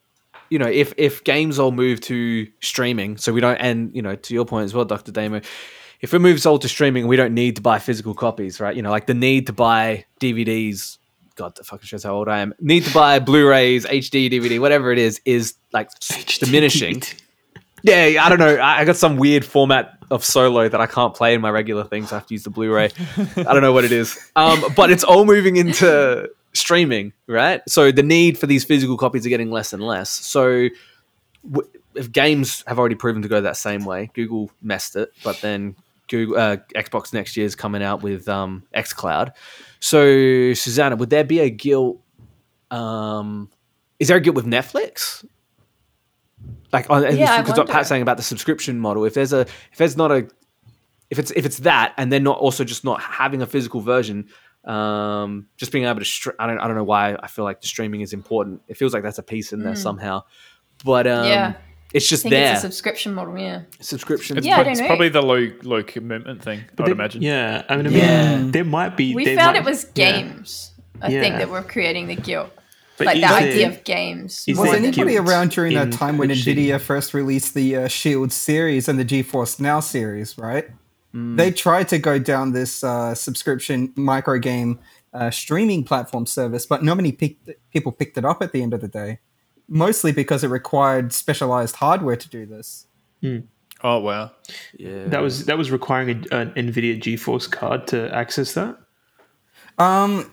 you 0.49 0.59
know 0.59 0.67
if 0.67 0.93
if 0.97 1.23
games 1.23 1.59
all 1.59 1.71
move 1.71 2.01
to 2.01 2.47
streaming, 2.61 3.17
so 3.17 3.33
we 3.33 3.41
don't, 3.41 3.57
and 3.57 3.95
you 3.95 4.01
know 4.01 4.15
to 4.15 4.33
your 4.33 4.45
point 4.45 4.65
as 4.65 4.73
well, 4.73 4.85
Doctor 4.85 5.11
Damo, 5.11 5.41
if 6.01 6.13
it 6.13 6.19
moves 6.19 6.45
all 6.45 6.59
to 6.59 6.69
streaming, 6.69 7.07
we 7.07 7.15
don't 7.15 7.33
need 7.33 7.55
to 7.57 7.61
buy 7.61 7.79
physical 7.79 8.13
copies, 8.13 8.59
right? 8.59 8.75
You 8.75 8.81
know, 8.81 8.91
like 8.91 9.05
the 9.05 9.13
need 9.13 9.47
to 9.47 9.53
buy 9.53 10.05
DVDs 10.19 10.99
God, 11.39 11.55
that 11.55 11.65
fucking 11.65 11.85
shows 11.85 12.03
how 12.03 12.13
old 12.13 12.27
I 12.27 12.39
am. 12.39 12.53
Need 12.59 12.83
to 12.83 12.93
buy 12.93 13.19
Blu-rays, 13.19 13.85
HD, 13.85 14.29
DVD, 14.29 14.59
whatever 14.59 14.91
it 14.91 14.99
is, 14.99 15.21
is 15.23 15.53
like 15.71 15.89
diminishing. 16.39 17.01
Yeah, 17.81 18.21
I 18.21 18.27
don't 18.27 18.39
know. 18.39 18.55
I 18.57 18.79
I 18.79 18.85
got 18.85 18.97
some 18.97 19.15
weird 19.15 19.45
format 19.45 19.97
of 20.11 20.25
solo 20.25 20.67
that 20.67 20.81
I 20.81 20.85
can't 20.85 21.15
play 21.15 21.33
in 21.33 21.39
my 21.39 21.49
regular 21.49 21.85
things. 21.85 22.11
I 22.11 22.15
have 22.15 22.27
to 22.27 22.33
use 22.33 22.43
the 22.43 22.49
Blu-ray. 22.49 22.89
I 23.37 23.43
don't 23.43 23.61
know 23.61 23.71
what 23.71 23.85
it 23.85 23.93
is. 23.93 24.19
Um, 24.35 24.61
but 24.75 24.91
it's 24.91 25.05
all 25.05 25.23
moving 25.23 25.55
into 25.55 26.29
streaming, 26.51 27.13
right? 27.25 27.61
So 27.69 27.89
the 27.93 28.03
need 28.03 28.37
for 28.37 28.45
these 28.45 28.65
physical 28.65 28.97
copies 28.97 29.25
are 29.25 29.29
getting 29.29 29.49
less 29.49 29.71
and 29.71 29.81
less. 29.81 30.09
So 30.09 30.67
w- 31.49 31.69
if 31.95 32.11
games 32.11 32.65
have 32.67 32.79
already 32.79 32.95
proven 32.95 33.21
to 33.21 33.29
go 33.29 33.39
that 33.39 33.55
same 33.55 33.85
way, 33.85 34.11
Google 34.13 34.51
messed 34.61 34.97
it, 34.97 35.13
but 35.23 35.39
then 35.39 35.77
Google 36.09 36.37
uh, 36.37 36.57
Xbox 36.75 37.13
next 37.13 37.37
year 37.37 37.45
is 37.45 37.55
coming 37.55 37.81
out 37.81 38.01
with 38.01 38.27
um, 38.27 38.63
XCloud. 38.75 39.33
So 39.79 40.53
Susanna, 40.53 40.95
would 40.95 41.09
there 41.09 41.23
be 41.23 41.39
a 41.39 41.49
guilt? 41.49 42.01
Um, 42.71 43.49
is 43.99 44.09
there 44.09 44.17
a 44.17 44.21
guilt 44.21 44.35
with 44.35 44.45
Netflix? 44.45 45.25
Like, 46.71 46.89
on, 46.89 47.15
Yeah, 47.15 47.41
because 47.41 47.57
what. 47.57 47.69
Pat's 47.69 47.89
saying 47.89 48.01
about 48.01 48.17
the 48.17 48.23
subscription 48.23 48.79
model, 48.79 49.05
if 49.05 49.13
there's 49.13 49.33
a 49.33 49.41
if 49.41 49.77
there's 49.77 49.97
not 49.97 50.11
a 50.11 50.27
if 51.09 51.17
it's 51.17 51.31
if 51.31 51.45
it's 51.45 51.57
that 51.59 51.93
and 51.97 52.11
they're 52.11 52.19
not 52.19 52.37
also 52.37 52.63
just 52.63 52.83
not 52.83 53.01
having 53.01 53.41
a 53.41 53.47
physical 53.47 53.81
version, 53.81 54.29
um, 54.65 55.47
just 55.57 55.71
being 55.71 55.85
able 55.85 55.99
to 55.99 56.05
str- 56.05 56.31
I 56.37 56.47
don't 56.47 56.59
I 56.59 56.67
don't 56.67 56.75
know 56.75 56.83
why 56.83 57.15
I 57.21 57.27
feel 57.27 57.45
like 57.45 57.61
the 57.61 57.67
streaming 57.67 58.01
is 58.01 58.13
important. 58.13 58.61
It 58.67 58.77
feels 58.77 58.93
like 58.93 59.03
that's 59.03 59.17
a 59.17 59.23
piece 59.23 59.51
in 59.53 59.63
there 59.63 59.75
somehow, 59.75 60.23
but 60.83 61.07
um. 61.07 61.25
Yeah. 61.25 61.53
It's 61.93 62.05
I 62.05 62.09
just 62.09 62.23
think 62.23 62.31
there 62.31 62.51
it's 62.53 62.59
a 62.59 62.67
subscription 62.67 63.13
model. 63.13 63.37
Yeah. 63.37 63.61
subscription. 63.79 64.37
It's, 64.37 64.45
Yeah, 64.45 64.53
I 64.53 64.55
pro- 64.57 64.63
don't 64.65 64.71
it's 64.73 64.81
know. 64.81 64.87
probably 64.87 65.09
the 65.09 65.21
low 65.21 65.51
low 65.63 65.83
commitment 65.83 66.43
thing. 66.43 66.59
I'd 66.71 66.85
There- 66.85 66.91
imagine. 66.93 67.21
Yeah, 67.21 67.63
I 67.69 67.77
mean, 67.77 67.87
I 67.87 67.89
mean 67.89 67.97
Yeah. 67.99 68.43
there 68.51 68.63
might 68.63 68.95
be. 68.97 69.15
We 69.15 69.25
found 69.35 69.53
might- 69.53 69.55
it 69.57 69.65
was 69.65 69.85
yeah. 69.95 70.11
games. 70.11 70.71
I 71.01 71.09
Yeah. 71.09 71.21
think 71.21 71.37
that 71.37 71.49
were 71.49 71.61
creating 71.61 72.07
the 72.07 72.15
guilt, 72.15 72.51
But 72.97 73.07
like 73.07 73.15
the 73.15 73.21
there- 73.21 73.31
idea 73.33 73.67
of 73.69 73.83
games. 73.85 74.43
Was 74.47 74.73
anybody 74.73 75.17
around 75.17 75.51
during 75.51 75.73
that 75.75 75.91
time 75.93 76.17
when 76.17 76.29
purchasing- 76.29 76.57
Nvidia 76.57 76.79
first 76.81 77.13
released 77.13 77.53
the 77.53 77.75
uh, 77.77 77.87
Shield 77.87 78.31
series 78.33 78.87
and 78.89 78.99
the 78.99 79.05
GeForce 79.05 79.59
Now 79.59 79.79
series, 79.79 80.37
right? 80.37 80.67
Mm. 81.15 81.37
They 81.37 81.51
tried 81.51 81.87
to 81.89 81.97
go 81.97 82.19
down 82.19 82.51
this 82.51 82.83
uh, 82.83 83.15
subscription 83.15 83.91
micro 83.95 84.37
game 84.37 84.77
uh, 85.11 85.31
streaming 85.31 85.83
platform 85.83 86.27
service, 86.27 86.67
but 86.67 86.83
not 86.83 86.95
many 86.97 87.11
picked, 87.11 87.49
people 87.73 87.91
picked 87.91 88.15
it 88.17 88.25
up 88.25 88.43
at 88.43 88.51
the 88.51 88.61
end 88.61 88.75
of 88.75 88.81
the 88.81 88.87
day. 88.87 89.17
Mostly 89.69 90.11
because 90.11 90.43
it 90.43 90.47
required 90.49 91.13
specialized 91.13 91.75
hardware 91.75 92.15
to 92.15 92.27
do 92.29 92.45
this. 92.45 92.87
Oh 93.81 93.99
wow. 93.99 94.31
yeah, 94.77 95.05
That 95.05 95.21
was 95.21 95.45
that 95.45 95.57
was 95.57 95.71
requiring 95.71 96.25
a, 96.31 96.35
an 96.35 96.51
NVIDIA 96.51 96.99
GeForce 96.99 97.49
card 97.49 97.87
to 97.87 98.13
access 98.13 98.53
that. 98.55 98.77
Um, 99.77 100.29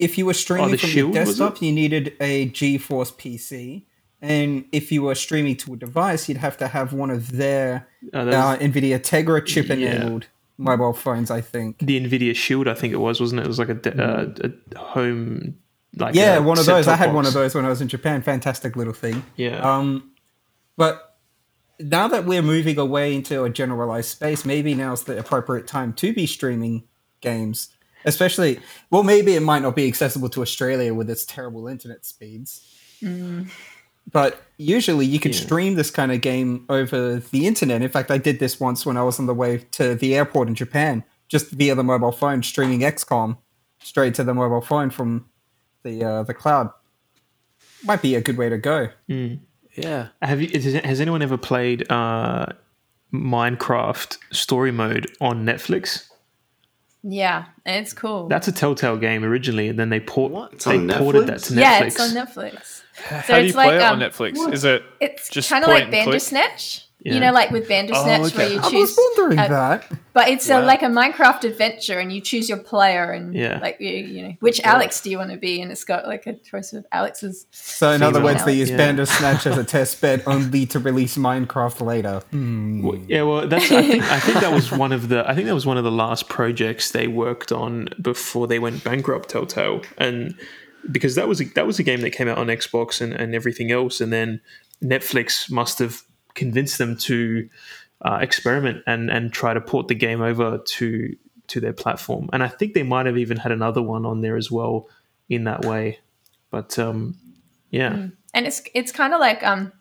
if 0.00 0.18
you 0.18 0.26
were 0.26 0.34
streaming 0.34 0.72
the 0.72 0.78
from 0.78 0.88
Shield, 0.90 1.14
your 1.14 1.24
desktop, 1.24 1.62
you 1.62 1.70
needed 1.72 2.14
a 2.20 2.48
GeForce 2.50 3.12
PC, 3.14 3.84
and 4.20 4.64
if 4.72 4.90
you 4.90 5.02
were 5.02 5.14
streaming 5.14 5.56
to 5.58 5.74
a 5.74 5.76
device, 5.76 6.28
you'd 6.28 6.38
have 6.38 6.56
to 6.56 6.66
have 6.68 6.92
one 6.92 7.10
of 7.10 7.30
their 7.32 7.86
Uh, 8.12 8.18
uh, 8.18 8.56
NVIDIA 8.58 8.98
Tegra 8.98 9.44
chip 9.44 9.68
Yeah. 9.68 9.74
enabled 9.74 10.26
mobile 10.56 10.92
phones. 10.92 11.30
I 11.30 11.40
think. 11.40 11.78
the 11.78 12.00
NVIDIA 12.00 12.34
Shield, 12.34 12.66
I 12.66 12.74
think 12.74 12.92
it 12.92 12.96
was, 12.98 13.20
wasn't 13.20 13.40
it? 13.40 13.44
It 13.44 13.48
was 13.48 13.58
like 13.60 13.68
a, 13.68 13.74
de- 13.74 14.02
uh, 14.02 14.50
a 14.74 14.78
home, 14.78 15.54
like 15.96 16.14
Yeah, 16.14 16.38
one 16.38 16.58
of 16.58 16.66
those. 16.66 16.86
I 16.88 16.92
set-top 16.92 16.98
had 17.06 17.14
one 17.14 17.26
of 17.26 17.32
those 17.32 17.54
when 17.54 17.64
I 17.64 17.68
was 17.68 17.80
in 17.80 17.88
Japan. 17.88 18.22
Fantastic 18.22 18.76
little 18.76 18.92
thing. 18.92 19.24
Yeah, 19.36 19.58
Um, 19.60 20.12
but 20.76 21.16
now 21.80 22.08
that 22.08 22.24
we're 22.24 22.42
moving 22.42 22.78
away 22.78 23.14
into 23.14 23.44
a 23.44 23.50
generalized 23.50 24.08
space, 24.10 24.44
maybe 24.44 24.74
now's 24.74 25.04
the 25.04 25.18
appropriate 25.18 25.66
time 25.66 25.92
to 25.94 26.12
be 26.12 26.26
streaming 26.26 26.84
games. 27.20 27.68
Especially, 28.04 28.60
well, 28.90 29.02
maybe 29.02 29.34
it 29.34 29.40
might 29.40 29.60
not 29.62 29.74
be 29.74 29.86
accessible 29.88 30.28
to 30.30 30.40
Australia 30.42 30.94
with 30.94 31.10
its 31.10 31.24
terrible 31.24 31.66
internet 31.66 32.04
speeds. 32.04 32.64
But 34.10 34.40
usually, 34.56 35.04
you 35.04 35.18
can 35.20 35.32
Yeah. 35.32 35.38
stream 35.40 35.74
this 35.74 35.90
kind 35.90 36.10
of 36.12 36.20
game 36.20 36.64
over 36.68 37.16
the 37.16 37.46
internet. 37.46 37.82
In 37.82 37.88
fact, 37.90 38.10
I 38.10 38.16
did 38.18 38.38
this 38.38 38.58
once 38.58 38.86
when 38.86 38.96
I 38.96 39.02
was 39.02 39.18
on 39.18 39.26
the 39.26 39.34
way 39.34 39.58
to 39.72 39.94
the 39.94 40.14
airport 40.14 40.48
in 40.48 40.54
Japan, 40.54 41.04
just 41.28 41.50
via 41.50 41.74
the 41.74 41.84
mobile 41.84 42.12
phone, 42.12 42.42
streaming 42.42 42.80
XCOM 42.82 43.36
straight 43.82 44.14
to 44.14 44.24
the 44.24 44.32
mobile 44.34 44.60
phone 44.62 44.90
from 44.90 45.26
the 45.82 46.04
uh, 46.04 46.22
the 46.24 46.34
cloud. 46.34 46.70
Might 47.84 48.02
be 48.02 48.14
a 48.14 48.20
good 48.20 48.36
way 48.36 48.48
to 48.48 48.58
go. 48.58 48.88
yeah. 49.06 50.08
have 50.22 50.40
you? 50.40 50.48
Has, 50.48 50.74
has 50.84 51.00
anyone 51.00 51.22
ever 51.22 51.36
played 51.36 51.90
uh, 51.90 52.46
Minecraft 53.12 54.18
Story 54.32 54.72
Mode 54.72 55.06
on 55.20 55.44
Netflix? 55.44 56.06
Yeah, 57.04 57.44
it's 57.64 57.92
cool. 57.92 58.26
That's 58.28 58.48
a 58.48 58.52
Telltale 58.52 58.96
game 58.96 59.24
originally, 59.24 59.68
and 59.68 59.78
then 59.78 59.88
they 59.88 60.00
port 60.00 60.32
they 60.64 60.84
ported 60.86 61.22
Netflix? 61.22 61.26
that 61.26 61.38
to 61.42 61.52
Netflix. 61.54 61.60
yeah, 61.60 61.84
it's 61.84 62.00
on 62.00 62.08
Netflix. 62.10 62.82
How 62.96 63.22
So 63.22 63.34
do 63.34 63.40
you 63.40 63.46
it's 63.46 63.54
play 63.54 63.76
it 63.76 63.82
um, 63.82 64.02
on 64.02 64.10
Netflix? 64.10 64.52
Is 64.52 64.64
it 64.64 64.82
It's 65.00 65.28
Just 65.28 65.48
kind 65.48 65.64
of 65.64 65.68
like 65.70 65.84
and 65.84 65.92
click? 65.92 66.04
Bandersnatch. 66.06 66.87
Yeah. 67.08 67.14
You 67.14 67.20
know, 67.20 67.32
like 67.32 67.50
with 67.50 67.66
Bandersnatch, 67.68 68.20
Oh, 68.20 68.26
okay. 68.26 68.36
where 68.36 68.48
you 68.48 68.60
choose. 68.60 68.64
I 68.74 68.78
was 68.78 68.94
choose, 68.96 68.98
wondering 69.16 69.38
uh, 69.38 69.48
that. 69.48 69.92
but 70.12 70.28
it's 70.28 70.48
Wow. 70.48 70.60
a, 70.60 70.64
like 70.64 70.82
a 70.82 70.86
Minecraft 70.86 71.44
adventure, 71.44 71.98
and 71.98 72.12
you 72.12 72.20
choose 72.20 72.48
your 72.48 72.58
player, 72.58 73.10
and 73.12 73.34
Yeah. 73.34 73.58
like 73.60 73.78
you, 73.80 73.90
you 73.90 74.22
know, 74.22 74.34
which 74.40 74.60
Alex 74.60 75.00
do 75.00 75.10
you 75.10 75.18
want 75.18 75.30
to 75.30 75.36
be? 75.36 75.60
And 75.62 75.72
it's 75.72 75.84
got 75.84 76.06
like 76.06 76.26
a 76.26 76.34
choice 76.34 76.72
of 76.72 76.84
Alex's. 76.92 77.46
So 77.50 77.90
in 77.92 78.02
other 78.02 78.20
Female 78.20 78.34
words, 78.34 78.44
they 78.44 78.54
use 78.54 78.70
Yeah. 78.70 78.76
Bandersnatch 78.76 79.46
as 79.46 79.56
a 79.58 79.64
test 79.64 80.00
bed 80.00 80.22
only 80.26 80.66
to 80.66 80.78
release 80.78 81.16
Minecraft 81.16 81.80
later. 81.84 82.20
Hmm. 82.30 82.82
Well, 82.82 82.98
yeah, 83.08 83.22
well, 83.22 83.48
that's. 83.48 83.70
I 83.72 83.82
think 83.82 84.02
I 84.04 84.20
think 84.20 84.40
that 84.40 84.52
was 84.52 84.70
one 84.70 84.92
of 84.92 85.08
the. 85.08 85.28
I 85.28 85.34
think 85.34 85.46
that 85.46 85.54
was 85.54 85.66
one 85.66 85.78
of 85.78 85.84
the 85.84 85.92
last 85.92 86.28
projects 86.28 86.90
they 86.90 87.08
worked 87.08 87.52
on 87.52 87.88
before 88.00 88.46
they 88.46 88.58
went 88.58 88.84
bankrupt. 88.84 89.28
Telltale, 89.30 89.82
and 89.96 90.34
because 90.90 91.14
that 91.16 91.28
was 91.28 91.40
a, 91.40 91.44
that 91.54 91.66
was 91.66 91.78
a 91.78 91.82
game 91.82 92.00
that 92.02 92.10
came 92.10 92.28
out 92.28 92.38
on 92.38 92.46
Xbox 92.46 93.00
and, 93.00 93.12
and 93.12 93.34
everything 93.34 93.70
else, 93.70 94.00
and 94.00 94.12
then 94.12 94.40
Netflix 94.82 95.50
must 95.50 95.78
have 95.80 96.02
convinced 96.38 96.78
them 96.78 96.96
to 96.96 97.48
uh, 98.02 98.18
experiment 98.22 98.82
and 98.86 99.10
and 99.10 99.32
try 99.32 99.52
to 99.52 99.60
port 99.60 99.88
the 99.88 99.94
game 99.94 100.22
over 100.22 100.58
to 100.58 101.16
to 101.48 101.60
their 101.60 101.72
platform. 101.72 102.30
And 102.32 102.42
I 102.42 102.48
think 102.48 102.74
they 102.74 102.82
might 102.82 103.06
have 103.06 103.18
even 103.18 103.36
had 103.36 103.52
another 103.52 103.82
one 103.82 104.06
on 104.06 104.20
there 104.20 104.36
as 104.36 104.50
well 104.50 104.88
in 105.28 105.44
that 105.44 105.64
way. 105.64 105.98
But 106.50 106.78
um, 106.78 107.16
yeah, 107.70 108.08
and 108.34 108.46
it's 108.46 108.62
it's 108.74 108.92
kind 108.92 109.12
of 109.12 109.20
like 109.20 109.42
um 109.42 109.72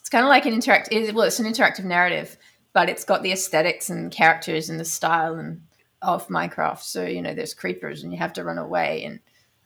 it's 0.00 0.08
kind 0.08 0.24
of 0.24 0.28
like 0.28 0.46
an 0.46 0.54
interactive. 0.54 1.12
well 1.12 1.26
it's 1.26 1.38
an 1.40 1.46
interactive 1.46 1.84
narrative 1.84 2.36
but 2.72 2.88
it's 2.88 3.04
got 3.04 3.22
the 3.22 3.32
aesthetics 3.32 3.90
and 3.90 4.12
characters 4.12 4.70
and 4.70 4.78
the 4.78 4.84
style 4.84 5.36
and 5.36 5.62
of 6.02 6.26
minecraft 6.28 6.82
so 6.82 7.04
you 7.04 7.20
know 7.20 7.34
there's 7.34 7.54
creepers 7.54 8.02
and 8.02 8.12
you 8.12 8.18
have 8.18 8.32
to 8.32 8.44
run 8.44 8.58
away 8.58 9.04
and 9.04 9.20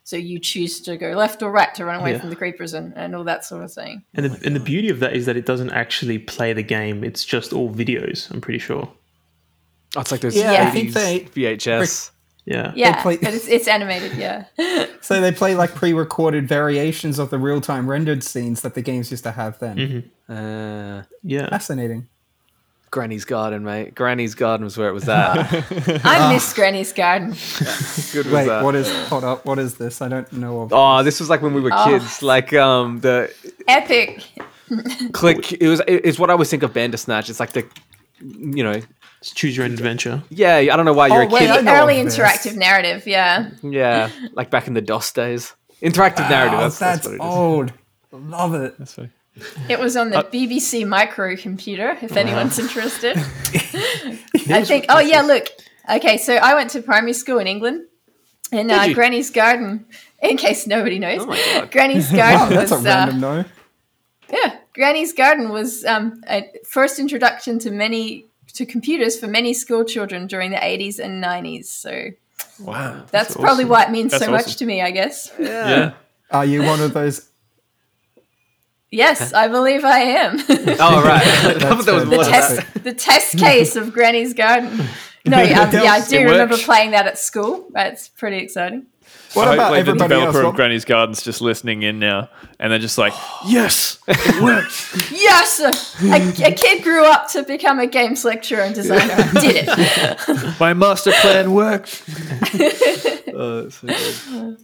so 0.05 0.17
you 0.17 0.39
choose 0.39 0.81
to 0.83 0.97
go 0.97 1.13
left 1.13 1.43
or 1.43 1.51
right 1.51 1.75
to 1.75 1.85
run 1.85 2.01
away 2.01 2.13
Yeah. 2.13 2.19
from 2.21 2.31
the 2.31 2.37
creepers 2.37 2.75
and, 2.75 2.93
and 2.97 3.17
all 3.17 3.25
that 3.25 3.45
sort 3.45 3.65
of 3.65 3.73
thing 3.73 4.05
and 4.15 4.27
the, 4.27 4.47
and 4.47 4.55
the 4.55 4.61
beauty 4.61 4.89
of 4.91 5.01
that 5.01 5.15
is 5.17 5.27
that 5.27 5.37
it 5.37 5.47
doesn't 5.47 5.71
actually 5.71 6.19
play 6.19 6.53
the 6.53 6.63
game; 6.63 7.03
it's 7.03 7.25
just 7.25 7.53
all 7.53 7.71
videos. 7.75 8.31
I'm 8.31 8.41
pretty 8.41 8.59
sure. 8.61 8.89
Oh, 9.97 10.01
it's 10.01 10.11
like 10.13 10.21
those 10.21 10.37
Yeah, 10.37 10.53
I 10.53 10.71
80s 10.71 10.73
think 10.73 10.93
they- 10.93 11.21
VHS. 11.57 12.11
Yeah. 12.47 12.73
yeah 12.77 13.01
play- 13.03 13.17
but 13.17 13.33
it's, 13.33 13.49
it's 13.49 13.67
animated 13.67 14.19
yeah 14.19 14.45
So 15.01 15.19
they 15.23 15.33
play 15.33 15.55
like 15.55 15.75
pre-recorded 15.75 16.47
variations 16.47 17.19
of 17.19 17.31
the 17.31 17.39
real-time 17.39 17.89
rendered 17.89 18.23
scenes 18.23 18.61
that 18.61 18.75
the 18.75 18.83
games 18.83 19.11
used 19.11 19.25
to 19.25 19.31
have 19.33 19.59
then. 19.61 20.11
Uh, 20.29 21.05
Yeah. 21.23 21.49
Fascinating. 21.49 22.09
Granny's 22.95 23.25
Garden, 23.25 23.65
mate. 23.65 23.95
Granny's 23.97 24.37
Garden 24.37 24.65
was 24.65 24.79
where 24.79 24.89
it 24.89 24.93
was 24.93 25.09
at. 25.09 25.37
i 26.05 26.33
miss 26.33 26.53
granny's 26.53 26.93
garden 26.93 27.31
Good 28.13 28.27
was 28.27 28.33
Wait, 28.33 28.47
that. 28.47 28.63
what 28.63 28.77
is? 28.77 28.89
Hold 29.09 29.25
up, 29.25 29.45
what 29.45 29.59
is 29.59 29.75
this? 29.75 30.01
I 30.01 30.09
don't 30.09 30.33
know. 30.33 30.61
Of 30.63 30.73
Oh, 30.73 31.03
this 31.03 31.19
was 31.19 31.29
like 31.29 31.43
when 31.43 31.55
we 31.55 31.61
were 31.61 31.73
Oh. 31.73 31.85
kids. 31.87 32.23
Like 32.23 32.53
um 32.53 33.01
the 33.01 33.35
epic 33.67 34.23
click. 35.13 35.53
It 35.61 35.69
was. 35.69 35.83
It's 35.89 36.19
what 36.21 36.31
I 36.31 36.35
always 36.35 36.49
think 36.51 36.63
of 36.63 36.73
Bandersnatch. 36.73 37.29
It's 37.29 37.41
like 37.41 37.53
the, 37.53 37.67
you 38.21 38.63
know, 38.63 38.81
choose 39.23 39.57
your 39.57 39.67
own 39.67 39.73
adventure. 39.73 40.23
yeah. 40.31 40.57
I 40.57 40.65
don't 40.77 40.85
know 40.85 40.93
why 40.93 41.09
you're 41.09 41.23
Oh, 41.25 41.27
a 41.27 41.31
wait, 41.31 41.41
kid. 41.41 41.51
I 41.51 41.61
know 41.63 41.75
early 41.75 41.99
of 41.99 42.05
this. 42.07 42.17
interactive 42.17 42.57
narrative 42.57 43.07
yeah 43.09 43.51
Yeah, 43.63 44.09
like 44.35 44.51
back 44.51 44.69
in 44.69 44.75
the 44.75 44.81
DOS 44.83 45.11
days. 45.13 45.53
Interactive 45.83 46.31
narrative. 46.31 46.59
Oh, 46.59 46.63
That's, 46.63 46.79
that's, 46.79 47.07
that's, 47.07 47.07
what 47.09 47.15
it 47.15 47.17
is. 47.17 47.35
old. 47.37 47.73
Love 48.13 48.55
it. 48.55 48.79
That's 48.79 48.95
funny. 48.95 49.11
It 49.69 49.79
was 49.81 49.97
on 49.97 50.11
the 50.11 50.19
Uh, 50.19 50.23
BBC 50.31 50.85
microcomputer, 50.87 52.01
if 52.03 52.17
anyone's 52.17 52.59
interested. 52.59 53.17
I 54.49 54.65
think, 54.65 54.87
oh, 54.89 55.01
yeah, 55.01 55.23
look. 55.23 55.49
Okay, 55.91 56.19
so 56.19 56.35
I 56.37 56.55
went 56.55 56.71
to 56.71 56.83
primary 56.83 57.13
school 57.15 57.39
in 57.39 57.47
England, 57.47 57.87
and 58.53 58.71
uh, 58.71 58.93
Granny's 58.93 59.31
Garden, 59.31 59.87
in 60.23 60.37
case 60.37 60.67
nobody 60.67 60.99
knows, 60.99 61.23
Oh 61.23 61.27
my 61.27 61.37
God. 61.37 61.71
Granny's 61.73 62.11
Wow, 62.11 62.17
Garden 62.39 62.57
that's 62.57 62.71
a 62.71 62.75
was, 62.77 62.85
random 62.85 63.25
uh, 63.25 63.43
no. 63.43 63.45
yeah, 64.33 64.57
Granny's 64.73 65.13
Garden 65.13 65.49
was 65.51 65.85
um, 65.85 66.23
a 66.29 66.51
first 66.65 66.99
introduction 66.99 67.59
to 67.61 67.71
many 67.71 68.27
to 68.55 68.65
computers 68.65 69.19
for 69.19 69.27
many 69.27 69.53
school 69.53 69.85
children 69.85 70.29
during 70.29 70.53
the 70.53 70.57
80s 70.59 71.01
and 71.01 71.23
90s. 71.23 71.65
So 71.67 72.11
Wow. 72.61 73.05
that's, 73.11 73.35
probably 73.35 73.65
awesome. 73.65 73.69
why 73.69 73.83
it 73.85 73.91
means 73.91 74.13
That's 74.13 74.25
so 74.25 74.31
much 74.31 74.57
to 74.57 74.65
me, 74.67 74.81
I 74.81 74.93
guess. 74.93 75.33
Yeah. 75.41 75.95
Are 76.31 76.45
you 76.45 76.63
one 76.63 76.81
of 76.81 76.95
those? 76.95 77.29
Yes, 78.95 79.33
I 79.33 79.49
believe 79.49 79.85
I 79.85 79.99
am. 79.99 80.39
Oh 80.49 81.03
right. 81.03 81.23
I 81.27 81.59
thought 81.59 81.85
there 81.85 81.95
was 81.95 82.05
The 82.05 82.11
more 82.11 82.25
the 82.25 82.31
test- 82.31 82.85
the 82.85 82.95
test 82.95 83.39
case 83.39 83.77
of 83.77 83.93
Granny's 83.93 84.35
Garden. 84.35 84.71
No, 85.27 85.39
um, 85.43 85.49
yeah, 85.49 85.93
I 85.93 86.05
do 86.07 86.19
It 86.19 86.25
remember 86.25 86.55
works. 86.55 86.65
playing 86.65 86.91
that 86.93 87.07
at 87.07 87.19
school. 87.19 87.67
That's 87.73 88.09
pretty 88.09 88.39
exciting. 88.39 88.87
What 89.35 89.49
I 89.49 89.51
hope, 89.51 89.55
about 89.59 89.71
like, 89.73 89.85
the 89.87 89.93
developer 89.95 90.39
else? 90.43 90.47
of 90.49 90.55
Granny's 90.55 90.85
Gardens 90.85 91.23
just 91.23 91.41
listening 91.41 91.83
in 91.83 91.99
now, 91.99 92.29
and 92.61 92.71
they're 92.71 92.79
just 92.79 92.99
like, 92.99 93.13
"Yes, 93.47 93.99
it 94.07 94.41
worked." 94.43 95.11
Yes, 95.11 95.61
a, 95.61 96.47
a 96.47 96.53
kid 96.55 96.83
grew 96.85 97.05
up 97.05 97.29
to 97.33 97.43
become 97.43 97.81
a 97.81 97.87
games 97.89 98.25
lecturer 98.25 98.61
and 98.61 98.75
designer. 98.75 99.13
and 99.17 99.33
Did 99.41 99.67
it. 99.69 100.61
My 100.61 100.73
master 100.75 101.11
plan 101.21 101.53
worked. 101.53 102.03
oh, 103.35 103.69
so 103.71 103.87
good. 103.89 104.59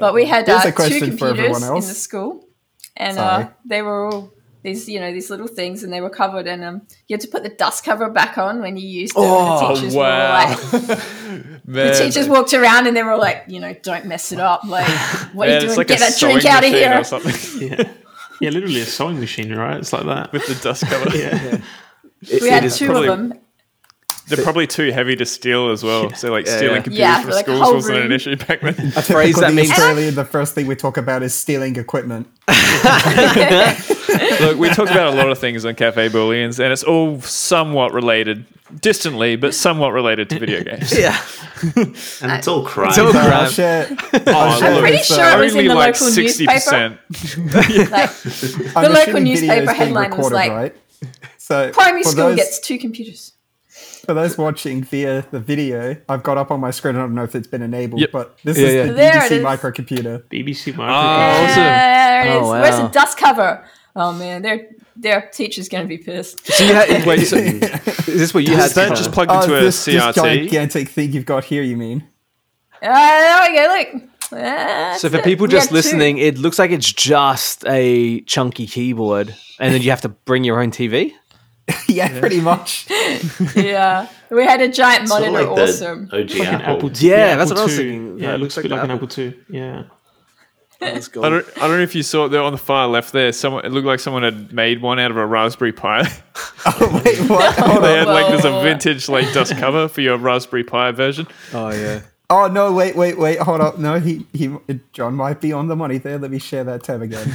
But 0.00 0.12
we 0.14 0.26
had 0.26 0.46
Here's 0.46 0.60
uh, 0.60 0.64
two 0.66 0.72
question 0.72 1.16
for 1.16 1.28
everyone 1.28 1.60
computers 1.60 1.84
in 1.84 1.88
the 1.88 1.94
school, 1.94 2.44
and 3.00 3.18
uh, 3.18 3.48
they 3.64 3.82
were 3.82 4.06
all 4.06 4.30
these, 4.62 4.88
you 4.88 5.00
know, 5.00 5.10
these 5.12 5.30
little 5.30 5.46
things, 5.48 5.82
and 5.82 5.92
they 5.92 6.00
were 6.02 6.10
covered, 6.10 6.46
and 6.46 6.62
um, 6.62 6.82
you 7.08 7.14
had 7.14 7.20
to 7.22 7.28
put 7.28 7.42
the 7.42 7.48
dust 7.48 7.82
cover 7.84 8.10
back 8.10 8.36
on 8.36 8.60
when 8.60 8.76
you 8.76 8.86
used 8.86 9.14
them. 9.16 9.22
Oh, 9.26 9.68
and 9.68 9.76
the 9.76 9.80
teachers 9.80 9.94
were 9.96 10.04
all 10.04 10.10
wow. 10.10 10.48
like, 10.48 10.82
Man, 11.66 11.86
the 11.88 11.94
teachers 11.98 12.28
walked 12.28 12.52
around, 12.52 12.86
and 12.86 12.94
they 12.96 13.02
were 13.02 13.12
all 13.12 13.18
like, 13.18 13.44
you 13.48 13.58
know, 13.58 13.72
don't 13.82 14.04
mess 14.06 14.32
it 14.32 14.38
up. 14.40 14.64
Like, 14.64 14.86
what 15.32 15.48
are 15.48 15.54
you 15.54 15.60
doing? 15.60 15.76
like 15.76 15.86
Get 15.88 15.98
a 15.98 16.00
that 16.10 16.18
drink 16.18 16.44
out 16.44 16.62
of 16.64 16.70
here. 16.70 16.98
or 16.98 17.04
something 17.04 17.68
Yeah. 17.68 17.90
Yeah, 18.40 18.50
literally 18.50 18.80
a 18.80 18.84
sewing 18.86 19.18
machine, 19.20 19.52
right? 19.54 19.76
It's 19.78 19.92
like 19.92 20.04
that. 20.06 20.32
with 20.32 20.46
the 20.46 20.54
dust 20.62 20.86
cover. 20.86 21.16
Yeah. 21.16 21.60
It- 22.22 22.42
We 22.42 22.48
it 22.48 22.62
had 22.62 22.70
two 22.70 22.86
probably- 22.86 23.08
of 23.08 23.18
them. 23.18 23.38
They're 24.30 24.44
probably 24.44 24.66
too 24.66 24.90
heavy 24.92 25.16
to 25.16 25.26
steal 25.26 25.70
as 25.70 25.82
well. 25.84 26.12
So 26.14 26.30
like 26.30 26.46
Yeah, 26.46 26.56
stealing 26.56 26.76
yeah. 26.76 26.82
computers 26.82 26.98
Yeah, 26.98 27.20
from 27.22 27.30
like 27.30 27.44
schools 27.46 27.72
wasn't 27.74 27.98
an 27.98 28.12
issue 28.12 28.36
back 28.36 28.60
then. 28.62 28.74
a 28.96 29.02
phrase 29.02 29.34
For 29.34 29.40
that 29.42 29.50
the 29.50 29.56
means 29.56 29.70
Australian, 29.70 30.14
the 30.14 30.24
first 30.24 30.54
thing 30.54 30.66
we 30.66 30.76
talk 30.76 30.96
about 30.96 31.22
is 31.22 31.34
stealing 31.34 31.76
equipment. 31.76 32.26
Look, 34.40 34.58
we 34.58 34.68
talk 34.70 34.90
about 34.90 35.14
a 35.14 35.16
lot 35.16 35.28
of 35.30 35.38
things 35.38 35.64
on 35.64 35.74
Cafe 35.74 36.08
Booleans, 36.08 36.58
and 36.58 36.72
it's 36.72 36.82
all 36.82 37.20
somewhat 37.20 37.92
related, 37.92 38.44
distantly, 38.80 39.36
but 39.36 39.54
somewhat 39.54 39.90
related 39.92 40.30
to 40.30 40.38
video 40.38 40.62
games. 40.64 40.96
yeah. 40.98 41.20
and 41.76 41.94
it's 42.32 42.48
all 42.48 42.64
crime. 42.64 42.88
It's 42.88 42.98
all 42.98 43.08
Uh, 43.08 43.12
crime. 43.12 43.32
I'll 43.32 43.48
share, 43.50 43.86
Oh, 43.90 44.22
I'll 44.26 44.58
share 44.58 44.80
pretty 44.80 45.02
sure 45.02 45.24
it 45.38 45.38
was 45.40 45.52
in 45.52 45.58
only 45.58 45.68
the 45.68 45.74
like 45.74 45.94
local 46.00 46.08
sixty 46.08 46.46
percent. 46.46 46.98
Like, 47.90 48.10
I'm 48.76 48.84
the 48.84 48.90
local 48.92 49.20
newspaper 49.20 49.62
is 49.62 49.66
being 49.68 49.76
headline 49.76 50.16
was 50.16 50.32
like, 50.32 50.50
right? 50.52 50.74
So 51.38 51.70
primary 51.72 52.02
school 52.04 52.14
those, 52.28 52.36
gets 52.36 52.58
two 52.60 52.78
computers. 52.78 53.32
For 54.10 54.14
those 54.14 54.36
watching 54.36 54.82
via 54.82 55.24
the 55.30 55.38
video, 55.38 55.96
I've 56.08 56.24
got 56.24 56.36
up 56.36 56.50
on 56.50 56.58
my 56.58 56.72
screen. 56.72 56.96
I 56.96 56.98
don't 56.98 57.14
know 57.14 57.22
if 57.22 57.36
it's 57.36 57.46
been 57.46 57.62
enabled, 57.62 58.00
Yep. 58.00 58.10
but 58.10 58.36
this 58.42 58.58
Yeah, 58.58 58.66
is 58.66 58.74
yeah. 58.74 58.82
the 58.86 58.92
There 58.94 59.12
BBC 59.12 59.30
is. 59.36 59.44
microcomputer. 59.44 60.22
BBC 60.24 60.74
Oh, 60.76 60.82
awesome. 60.82 61.62
There 61.62 62.22
it 62.26 62.30
is. 62.30 62.42
Oh, 62.42 62.50
Where's 62.50 62.76
the 62.76 62.88
dust 62.88 63.16
cover? 63.18 63.64
Oh 63.94 64.12
man, 64.12 64.42
their 64.42 64.66
their 64.96 65.30
teacher's 65.32 65.68
gonna 65.68 65.86
be 65.86 65.98
pissed. 65.98 66.44
So 66.44 66.64
you 66.64 66.74
had, 66.74 67.06
wait, 67.06 67.24
so, 67.24 67.36
is 67.36 68.04
this 68.06 68.34
what 68.34 68.42
you 68.44 68.56
had? 68.56 68.66
Is 68.66 68.74
that 68.74 68.96
just 68.96 69.12
plugged 69.12 69.30
Oh, 69.30 69.42
into 69.42 69.56
a 69.56 69.60
this, 69.60 69.84
this 69.84 69.94
CRT? 69.94 70.14
gigantic 70.44 70.88
thing 70.88 71.12
you've 71.12 71.24
got 71.26 71.44
here, 71.44 71.62
you 71.62 71.76
mean? 71.76 72.02
Ah, 72.82 72.88
there 73.44 73.52
we 73.52 73.56
go. 73.58 73.98
Look. 74.00 74.10
Ah, 74.32 74.96
so 74.98 75.08
for 75.08 75.18
it. 75.18 75.24
people 75.24 75.46
We 75.46 75.50
just 75.52 75.66
had 75.66 75.70
two. 75.70 75.74
listening, 75.76 76.18
it 76.18 76.36
looks 76.38 76.58
like 76.58 76.70
it's 76.72 76.92
just 76.92 77.64
a 77.66 78.22
chunky 78.22 78.66
keyboard, 78.66 79.34
and 79.60 79.72
then 79.74 79.82
you 79.82 79.90
have 79.90 80.00
to 80.02 80.08
bring 80.08 80.42
your 80.44 80.60
own 80.60 80.70
TV. 80.72 81.12
yeah, 81.88 82.18
pretty 82.20 82.40
much. 82.40 82.86
yeah, 83.56 84.08
we 84.30 84.44
had 84.44 84.60
a 84.60 84.68
giant 84.68 85.08
Sort 85.08 85.22
of 85.24 85.32
monitor. 85.32 85.50
like 85.50 85.58
awesome. 85.68 86.08
OG 86.12 86.30
Like 86.30 86.40
Apple. 86.48 86.76
Apple 86.76 86.90
Yeah, 86.94 87.36
that's 87.36 87.50
what 87.50 87.58
I 87.60 87.64
was 87.64 87.78
II. 87.78 87.84
thinking. 87.90 88.18
Yeah, 88.18 88.26
That 88.28 88.34
it 88.34 88.38
looks 88.40 88.56
a 88.56 88.60
looks 88.60 88.62
bit 88.62 88.70
like 88.70 88.80
like 88.80 88.84
an 88.84 88.90
Apple. 88.96 89.06
Apple 89.08 89.22
II. 89.24 89.38
Yeah. 89.50 89.82
I 90.82 90.88
don't, 91.28 91.46
I 91.58 91.60
don't 91.68 91.76
know 91.76 91.82
if 91.82 91.94
you 91.94 92.02
saw 92.02 92.24
it 92.24 92.28
there 92.30 92.40
on 92.40 92.52
the 92.52 92.58
far 92.58 92.88
left 92.88 93.12
there. 93.12 93.32
Someone 93.32 93.66
it 93.66 93.70
looked 93.70 93.86
like 93.86 94.00
someone 94.00 94.22
had 94.22 94.50
made 94.50 94.80
one 94.80 94.98
out 94.98 95.10
of 95.10 95.18
a 95.18 95.26
Raspberry 95.26 95.72
Pi. 95.72 96.02
Oh, 96.66 97.02
wait, 97.04 97.18
what? 97.28 97.54
Hold 97.58 97.84
they 97.84 97.96
had 97.96 98.06
like 98.06 98.28
there's 98.28 98.44
a 98.44 98.60
vintage 98.62 99.08
like 99.08 99.30
dust 99.32 99.56
cover 99.56 99.88
for 99.88 100.00
your 100.02 100.16
Raspberry 100.18 100.62
Pi 100.64 100.90
version. 100.92 101.26
Oh 101.54 101.70
yeah. 101.70 102.00
Oh 102.28 102.48
no! 102.48 102.72
Wait, 102.72 102.94
wait, 102.96 103.18
wait! 103.18 103.38
Hold 103.40 103.60
up! 103.62 103.78
No, 103.78 103.98
he, 103.98 104.26
he, 104.32 104.54
John 104.92 105.14
might 105.14 105.40
be 105.40 105.52
on 105.52 105.68
the 105.68 105.74
money 105.76 105.98
there. 105.98 106.18
Let 106.18 106.30
me 106.30 106.38
share 106.38 106.62
that 106.64 106.82
tab 106.84 107.00
again. 107.02 107.26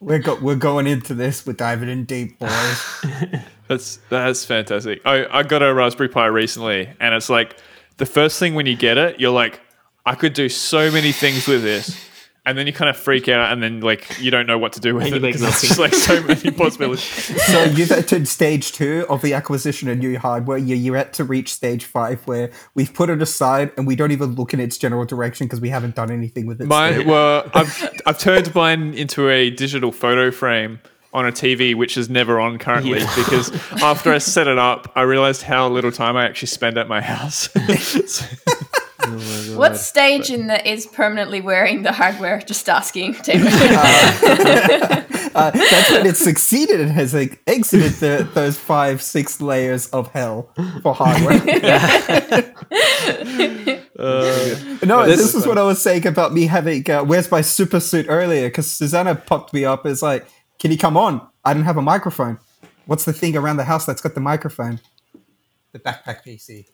We're 0.00 0.18
go, 0.18 0.36
we're 0.36 0.54
going 0.56 0.86
into 0.86 1.14
this. 1.14 1.46
We're 1.46 1.54
diving 1.54 1.88
in 1.88 2.04
deep, 2.04 2.38
boys. 2.38 3.04
That's 3.68 3.98
that's 4.08 4.46
fantastic. 4.46 5.02
I, 5.04 5.26
I 5.26 5.42
got 5.42 5.62
a 5.62 5.74
Raspberry 5.74 6.08
Pi 6.08 6.24
recently, 6.24 6.88
and 7.00 7.14
it's 7.14 7.28
like 7.28 7.58
the 7.98 8.06
first 8.06 8.38
thing 8.38 8.54
when 8.54 8.64
you 8.64 8.74
get 8.74 8.96
it, 8.96 9.20
you're 9.20 9.30
like, 9.30 9.60
I 10.06 10.14
could 10.14 10.32
do 10.32 10.48
so 10.48 10.90
many 10.90 11.12
things 11.12 11.46
with 11.46 11.62
this. 11.62 12.07
And 12.48 12.56
then 12.56 12.66
you 12.66 12.72
kind 12.72 12.88
of 12.88 12.96
freak 12.96 13.28
out, 13.28 13.52
and 13.52 13.62
then 13.62 13.80
like 13.80 14.18
you 14.18 14.30
don't 14.30 14.46
know 14.46 14.56
what 14.56 14.72
to 14.72 14.80
do 14.80 14.94
with 14.94 15.04
And 15.06 15.16
it 15.16 15.20
because 15.22 15.42
it's 15.42 15.60
just 15.60 15.78
like 15.78 15.92
so 15.92 16.22
many 16.22 16.50
possibilities. 16.62 17.04
so 17.44 17.64
you've 17.64 17.92
entered 17.92 18.26
stage 18.26 18.72
two 18.72 19.04
of 19.10 19.20
the 19.20 19.34
acquisition 19.34 19.88
of 19.90 19.98
new 19.98 20.18
hardware. 20.18 20.56
You, 20.56 20.74
you're 20.74 20.96
yet 20.96 21.12
to 21.14 21.24
reach 21.24 21.52
stage 21.52 21.84
five, 21.84 22.26
where 22.26 22.50
we've 22.74 22.92
put 22.94 23.10
it 23.10 23.20
aside 23.20 23.70
and 23.76 23.86
we 23.86 23.96
don't 23.96 24.12
even 24.12 24.34
look 24.34 24.54
in 24.54 24.60
its 24.60 24.78
general 24.78 25.04
direction 25.04 25.46
because 25.46 25.60
we 25.60 25.68
haven't 25.68 25.94
done 25.94 26.10
anything 26.10 26.46
with 26.46 26.60
it. 26.62 26.66
Mine, 26.66 27.06
well, 27.06 27.48
I've 27.52 27.90
I've 28.06 28.18
turned 28.18 28.54
mine 28.54 28.94
into 28.94 29.28
a 29.28 29.50
digital 29.50 29.92
photo 29.92 30.30
frame 30.30 30.80
on 31.12 31.26
a 31.26 31.32
TV, 31.32 31.74
which 31.74 31.96
is 31.96 32.08
never 32.10 32.38
on 32.40 32.58
currently 32.58 33.00
because 33.16 33.50
after 33.82 34.12
I 34.12 34.18
set 34.18 34.46
it 34.46 34.58
up, 34.58 34.92
I 34.94 35.02
realized 35.02 35.42
how 35.42 35.68
little 35.68 35.90
time 35.92 36.16
I 36.16 36.24
actually 36.24 36.48
spend 36.48 36.78
at 36.78 36.88
my 36.88 37.00
house. 37.00 37.48
So- 38.08 38.26
What 39.58 39.76
stage 39.76 40.30
in 40.30 40.46
the 40.46 40.68
is 40.68 40.86
permanently 40.86 41.40
wearing 41.40 41.82
the 41.82 41.92
hardware? 41.92 42.40
Just 42.40 42.68
asking. 42.68 43.12
David. 43.22 43.52
Uh, 45.34 45.50
that's 45.50 45.90
when 45.90 46.06
it 46.06 46.16
succeeded 46.16 46.80
and 46.80 46.90
has 46.90 47.14
like, 47.14 47.40
exited 47.46 47.92
the, 47.94 48.28
those 48.34 48.58
five, 48.58 49.00
six 49.00 49.40
layers 49.40 49.86
of 49.88 50.10
hell 50.10 50.50
for 50.82 50.94
hardware. 50.94 51.38
no, 54.84 55.06
this 55.06 55.34
is 55.34 55.46
what 55.46 55.58
I 55.58 55.62
was 55.62 55.80
saying 55.80 56.06
about 56.06 56.32
me 56.32 56.46
having 56.46 56.90
uh, 56.90 57.04
where's 57.04 57.30
my 57.30 57.42
super 57.42 57.78
suit 57.78 58.06
earlier 58.08 58.48
because 58.48 58.70
Susanna 58.70 59.14
popped 59.14 59.52
me 59.52 59.64
up 59.64 59.86
It's 59.86 60.02
like, 60.02 60.26
"Can 60.58 60.72
you 60.72 60.78
come 60.78 60.96
on?" 60.96 61.20
I 61.44 61.54
don't 61.54 61.64
have 61.64 61.76
a 61.76 61.82
microphone. 61.82 62.38
What's 62.86 63.04
the 63.04 63.12
thing 63.12 63.36
around 63.36 63.58
the 63.58 63.64
house 63.64 63.86
that's 63.86 64.00
got 64.00 64.14
the 64.14 64.20
microphone? 64.20 64.80
The 65.72 65.78
backpack 65.78 66.24
PC. 66.24 66.66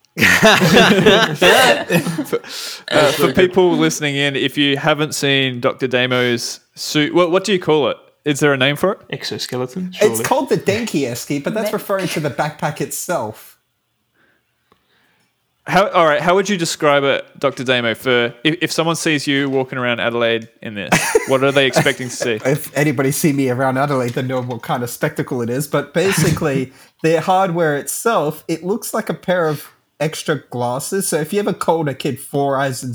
Uh, 2.87 3.11
for 3.13 3.33
people 3.33 3.73
listening 3.73 4.15
in, 4.15 4.37
if 4.37 4.57
you 4.57 4.77
haven't 4.77 5.15
seen 5.15 5.61
Dr. 5.61 5.89
Damo's 5.89 6.61
suit, 6.75 7.15
what, 7.15 7.31
what 7.31 7.45
do 7.45 7.53
you 7.53 7.59
call 7.59 7.89
it? 7.89 7.97
Is 8.25 8.41
there 8.41 8.53
a 8.53 8.57
name 8.57 8.77
for 8.77 8.93
it? 8.93 9.01
Exoskeleton. 9.11 9.93
Surely. 9.93 10.15
It's 10.15 10.27
called 10.27 10.49
the 10.49 10.57
Denki 10.57 11.07
Eski, 11.07 11.41
but 11.41 11.53
that's 11.55 11.73
referring 11.73 12.09
to 12.09 12.21
the 12.21 12.31
backpack 12.31 12.81
itself. 12.81 13.55
How, 15.67 15.89
all 15.89 16.05
right, 16.05 16.21
how 16.21 16.35
would 16.35 16.49
you 16.49 16.59
describe 16.59 17.05
it, 17.05 17.25
Dr. 17.39 17.65
Damo, 17.65 17.95
for 17.95 18.35
if, 18.45 18.59
if 18.61 18.71
someone 18.71 18.97
sees 18.97 19.27
you 19.27 19.49
walking 19.49 19.79
around 19.79 19.99
Adelaide 19.99 20.51
in 20.61 20.75
this? 20.75 20.93
What 21.29 21.43
are 21.43 21.53
they 21.53 21.67
expecting 21.67 22.11
to 22.11 22.15
see? 22.15 22.33
if 22.45 22.75
anybody 22.77 23.11
see 23.11 23.33
me 23.33 23.49
around 23.49 23.79
Adelaide, 23.79 24.11
they 24.11 24.21
know 24.21 24.43
what 24.43 24.61
kind 24.61 24.83
of 24.83 24.91
spectacle 24.91 25.41
it 25.41 25.49
is. 25.49 25.67
But 25.67 25.95
basically, 25.95 26.71
the 27.03 27.23
hardware 27.23 27.79
itself, 27.79 28.45
it 28.47 28.63
looks 28.63 28.93
like 28.93 29.09
a 29.09 29.15
pair 29.15 29.49
of 29.49 29.74
extra 30.05 30.37
glasses. 30.51 31.09
So 31.09 31.19
if 31.19 31.33
you 31.33 31.39
ever 31.41 31.55
called 31.55 31.89
a 31.89 31.95
kid 31.95 32.21
four 32.21 32.59
eyes 32.59 32.85
in 32.85 32.93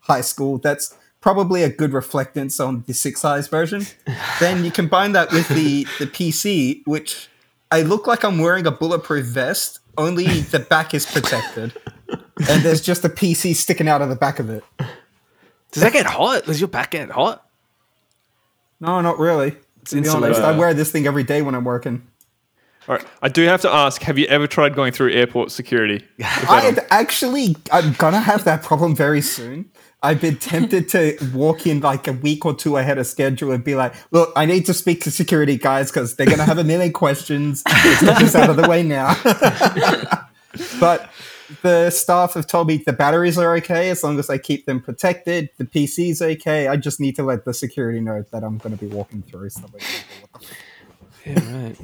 high 0.00 0.20
school, 0.20 0.58
that's 0.58 0.94
probably 1.22 1.62
a 1.62 1.70
good 1.70 1.92
reflectance 1.92 2.64
on 2.64 2.84
the 2.86 2.92
six 2.92 3.24
eyes 3.24 3.48
version. 3.48 3.86
then 4.40 4.64
you 4.64 4.70
combine 4.70 5.12
that 5.12 5.32
with 5.32 5.48
the 5.48 5.84
the 5.98 6.06
PC, 6.06 6.86
which 6.86 7.28
I 7.70 7.82
look 7.82 8.06
like 8.06 8.22
I'm 8.24 8.38
wearing 8.38 8.66
a 8.66 8.70
bulletproof 8.70 9.24
vest. 9.24 9.80
Only 9.96 10.26
the 10.40 10.60
back 10.60 10.94
is 10.94 11.04
protected, 11.04 11.72
and 12.48 12.62
there's 12.62 12.80
just 12.80 13.04
a 13.04 13.08
PC 13.08 13.54
sticking 13.54 13.88
out 13.88 14.02
of 14.02 14.08
the 14.08 14.16
back 14.16 14.38
of 14.38 14.48
it. 14.48 14.62
Does 15.72 15.82
that 15.82 15.92
get 15.92 16.06
hot? 16.06 16.44
Does 16.44 16.60
your 16.60 16.68
back 16.68 16.92
get 16.92 17.10
hot? 17.10 17.46
No, 18.80 19.00
not 19.00 19.18
really. 19.18 19.52
To 19.86 19.94
be 19.94 19.98
insulated. 19.98 20.36
honest, 20.36 20.40
I 20.42 20.56
wear 20.56 20.74
this 20.74 20.90
thing 20.90 21.06
every 21.06 21.24
day 21.24 21.42
when 21.42 21.54
I'm 21.54 21.64
working. 21.64 22.06
All 22.90 22.96
right, 22.96 23.06
I 23.22 23.28
do 23.28 23.44
have 23.44 23.60
to 23.60 23.70
ask: 23.70 24.02
Have 24.02 24.18
you 24.18 24.26
ever 24.26 24.48
tried 24.48 24.74
going 24.74 24.90
through 24.92 25.12
airport 25.12 25.52
security? 25.52 26.04
I've 26.48 26.80
actually, 26.90 27.54
I'm 27.70 27.92
gonna 27.92 28.18
have 28.18 28.42
that 28.46 28.64
problem 28.64 28.96
very 28.96 29.20
soon. 29.20 29.70
I've 30.02 30.20
been 30.20 30.36
tempted 30.38 30.88
to 30.88 31.16
walk 31.32 31.68
in 31.68 31.78
like 31.78 32.08
a 32.08 32.12
week 32.12 32.44
or 32.44 32.52
two 32.52 32.78
ahead 32.78 32.98
of 32.98 33.06
schedule 33.06 33.52
and 33.52 33.62
be 33.62 33.76
like, 33.76 33.94
"Look, 34.10 34.32
I 34.34 34.44
need 34.44 34.66
to 34.66 34.74
speak 34.74 35.02
to 35.02 35.12
security 35.12 35.56
guys 35.56 35.92
because 35.92 36.16
they're 36.16 36.26
gonna 36.26 36.44
have 36.44 36.58
a 36.58 36.64
million 36.64 36.92
questions. 36.92 37.62
Let's 37.64 38.02
get 38.02 38.18
this 38.18 38.34
out 38.34 38.50
of 38.50 38.56
the 38.56 38.68
way 38.68 38.82
now." 38.82 39.14
but 40.80 41.12
the 41.62 41.90
staff 41.90 42.34
have 42.34 42.48
told 42.48 42.66
me 42.66 42.78
the 42.78 42.92
batteries 42.92 43.38
are 43.38 43.54
okay 43.58 43.90
as 43.90 44.02
long 44.02 44.18
as 44.18 44.28
I 44.28 44.38
keep 44.38 44.66
them 44.66 44.80
protected. 44.80 45.50
The 45.58 45.64
PC's 45.64 46.20
okay. 46.20 46.66
I 46.66 46.74
just 46.74 46.98
need 46.98 47.14
to 47.14 47.22
let 47.22 47.44
the 47.44 47.54
security 47.54 48.00
know 48.00 48.24
that 48.32 48.42
I'm 48.42 48.58
going 48.58 48.76
to 48.76 48.84
be 48.84 48.92
walking 48.92 49.22
through. 49.22 49.50
So 49.50 49.62
like, 49.72 49.82
what 50.22 50.40
the 50.40 50.48
f- 50.48 50.52
Yeah, 51.24 51.62
right. 51.62 51.76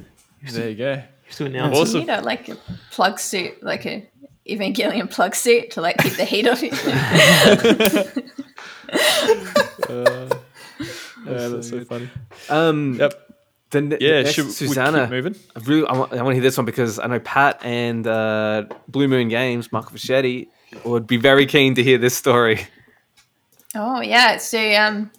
There 0.52 0.68
you 0.70 0.76
go. 0.76 1.02
to 1.32 1.46
announce 1.46 1.76
Awesome. 1.76 2.00
you 2.02 2.06
know, 2.06 2.20
like 2.20 2.48
a 2.48 2.56
plug 2.90 3.18
suit, 3.18 3.62
like 3.62 3.84
a 3.86 4.08
Evangelion 4.48 5.10
plug 5.10 5.34
suit 5.34 5.72
to 5.72 5.80
like 5.80 5.98
keep 5.98 6.14
the 6.14 6.24
heat 6.24 6.46
off 6.48 6.62
you. 6.62 6.70
Yeah, 9.88 10.28
that's 11.48 11.70
so 11.70 11.84
funny. 11.84 12.08
Um, 12.48 12.94
Yep. 13.00 13.34
the, 13.70 13.80
ne- 13.80 13.96
Yeah, 14.00 14.22
next, 14.22 14.34
should 14.34 14.46
we 14.46 14.52
Susanna. 14.52 15.02
keep 15.02 15.10
moving? 15.10 15.34
I 15.56 15.60
really, 15.60 15.86
I 15.88 15.92
want, 15.96 16.12
I 16.12 16.16
want 16.22 16.28
to 16.28 16.34
hear 16.34 16.42
this 16.42 16.56
one 16.56 16.66
because 16.66 16.98
I 17.00 17.06
know 17.08 17.18
Pat 17.18 17.60
and 17.64 18.06
uh, 18.06 18.64
Blue 18.88 19.08
Moon 19.08 19.28
Games, 19.28 19.72
Michael 19.72 19.90
Fischetti, 19.90 20.48
would 20.84 21.06
be 21.06 21.16
very 21.16 21.46
keen 21.46 21.74
to 21.74 21.82
hear 21.82 21.98
this 21.98 22.16
story. 22.16 22.66
Oh 23.74 24.00
yeah. 24.00 24.36
So 24.36 24.58
um, 24.74 25.10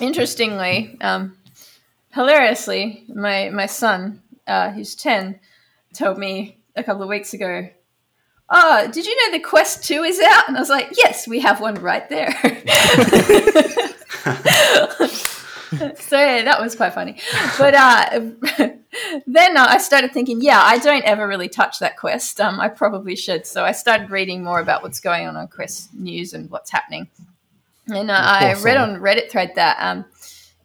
interestingly, 0.00 0.96
um, 1.00 1.36
hilariously, 2.12 3.04
my 3.08 3.50
my 3.50 3.66
son, 3.66 4.22
uh, 4.46 4.70
who's 4.70 4.94
ten, 4.94 5.40
told 5.94 6.18
me 6.18 6.58
a 6.76 6.82
couple 6.82 7.02
of 7.02 7.08
weeks 7.08 7.34
ago. 7.34 7.68
Oh, 8.54 8.88
did 8.90 9.06
you 9.06 9.16
know 9.16 9.38
the 9.38 9.42
Quest 9.42 9.84
Two 9.84 10.02
is 10.02 10.20
out? 10.20 10.48
And 10.48 10.56
I 10.56 10.60
was 10.60 10.68
like, 10.68 10.90
yes, 10.96 11.26
we 11.26 11.40
have 11.40 11.60
one 11.60 11.74
right 11.76 12.06
there. 12.08 12.32
so 15.96 16.18
yeah, 16.18 16.42
that 16.42 16.58
was 16.60 16.76
quite 16.76 16.92
funny. 16.92 17.18
But 17.58 17.74
uh, 17.74 18.20
then 19.26 19.56
uh, 19.56 19.66
I 19.68 19.78
started 19.78 20.12
thinking, 20.12 20.42
yeah, 20.42 20.60
I 20.62 20.78
don't 20.78 21.04
ever 21.04 21.26
really 21.26 21.48
touch 21.48 21.78
that 21.78 21.96
quest. 21.96 22.40
Um, 22.40 22.60
I 22.60 22.68
probably 22.68 23.16
should. 23.16 23.46
So 23.46 23.64
I 23.64 23.72
started 23.72 24.10
reading 24.10 24.44
more 24.44 24.60
about 24.60 24.82
what's 24.82 25.00
going 25.00 25.26
on 25.26 25.36
on 25.36 25.48
Quest 25.48 25.94
News 25.94 26.34
and 26.34 26.50
what's 26.50 26.70
happening. 26.70 27.08
And 27.88 28.10
uh, 28.10 28.20
I 28.22 28.54
read 28.62 28.76
on 28.76 28.96
Reddit 28.96 29.30
thread 29.30 29.52
that 29.56 29.76
um, 29.80 30.04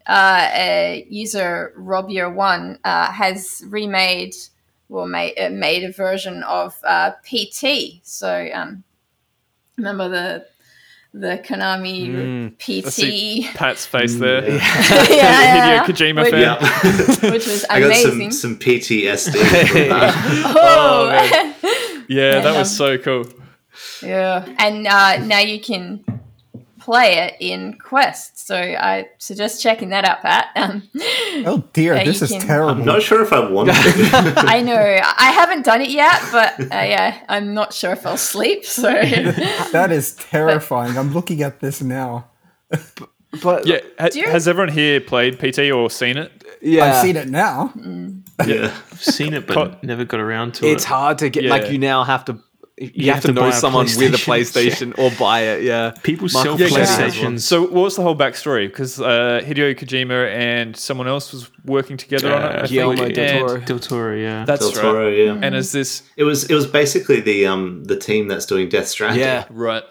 uh, 0.07 0.49
a 0.53 1.05
user 1.09 1.73
Rob 1.75 2.09
Year 2.09 2.29
One 2.29 2.79
uh, 2.83 3.11
has 3.11 3.63
remade 3.67 4.35
well 4.89 5.07
made, 5.07 5.37
uh, 5.37 5.49
made 5.49 5.83
a 5.83 5.91
version 5.91 6.43
of 6.43 6.77
uh, 6.83 7.11
PT. 7.23 7.99
So 8.03 8.49
um, 8.53 8.83
remember 9.77 10.09
the 10.09 10.45
the 11.13 11.41
Konami 11.43 12.47
I 12.47 12.53
PT, 12.59 12.91
see 12.91 13.49
Pat's 13.53 13.85
face 13.85 14.15
there. 14.15 14.47
yeah, 14.49 14.59
yeah, 15.09 15.83
Hideo 15.83 15.85
Kojima 15.85 16.21
Which- 16.23 16.31
fan. 16.31 16.41
Yeah. 16.41 17.31
which 17.31 17.47
was 17.47 17.65
I 17.69 17.79
got 17.79 17.95
some 17.95 18.31
some 18.31 18.57
PTSD. 18.57 19.31
from 19.67 19.89
that. 19.89 20.53
oh, 20.55 22.03
Yeah, 22.07 22.39
that 22.41 22.57
was 22.57 22.75
so 22.75 22.97
cool. 22.97 23.25
Yeah, 24.01 24.45
and 24.59 24.87
uh, 24.87 25.17
now 25.25 25.39
you 25.39 25.59
can 25.59 26.03
play 26.87 27.17
it 27.17 27.35
in 27.41 27.73
Quest. 27.79 28.47
So 28.47 28.55
I 28.55 29.09
suggest 29.17 29.61
checking 29.61 29.89
that 29.89 30.05
out, 30.05 30.21
Pat. 30.21 30.47
Um, 30.55 30.83
Oh 31.45 31.61
dear, 31.73 31.95
Yeah, 31.95 32.05
this 32.05 32.21
is 32.21 32.31
can- 32.31 32.39
terrible. 32.41 32.79
I'm 32.79 32.85
not 32.85 33.01
sure 33.01 33.21
if 33.21 33.33
I 33.33 33.39
want 33.49 33.67
to. 33.69 33.75
I 34.37 34.61
know 34.61 34.73
I 34.75 35.31
haven't 35.31 35.65
done 35.65 35.81
it 35.81 35.89
yet, 35.89 36.21
but 36.31 36.59
uh, 36.61 36.65
yeah, 36.71 37.21
I'm 37.27 37.53
not 37.53 37.73
sure 37.73 37.91
if 37.91 38.05
I'll 38.05 38.15
sleep. 38.17 38.63
So 38.65 38.83
that 39.73 39.89
is 39.91 40.15
terrifying. 40.15 40.97
I'm 40.97 41.13
looking 41.13 41.41
at 41.43 41.59
this 41.59 41.81
now. 41.81 42.29
But 43.43 43.67
Yeah, 43.67 43.79
ha- 43.99 44.09
you- 44.13 44.29
has 44.29 44.47
everyone 44.47 44.73
here 44.73 45.01
played 45.01 45.39
PT 45.39 45.69
or 45.71 45.89
seen 45.89 46.15
it? 46.17 46.31
yeah, 46.61 46.85
I've 46.85 47.01
seen 47.03 47.17
it 47.17 47.27
now. 47.27 47.73
yeah. 48.45 48.71
I've 48.91 49.03
seen 49.03 49.33
it, 49.33 49.45
but 49.45 49.83
never 49.83 50.05
got 50.05 50.21
around 50.21 50.53
to 50.55 50.65
it's 50.65 50.71
it. 50.71 50.71
It's 50.75 50.83
hard 50.85 51.17
to 51.19 51.29
get. 51.29 51.43
Yeah. 51.43 51.49
Like 51.51 51.69
you 51.69 51.79
now 51.79 52.03
have 52.05 52.23
to. 52.25 52.39
You, 52.79 52.91
You 52.93 53.05
have, 53.07 53.15
have 53.15 53.21
to, 53.23 53.27
to 53.29 53.33
know 53.33 53.41
buy 53.41 53.49
a 53.49 53.53
someone 53.53 53.85
with 53.85 53.97
a 54.13 54.17
PlayStation. 54.17 54.93
PlayStation 54.93 54.99
or 54.99 55.09
buy 55.17 55.39
it. 55.41 55.63
Yeah, 55.63 55.91
People 56.03 56.27
Michael 56.31 56.57
sell 56.57 56.59
Yeah, 56.59 56.69
'cause- 56.69 56.97
PlayStations. 56.97 57.39
So, 57.41 57.61
what 57.63 57.71
was 57.73 57.95
the 57.95 58.03
whole 58.03 58.15
backstory? 58.15 58.67
Because 58.67 59.01
uh, 59.01 59.41
Hideo 59.43 59.73
Kojima 59.75 60.29
and 60.31 60.75
someone 60.77 61.07
else 61.07 61.33
was 61.33 61.49
working 61.65 61.97
together 61.97 62.31
on 62.31 62.41
it. 62.41 62.45
I 62.45 62.47
Uh, 62.49 62.51
think, 62.59 62.69
Guillermo 62.69 63.09
del 63.09 63.39
Toro. 63.47 63.59
Del 63.61 63.79
Toro, 63.79 64.15
yeah. 64.15 64.45
That's 64.45 64.71
Del 64.71 64.93
right. 64.93 65.17
Yeah. 65.17 65.39
And 65.41 65.55
is 65.55 65.71
this 65.71 66.03
It 66.17 66.23
was 66.23 66.43
it 66.43 66.53
was 66.53 66.67
basically 66.67 67.19
the 67.19 67.47
um 67.47 67.83
the 67.85 67.97
team 67.97 68.27
that's 68.27 68.45
doing 68.45 68.69
Death 68.69 68.87
Stranding. 68.89 69.21
yeah. 69.21 69.45
right? 69.49 69.83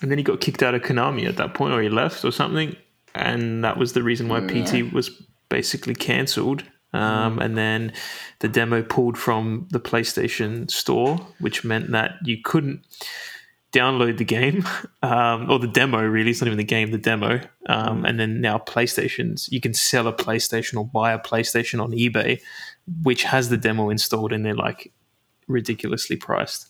and 0.00 0.10
then 0.10 0.16
he 0.18 0.24
got 0.24 0.40
kicked 0.40 0.62
out 0.62 0.74
of 0.74 0.82
Konami 0.82 1.26
at 1.28 1.36
that 1.36 1.54
point, 1.54 1.72
or 1.74 1.82
he 1.82 1.88
left 1.88 2.24
or 2.24 2.30
something, 2.32 2.76
and 3.14 3.64
that 3.64 3.76
was 3.76 3.92
the 3.92 4.02
reason 4.02 4.28
why 4.28 4.40
PT 4.40 4.92
was 4.92 5.10
basically 5.48 5.94
cancelled. 5.94 6.62
Um, 6.92 7.38
and 7.38 7.56
then 7.56 7.92
the 8.38 8.48
demo 8.48 8.82
pulled 8.82 9.18
from 9.18 9.66
the 9.70 9.80
PlayStation 9.80 10.70
Store, 10.70 11.16
which 11.38 11.62
meant 11.64 11.90
that 11.92 12.12
you 12.24 12.38
couldn't 12.42 12.80
download 13.72 14.16
the 14.16 14.24
game 14.24 14.64
um, 15.02 15.50
or 15.50 15.58
the 15.58 15.66
demo. 15.68 16.00
Really, 16.02 16.30
it's 16.30 16.40
not 16.40 16.46
even 16.46 16.56
the 16.56 16.64
game, 16.64 16.90
the 16.90 16.96
demo. 16.98 17.40
Um, 17.68 18.04
And 18.06 18.18
then 18.18 18.40
now 18.40 18.58
PlayStations, 18.58 19.50
you 19.52 19.60
can 19.60 19.74
sell 19.74 20.06
a 20.08 20.12
PlayStation 20.14 20.78
or 20.78 20.86
buy 20.86 21.12
a 21.12 21.18
PlayStation 21.18 21.82
on 21.82 21.90
eBay, 21.92 22.40
which 23.02 23.24
has 23.24 23.50
the 23.50 23.58
demo 23.58 23.90
installed, 23.90 24.32
and 24.32 24.44
they're 24.44 24.54
like 24.54 24.90
ridiculously 25.46 26.16
priced. 26.16 26.68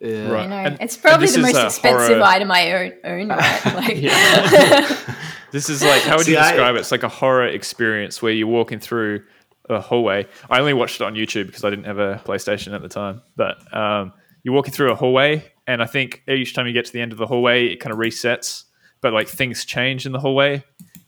Yeah. 0.00 0.28
Right. 0.30 0.44
I 0.44 0.46
know 0.46 0.56
And- 0.56 0.78
it's 0.80 0.96
probably 0.96 1.26
the 1.26 1.40
most 1.40 1.56
expensive 1.62 2.16
horror- 2.18 2.22
item 2.22 2.50
I 2.50 2.72
own. 2.72 2.92
own 3.04 3.28
right? 3.28 3.64
Like, 3.74 4.98
This 5.50 5.70
is 5.70 5.82
like 5.82 6.02
how 6.02 6.16
would 6.18 6.26
See, 6.26 6.32
you 6.32 6.38
I- 6.38 6.50
describe 6.52 6.76
it? 6.76 6.80
It's 6.80 6.92
like 6.92 7.02
a 7.02 7.08
horror 7.08 7.46
experience 7.46 8.20
where 8.22 8.32
you're 8.32 8.46
walking 8.46 8.78
through 8.80 9.24
a 9.70 9.80
hallway. 9.80 10.26
I 10.50 10.58
only 10.60 10.72
watched 10.74 11.00
it 11.00 11.04
on 11.04 11.14
YouTube 11.14 11.46
because 11.46 11.64
I 11.64 11.70
didn't 11.70 11.84
have 11.86 11.98
a 11.98 12.20
PlayStation 12.24 12.74
at 12.74 12.82
the 12.82 12.88
time. 12.88 13.22
But 13.36 13.56
um, 13.76 14.12
you're 14.42 14.54
walking 14.54 14.72
through 14.72 14.92
a 14.92 14.94
hallway, 14.94 15.44
and 15.66 15.82
I 15.82 15.86
think 15.86 16.22
each 16.28 16.54
time 16.54 16.66
you 16.66 16.72
get 16.72 16.84
to 16.86 16.92
the 16.92 17.00
end 17.00 17.12
of 17.12 17.18
the 17.18 17.26
hallway, 17.26 17.66
it 17.66 17.76
kind 17.80 17.92
of 17.92 17.98
resets. 17.98 18.64
But 19.00 19.12
like 19.12 19.28
things 19.28 19.64
change 19.64 20.06
in 20.06 20.12
the 20.12 20.18
hallway, 20.20 20.64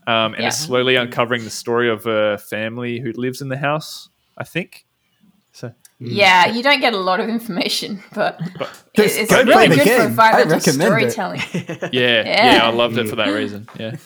um, 0.07 0.35
and 0.35 0.39
Yeah. 0.43 0.47
it's 0.49 0.59
slowly 0.59 0.97
uncovering 0.97 1.43
the 1.45 1.51
story 1.51 1.91
of 1.91 2.07
a 2.07 2.39
family 2.39 3.01
who 3.01 3.13
lives 3.13 3.41
in 3.43 3.49
the 3.49 3.57
house. 3.59 4.09
I 4.39 4.45
think. 4.45 4.87
So 5.53 5.75
yeah, 5.99 6.47
you 6.47 6.63
don't 6.63 6.81
get 6.81 6.95
a 6.95 6.99
lot 6.99 7.19
of 7.21 7.29
information, 7.29 8.03
but 8.15 8.41
it- 8.41 8.69
Just 8.95 9.19
it's 9.19 9.31
go 9.31 9.43
really 9.43 9.69
good 9.69 9.79
for 9.81 9.85
game. 9.85 10.01
I 10.01 10.05
environmental 10.05 10.57
recommend 10.59 10.83
storytelling. 11.13 11.41
yeah, 11.53 11.89
Yeah. 11.93 12.55
yeah, 12.55 12.61
I 12.67 12.71
loved 12.71 12.97
it 12.99 13.09
for 13.09 13.17
that 13.17 13.29
reason. 13.35 13.69
Yeah. 13.79 13.97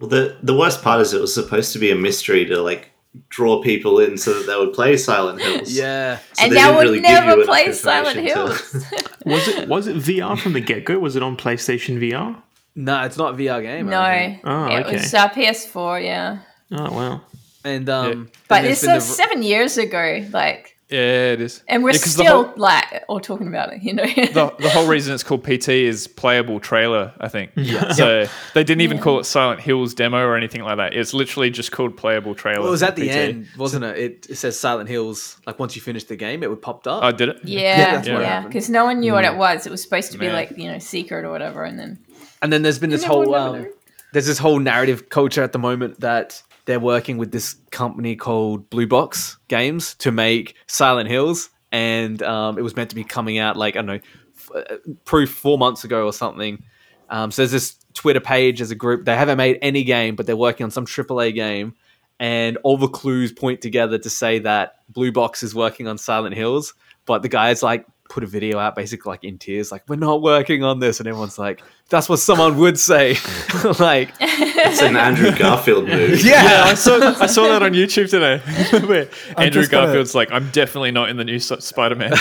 Well, 0.00 0.08
the 0.10 0.36
the 0.42 0.54
worst 0.56 0.82
part 0.82 1.00
is 1.02 1.12
it 1.14 1.20
was 1.20 1.32
supposed 1.34 1.72
to 1.74 1.78
be 1.78 1.90
a 1.90 1.94
mystery 1.94 2.44
to 2.46 2.60
like 2.62 2.90
draw 3.28 3.62
people 3.62 3.98
in 4.00 4.16
so 4.18 4.34
that 4.34 4.46
they 4.46 4.56
would 4.56 4.72
play 4.72 4.96
Silent 4.96 5.40
Hills. 5.40 5.72
Yeah. 5.76 6.18
So 6.32 6.44
and 6.44 6.52
they 6.52 6.56
now 6.56 6.68
didn't 6.72 6.82
really 6.84 7.00
never 7.00 7.44
play 7.44 7.72
Silent 7.72 8.18
information 8.18 8.36
Hills. 8.46 8.70
to- 8.70 9.10
Was 9.26 9.48
it 9.48 9.68
was 9.68 9.86
it 9.88 9.96
VR 9.96 10.38
from 10.38 10.52
the 10.52 10.60
get 10.60 10.84
go? 10.84 10.98
Was 10.98 11.16
it 11.16 11.22
on 11.22 11.36
PlayStation 11.36 11.98
VR? 11.98 12.40
No, 12.76 13.02
it's 13.02 13.16
not 13.16 13.34
a 13.34 13.36
VR 13.36 13.60
game. 13.62 13.88
I 13.88 13.90
no, 13.90 14.02
don't 14.02 14.30
think. 14.30 14.40
Oh, 14.44 14.66
it 14.76 14.86
okay. 14.86 14.92
was 14.98 15.14
uh, 15.14 15.28
PS4, 15.30 16.04
yeah. 16.04 16.38
Oh 16.72 16.92
wow! 16.92 17.20
And 17.64 17.88
um, 17.88 18.30
But 18.48 18.58
and 18.58 18.66
it's 18.68 18.82
there's 18.82 18.92
been 19.04 19.08
the- 19.08 19.14
seven 19.14 19.42
years 19.42 19.78
ago, 19.78 20.24
like, 20.32 20.75
Yeah, 20.88 21.32
it 21.32 21.40
is. 21.40 21.64
and 21.66 21.82
we're 21.82 21.90
Yeah, 21.90 21.94
'cause 21.98 22.14
the 22.16 22.22
still 22.22 22.44
whole- 22.44 22.52
like 22.56 23.04
all 23.08 23.18
talking 23.18 23.48
about 23.48 23.72
it, 23.72 23.82
you 23.82 23.92
know. 23.92 24.04
the, 24.06 24.54
the 24.60 24.70
whole 24.70 24.86
reason 24.86 25.14
it's 25.14 25.24
called 25.24 25.42
PT 25.42 25.68
is 25.70 26.06
playable 26.06 26.60
trailer, 26.60 27.12
I 27.20 27.26
think. 27.26 27.50
Yeah. 27.56 27.90
So 27.92 28.26
they 28.54 28.62
didn't 28.62 28.82
even 28.82 28.98
call 29.00 29.18
it 29.18 29.24
Silent 29.24 29.60
Hills 29.60 29.94
demo 29.94 30.18
or 30.24 30.36
anything 30.36 30.62
like 30.62 30.76
that. 30.76 30.94
It's 30.94 31.12
literally 31.12 31.50
just 31.50 31.72
called 31.72 31.96
playable 31.96 32.36
trailer. 32.36 32.60
Well, 32.60 32.68
it 32.68 32.70
was 32.70 32.84
at 32.84 32.94
the 32.94 33.08
PT. 33.08 33.12
end, 33.16 33.46
wasn't 33.58 33.84
it? 33.84 33.98
it? 33.98 34.26
It 34.30 34.36
says 34.36 34.58
Silent 34.60 34.88
Hills. 34.88 35.38
Like 35.44 35.58
once 35.58 35.74
you 35.74 35.82
finish 35.82 36.04
the 36.04 36.14
game, 36.14 36.44
it 36.44 36.50
would 36.50 36.62
popped 36.62 36.86
up. 36.86 37.02
I 37.02 37.10
did 37.10 37.30
it? 37.30 37.40
yeah, 37.42 37.96
that's 37.96 38.08
what 38.08 38.20
yeah, 38.20 38.26
happened. 38.28 38.52
because 38.52 38.70
no 38.70 38.84
one 38.84 39.00
knew 39.00 39.12
what 39.12 39.24
it 39.24 39.36
was. 39.36 39.66
It 39.66 39.70
was 39.70 39.82
supposed 39.82 40.12
to 40.12 40.18
be 40.18 40.26
Man. 40.26 40.34
like 40.36 40.56
you 40.56 40.70
know 40.70 40.78
secret 40.78 41.24
or 41.24 41.30
whatever, 41.30 41.64
and 41.64 41.76
then 41.78 41.98
and 42.42 42.52
then 42.52 42.62
there's 42.62 42.78
been 42.78 42.90
this 42.90 43.02
whole 43.02 43.34
um, 43.34 43.66
there's 44.12 44.26
this 44.26 44.38
whole 44.38 44.60
narrative 44.60 45.08
culture 45.08 45.42
at 45.42 45.50
the 45.52 45.58
moment 45.58 45.98
that 46.00 46.40
they're 46.66 46.80
working 46.80 47.16
with 47.16 47.32
this 47.32 47.56
company 47.70 48.16
called 48.16 48.68
Blue 48.68 48.86
Box 48.86 49.38
Games 49.48 49.94
to 49.96 50.12
make 50.12 50.56
Silent 50.66 51.08
Hills, 51.08 51.48
and 51.72 52.22
um, 52.22 52.58
it 52.58 52.62
was 52.62 52.76
meant 52.76 52.90
to 52.90 52.96
be 52.96 53.04
coming 53.04 53.38
out 53.38 53.56
like 53.56 53.76
I 53.76 53.78
don't 53.78 53.86
know, 53.86 54.00
f- 54.36 54.50
uh, 54.54 54.76
proof 55.04 55.30
four 55.30 55.58
months 55.58 55.84
ago 55.84 56.04
or 56.04 56.12
something. 56.12 56.62
Um, 57.08 57.30
so 57.30 57.42
there's 57.42 57.52
this 57.52 57.76
Twitter 57.94 58.20
page 58.20 58.60
as 58.60 58.70
a 58.70 58.74
group. 58.74 59.04
They 59.04 59.16
haven't 59.16 59.38
made 59.38 59.58
any 59.62 59.84
game, 59.84 60.16
but 60.16 60.26
they're 60.26 60.36
working 60.36 60.64
on 60.64 60.70
some 60.70 60.86
AAA 60.86 61.34
game, 61.34 61.74
and 62.18 62.58
all 62.64 62.76
the 62.76 62.88
clues 62.88 63.32
point 63.32 63.60
together 63.60 63.96
to 63.98 64.10
say 64.10 64.40
that 64.40 64.80
Blue 64.88 65.12
Box 65.12 65.42
is 65.42 65.54
working 65.54 65.86
on 65.88 65.98
Silent 65.98 66.34
Hills. 66.34 66.74
But 67.06 67.22
the 67.22 67.28
guys 67.28 67.62
like 67.62 67.86
put 68.08 68.22
a 68.24 68.26
video 68.26 68.58
out, 68.58 68.74
basically 68.76 69.10
like 69.10 69.24
in 69.24 69.38
tears, 69.38 69.70
like 69.72 69.82
we're 69.88 69.96
not 69.96 70.22
working 70.22 70.62
on 70.64 70.78
this, 70.80 70.98
and 71.00 71.08
everyone's 71.08 71.38
like, 71.38 71.62
"That's 71.90 72.08
what 72.08 72.18
someone 72.18 72.56
would 72.58 72.78
say." 72.78 73.16
like, 73.78 74.12
It's 74.20 74.82
an 74.82 74.96
Andrew 74.96 75.30
Garfield 75.36 75.86
move. 75.88 76.22
Yeah, 76.24 76.62
I 76.66 76.74
saw 76.74 76.98
I 77.20 77.26
saw 77.26 77.48
that 77.48 77.62
on 77.62 77.72
YouTube 77.72 78.08
today. 78.10 78.40
Andrew 79.36 79.62
just 79.62 79.70
gonna- 79.70 79.86
Garfield's 79.86 80.14
like, 80.14 80.30
I'm 80.32 80.50
definitely 80.50 80.90
not 80.92 81.08
in 81.10 81.16
the 81.16 81.24
new 81.24 81.38
Spider 81.38 81.94
Man. 81.96 82.12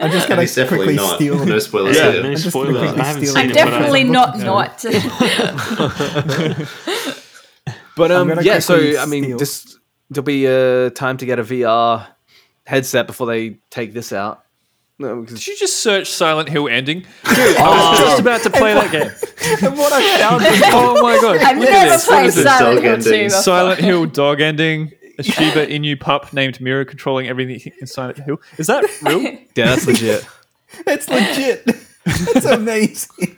I'm 0.00 0.10
just 0.10 0.28
gonna 0.28 0.40
he's 0.42 0.54
definitely 0.54 0.86
quickly 0.86 0.96
not. 0.96 1.16
steal. 1.16 1.44
No 1.44 1.58
spoilers 1.58 1.96
Yeah, 1.96 2.12
here. 2.12 2.22
No 2.22 2.30
just 2.34 2.48
spoilers. 2.48 2.76
quickly 2.78 3.00
I 3.00 3.04
haven't 3.04 3.22
steal 3.22 3.34
seen 3.34 3.44
I'm 3.44 3.50
it, 3.50 3.54
but 3.54 3.60
I- 3.62 3.70
definitely 3.70 4.04
not 4.04 4.38
not. 4.38 4.84
but 7.96 8.10
um, 8.10 8.32
yeah. 8.42 8.58
So 8.58 8.98
I 8.98 9.06
mean, 9.06 9.24
steal. 9.24 9.38
this 9.38 9.78
there'll 10.10 10.24
be 10.24 10.46
a 10.46 10.90
time 10.90 11.16
to 11.18 11.26
get 11.26 11.38
a 11.38 11.42
VR 11.44 12.06
headset 12.66 13.06
before 13.06 13.26
they 13.26 13.58
take 13.70 13.92
this 13.92 14.12
out. 14.12 14.44
No, 14.98 15.20
because 15.20 15.38
Did 15.40 15.46
you 15.48 15.56
just 15.58 15.78
search 15.80 16.08
Silent 16.08 16.48
Hill 16.48 16.68
ending? 16.68 17.00
Dude, 17.00 17.56
I 17.56 17.90
was 17.90 17.98
just 17.98 18.16
oh. 18.18 18.20
about 18.20 18.42
to 18.42 18.50
play 18.50 18.74
that 18.74 18.92
game. 18.92 19.10
And 19.62 19.76
what 19.76 19.92
I 19.92 20.18
found 20.18 20.42
was 20.44 20.62
Oh 20.66 21.02
my 21.02 21.20
god. 21.20 21.36
I've 21.38 21.58
Look 21.58 21.68
at 21.68 21.72
never 21.72 21.90
this. 21.90 22.06
played 22.06 22.26
is 22.26 22.34
this 22.36 22.44
Silent 22.44 22.82
Hill 22.82 22.92
ending? 22.92 23.12
2. 23.24 23.30
Silent 23.30 23.80
Hill 23.80 24.06
dog 24.06 24.40
ending. 24.40 24.92
A 25.18 25.22
Shiba 25.22 25.66
Inu 25.66 25.98
pup 26.00 26.32
named 26.32 26.60
Mira 26.60 26.86
controlling 26.86 27.26
everything 27.26 27.72
in 27.80 27.86
Silent 27.86 28.18
Hill. 28.18 28.40
Is 28.56 28.68
that 28.68 28.84
real? 29.02 29.20
yeah, 29.22 29.36
that's 29.54 29.86
legit. 29.86 30.26
it's 30.86 31.08
legit. 31.08 31.64
It's 32.06 32.46
amazing. 32.46 33.36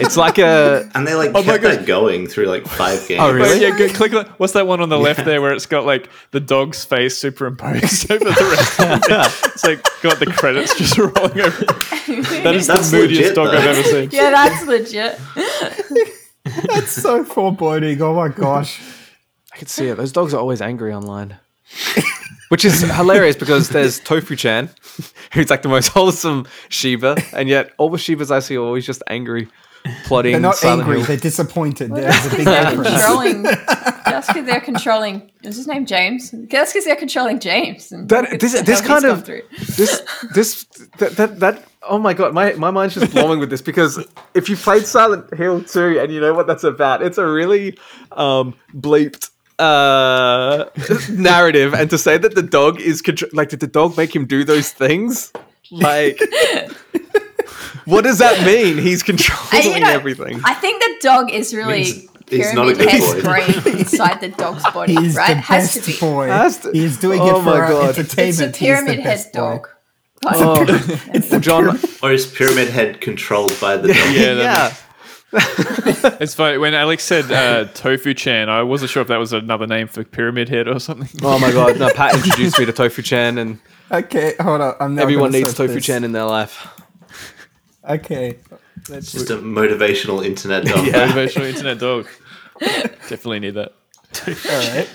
It's 0.00 0.16
like 0.16 0.38
a 0.38 0.90
And 0.94 1.06
they 1.06 1.14
like 1.14 1.30
Oh 1.34 1.42
kept 1.42 1.62
that 1.62 1.86
going 1.86 2.26
through 2.26 2.46
like 2.46 2.66
five 2.66 3.00
oh, 3.02 3.08
games. 3.08 3.20
Oh, 3.22 3.32
really? 3.32 3.60
Yeah, 3.60 3.76
go, 3.76 3.88
click 3.88 4.14
on 4.14 4.26
what's 4.38 4.52
that 4.54 4.66
one 4.66 4.80
on 4.80 4.88
the 4.88 4.98
left 4.98 5.24
there 5.24 5.40
where 5.40 5.52
it's 5.52 5.66
got 5.66 5.84
like 5.84 6.08
the 6.30 6.40
dog's 6.40 6.84
face 6.84 7.18
superimposed 7.18 8.10
over 8.10 8.24
the 8.24 8.30
rest 8.30 8.80
of 8.80 9.00
it. 9.04 9.50
It's 9.50 9.64
like 9.64 9.82
got 10.02 10.18
the 10.18 10.26
credits 10.26 10.76
just 10.76 10.96
rolling 10.96 11.40
over. 11.40 11.64
That 12.42 12.54
is 12.54 12.66
That's 12.66 12.90
the 12.90 12.96
moodiest 12.98 13.20
legit, 13.20 13.34
dog 13.36 13.54
I've 13.54 13.66
ever 13.66 13.82
seen. 13.82 14.10
Yeah, 14.10 14.30
that's 14.30 14.66
legit. 14.66 15.20
That's 16.66 16.90
so 16.90 17.22
foreboding. 17.24 18.00
Oh 18.02 18.14
my 18.14 18.28
gosh. 18.28 18.80
I 19.52 19.56
can 19.56 19.68
see 19.68 19.88
it. 19.88 19.96
Those 19.96 20.12
dogs 20.12 20.34
are 20.34 20.40
always 20.40 20.60
angry 20.60 20.92
online. 20.92 21.36
Which 22.48 22.64
is 22.64 22.80
hilarious 22.80 23.36
because 23.36 23.68
there's 23.68 24.00
Tofu 24.00 24.34
Chan, 24.34 24.70
who's 25.32 25.50
like 25.50 25.62
the 25.62 25.68
most 25.68 25.88
wholesome 25.88 26.48
Shiba, 26.68 27.16
and 27.32 27.48
yet 27.48 27.72
all 27.78 27.90
the 27.90 27.96
Shibas 27.96 28.32
I 28.32 28.40
see 28.40 28.56
are 28.56 28.64
always 28.64 28.84
just 28.84 29.04
angry, 29.06 29.48
plotting. 30.04 30.32
They're 30.32 30.40
not 30.40 30.56
Silent 30.56 30.82
angry. 30.82 30.98
Hill. 30.98 31.06
They're 31.06 31.16
disappointed. 31.16 31.90
Well, 31.90 32.00
There's 32.02 32.26
a 32.26 32.36
big 32.36 32.44
they're 32.46 32.70
difference. 32.70 32.88
controlling. 32.90 33.42
That's 34.10 34.26
because 34.26 34.46
they're 34.46 34.60
controlling. 34.60 35.30
Is 35.42 35.56
his 35.56 35.66
name 35.66 35.86
James? 35.86 36.30
That's 36.32 36.72
because 36.72 36.84
they're 36.84 36.96
controlling 36.96 37.38
James. 37.40 37.92
And 37.92 38.08
That- 38.08 38.40
this- 38.40 38.60
this 38.62 38.80
kind 38.80 39.04
of- 39.04 39.24
this 39.24 40.02
this 40.34 40.64
that, 40.98 41.12
that 41.16 41.40
that 41.40 41.64
oh 41.88 41.98
my 41.98 42.12
god 42.12 42.34
my 42.34 42.52
my 42.54 42.70
mind's 42.70 42.94
just 42.94 43.12
blowing 43.12 43.38
with 43.40 43.48
this 43.50 43.62
because 43.62 44.04
if 44.34 44.48
you 44.50 44.56
played 44.56 44.84
Silent 44.84 45.32
Hill 45.34 45.62
2 45.64 45.98
and 46.00 46.12
you 46.12 46.20
know 46.20 46.34
what 46.34 46.46
that's 46.46 46.64
about 46.64 47.02
it's 47.02 47.16
a 47.18 47.26
really 47.26 47.78
um 48.12 48.54
bleeped 48.74 49.30
uh 49.58 50.66
narrative 51.10 51.72
and 51.72 51.88
to 51.90 51.96
say 51.96 52.18
that 52.18 52.34
the 52.34 52.42
dog 52.42 52.80
is 52.80 53.00
contr- 53.00 53.32
like 53.32 53.48
did 53.48 53.60
the 53.60 53.66
dog 53.66 53.96
make 53.96 54.14
him 54.14 54.26
do 54.26 54.44
those 54.44 54.70
things 54.72 55.32
like 55.70 56.20
what 57.86 58.02
does 58.04 58.18
that 58.18 58.44
mean 58.46 58.78
he's 58.78 59.02
controlling 59.02 59.74
you 59.74 59.80
know, 59.80 59.88
everything 59.90 60.40
I 60.44 60.54
think 60.54 60.82
the 60.82 60.96
dog 61.00 61.30
is 61.30 61.54
really 61.54 61.78
Means 61.82 62.08
he's 62.28 62.52
not 62.54 62.68
a 62.68 62.74
pyramid 62.74 62.78
good 62.78 62.88
head's 62.88 63.14
boy. 63.14 63.22
brain 63.22 63.78
inside 63.78 64.20
the 64.20 64.28
dog's 64.28 64.62
body, 64.72 64.94
He's 64.94 65.16
right? 65.16 65.34
the 65.34 65.40
Has 65.40 65.72
to 65.74 65.80
best 65.80 66.00
be. 66.00 66.06
boy. 66.06 66.28
Has 66.28 66.58
to- 66.60 66.70
He's 66.72 66.96
doing 66.98 67.20
Oh 67.20 67.40
it 67.40 67.42
for 67.44 67.50
our 67.50 67.68
God. 67.68 67.88
entertainment. 67.98 68.08
It's 68.10 68.16
a 68.18 68.24
He's 68.24 68.38
the 68.38 68.52
pyramid 68.52 68.94
head 69.00 69.04
best 69.04 69.32
boy. 69.32 69.38
dog. 69.40 69.68
oh 70.26 70.64
well, 71.30 71.40
John 71.40 71.78
Or 72.02 72.12
is 72.12 72.26
Pyramid 72.26 72.68
Head 72.68 73.00
controlled 73.00 73.58
by 73.60 73.76
the 73.78 73.88
dog? 73.88 73.96
Yeah, 74.14 74.34
that 74.34 74.72
yeah 75.32 76.16
It's 76.20 76.34
funny 76.34 76.58
when 76.58 76.74
Alex 76.74 77.04
said 77.04 77.30
uh, 77.30 77.64
Tofu 77.72 78.14
Chan. 78.14 78.48
I 78.48 78.62
wasn't 78.62 78.90
sure 78.90 79.00
if 79.02 79.08
that 79.08 79.16
was 79.18 79.32
another 79.32 79.66
name 79.66 79.86
for 79.88 80.02
Pyramid 80.04 80.48
Head 80.48 80.68
or 80.68 80.78
something. 80.80 81.08
oh 81.22 81.38
my 81.38 81.52
god 81.52 81.78
no 81.78 81.88
Pat 81.90 82.14
introduced 82.16 82.58
me 82.58 82.66
to 82.66 82.72
Tofu 82.72 83.02
Chan 83.02 83.38
and 83.38 83.58
Okay, 83.92 84.34
hold 84.40 84.60
on. 84.60 84.74
I'm 84.78 84.98
everyone 84.98 85.32
needs 85.32 85.52
Tofu 85.54 85.74
this. 85.74 85.84
Chan 85.86 86.04
in 86.04 86.12
their 86.12 86.24
life 86.24 86.68
Okay. 87.94 88.38
Let's 88.88 89.12
Just 89.12 89.30
a 89.30 89.36
motivational 89.36 90.24
internet 90.24 90.64
dog. 90.64 90.86
yeah. 90.86 91.08
Motivational 91.12 91.48
internet 91.48 91.78
dog. 91.78 92.06
Definitely 92.60 93.40
need 93.40 93.54
that. 93.54 93.72
all 94.26 94.74
right. 94.74 94.88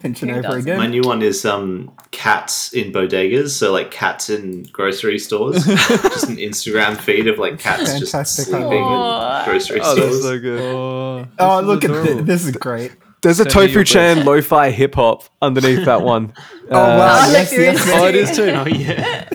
Pinching 0.00 0.30
over 0.30 0.42
doesn't? 0.42 0.60
again. 0.60 0.78
My 0.78 0.86
new 0.86 1.02
one 1.02 1.22
is 1.22 1.44
um 1.44 1.90
cats 2.10 2.72
in 2.72 2.92
bodegas, 2.92 3.50
so 3.50 3.72
like 3.72 3.90
cats 3.90 4.28
in 4.30 4.64
grocery 4.72 5.18
stores. 5.18 5.64
just 5.66 6.28
an 6.28 6.36
Instagram 6.36 6.96
feed 6.96 7.28
of 7.28 7.38
like 7.38 7.58
cats 7.58 7.98
just 7.98 8.36
sleeping 8.36 8.62
Aw. 8.82 9.38
in 9.40 9.44
grocery 9.48 9.80
oh 9.82 9.94
that's 9.94 10.06
stores. 10.18 10.22
so 10.22 10.38
good 10.38 10.60
Oh, 10.60 11.28
Oh, 11.38 11.60
look 11.60 11.84
is 11.84 11.90
at 11.90 12.04
this. 12.04 12.22
This 12.26 12.44
is 12.46 12.52
great. 12.56 12.92
There's 13.22 13.40
a 13.40 13.44
Send 13.44 13.52
Tofu 13.54 13.82
Chan 13.84 14.24
lo-fi 14.24 14.70
hip 14.70 14.94
hop 14.94 15.24
underneath 15.42 15.84
that 15.84 16.02
one. 16.02 16.32
Oh, 16.68 16.74
uh, 16.74 16.98
wow. 16.98 17.20
Oh, 17.22 17.30
yes, 17.30 17.50
there 17.50 17.60
yes, 17.62 17.86
yes. 17.86 18.00
Oh, 18.00 18.06
it 18.08 18.14
is 18.16 18.36
too. 18.36 18.50
Oh 18.50 18.66
yeah. 18.66 19.28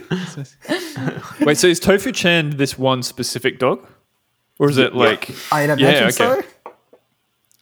Wait, 1.45 1.57
so 1.57 1.67
is 1.67 1.79
Tofu 1.79 2.11
Chan 2.11 2.57
this 2.57 2.77
one 2.77 3.03
specific 3.03 3.57
dog, 3.57 3.87
or 4.59 4.69
is 4.69 4.77
it 4.77 4.93
like? 4.93 5.33
I'd 5.49 5.69
imagine 5.69 5.79
Yeah, 5.87 6.03
okay. 6.07 6.11
so. 6.11 6.43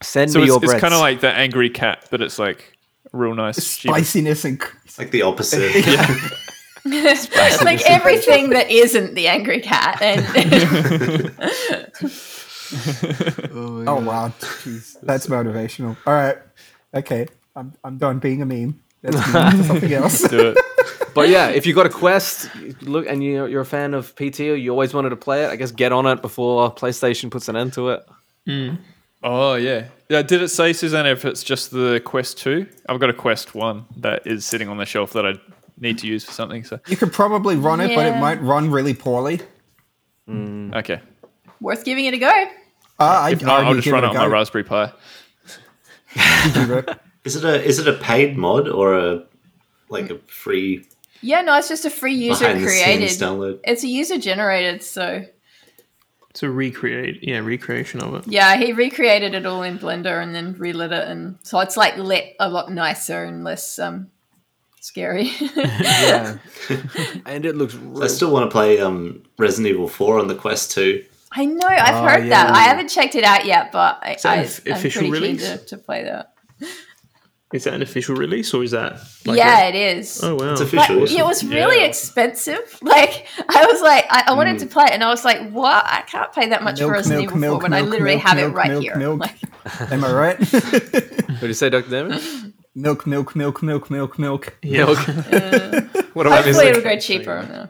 Send 0.02 0.32
So 0.32 0.40
me 0.40 0.46
it's, 0.46 0.50
your 0.56 0.64
it's 0.64 0.82
kind 0.82 0.96
of 0.96 1.02
like 1.02 1.20
the 1.22 1.32
angry 1.32 1.70
cat, 1.70 2.08
but 2.10 2.20
it's 2.24 2.40
like 2.40 2.76
real 3.12 3.36
nice. 3.36 3.64
Shiba. 3.64 3.94
Spiciness 3.94 4.44
and 4.44 4.60
It's 4.86 4.98
like 4.98 5.12
the 5.12 5.22
opposite. 5.22 5.86
yeah. 5.86 7.16
like 7.64 7.82
everything 7.88 8.50
that 8.50 8.72
isn't 8.72 9.14
the 9.14 9.28
angry 9.28 9.62
cat. 9.62 10.02
And 10.02 11.32
oh, 13.54 13.84
oh 13.88 14.00
wow, 14.04 14.34
jeez, 14.40 14.98
that's 15.02 15.28
motivational. 15.28 15.98
All 16.06 16.14
right, 16.14 16.38
okay, 16.94 17.28
I'm 17.56 17.74
I'm 17.84 17.98
done 17.98 18.20
being 18.20 18.41
a 18.41 18.46
meme. 18.46 18.80
Let's 19.04 19.16
move 19.28 19.36
on 19.36 19.58
to 19.58 19.64
something 19.64 19.94
else. 20.02 20.22
Do 20.28 20.50
it. 20.50 20.58
But 21.14 21.30
yeah, 21.30 21.50
if 21.50 21.66
you 21.66 21.74
got 21.74 21.86
a 21.86 21.90
quest, 21.90 22.50
look, 22.82 23.06
and 23.08 23.24
you're, 23.24 23.48
you're 23.48 23.62
a 23.62 23.66
fan 23.66 23.94
of 23.94 24.16
PT, 24.16 24.41
or 24.41 24.56
you 24.56 24.72
always 24.72 24.94
wanted 24.94 25.10
to 25.10 25.16
play 25.16 25.44
it, 25.44 25.50
I 25.50 25.56
guess 25.56 25.72
get 25.72 25.91
on 25.91 26.06
it 26.06 26.22
before 26.22 26.74
PlayStation 26.74 27.32
puts 27.32 27.50
an 27.50 27.56
end 27.56 27.74
to 27.74 27.90
it. 27.90 28.06
Hmm. 28.46 28.76
Oh 29.22 29.56
yeah, 29.56 29.88
yeah. 30.10 30.22
Did 30.22 30.41
it 30.41 30.50
say 30.50 30.72
Suzanne 30.72 31.06
if 31.06 31.26
it's 31.26 31.44
just 31.44 31.72
the 31.72 32.02
Quest 32.06 32.38
Two? 32.38 32.68
I've 32.88 33.00
got 33.00 33.10
a 33.10 33.14
Quest 33.14 33.54
One 33.56 33.86
that 33.98 34.26
is 34.26 34.46
sitting 34.46 34.70
on 34.70 34.78
the 34.78 34.86
shelf 34.86 35.14
that 35.14 35.26
I 35.26 35.34
need 35.78 35.98
to 36.00 36.08
use 36.08 36.24
for 36.24 36.32
something. 36.32 36.64
So 36.64 36.80
You 36.88 36.96
could 36.96 37.12
probably 37.12 37.56
run 37.58 37.82
it, 37.82 37.96
but 37.96 38.06
it 38.06 38.18
might 38.18 38.41
run 38.41 38.72
really 38.72 38.94
poorly. 38.94 39.41
Hmm. 40.26 40.74
okay, 40.74 41.02
worth 41.60 41.84
giving 41.84 42.06
it 42.06 42.14
a 42.14 42.18
go. 42.18 42.46
Uh, 42.99 43.03
I, 43.23 43.31
if 43.31 43.41
not, 43.41 43.63
I 43.63 43.67
I'll 43.67 43.76
just 43.76 43.88
run 43.88 44.03
it 44.03 44.07
it 44.07 44.09
on 44.09 44.15
my. 44.15 44.26
Raspberry 44.27 44.63
Pi. 44.63 44.91
Give 46.53 46.71
it- 46.71 46.99
is 47.26 47.35
it 47.35 47.43
a 47.43 47.61
is 47.63 47.80
it 47.80 47.88
a 47.88 47.93
paid 47.93 48.38
mod 48.38 48.67
or 48.69 48.97
a 48.97 49.23
like 49.89 50.09
a 50.09 50.17
free 50.19 50.85
Yeah, 51.21 51.41
no, 51.41 51.57
it's 51.57 51.67
just 51.67 51.85
a 51.85 51.89
free 51.89 52.13
user 52.13 52.45
created. 52.53 53.09
download? 53.09 53.59
It's 53.65 53.84
a 53.84 53.88
user 53.88 54.17
generated, 54.17 54.81
so 54.84 55.26
It's 56.30 56.41
a 56.43 56.49
recreate, 56.49 57.19
yeah, 57.21 57.39
recreation 57.39 58.01
of 58.01 58.15
it. 58.15 58.27
yeah, 58.31 58.55
he 58.55 58.71
recreated 58.71 59.34
it 59.35 59.45
all 59.45 59.63
in 59.63 59.77
Blender 59.80 60.21
and 60.23 60.34
then 60.34 60.53
relit 60.57 60.91
it, 60.93 61.07
and 61.09 61.38
so 61.43 61.59
it's 61.59 61.76
like 61.76 61.97
lit 61.97 62.35
a 62.39 62.49
lot 62.49 62.71
nicer 62.71 63.23
and 63.26 63.43
less 63.43 63.77
um 63.80 64.09
scary. 64.80 65.30
Yeah, 65.55 66.38
and 67.26 67.45
it 67.45 67.55
looks. 67.57 67.77
I 68.01 68.07
still 68.07 68.31
want 68.31 68.49
to 68.49 68.51
play 68.51 68.80
um, 68.80 69.23
Resident 69.38 69.67
Evil 69.73 69.89
4 69.89 70.19
on 70.19 70.27
the 70.27 70.35
Quest 70.35 70.71
2. 70.71 71.03
I 71.31 71.45
know, 71.45 71.68
I've 71.68 71.95
Oh, 71.95 72.07
heard 72.07 72.31
that. 72.31 72.49
I 72.56 72.61
haven't 72.64 72.88
checked 72.89 73.15
it 73.15 73.23
out 73.23 73.45
yet, 73.45 73.72
but 73.72 73.99
I, 74.01 74.15
that 74.23 74.26
I, 74.26 74.35
an 74.38 74.45
f- 74.45 74.61
I'm 74.65 74.72
official 74.73 75.01
pretty 75.01 75.11
release? 75.11 75.47
keen 75.47 75.57
to, 75.60 75.65
to 75.65 75.77
play 75.77 76.03
that. 76.03 76.34
Is 77.53 77.64
that 77.64 77.73
an 77.73 77.81
official 77.81 78.15
release 78.15 78.53
or 78.53 78.64
is 78.64 78.72
that? 78.72 78.99
Like 79.26 79.38
yeah, 79.38 79.64
a- 79.65 79.69
it 79.69 79.76
is. 79.97 80.23
oh 80.23 80.35
wow. 80.35 80.51
It's 80.51 80.60
But 80.61 80.73
official. 80.89 81.03
it 81.03 81.26
was 81.26 81.43
really 81.43 81.80
Yeah. 81.80 81.85
expensive. 81.88 82.77
Like 82.84 83.26
I 83.47 83.65
was 83.65 83.81
like, 83.81 84.06
I, 84.10 84.26
I 84.27 84.34
wanted 84.34 84.60
to 84.60 84.65
Mm. 84.68 84.72
play 84.72 84.85
it, 84.85 84.91
and 84.91 85.03
I 85.03 85.07
was 85.10 85.26
like, 85.26 85.49
"What? 85.51 85.84
I 85.85 86.01
can't 86.01 86.31
pay 86.34 86.49
that 86.49 86.61
much 86.64 86.77
for 86.80 86.85
Milk, 86.85 86.93
Resident 86.93 87.22
milk, 87.22 87.31
Evil 87.31 87.39
4 87.41 87.49
milk, 87.49 87.64
when 87.64 87.73
I 87.73 87.81
milk, 87.81 87.89
literally 87.91 88.15
milk, 88.15 88.27
have 88.27 88.38
it 88.38 88.41
milk, 88.41 88.56
right 88.56 88.69
milk, 88.72 88.84
here." 88.84 88.95
milk. 88.97 89.19
Like, 89.19 89.91
Am 89.91 90.03
I 90.03 90.11
right? 90.14 90.39
What 90.39 91.39
did 91.41 91.47
you 91.47 91.53
say, 91.53 91.69
Doctor 91.72 91.89
Damo? 91.89 92.19
milk, 92.76 93.07
milk, 93.07 93.35
milk, 93.35 93.61
milk, 93.64 93.89
milk, 93.89 94.19
milk. 94.19 94.56
yeah. 94.64 94.85
What 96.14 96.27
am 96.27 96.34
I 96.34 96.41
hopefully, 96.41 96.68
it'll 96.68 96.84
missing? 96.84 96.84
go 96.84 96.99
cheaper. 96.99 97.69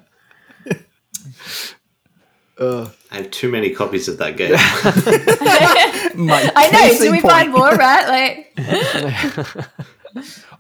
Now. 2.60 2.65
Uh, 2.65 2.90
I 3.11 3.15
have 3.18 3.31
too 3.31 3.49
many 3.49 3.72
copies 3.72 4.07
of 4.07 4.18
that 4.19 4.38
game. 4.38 4.53
I 4.56 6.11
know. 6.72 6.80
case 6.80 6.99
Do 6.99 7.11
we 7.11 7.22
point. 7.22 7.34
buy 7.34 7.48
more? 7.48 7.76
Right? 7.76 8.07
Like, 8.07 8.53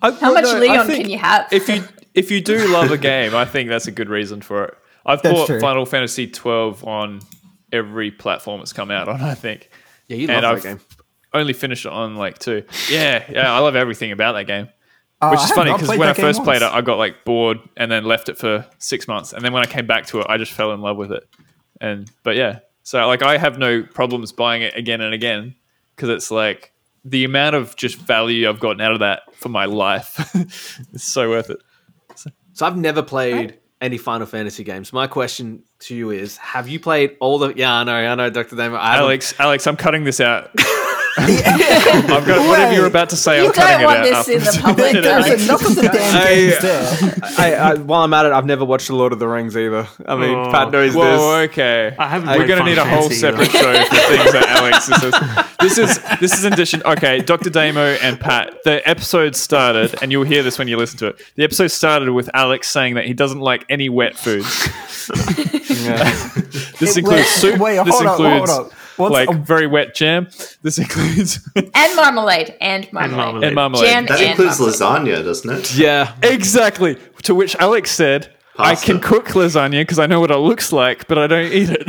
I, 0.01 0.11
how 0.19 0.33
much 0.33 0.43
no, 0.43 0.59
Leon 0.59 0.87
can 0.87 1.09
you 1.09 1.17
have? 1.17 1.47
if 1.51 1.67
you 1.69 1.83
if 2.13 2.31
you 2.31 2.41
do 2.41 2.67
love 2.73 2.91
a 2.91 2.97
game, 2.97 3.35
I 3.35 3.45
think 3.45 3.69
that's 3.69 3.87
a 3.87 3.91
good 3.91 4.09
reason 4.09 4.41
for 4.41 4.65
it. 4.65 4.73
I've 5.05 5.21
That's 5.21 5.35
bought 5.35 5.47
true. 5.47 5.59
Final 5.59 5.85
Fantasy 5.85 6.27
twelve 6.27 6.83
on 6.85 7.21
every 7.71 8.11
platform 8.11 8.61
it's 8.61 8.73
come 8.73 8.91
out 8.91 9.07
on. 9.07 9.21
I 9.21 9.33
think 9.35 9.69
yeah, 10.07 10.17
you 10.17 10.27
love 10.27 10.35
And 10.37 10.43
that 10.45 10.51
I've- 10.53 10.61
game. 10.61 10.79
only 11.33 11.53
finished 11.53 11.85
it 11.85 11.91
on 11.91 12.15
like 12.15 12.39
two. 12.39 12.63
Yeah, 12.89 13.23
yeah, 13.29 13.53
I 13.53 13.59
love 13.59 13.75
everything 13.75 14.11
about 14.11 14.33
that 14.33 14.47
game. 14.47 14.69
Uh, 15.21 15.29
Which 15.31 15.41
is 15.41 15.51
funny 15.51 15.73
because 15.73 15.89
when 15.89 16.01
I 16.03 16.07
that 16.07 16.15
game 16.15 16.25
first 16.25 16.43
played 16.43 16.61
it. 16.61 16.71
I 16.71 16.79
got 16.81 16.97
like 16.97 17.25
bored 17.25 17.59
and 17.75 17.91
then 17.91 18.05
left 18.05 18.29
it 18.29 18.37
for 18.37 18.65
six 18.77 19.07
months, 19.07 19.33
and 19.33 19.43
then 19.43 19.51
when 19.51 19.61
I 19.61 19.65
came 19.65 19.85
back 19.85 20.05
to 20.07 20.21
it, 20.21 20.27
I 20.29 20.37
just 20.37 20.53
fell 20.53 20.71
in 20.73 20.81
love 20.81 20.95
with 20.97 21.11
it. 21.11 21.23
And 21.81 22.09
but 22.23 22.35
yeah, 22.35 22.59
so 22.83 23.05
like 23.07 23.21
I 23.21 23.37
have 23.37 23.57
no 23.57 23.83
problems 23.83 24.31
buying 24.31 24.61
it 24.61 24.75
again 24.75 25.01
and 25.01 25.13
again 25.13 25.55
because 25.95 26.09
it's 26.09 26.31
like 26.31 26.73
the 27.05 27.23
amount 27.23 27.55
of 27.55 27.75
just 27.75 27.97
value 27.97 28.49
I've 28.49 28.59
gotten 28.59 28.81
out 28.81 28.93
of 28.93 28.99
that 28.99 29.33
for 29.35 29.49
my 29.49 29.65
life 29.65 30.35
is 30.93 31.03
so 31.03 31.29
worth 31.29 31.49
it. 31.49 31.59
So 32.53 32.65
I've 32.65 32.77
never 32.77 33.01
played 33.01 33.57
any 33.79 33.97
Final 33.97 34.27
Fantasy 34.27 34.63
games. 34.63 34.91
My 34.91 35.07
question 35.07 35.63
to 35.79 35.95
you 35.95 36.09
is: 36.11 36.35
Have 36.37 36.67
you 36.67 36.79
played 36.79 37.15
all 37.19 37.39
the? 37.39 37.53
Yeah, 37.55 37.73
I 37.73 37.83
know, 37.83 37.93
I 37.93 38.15
know, 38.15 38.29
Doctor 38.29 38.55
Damo. 38.55 38.77
Alex, 38.77 39.33
Alex, 39.39 39.65
I'm 39.65 39.77
cutting 39.77 40.03
this 40.03 40.19
out. 40.19 40.51
I've 41.19 42.25
got 42.25 42.47
whatever 42.47 42.73
you're 42.73 42.85
about 42.85 43.09
to 43.11 43.15
say. 43.15 43.41
You 43.41 43.47
I'm 43.47 43.53
cutting 43.53 43.77
don't 43.79 43.85
want 43.95 44.05
it 44.07 44.13
out. 44.13 44.25
this 44.25 44.47
in 44.47 44.53
the 44.55 44.61
public, 44.61 44.85
Edit 44.87 45.05
it 45.05 45.07
Alex. 45.07 45.27
out. 45.29 45.29
There's 45.37 45.45
enough 45.45 45.65
of 45.65 45.75
the 45.75 45.81
damn 45.93 46.15
I- 46.15 46.25
games 46.25 46.59
there. 46.61 47.33
I, 47.37 47.53
I, 47.55 47.73
while 47.75 48.03
I'm 48.03 48.13
at 48.13 48.25
it, 48.25 48.31
I've 48.31 48.45
never 48.45 48.65
watched 48.65 48.87
The 48.87 48.95
Lord 48.95 49.13
of 49.13 49.19
the 49.19 49.27
Rings 49.27 49.55
either. 49.57 49.87
I 50.05 50.15
mean, 50.15 50.35
Oh. 50.35 50.51
Pat 50.51 50.71
knows 50.71 50.95
Whoa, 50.95 51.03
this. 51.41 51.49
okay. 51.51 51.95
I 51.97 52.07
haven't 52.07 52.29
We're 52.29 52.47
going 52.47 52.59
to 52.63 52.65
need 52.69 52.77
a 52.77 52.85
whole 52.85 53.09
Fantasy 53.09 53.15
separate 53.19 53.51
show 53.51 53.73
for 53.85 53.95
things 53.95 54.31
that 54.33 54.45
Alex 54.49 54.85
says. 54.85 55.45
This 55.59 55.77
is 55.77 55.99
this 56.21 56.37
is 56.37 56.45
in 56.45 56.53
addition. 56.53 56.81
Okay, 56.85 57.19
Dr. 57.19 57.49
Damo 57.49 57.81
and 58.01 58.17
Pat. 58.17 58.63
The 58.63 58.81
episode 58.89 59.35
started, 59.35 59.93
and 60.01 60.09
you'll 60.09 60.23
hear 60.23 60.41
this 60.41 60.57
when 60.57 60.69
you 60.69 60.77
listen 60.77 60.97
to 60.99 61.07
it. 61.07 61.21
The 61.35 61.43
episode 61.43 61.67
started 61.67 62.09
with 62.11 62.29
Alex 62.33 62.69
saying 62.69 62.95
that 62.95 63.03
he 63.05 63.13
doesn't 63.13 63.41
like 63.41 63.65
any 63.67 63.89
wet 63.89 64.15
foods. 64.17 64.69
This 66.79 66.95
Wait, 66.95 66.97
includes 66.97 67.27
soup. 67.27 67.59
Wait, 67.59 67.83
this 67.83 67.93
hold 67.93 68.05
up, 68.07 68.19
includes 68.19 68.51
hold 68.51 68.67
up. 68.67 68.73
What's 68.99 69.13
like 69.13 69.29
a- 69.29 69.33
very 69.33 69.67
wet 69.67 69.95
jam. 69.95 70.27
This 70.61 70.77
includes 70.77 71.39
and 71.55 71.95
marmalade 71.95 72.55
and 72.61 72.91
marmalade. 72.93 73.17
marmalade. 73.17 73.43
and 73.45 73.55
marmalade. 73.55 73.89
Jam 73.89 74.05
That 74.07 74.19
and 74.19 74.29
includes 74.31 74.59
marmalade. 74.79 75.07
lasagna, 75.15 75.23
doesn't 75.23 75.49
it? 75.49 75.75
Yeah. 75.77 76.13
Exactly. 76.23 76.97
To 77.23 77.33
which 77.35 77.55
Alex 77.57 77.91
said, 77.91 78.29
"I 78.57 78.75
can 78.75 78.99
cook 78.99 79.27
lasagna 79.29 79.81
because 79.81 79.99
I 79.99 80.05
know 80.05 80.19
what 80.19 80.31
it 80.31 80.37
looks 80.37 80.71
like, 80.73 81.07
but 81.07 81.17
I 81.17 81.27
don't 81.27 81.51
eat 81.51 81.69
it." 81.69 81.83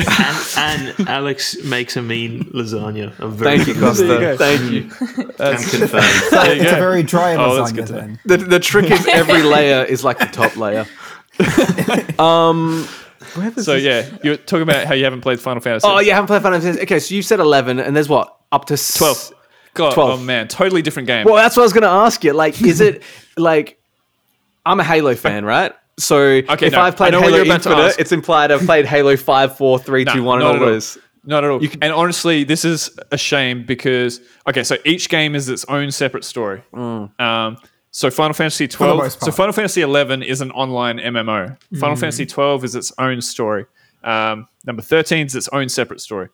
and, 0.57 0.95
and 0.99 1.09
Alex 1.09 1.57
makes 1.65 1.97
a 1.97 2.03
mean 2.03 2.45
lasagna. 2.55 3.19
A 3.19 3.29
very 3.29 3.57
Thank 3.59 3.69
you, 3.69 3.75
good 3.75 3.95
There 3.97 4.23
you 4.73 4.89
Costa. 4.89 5.09
Thank 5.09 5.19
you. 5.19 5.31
I'm 5.41 5.57
confirmed. 5.57 6.05
It's 6.63 6.73
a 6.73 6.77
very 6.77 7.03
dry 7.03 7.35
Oh, 7.35 7.61
lasagna 7.63 7.87
then. 7.89 8.19
The, 8.25 8.37
the 8.39 8.61
trick 8.61 8.91
is 8.91 9.07
every 9.09 9.43
layer 9.43 9.85
is 9.85 10.05
like 10.05 10.19
the 10.19 10.27
top 10.27 10.57
layer. 10.57 10.87
um, 12.19 12.49
where 12.49 12.85
was 12.85 13.00
So 13.57 13.75
yeah, 13.75 14.07
you're 14.23 14.37
talking 14.37 14.63
about 14.63 14.87
how 14.87 14.95
you 14.95 15.05
haven't 15.05 15.21
played 15.21 15.41
Final 15.41 15.61
Fantasy. 15.61 15.87
Oh, 15.89 15.99
you 16.01 16.13
haven't 16.13 16.29
played 16.29 16.43
Final 16.43 16.61
Fantasy. 16.61 16.83
Okay, 16.83 16.99
so 16.99 17.15
you 17.15 17.23
said 17.23 17.41
eleven, 17.41 17.79
and 17.79 17.95
there's 17.95 18.09
what 18.09 18.35
up 18.53 18.65
to 18.67 18.75
s- 18.75 18.97
twelve. 18.97 19.33
God, 19.75 19.93
12. 19.95 20.11
oh 20.11 20.23
man, 20.25 20.49
totally 20.49 20.83
different 20.83 21.07
game. 21.07 21.25
Well, 21.27 21.37
that's 21.37 21.57
what 21.57 21.63
I 21.63 21.65
was 21.65 21.73
going 21.73 21.83
to 21.83 21.89
ask 21.89 22.25
you. 22.25 22.33
Like, 22.33 22.61
is 22.61 22.81
it 22.81 23.03
like 23.37 23.79
I'm 24.67 24.81
a 24.81 24.85
Halo 24.85 25.15
fan, 25.15 25.45
right? 25.45 25.73
So 25.99 26.23
if 26.29 26.73
no, 26.73 26.81
I've 26.81 26.97
played 26.97 27.15
Halo 27.15 27.29
you're 27.29 27.45
about 27.45 27.63
to 27.63 27.71
Infinite, 27.71 27.97
it's 27.99 28.11
implied 28.11 28.51
I've 28.51 28.65
played 28.65 28.87
Halo 28.87 29.17
5, 29.17 29.57
4, 29.57 29.79
3, 29.79 30.05
No, 30.05 30.13
2, 30.15 30.23
1, 30.25 30.39
and 30.39 30.49
all 30.49 30.59
those. 30.59 30.99
Not 31.25 31.45
at 31.45 31.51
all. 31.51 31.61
and 31.83 31.93
honestly, 31.93 32.45
this 32.45 32.65
is 32.65 32.99
a 33.13 33.19
shame 33.19 33.65
because 33.67 34.21
okay, 34.49 34.65
so 34.65 34.77
each 34.87 35.09
game 35.11 35.35
is 35.35 35.49
its 35.51 35.65
own 35.67 35.91
separate 35.91 36.25
story. 36.25 36.63
Um, 36.73 37.59
so 37.91 38.11
Final 38.11 38.35
Fantasy 38.35 38.69
twelve. 38.69 39.13
So. 39.13 39.31
Final 39.31 39.53
Fantasy 39.53 39.83
eleven 39.83 40.23
is 40.23 40.41
an 40.41 40.51
online 40.53 40.99
MMO. 40.99 41.57
Final 41.79 41.97
Fantasy 41.97 42.27
twelve 42.27 42.65
is 42.65 42.75
its 42.75 42.93
own 42.99 43.21
story. 43.21 43.67
Um, 44.05 44.47
number 44.65 44.83
thirteen 44.83 45.27
is 45.27 45.35
its 45.35 45.49
own 45.49 45.69
separate 45.69 46.01
story. 46.01 46.29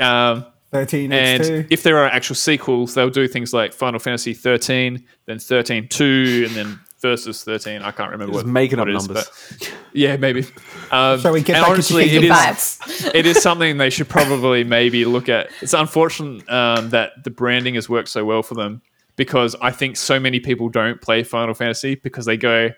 Um, 0.00 0.46
13 0.72 1.12
and 1.12 1.42
X2. 1.42 1.66
if 1.68 1.82
there 1.82 1.98
are 1.98 2.06
actual 2.06 2.34
sequels, 2.34 2.94
they'll 2.94 3.10
do 3.10 3.28
things 3.28 3.52
like 3.52 3.74
Final 3.74 4.00
Fantasy 4.00 4.32
13, 4.32 5.04
then 5.26 5.38
13 5.38 5.86
2, 5.88 6.44
and 6.48 6.56
then 6.56 6.80
versus 7.02 7.44
13. 7.44 7.82
I 7.82 7.90
can't 7.90 8.10
remember 8.10 8.32
what 8.32 8.46
making 8.46 8.78
what 8.78 8.88
up 8.88 8.94
it 8.94 8.96
is, 8.96 9.06
numbers. 9.06 9.28
but 9.58 9.74
yeah, 9.92 10.16
maybe. 10.16 10.46
Um, 10.90 11.20
Shall 11.20 11.32
we 11.32 11.42
get 11.42 11.56
and 11.56 11.64
back 11.64 11.70
honestly, 11.72 12.04
into 12.04 12.16
it 12.16 12.20
Kingdom 12.20 12.54
is, 12.56 12.78
Vibes. 12.78 13.10
it 13.14 13.26
is 13.26 13.42
something 13.42 13.76
they 13.76 13.90
should 13.90 14.08
probably 14.08 14.64
maybe 14.64 15.04
look 15.04 15.28
at. 15.28 15.50
It's 15.60 15.74
unfortunate 15.74 16.48
um, 16.48 16.88
that 16.90 17.22
the 17.22 17.30
branding 17.30 17.74
has 17.74 17.90
worked 17.90 18.08
so 18.08 18.24
well 18.24 18.42
for 18.42 18.54
them 18.54 18.80
because 19.16 19.56
I 19.60 19.70
think 19.70 19.96
so 19.96 20.18
many 20.18 20.40
people 20.40 20.68
don't 20.68 21.00
play 21.00 21.22
Final 21.22 21.54
Fantasy 21.54 21.94
because 21.96 22.24
they 22.26 22.36
go, 22.36 22.70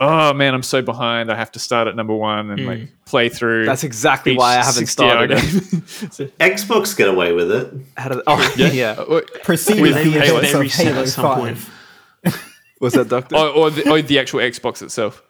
"Oh 0.00 0.32
man, 0.32 0.54
I'm 0.54 0.62
so 0.62 0.82
behind. 0.82 1.30
I 1.30 1.36
have 1.36 1.52
to 1.52 1.58
start 1.58 1.88
at 1.88 1.96
number 1.96 2.14
one 2.14 2.50
and 2.50 2.66
like 2.66 2.78
hmm. 2.80 2.94
play 3.06 3.28
through." 3.28 3.64
That's 3.66 3.84
exactly 3.84 4.36
why 4.36 4.58
I 4.58 4.64
haven't 4.64 4.86
started 4.86 5.32
it. 5.32 5.40
game. 6.16 6.32
Xbox 6.40 6.96
get 6.96 7.08
away 7.08 7.32
with 7.32 7.50
it. 7.50 7.72
How 7.96 8.08
did, 8.08 8.22
oh, 8.26 8.54
yeah. 8.56 8.92
Uh, 8.92 9.20
Preceding 9.44 9.82
with 9.82 9.94
the 9.94 10.10
Halo. 10.10 10.38
events 10.38 10.52
They 10.52 10.54
of 10.54 10.60
reset 10.60 10.86
Halo 10.86 11.02
at 11.02 11.08
some 11.08 11.24
5. 11.24 11.38
point. 11.38 12.38
Was 12.80 12.92
that 12.94 13.08
Doctor? 13.08 13.34
or, 13.36 13.46
oh, 13.46 13.52
or, 13.52 13.70
the, 13.70 13.84
oh, 13.84 13.92
or 13.92 13.98
oh, 13.98 14.02
the 14.02 14.18
actual 14.18 14.40
Xbox 14.40 14.82
itself. 14.82 15.22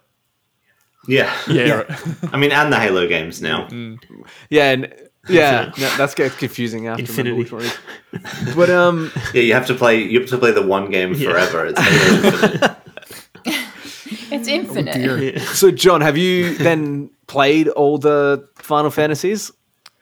Yeah. 1.07 1.35
Yeah, 1.49 1.65
Yeah. 1.65 1.75
right. 1.75 2.35
I 2.35 2.37
mean, 2.37 2.53
and 2.53 2.73
the 2.73 2.79
Halo 2.79 3.09
games 3.09 3.41
now. 3.41 3.66
Mm. 3.69 3.99
Yeah, 4.51 4.73
and, 4.73 5.07
yeah. 5.28 5.72
No, 5.78 5.96
that's 5.96 6.14
gets 6.14 6.36
confusing 6.36 6.86
after. 6.86 7.00
Infinity. 7.00 7.30
Remember 7.42 7.56
which 7.56 7.72
one. 8.12 8.55
But 8.56 8.70
um, 8.70 9.10
Yeah, 9.34 9.42
you 9.42 9.55
have 9.55 9.66
to 9.66 9.74
play. 9.74 10.02
You 10.02 10.20
have 10.20 10.28
to 10.30 10.38
play 10.38 10.50
the 10.52 10.62
one 10.66 10.90
game 10.90 11.14
forever. 11.14 11.66
It's 11.66 11.80
Infinite. 11.80 12.76
It's 14.30 14.48
infinite. 14.48 14.94
dear. 14.94 15.38
so 15.55 15.70
John, 15.70 16.00
have 16.00 16.16
you 16.16 16.55
then 16.55 17.10
played 17.26 17.68
all 17.68 17.98
the 17.98 18.46
Final 18.56 18.90
Fantasies? 18.90 19.50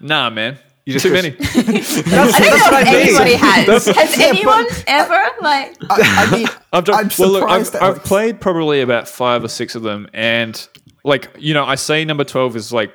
Nah, 0.01 0.31
man. 0.31 0.59
You 0.85 0.93
just 0.93 1.05
Too 1.05 1.11
go- 1.11 1.17
many. 1.17 1.29
I 1.31 1.35
don't 1.35 1.67
know 1.67 2.79
if 2.81 2.87
anybody 2.87 3.35
has. 3.35 3.87
Has 3.87 4.19
anyone 4.21 4.67
ever? 4.87 5.21
Like, 5.41 5.75
I 5.91 6.29
mean, 6.31 6.47
I've 6.73 6.85
done, 6.85 7.05
I'm 7.05 7.11
well, 7.19 7.31
look, 7.31 7.49
I've, 7.51 7.75
I've 7.83 8.05
played 8.05 8.41
probably 8.41 8.81
about 8.83 9.09
five 9.09 9.43
or 9.43 9.49
six 9.49 9.75
of 9.75 9.83
them, 9.83 10.09
and 10.13 10.69
like 11.03 11.29
you 11.39 11.55
know, 11.55 11.65
I 11.65 11.75
say 11.75 12.05
number 12.05 12.23
twelve 12.23 12.55
is 12.55 12.73
like 12.73 12.93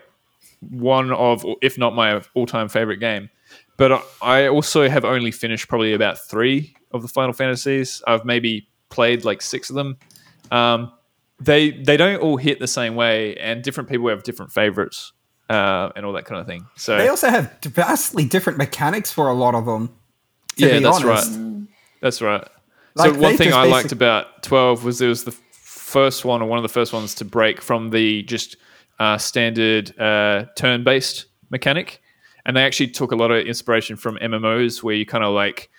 one 0.61 1.11
of, 1.11 1.45
if 1.61 1.77
not 1.77 1.95
my 1.95 2.21
all-time 2.33 2.69
favorite 2.69 2.97
game. 2.97 3.29
But 3.77 4.03
I- 4.21 4.47
also 4.47 4.88
have 4.88 5.03
only 5.05 5.31
finished 5.31 5.67
probably 5.67 5.93
about 5.93 6.19
three 6.19 6.75
of 6.91 7.01
the 7.01 7.07
Final 7.07 7.33
Fantasies. 7.33 8.01
I've 8.07 8.25
maybe 8.25 8.67
played 8.89 9.25
like 9.25 9.41
six 9.41 9.69
of 9.69 9.75
them. 9.75 9.97
Um, 10.51 10.91
they 11.39 11.71
they 11.71 11.97
don't 11.97 12.21
all 12.21 12.38
hit 12.38 12.59
the 12.59 12.67
same 12.67 12.93
way, 12.95 13.35
and 13.38 13.63
different 13.63 13.89
people 13.89 14.09
have 14.09 14.21
different 14.23 14.51
favorites 14.51 15.11
uh, 15.49 15.89
and 15.95 16.05
all 16.05 16.13
that 16.13 16.25
kind 16.25 16.39
of 16.39 16.45
thing. 16.45 16.67
So 16.75 16.97
They 16.97 17.07
also 17.07 17.29
have 17.29 17.57
vastly 17.63 18.25
different 18.25 18.57
mechanics 18.59 19.11
for 19.11 19.27
a 19.27 19.33
lot 19.33 19.55
of 19.55 19.65
them. 19.65 19.95
yeah, 20.57 20.79
that's 20.79 21.03
honest. 21.03 21.31
right. 21.39 21.67
That's 22.01 22.21
right. 22.21 22.47
Like, 22.95 23.13
so 23.13 23.19
one 23.19 23.38
thing 23.38 23.53
I 23.53 23.65
liked 23.65 23.91
about 23.91 24.43
twelve 24.43 24.83
was 24.83 25.01
it 25.01 25.07
was 25.07 25.23
the 25.23 25.31
first 25.31 26.23
one 26.25 26.41
or 26.41 26.45
one 26.47 26.59
of 26.59 26.63
the 26.63 26.69
first 26.69 26.93
ones 26.93 27.15
to 27.15 27.25
break 27.25 27.61
from 27.61 27.89
the 27.89 28.21
just 28.23 28.57
uh, 29.02 29.18
standard 29.18 29.99
uh, 29.99 30.45
turn-based 30.56 31.26
mechanic, 31.49 32.03
and 32.45 32.56
they 32.56 32.64
actually 32.64 32.88
took 32.88 33.11
a 33.11 33.15
lot 33.15 33.32
of 33.32 33.48
inspiration 33.48 33.95
from 33.95 34.15
MMOs 34.18 34.84
where 34.84 34.94
you 34.94 35.07
kind 35.07 35.23
of 35.23 35.34
like 35.34 35.72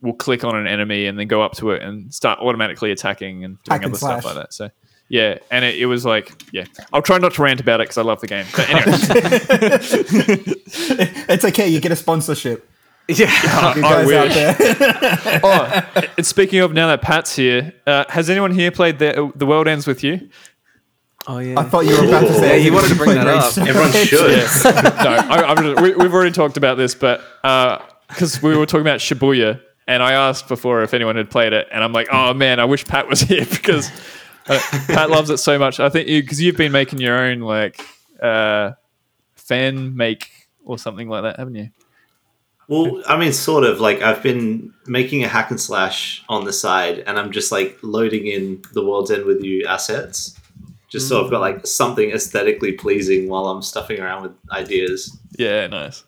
will 0.00 0.14
click 0.14 0.44
on 0.44 0.56
an 0.56 0.66
enemy 0.66 1.04
and 1.04 1.18
then 1.18 1.28
go 1.28 1.42
up 1.42 1.52
to 1.52 1.72
it 1.72 1.82
and 1.82 2.12
start 2.14 2.38
automatically 2.38 2.90
attacking 2.90 3.44
and 3.44 3.62
doing 3.64 3.80
Hack 3.80 3.84
and 3.84 3.92
other 3.92 3.98
stuff 3.98 4.24
like 4.24 4.34
that. 4.34 4.54
So. 4.54 4.70
Yeah, 5.10 5.38
and 5.50 5.62
it, 5.62 5.74
it 5.74 5.84
was 5.86 6.06
like, 6.06 6.32
yeah. 6.52 6.64
I'll 6.92 7.02
try 7.02 7.18
not 7.18 7.34
to 7.34 7.42
rant 7.42 7.60
about 7.60 7.80
it 7.80 7.84
because 7.84 7.98
I 7.98 8.02
love 8.02 8.22
the 8.22 8.28
game. 8.28 8.46
But 8.56 8.70
anyway, 8.70 8.86
It's 11.28 11.44
okay, 11.44 11.68
you 11.68 11.80
get 11.80 11.92
a 11.92 11.96
sponsorship. 11.96 12.66
Yeah. 13.08 13.74
You 13.74 13.84
I 13.84 14.04
guys 14.04 14.12
out 14.12 14.28
wish. 14.28 14.34
there. 14.78 15.40
oh, 15.42 16.06
and 16.16 16.26
speaking 16.26 16.60
of 16.60 16.72
now 16.72 16.86
that 16.86 17.02
Pat's 17.02 17.34
here, 17.34 17.74
uh, 17.86 18.04
has 18.08 18.30
anyone 18.30 18.52
here 18.52 18.70
played 18.70 18.98
the 19.00 19.30
the 19.34 19.46
World 19.46 19.66
Ends 19.68 19.86
with 19.86 20.02
you? 20.04 20.28
Oh 21.30 21.38
yeah. 21.38 21.60
I 21.60 21.62
thought 21.62 21.86
you 21.86 21.96
were 21.96 22.08
about 22.08 22.22
to 22.22 22.34
say 22.34 22.56
Yeah, 22.56 22.64
he 22.64 22.70
wanted 22.72 22.88
to 22.88 22.96
bring 22.96 23.14
that 23.14 23.28
up. 23.28 23.56
Everyone 23.56 23.92
should. 23.92 24.20
no, 24.64 25.10
I, 25.30 25.44
I'm 25.46 25.56
just, 25.62 25.80
we, 25.80 25.94
we've 25.94 26.12
already 26.12 26.32
talked 26.32 26.56
about 26.56 26.76
this, 26.76 26.96
but 26.96 27.22
because 28.08 28.42
we 28.42 28.56
were 28.56 28.66
talking 28.66 28.80
about 28.80 28.98
Shibuya, 28.98 29.60
and 29.86 30.02
I 30.02 30.12
asked 30.12 30.48
before 30.48 30.82
if 30.82 30.92
anyone 30.92 31.14
had 31.14 31.30
played 31.30 31.52
it, 31.52 31.68
and 31.70 31.84
I'm 31.84 31.92
like, 31.92 32.08
oh 32.10 32.34
man, 32.34 32.58
I 32.58 32.64
wish 32.64 32.84
Pat 32.84 33.08
was 33.08 33.20
here 33.30 33.46
because 33.48 33.92
uh, 34.48 34.58
Pat 34.88 35.08
loves 35.08 35.30
it 35.30 35.36
so 35.36 35.56
much. 35.56 35.78
I 35.78 35.88
think 35.88 36.08
because 36.08 36.42
you've 36.42 36.56
been 36.56 36.72
making 36.72 36.98
your 36.98 37.16
own 37.16 37.38
like 37.38 37.80
uh, 38.20 38.72
fan 39.36 39.96
make 39.96 40.48
or 40.64 40.78
something 40.78 41.08
like 41.08 41.22
that, 41.22 41.38
haven't 41.38 41.54
you? 41.54 41.70
Well, 42.66 43.02
I 43.06 43.16
mean, 43.16 43.32
sort 43.32 43.64
of. 43.64 43.80
Like, 43.80 44.00
I've 44.00 44.22
been 44.22 44.72
making 44.86 45.24
a 45.24 45.28
hack 45.28 45.50
and 45.50 45.60
slash 45.60 46.24
on 46.28 46.44
the 46.44 46.52
side, 46.52 47.00
and 47.00 47.18
I'm 47.18 47.32
just 47.32 47.50
like 47.50 47.78
loading 47.82 48.26
in 48.26 48.62
the 48.74 48.84
World 48.84 49.10
Ends 49.10 49.26
with 49.26 49.42
You 49.42 49.66
assets, 49.66 50.39
just 50.90 51.08
so 51.08 51.24
I've 51.24 51.30
got 51.30 51.40
like 51.40 51.66
something 51.66 52.10
aesthetically 52.10 52.72
pleasing 52.72 53.28
while 53.28 53.46
I'm 53.46 53.62
stuffing 53.62 54.00
around 54.00 54.22
with 54.22 54.32
ideas. 54.50 55.16
Yeah, 55.38 55.66
nice. 55.68 56.04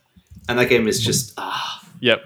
And 0.49 0.59
that 0.59 0.69
game 0.69 0.87
is 0.89 1.01
just 1.01 1.33
ah, 1.39 1.87
Yep, 2.01 2.23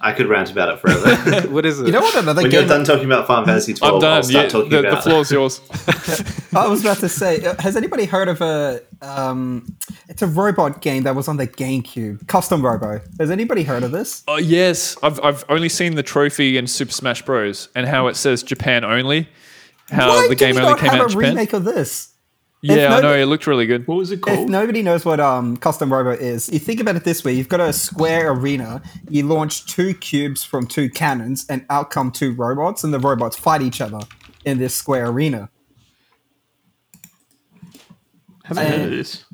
I 0.00 0.12
could 0.12 0.26
rant 0.26 0.50
about 0.52 0.68
it 0.68 0.80
forever. 0.80 1.48
what 1.54 1.64
is 1.64 1.80
it? 1.80 1.86
You 1.86 1.92
know 1.92 2.02
what? 2.02 2.14
Another 2.14 2.42
when 2.42 2.50
game 2.50 2.60
you're 2.60 2.68
done 2.68 2.84
talking 2.84 3.06
about 3.06 3.26
Final 3.26 3.46
Fantasy 3.46 3.72
I'm 3.72 3.78
12, 3.78 3.94
I'll 3.94 4.00
done. 4.00 4.22
start 4.22 4.44
Yeah, 4.44 4.48
talking 4.50 4.70
the, 4.70 4.82
the 4.82 4.88
about 4.88 5.02
floor's 5.02 5.30
yours. 5.32 5.60
I 6.54 6.68
was 6.68 6.82
about 6.82 6.98
to 6.98 7.08
say, 7.08 7.44
uh, 7.44 7.60
has 7.60 7.74
anybody 7.74 8.04
heard 8.04 8.28
of 8.28 8.40
a? 8.42 8.80
Um, 9.00 9.74
it's 10.08 10.20
a 10.20 10.26
robot 10.26 10.82
game 10.82 11.04
that 11.04 11.16
was 11.16 11.26
on 11.26 11.38
the 11.38 11.46
GameCube, 11.48 12.28
Custom 12.28 12.64
Robo. 12.64 13.00
Has 13.18 13.30
anybody 13.30 13.62
heard 13.62 13.82
of 13.82 13.92
this? 13.92 14.22
Oh 14.28 14.36
yes, 14.36 14.96
I've 15.02 15.18
I've 15.24 15.44
only 15.48 15.70
seen 15.70 15.94
the 15.94 16.02
trophy 16.02 16.58
in 16.58 16.66
Super 16.66 16.92
Smash 16.92 17.22
Bros. 17.22 17.70
and 17.74 17.86
how 17.88 18.06
it 18.08 18.16
says 18.16 18.42
Japan 18.42 18.84
only. 18.84 19.26
How 19.90 20.08
Why 20.08 20.24
Uh, 20.24 20.28
the 20.28 20.34
game 20.34 20.56
only 20.56 20.80
came 20.80 20.90
have 20.90 21.00
out 21.00 21.00
a 21.00 21.04
in 21.04 21.08
Japan. 21.10 21.30
remake 21.30 21.52
of 21.52 21.64
this? 21.64 22.10
yeah, 22.62 22.94
I 22.94 23.00
know 23.02 23.14
it 23.14 23.26
looked 23.26 23.46
really 23.46 23.66
good. 23.66 23.86
What 23.86 23.96
was 23.98 24.10
it 24.10 24.14
If 24.14 24.20
called? 24.22 24.48
nobody 24.48 24.80
knows 24.82 25.04
what 25.04 25.20
um, 25.20 25.58
Custom 25.58 25.92
Robo 25.92 26.12
is, 26.12 26.48
you 26.50 26.58
think 26.58 26.80
about 26.80 26.96
it 26.96 27.04
this 27.04 27.22
way: 27.22 27.34
you've 27.34 27.48
got 27.50 27.60
a 27.60 27.72
square 27.74 28.30
arena. 28.32 28.80
You 29.10 29.26
launch 29.26 29.66
two 29.66 29.92
cubes 29.94 30.42
from 30.44 30.66
two 30.66 30.88
cannons, 30.88 31.44
and 31.50 31.66
out 31.68 31.90
come 31.90 32.10
two 32.10 32.32
robots, 32.34 32.82
and 32.82 32.94
the 32.94 32.98
robots 32.98 33.36
fight 33.36 33.60
each 33.60 33.80
other 33.82 34.00
in 34.46 34.56
this 34.58 34.74
square 34.74 35.08
arena. 35.10 35.50
haven't 38.44 38.66
heard 38.66 38.80
of 38.82 38.90
this. 38.90 39.24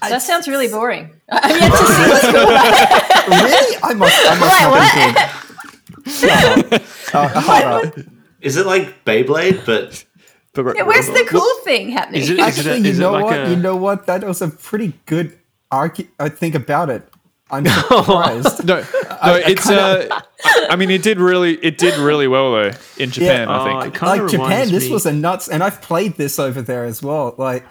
that 0.00 0.22
sounds 0.22 0.46
really 0.46 0.68
boring. 0.68 1.10
I'm 1.30 1.50
yet 1.60 1.70
to 1.70 1.76
see 1.76 2.08
what's 2.10 2.32
going 2.32 2.56
on. 2.56 3.44
really? 3.44 3.76
I 3.82 3.94
must. 3.94 4.26
I 4.28 4.34
must 4.38 4.60
Wait, 4.70 6.22
not 6.22 6.70
be 6.70 6.70
good. 6.70 6.82
Uh, 7.12 7.26
hold 7.40 7.86
up. 7.86 7.94
Is 8.40 8.56
it 8.56 8.66
like 8.66 9.04
Beyblade, 9.04 9.64
but 9.66 10.04
But 10.52 10.74
Yeah, 10.76 10.82
Where's 10.82 11.06
the 11.06 11.24
cool 11.28 11.54
thing 11.64 11.90
happening? 11.90 12.22
Is 12.22 12.30
it- 12.30 12.38
is 12.40 12.44
Actually, 12.58 12.80
it 12.88 12.94
you 12.94 13.00
know 13.00 13.12
like 13.12 13.24
what? 13.24 13.38
a- 13.46 13.50
You 13.50 13.56
know 13.56 13.76
what? 13.76 14.06
That 14.06 14.24
was 14.24 14.42
a 14.42 14.48
pretty 14.48 14.94
good 15.06 15.38
argu- 15.72 16.08
I 16.18 16.28
think 16.28 16.54
about 16.54 16.90
it. 16.90 17.02
I'm 17.52 17.66
surprised. 17.88 18.64
No, 18.64 18.76
no, 19.26 19.34
it's. 19.34 19.68
Uh, 19.68 20.06
I- 20.10 20.66
I 20.70 20.76
mean, 20.76 20.90
it 20.90 21.02
did 21.02 21.18
really, 21.18 21.54
it 21.64 21.78
did 21.78 21.98
really 21.98 22.26
well 22.28 22.52
though 22.52 22.70
in 22.98 23.10
Japan. 23.10 23.48
Oh, 23.48 23.52
I 23.52 23.78
it 23.78 23.82
think. 23.82 23.94
kind 23.94 24.10
like 24.12 24.20
of 24.22 24.30
Japan, 24.30 24.48
reminds 24.50 24.70
this 24.72 24.88
was 24.88 25.04
a 25.06 25.12
nuts, 25.12 25.48
and 25.48 25.62
I've 25.62 25.80
played 25.82 26.16
this 26.16 26.38
over 26.38 26.62
there 26.62 26.84
as 26.84 27.02
well. 27.02 27.34
Like, 27.38 27.64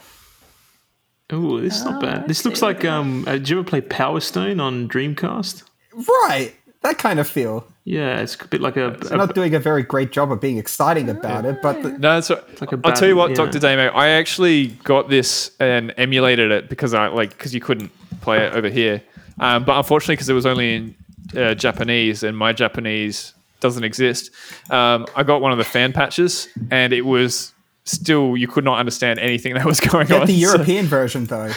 Oh, 1.32 1.60
this 1.62 1.78
is 1.78 1.86
not 1.86 2.02
bad. 2.02 2.28
This 2.28 2.44
looks 2.46 2.62
like 2.62 2.84
um. 2.86 3.24
Uh, 3.28 3.34
did 3.34 3.50
you 3.50 3.60
ever 3.60 3.68
play 3.68 3.82
Power 3.82 4.20
Stone 4.20 4.60
on 4.60 4.88
Dreamcast? 4.90 5.64
right, 5.94 6.54
that 6.82 6.98
kind 6.98 7.20
of 7.20 7.28
feel. 7.28 7.68
Yeah, 7.84 8.20
it's 8.22 8.36
a 8.36 8.48
bit 8.48 8.62
like 8.62 8.78
a, 8.78 8.96
They're 9.02 9.14
a- 9.14 9.18
not 9.18 9.34
doing 9.36 9.56
a 9.56 9.60
very 9.60 9.84
great 9.84 10.12
job 10.12 10.32
of 10.32 10.40
being 10.40 10.58
exciting 10.58 11.10
about 11.10 11.44
it, 11.46 11.62
but 11.62 11.82
the, 11.82 11.90
No, 11.98 12.18
it's, 12.18 12.30
like 12.30 12.72
a 12.72 12.80
I'll 12.84 12.94
tell 12.94 13.08
you 13.08 13.16
what, 13.16 13.30
bad- 13.30 13.38
Doctor 13.38 13.58
yeah. 13.58 13.76
Damo. 13.76 13.98
I 13.98 14.10
actually 14.10 14.68
got 14.84 15.10
this 15.10 15.52
and 15.60 15.94
emulated 15.98 16.52
it 16.52 16.70
because 16.70 16.94
I 16.94 17.08
like 17.08 17.32
because 17.32 17.54
you 17.56 17.62
couldn't 17.62 17.92
play 18.22 18.46
it 18.46 18.54
over 18.54 18.70
here. 18.70 19.02
Um, 19.40 19.64
but 19.66 19.78
unfortunately, 19.78 20.16
because 20.16 20.30
it 20.30 20.34
was 20.34 20.46
only 20.46 20.76
in 20.76 20.96
uh, 21.36 21.54
Japanese 21.56 22.24
and 22.24 22.38
my 22.38 22.54
Japanese 22.54 23.34
doesn't 23.60 23.84
exist, 23.84 24.32
um, 24.70 25.06
I 25.16 25.24
got 25.24 25.42
one 25.42 25.52
of 25.52 25.58
the 25.58 25.64
fan 25.64 25.92
patches 25.94 26.48
and 26.72 26.94
it 26.94 27.02
was 27.02 27.54
still 27.86 28.38
you 28.38 28.48
could 28.48 28.64
not 28.64 28.78
understand 28.80 29.20
anything 29.20 29.54
that 29.56 29.66
was 29.66 29.80
going 29.80 30.08
get 30.08 30.22
on. 30.22 30.28
the 30.28 30.34
So- 30.44 30.52
European 30.54 30.86
version 30.86 31.26
though. 31.26 31.52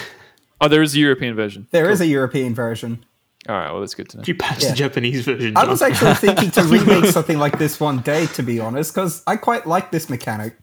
oh, 0.60 0.68
there 0.68 0.82
is 0.82 0.94
a 0.94 0.98
European 0.98 1.34
version. 1.36 1.66
There 1.72 1.90
is 1.90 2.00
a 2.00 2.06
European 2.06 2.54
version. 2.54 3.04
All 3.48 3.56
right, 3.56 3.70
well 3.70 3.80
that's 3.80 3.94
good 3.94 4.08
to 4.10 4.18
know. 4.18 4.22
Did 4.22 4.28
you 4.28 4.34
patch 4.36 4.62
Yeah. 4.62 4.70
the 4.70 4.76
Japanese 4.76 5.24
version. 5.24 5.56
I 5.56 5.64
was 5.64 5.82
actually 5.82 6.14
thinking 6.14 6.50
to 6.52 6.62
remake 6.62 7.06
something 7.12 7.38
like 7.38 7.58
this 7.58 7.80
one 7.80 8.00
day, 8.02 8.26
to 8.26 8.42
be 8.42 8.60
honest, 8.60 8.94
because 8.94 9.22
I 9.26 9.36
quite 9.36 9.66
like 9.66 9.90
this 9.90 10.08
mechanic. 10.08 10.56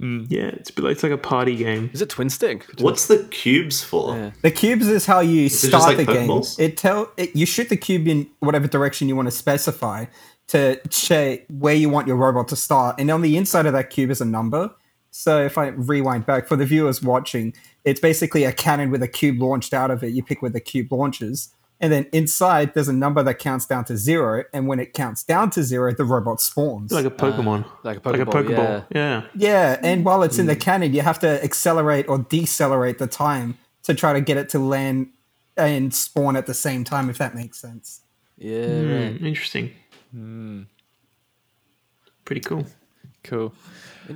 Mm, 0.00 0.26
yeah, 0.28 0.48
it's 0.48 0.76
like, 0.78 0.92
it's 0.92 1.02
like 1.02 1.12
a 1.12 1.18
party 1.18 1.56
game. 1.56 1.88
Is 1.92 2.02
it 2.02 2.10
twin 2.10 2.28
stick? 2.28 2.66
What's 2.80 3.06
the 3.06 3.24
cubes 3.30 3.82
for? 3.82 4.14
Yeah. 4.14 4.30
The 4.42 4.50
cubes 4.50 4.88
is 4.88 5.06
how 5.06 5.20
you 5.20 5.46
it 5.46 5.48
just 5.48 5.66
start 5.66 5.84
like 5.84 5.96
the 5.96 6.04
game. 6.12 6.28
Pokeballs? 6.28 6.58
It 6.60 6.76
tell 6.76 7.10
it, 7.16 7.34
you 7.34 7.46
shoot 7.46 7.68
the 7.70 7.78
cube 7.78 8.06
in 8.06 8.28
whatever 8.40 8.66
direction 8.66 9.08
you 9.08 9.16
want 9.16 9.26
to 9.26 9.32
specify 9.32 10.04
to 10.48 10.78
say 10.90 11.44
where 11.48 11.74
you 11.74 11.88
want 11.88 12.06
your 12.06 12.16
robot 12.16 12.48
to 12.48 12.56
start, 12.56 13.00
and 13.00 13.10
on 13.10 13.20
the 13.22 13.36
inside 13.36 13.66
of 13.66 13.72
that 13.72 13.90
cube 13.90 14.10
is 14.10 14.20
a 14.20 14.24
number. 14.26 14.70
So 15.10 15.42
if 15.42 15.56
I 15.56 15.68
rewind 15.68 16.26
back 16.26 16.46
for 16.46 16.56
the 16.56 16.66
viewers 16.66 17.02
watching, 17.02 17.54
it's 17.84 18.00
basically 18.00 18.44
a 18.44 18.52
cannon 18.52 18.90
with 18.90 19.02
a 19.02 19.08
cube 19.08 19.40
launched 19.40 19.72
out 19.72 19.90
of 19.90 20.04
it. 20.04 20.08
You 20.12 20.22
pick 20.22 20.42
where 20.42 20.50
the 20.50 20.60
cube 20.60 20.92
launches, 20.92 21.48
and 21.80 21.92
then 21.92 22.06
inside 22.12 22.74
there's 22.74 22.88
a 22.88 22.92
number 22.92 23.22
that 23.22 23.38
counts 23.38 23.66
down 23.66 23.84
to 23.86 23.96
zero. 23.96 24.44
And 24.52 24.66
when 24.66 24.80
it 24.80 24.94
counts 24.94 25.22
down 25.22 25.50
to 25.50 25.62
zero, 25.62 25.92
the 25.94 26.04
robot 26.04 26.40
spawns. 26.40 26.92
Like 26.92 27.04
a 27.04 27.12
ah, 27.12 27.16
Pokemon. 27.16 27.66
like 27.82 28.04
a 28.04 28.08
Like 28.08 28.20
a 28.20 28.24
Pokeball, 28.24 28.46
Pokeball. 28.46 28.86
Yeah. 28.94 29.24
Yeah, 29.34 29.78
and 29.82 30.04
while 30.04 30.22
it's 30.22 30.38
in 30.38 30.46
the 30.46 30.54
hmm. 30.54 30.60
cannon, 30.60 30.94
you 30.94 31.02
have 31.02 31.18
to 31.20 31.42
accelerate 31.44 32.08
or 32.08 32.18
decelerate 32.18 32.98
the 32.98 33.06
time 33.06 33.58
to 33.82 33.94
try 33.94 34.12
to 34.12 34.20
get 34.20 34.36
it 34.36 34.48
to 34.50 34.58
land 34.58 35.08
and 35.56 35.94
spawn 35.94 36.36
at 36.36 36.46
the 36.46 36.54
same 36.54 36.84
time, 36.84 37.08
if 37.08 37.18
that 37.18 37.34
makes 37.34 37.58
sense. 37.58 38.02
Yeah, 38.36 38.66
hmm, 38.66 38.92
right. 38.92 39.16
Hmm, 39.16 39.26
interesting. 39.26 39.72
Pretty 42.24 42.40
cool. 42.40 42.66
Cool. 43.26 43.52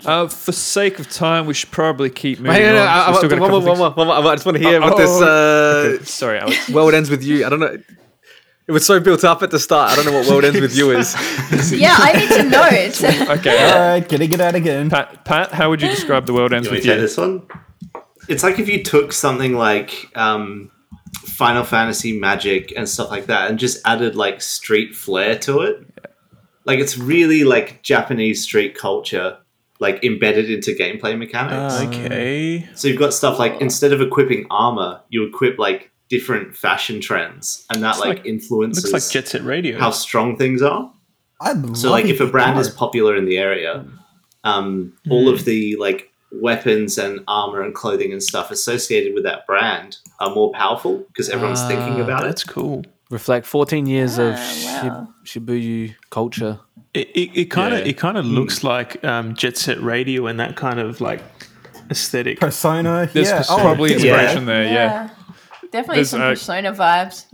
Uh, 0.05 0.29
for 0.29 0.53
sake 0.53 1.01
of 1.01 1.11
time, 1.11 1.47
we 1.47 1.55
should 1.55 1.71
probably 1.73 2.11
keep 2.11 2.39
moving 2.39 2.53
Hang 2.63 2.77
on, 2.77 2.83
on. 2.83 2.87
I, 2.87 3.05
I, 3.07 3.09
We've 3.09 3.17
still 3.17 3.29
got 3.31 3.39
a 3.39 3.41
one, 3.41 3.51
more, 3.51 3.61
one, 3.61 3.79
more, 3.79 3.91
one 3.91 4.07
more. 4.07 4.17
I 4.17 4.35
just 4.37 4.47
want 4.47 4.57
to 4.59 4.63
hear 4.63 4.81
Oh, 4.81 4.87
what 4.89 4.97
this 4.97 5.11
oh, 5.11 5.25
uh, 5.25 5.97
things- 5.97 6.11
Sorry, 6.15 6.39
Alex. 6.39 6.69
world 6.71 6.95
ends 6.95 7.11
with 7.11 7.25
you. 7.25 7.45
I 7.45 7.49
don't 7.49 7.59
know. 7.61 7.77
It 8.69 8.73
was 8.73 8.87
so 8.87 9.01
built 9.01 9.25
up 9.25 9.43
at 9.43 9.51
the 9.51 9.59
start. 9.59 9.91
I 9.91 9.97
don't 9.97 10.05
know 10.05 10.13
what 10.13 10.29
world 10.29 10.45
ends 10.45 10.61
with 10.61 10.77
you 10.77 10.93
is. 10.93 11.15
Yeah, 11.73 11.97
I 11.99 12.13
need 12.13 12.29
to 12.29 12.43
know. 12.49 12.69
It's, 12.71 13.03
Okay, 13.03 13.65
All 13.65 13.73
uh, 13.79 13.89
right, 13.95 14.09
getting 14.09 14.33
it 14.33 14.41
out 14.41 14.55
again. 14.55 14.91
Pat. 14.91 15.25
Pat, 15.25 15.51
how 15.51 15.71
would 15.71 15.83
you 15.83 15.89
describe 15.89 16.27
the 16.27 16.33
world 16.35 16.53
ends 16.53 16.69
Can 16.69 16.75
we 16.75 16.79
with 16.79 16.85
take 16.87 16.95
you? 16.95 17.01
this 17.01 17.17
one? 17.17 17.43
It's 18.29 18.45
like 18.45 18.61
if 18.61 18.69
you 18.69 18.85
took 18.85 19.13
something 19.13 19.55
like 19.55 20.09
um, 20.15 20.71
Final 21.25 21.65
Fantasy 21.65 22.17
Magic 22.17 22.73
and 22.77 22.89
stuff 22.89 23.11
like 23.11 23.27
that 23.27 23.51
and 23.51 23.59
just 23.59 23.85
added 23.85 24.15
like 24.15 24.41
street 24.41 24.95
flair 24.95 25.37
to 25.41 25.63
it. 25.63 25.85
Like 26.65 26.79
it's 26.79 26.99
really 26.99 27.45
like 27.45 27.83
Japanese 27.83 28.43
street 28.43 28.75
culture, 28.77 29.39
like 29.79 30.05
embedded 30.05 30.51
into 30.51 30.73
gameplay 30.73 31.17
mechanics. 31.19 31.75
Ah, 31.75 31.87
Okay. 31.89 32.69
So 32.75 32.89
you've 32.89 32.99
got 32.99 33.15
stuff 33.15 33.39
like 33.39 33.61
instead 33.61 33.93
of 33.93 34.01
equipping 34.01 34.47
armor, 34.51 35.01
you 35.09 35.25
equip 35.25 35.59
like 35.59 35.91
different 36.09 36.57
fashion 36.57 37.01
trends, 37.01 37.65
and 37.71 37.83
that 37.83 37.99
like, 37.99 38.19
like- 38.19 38.27
influences 38.27 38.85
Looks 38.93 38.93
like 39.07 39.13
Jet 39.13 39.29
Set 39.29 39.43
Radio. 39.45 39.79
how 39.79 39.91
strong 39.91 40.37
things 40.37 40.61
are. 40.63 40.93
I'm 41.41 41.75
So 41.75 41.91
like 41.91 42.05
if 42.07 42.21
a 42.21 42.27
brand 42.27 42.57
the 42.57 42.61
is 42.61 42.69
popular 42.71 43.17
in 43.17 43.25
the 43.25 43.39
area, 43.39 43.87
um, 44.45 44.93
all 45.09 45.29
of 45.29 45.45
the 45.47 45.77
like 45.77 46.11
weapons 46.33 46.99
and 46.99 47.21
armor 47.27 47.63
and 47.63 47.75
clothing 47.75 48.13
and 48.13 48.23
stuff 48.23 48.51
associated 48.51 49.15
with 49.15 49.25
that 49.25 49.47
brand 49.47 49.97
are 50.21 50.35
more 50.35 50.53
powerful 50.53 50.99
because 51.09 51.29
everyone's 51.31 51.63
thinking 51.67 51.95
Ah, 52.01 52.05
about 52.05 52.23
That's 52.23 52.43
it. 52.43 52.45
That's 52.47 52.55
cool. 52.55 52.85
Reflect 53.11 53.45
14 53.47 53.87
years 53.87 54.19
of 54.19 54.35
Ah, 54.37 54.81
wow. 54.85 55.09
Shib- 55.25 55.45
Shibuya 55.45 55.95
culture. 56.11 56.61
It 56.95 57.09
it, 57.11 57.31
it 57.41 57.45
kind 57.47 57.75
of 57.75 57.81
Yeah. 57.81 57.87
it 57.87 57.99
kind 57.99 58.17
of 58.17 58.25
looks 58.25 58.63
like 58.65 59.05
um, 59.05 59.35
Jet 59.35 59.57
Set 59.57 59.81
Radio 59.83 60.27
and 60.27 60.39
that 60.41 60.57
kind 60.57 60.79
of 60.81 61.01
like 61.01 61.21
aesthetic. 61.91 62.39
persona. 62.41 63.09
There's 63.13 63.29
yeah, 63.29 63.43
oh, 63.51 63.59
probably 63.59 63.91
yeah. 63.91 63.97
inspiration 63.97 64.47
there. 64.47 64.63
Yeah. 64.65 64.73
yeah. 64.73 65.09
Definitely 65.73 65.97
There's, 65.97 66.11
some 66.11 66.21
uh, 66.23 66.31
persona 66.31 66.73
vibes. 66.73 67.27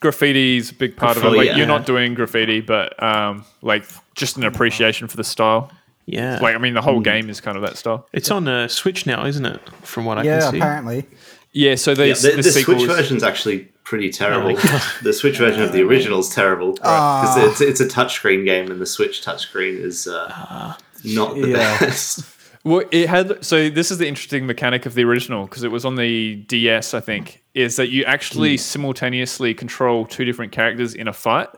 graffiti's 0.00 0.70
a 0.70 0.74
big 0.74 0.96
part 0.96 1.16
of 1.16 1.24
it. 1.24 1.26
Graffiti, 1.26 1.48
Like 1.48 1.56
you're 1.56 1.66
not 1.66 1.86
doing 1.86 2.14
graffiti, 2.14 2.60
but 2.60 3.00
um, 3.02 3.44
like 3.62 3.84
just 4.14 4.36
an 4.36 4.44
appreciation 4.44 5.08
for 5.08 5.16
the 5.16 5.24
style. 5.24 5.70
Yeah, 6.06 6.38
Like 6.40 6.54
I 6.54 6.58
mean, 6.58 6.74
the 6.74 6.82
whole 6.82 7.00
game 7.00 7.30
is 7.30 7.40
kind 7.40 7.56
of 7.56 7.62
that 7.62 7.76
style. 7.78 8.06
it's 8.12 8.30
on 8.30 8.46
uh, 8.46 8.68
Switch 8.68 9.06
now, 9.06 9.24
isn't 9.26 9.46
it? 9.46 9.58
From 9.82 10.04
what 10.04 10.18
I 10.18 10.22
Yeah, 10.22 10.40
can 10.40 10.50
see. 10.50 10.58
Yeah, 10.58 10.62
apparently. 10.64 11.06
Yeah. 11.54 11.76
So 11.76 11.92
Yeah, 11.92 11.96
these 12.08 12.22
the, 12.22 12.30
the, 12.32 12.36
the 12.36 12.42
sequels. 12.50 12.78
Switch 12.84 12.90
version's 12.96 13.22
actually 13.22 13.60
pretty 13.84 14.10
terrible. 14.10 14.54
Oh 14.58 14.94
the 15.02 15.12
Switch 15.12 15.38
version 15.38 15.62
of 15.62 15.72
the 15.72 15.80
original 15.82 16.18
is 16.18 16.28
terrible 16.28 16.72
because 16.72 16.86
Ah. 16.90 17.50
it's, 17.50 17.60
it's 17.62 17.80
a 17.80 17.86
touchscreen 17.86 18.44
game, 18.44 18.70
and 18.70 18.80
the 18.80 18.86
Switch 18.86 19.24
touchscreen 19.24 19.78
is 19.80 20.06
uh, 20.06 20.26
Ah. 20.30 20.78
not 21.04 21.34
the 21.36 21.48
Yeah. 21.48 21.78
best. 21.80 22.20
Well, 22.66 22.82
it 22.92 23.10
had 23.10 23.44
so 23.44 23.68
this 23.68 23.90
is 23.90 23.98
the 23.98 24.08
interesting 24.08 24.46
mechanic 24.46 24.86
of 24.86 24.94
the 24.94 25.04
original 25.04 25.44
because 25.44 25.64
it 25.64 25.70
was 25.70 25.84
on 25.84 25.96
the 25.96 26.36
DS, 26.48 26.94
I 26.94 27.00
think, 27.00 27.42
is 27.52 27.76
that 27.76 27.90
you 27.90 28.04
actually 28.06 28.56
simultaneously 28.56 29.52
control 29.52 30.06
two 30.06 30.24
different 30.24 30.50
characters 30.52 30.94
in 30.94 31.06
a 31.06 31.12
fight, 31.12 31.48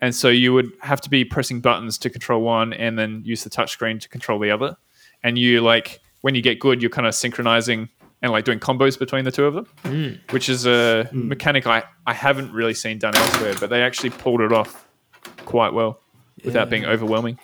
and 0.00 0.14
so 0.14 0.28
you 0.28 0.52
would 0.54 0.70
have 0.80 1.00
to 1.00 1.10
be 1.10 1.24
pressing 1.24 1.60
buttons 1.60 1.98
to 1.98 2.10
control 2.10 2.42
one 2.42 2.72
and 2.74 2.96
then 2.96 3.22
use 3.24 3.42
the 3.42 3.50
touchscreen 3.50 3.98
to 4.02 4.08
control 4.08 4.38
the 4.38 4.52
other, 4.52 4.76
and 5.24 5.36
you 5.36 5.62
like 5.62 5.98
when 6.20 6.36
you 6.36 6.42
get 6.42 6.60
good, 6.60 6.80
you're 6.80 6.92
kind 6.92 7.08
of 7.08 7.14
synchronizing 7.16 7.88
and 8.22 8.32
like 8.32 8.44
doing 8.44 8.60
combos 8.60 8.98
between 8.98 9.24
the 9.24 9.32
two 9.32 9.44
of 9.44 9.54
them, 9.54 9.66
mm. 9.84 10.32
which 10.32 10.48
is 10.48 10.64
a 10.64 11.08
mm. 11.12 11.24
mechanic 11.24 11.66
I 11.66 11.82
I 12.06 12.14
haven't 12.14 12.52
really 12.52 12.74
seen 12.74 12.98
done 12.98 13.16
elsewhere, 13.16 13.54
but 13.58 13.68
they 13.70 13.82
actually 13.82 14.10
pulled 14.10 14.40
it 14.40 14.52
off 14.52 14.86
quite 15.44 15.72
well 15.72 16.00
without 16.44 16.70
being 16.70 16.86
overwhelming. 16.86 17.38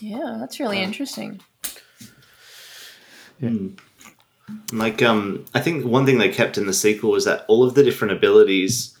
Yeah, 0.00 0.36
that's 0.40 0.58
really 0.58 0.82
interesting. 0.82 1.40
Hmm. 3.38 3.68
Like, 4.72 5.00
um, 5.02 5.44
I 5.54 5.60
think 5.60 5.84
one 5.84 6.06
thing 6.06 6.18
they 6.18 6.28
kept 6.28 6.58
in 6.58 6.66
the 6.66 6.72
sequel 6.72 7.12
was 7.12 7.24
that 7.24 7.44
all 7.48 7.62
of 7.62 7.74
the 7.74 7.82
different 7.84 8.12
abilities, 8.12 8.98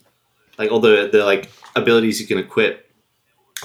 like 0.58 0.70
all 0.70 0.80
the 0.80 1.08
the 1.10 1.24
like 1.24 1.50
abilities 1.74 2.20
you 2.20 2.26
can 2.26 2.38
equip, 2.38 2.88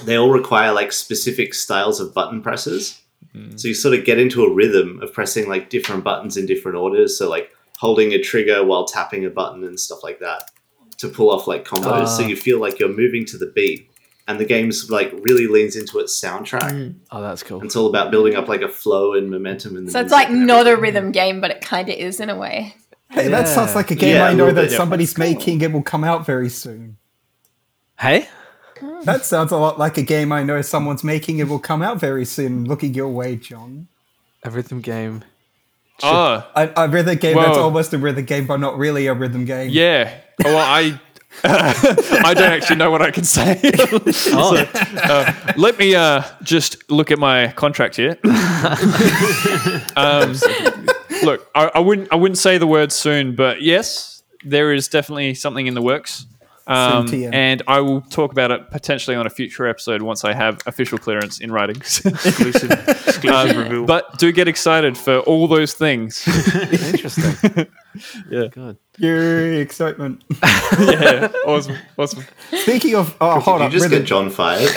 they 0.02 0.16
all 0.16 0.30
require 0.30 0.72
like 0.72 0.92
specific 0.92 1.54
styles 1.54 2.00
of 2.00 2.12
button 2.14 2.42
presses. 2.42 3.00
Mm. 3.34 3.58
So 3.58 3.68
you 3.68 3.74
sort 3.74 3.98
of 3.98 4.04
get 4.04 4.18
into 4.18 4.44
a 4.44 4.52
rhythm 4.52 5.00
of 5.02 5.12
pressing 5.12 5.48
like 5.48 5.70
different 5.70 6.04
buttons 6.04 6.36
in 6.36 6.46
different 6.46 6.78
orders. 6.78 7.16
So 7.16 7.28
like 7.28 7.50
holding 7.78 8.12
a 8.12 8.20
trigger 8.20 8.64
while 8.64 8.84
tapping 8.84 9.24
a 9.24 9.30
button 9.30 9.64
and 9.64 9.78
stuff 9.78 10.02
like 10.02 10.18
that 10.20 10.50
to 10.98 11.08
pull 11.08 11.30
off 11.30 11.46
like 11.46 11.64
combos. 11.64 12.08
so 12.08 12.24
ah. 12.24 12.26
you 12.26 12.36
feel 12.36 12.60
like 12.60 12.78
you're 12.78 12.88
moving 12.88 13.24
to 13.26 13.38
the 13.38 13.46
beat, 13.54 13.88
and 14.26 14.38
the 14.38 14.44
game's 14.44 14.90
like 14.90 15.12
really 15.22 15.46
leans 15.46 15.76
into 15.76 15.98
its 15.98 16.20
soundtrack. 16.20 16.70
Mm. 16.72 16.96
Oh, 17.10 17.22
that's 17.22 17.42
cool. 17.42 17.62
It's 17.64 17.76
all 17.76 17.86
about 17.86 18.10
building 18.10 18.34
up 18.34 18.48
like 18.48 18.62
a 18.62 18.68
flow 18.68 19.14
and 19.14 19.30
momentum 19.30 19.76
in 19.76 19.86
the 19.86 19.92
So 19.92 20.00
it's 20.00 20.12
like 20.12 20.28
and 20.28 20.46
not 20.46 20.66
a 20.66 20.76
rhythm 20.76 21.12
game, 21.12 21.40
but 21.40 21.50
it 21.50 21.60
kind 21.60 21.88
of 21.88 21.94
is 21.94 22.20
in 22.20 22.28
a 22.28 22.36
way. 22.36 22.74
Hey, 23.10 23.28
that 23.28 23.48
sounds 23.48 23.74
like 23.74 23.90
a 23.90 23.94
game 23.94 24.16
Yeah, 24.16 24.26
I 24.26 24.32
a 24.32 24.34
know 24.34 24.46
that 24.46 24.54
bit, 24.54 24.70
yeah. 24.72 24.76
somebody's 24.76 25.16
making. 25.16 25.62
It 25.62 25.72
will 25.72 25.82
come 25.82 26.04
out 26.04 26.26
very 26.26 26.50
soon. 26.50 26.98
Hey? 27.98 28.28
That 29.04 29.24
sounds 29.24 29.52
a 29.52 29.56
lot 29.56 29.78
like 29.78 29.96
a 29.98 30.02
game 30.02 30.32
I 30.32 30.42
know 30.42 30.62
someone's 30.62 31.04
making. 31.04 31.38
It 31.38 31.48
will 31.48 31.58
come 31.58 31.82
out 31.82 31.98
very 31.98 32.24
soon. 32.24 32.64
Looking 32.64 32.94
your 32.94 33.08
way, 33.08 33.36
John. 33.36 33.88
A 34.44 34.50
rhythm 34.50 34.80
game. 34.80 35.24
Oh, 36.02 36.46
A, 36.54 36.70
a 36.76 36.88
rhythm 36.88 37.16
game 37.16 37.36
that's 37.36 37.58
almost 37.58 37.92
a 37.92 37.98
rhythm 37.98 38.24
game, 38.24 38.46
but 38.46 38.58
not 38.58 38.78
really 38.78 39.06
a 39.08 39.14
rhythm 39.14 39.44
game. 39.44 39.70
Yeah. 39.70 40.14
Well, 40.44 40.56
I 40.56 41.00
I 41.44 42.34
don't 42.34 42.52
actually 42.52 42.76
know 42.76 42.90
what 42.90 43.02
I 43.02 43.10
can 43.10 43.24
say. 43.24 43.60
Oh, 44.32 44.56
Uh, 45.02 45.32
let 45.56 45.78
me 45.78 45.94
uh, 45.94 46.22
just 46.42 46.90
look 46.90 47.10
at 47.10 47.18
my 47.18 47.48
contract 47.52 47.96
here. 47.96 48.16
um, 49.96 50.32
look, 51.22 51.48
I, 51.54 51.70
I 51.74 51.78
wouldn't 51.80 52.12
I 52.12 52.16
wouldn't 52.16 52.38
say 52.38 52.58
the 52.58 52.66
word 52.66 52.92
soon, 52.92 53.34
but 53.34 53.62
yes, 53.62 54.22
there 54.44 54.72
is 54.72 54.88
definitely 54.88 55.34
something 55.34 55.66
in 55.66 55.74
the 55.74 55.82
works. 55.82 56.26
Um, 56.68 57.08
and 57.32 57.62
I 57.66 57.80
will 57.80 58.02
talk 58.02 58.30
about 58.30 58.50
it 58.50 58.70
potentially 58.70 59.16
on 59.16 59.26
a 59.26 59.30
future 59.30 59.66
episode 59.66 60.02
once 60.02 60.22
I 60.22 60.34
have 60.34 60.60
official 60.66 60.98
clearance 60.98 61.40
in 61.40 61.50
writing. 61.50 61.76
Exclusive, 61.80 62.70
exclusive 62.70 63.56
reveal. 63.56 63.86
but 63.86 64.18
do 64.18 64.30
get 64.32 64.48
excited 64.48 64.96
for 64.98 65.20
all 65.20 65.48
those 65.48 65.72
things. 65.72 66.26
interesting. 66.72 67.66
Yeah. 68.30 68.48
Good. 68.48 68.76
Yay, 68.98 69.60
excitement. 69.60 70.22
yeah, 70.78 71.32
awesome, 71.46 71.76
awesome. 71.96 72.24
Speaking 72.52 72.96
of, 72.96 73.16
oh, 73.20 73.40
hold 73.40 73.62
you 73.62 73.70
just 73.70 73.84
rhythm- 73.84 74.00
get 74.00 74.06
John 74.06 74.28
fired. 74.30 74.68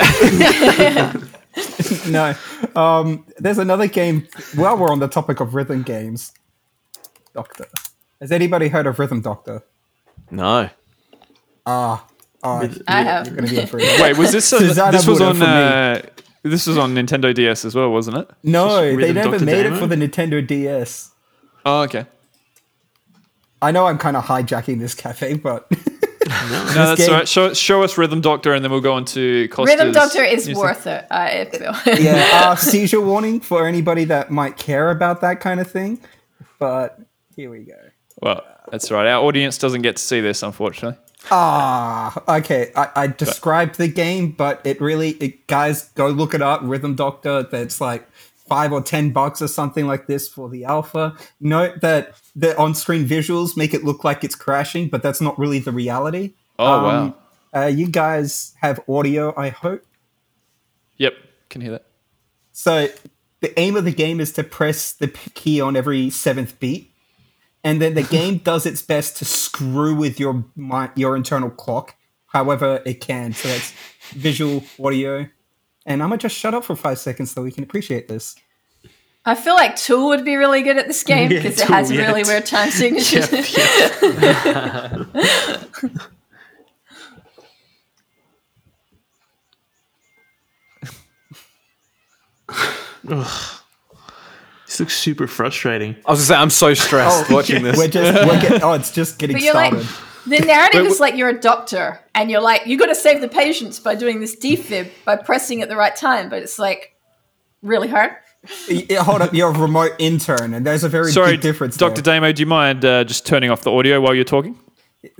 no. 2.08 2.34
Um, 2.76 3.26
there's 3.38 3.58
another 3.58 3.88
game. 3.88 4.28
While 4.56 4.78
we're 4.78 4.92
on 4.92 5.00
the 5.00 5.08
topic 5.10 5.42
of 5.42 5.54
rhythm 5.56 5.84
games, 5.84 6.32
Doctor. 7.34 7.66
Has 8.22 8.32
anybody 8.32 8.68
heard 8.70 8.88
of 8.88 8.98
Rhythm 9.00 9.22
Doctor? 9.22 9.64
No. 10.30 10.70
Ah, 11.66 12.06
Oh, 12.44 12.68
I 12.88 13.04
have. 13.04 13.28
You're 13.28 13.36
gonna 13.36 13.48
be 13.50 13.60
in 13.60 13.68
for 13.68 13.78
it. 13.80 13.84
Wait, 14.02 14.18
was 14.18 14.32
this 14.32 14.52
a, 14.52 14.58
this 14.58 15.06
was 15.06 15.22
on 15.22 15.40
uh, 15.44 16.02
this 16.42 16.66
was 16.66 16.76
on 16.76 16.96
Nintendo 16.96 17.36
DS 17.36 17.66
as 17.66 17.76
well, 17.76 17.92
wasn't 17.92 18.18
it? 18.18 18.30
No, 18.42 18.96
they 18.96 19.14
never 19.14 19.34
Dr. 19.38 19.46
made 19.46 19.64
Damo? 19.64 19.76
it 19.76 19.80
for 19.80 19.86
the 19.86 19.96
Nintendo 19.96 20.46
DS. 20.46 21.12
Oh, 21.68 21.82
okay. 21.84 22.08
I 23.62 23.70
know 23.72 23.86
I'm 23.86 24.00
kind 24.00 24.18
of 24.18 24.24
hijacking 24.26 24.80
this 24.80 24.96
cafe, 24.96 25.36
but 25.36 25.70
No, 26.28 26.66
that's 26.74 27.02
game- 27.02 27.10
all 27.12 27.16
right. 27.18 27.28
Show, 27.28 27.54
show 27.54 27.84
us 27.84 27.96
Rhythm 27.98 28.22
Doctor, 28.22 28.54
and 28.56 28.64
then 28.66 28.72
we'll 28.72 28.82
go 28.82 28.94
on 28.94 29.06
to 29.06 29.48
Costa's 29.50 29.76
Rhythm 29.78 29.92
Doctor 29.94 30.24
is 30.24 30.48
music. 30.48 30.64
worth 30.64 30.88
it. 30.88 31.06
I 31.12 31.46
feel. 31.46 31.76
yeah, 32.04 32.28
uh, 32.34 32.56
seizure 32.56 33.02
warning 33.02 33.40
for 33.40 33.68
anybody 33.68 34.06
that 34.06 34.32
might 34.32 34.58
care 34.58 34.90
about 34.90 35.22
that 35.22 35.42
kind 35.42 35.60
of 35.60 35.70
thing. 35.70 36.00
But 36.58 37.00
here 37.36 37.52
we 37.52 37.60
go. 37.60 37.76
Well, 38.20 38.44
that's 38.72 38.90
right. 38.90 39.06
Our 39.08 39.24
audience 39.24 39.60
doesn't 39.60 39.84
get 39.84 39.98
to 39.98 40.02
see 40.02 40.22
this, 40.22 40.42
unfortunately. 40.42 40.98
Ah, 41.30 42.22
okay. 42.38 42.72
I, 42.76 42.90
I 42.96 43.08
described 43.08 43.78
the 43.78 43.88
game, 43.88 44.32
but 44.32 44.62
it 44.66 44.82
really, 44.82 45.12
it, 45.12 45.48
guys, 45.48 45.90
go 45.90 46.08
look 46.08 46.34
it 46.34 46.42
up. 46.42 46.62
Rhythm 46.64 46.96
Doctor. 46.96 47.44
That's 47.44 47.80
like 47.80 48.08
five 48.50 48.74
or 48.74 48.82
ten 48.82 49.12
bucks 49.12 49.42
or 49.42 49.48
something 49.48 49.88
like 49.88 50.08
this 50.08 50.28
for 50.28 50.50
the 50.50 50.66
alpha. 50.66 51.16
Note 51.40 51.82
that 51.82 52.16
the 52.36 52.58
on-screen 52.58 53.06
visuals 53.06 53.56
make 53.56 53.74
it 53.74 53.84
look 53.84 54.04
like 54.04 54.24
it's 54.24 54.36
crashing, 54.36 54.90
but 54.90 55.04
that's 55.04 55.22
not 55.22 55.38
really 55.40 55.60
the 55.60 55.72
reality. 55.72 56.34
Oh 56.60 56.74
Um, 56.74 56.84
wow. 56.84 57.16
Uh, 57.54 57.66
you 57.68 57.88
guys 57.88 58.54
have 58.62 58.80
audio, 58.90 59.34
I 59.38 59.50
hope. 59.50 59.86
Yep, 60.98 61.14
can 61.50 61.62
hear 61.62 61.72
that. 61.72 61.86
So 62.52 62.88
the 63.42 63.58
aim 63.60 63.76
of 63.76 63.86
the 63.86 63.92
game 63.92 64.20
is 64.20 64.32
to 64.34 64.44
press 64.44 64.94
the 64.94 65.08
key 65.08 65.60
on 65.60 65.76
every 65.76 66.10
seventh 66.10 66.60
beat, 66.60 66.91
and 67.64 67.82
then 67.82 67.94
the 67.94 68.04
game 68.04 68.38
does 68.40 68.66
its 68.66 68.82
best 68.82 69.18
to 69.18 69.26
screw 69.26 69.96
with 69.96 70.20
your 70.20 70.46
mi- 70.56 70.90
your 70.96 71.16
internal 71.16 71.50
clock, 71.50 71.96
however 72.28 72.82
it 72.86 73.02
can. 73.02 73.34
So 73.34 73.48
that's 73.50 73.74
visual, 74.12 74.64
audio, 74.84 75.28
and 75.86 76.02
I'm 76.04 76.10
gonna 76.10 76.18
just 76.20 76.36
shut 76.36 76.54
up 76.54 76.64
for 76.64 76.76
five 76.76 77.00
seconds 77.00 77.32
so 77.32 77.42
we 77.44 77.52
can 77.52 77.64
appreciate 77.64 78.08
this. 78.08 78.36
I 79.24 79.36
feel 79.36 79.54
like 79.54 79.76
Tool 79.76 80.08
would 80.08 80.26
be 80.26 80.36
really 80.36 80.64
good 80.64 80.78
at 80.78 80.88
this 80.88 81.04
game 81.04 81.30
Yeah, 81.32 81.38
because 81.44 81.62
it 81.62 81.68
has 81.68 81.92
yeah. 81.92 82.08
really 82.08 82.24
weird 82.24 82.46
time 82.48 82.72
signatures. 82.82 83.30
This 83.30 83.56
looks 94.82 94.98
super 94.98 95.28
frustrating. 95.28 95.96
I 96.06 96.12
was 96.12 96.20
gonna 96.20 96.26
say 96.28 96.36
I'm 96.36 96.50
so 96.50 96.74
stressed 96.74 97.32
watching 97.32 97.64
this. 97.64 97.78
We're 97.78 97.88
just 97.88 98.28
we're 98.28 98.42
get, 98.42 98.62
oh, 98.64 98.74
it's 98.74 98.92
just 98.92 99.18
getting 99.18 99.36
But 99.36 99.44
you're 99.44 99.54
like, 99.54 99.72
started. 99.74 99.90
the 100.28 100.40
narrative 100.46 100.86
is 100.88 101.00
like 101.00 101.16
you're 101.16 101.30
a 101.30 101.40
doctor 101.40 102.00
and 102.14 102.30
you're 102.30 102.42
like, 102.42 102.68
you 102.68 102.78
got 102.78 102.88
to 102.88 102.96
save 102.96 103.22
the 103.22 103.30
patients 103.30 103.80
by 103.80 103.96
doing 103.96 104.20
this 104.20 104.36
defib 104.36 104.90
by 105.06 105.16
pressing 105.16 105.62
at 105.62 105.70
the 105.70 105.76
right 105.78 105.96
time, 105.96 106.30
but 106.30 106.44
it's 106.44 106.60
like 106.60 106.94
really 107.62 107.88
hard. 107.88 108.12
Yeah, 108.68 109.04
hold 109.04 109.22
up, 109.22 109.34
you're 109.36 109.52
a 109.54 109.58
remote 109.58 109.92
intern, 110.00 110.54
and 110.56 110.66
there's 110.66 110.84
a 110.84 110.90
very 110.90 111.12
Sorry, 111.12 111.34
big 111.34 111.42
difference. 111.42 111.78
Doctor 111.78 112.02
there. 112.02 112.16
Damo. 112.20 112.32
Do 112.34 112.40
you 112.42 112.48
mind 112.48 112.84
uh, 112.84 113.04
just 113.04 113.24
turning 113.26 113.52
off 113.52 113.62
the 113.62 113.72
audio 113.72 114.02
while 114.02 114.16
you're 114.16 114.24
talking? 114.24 114.58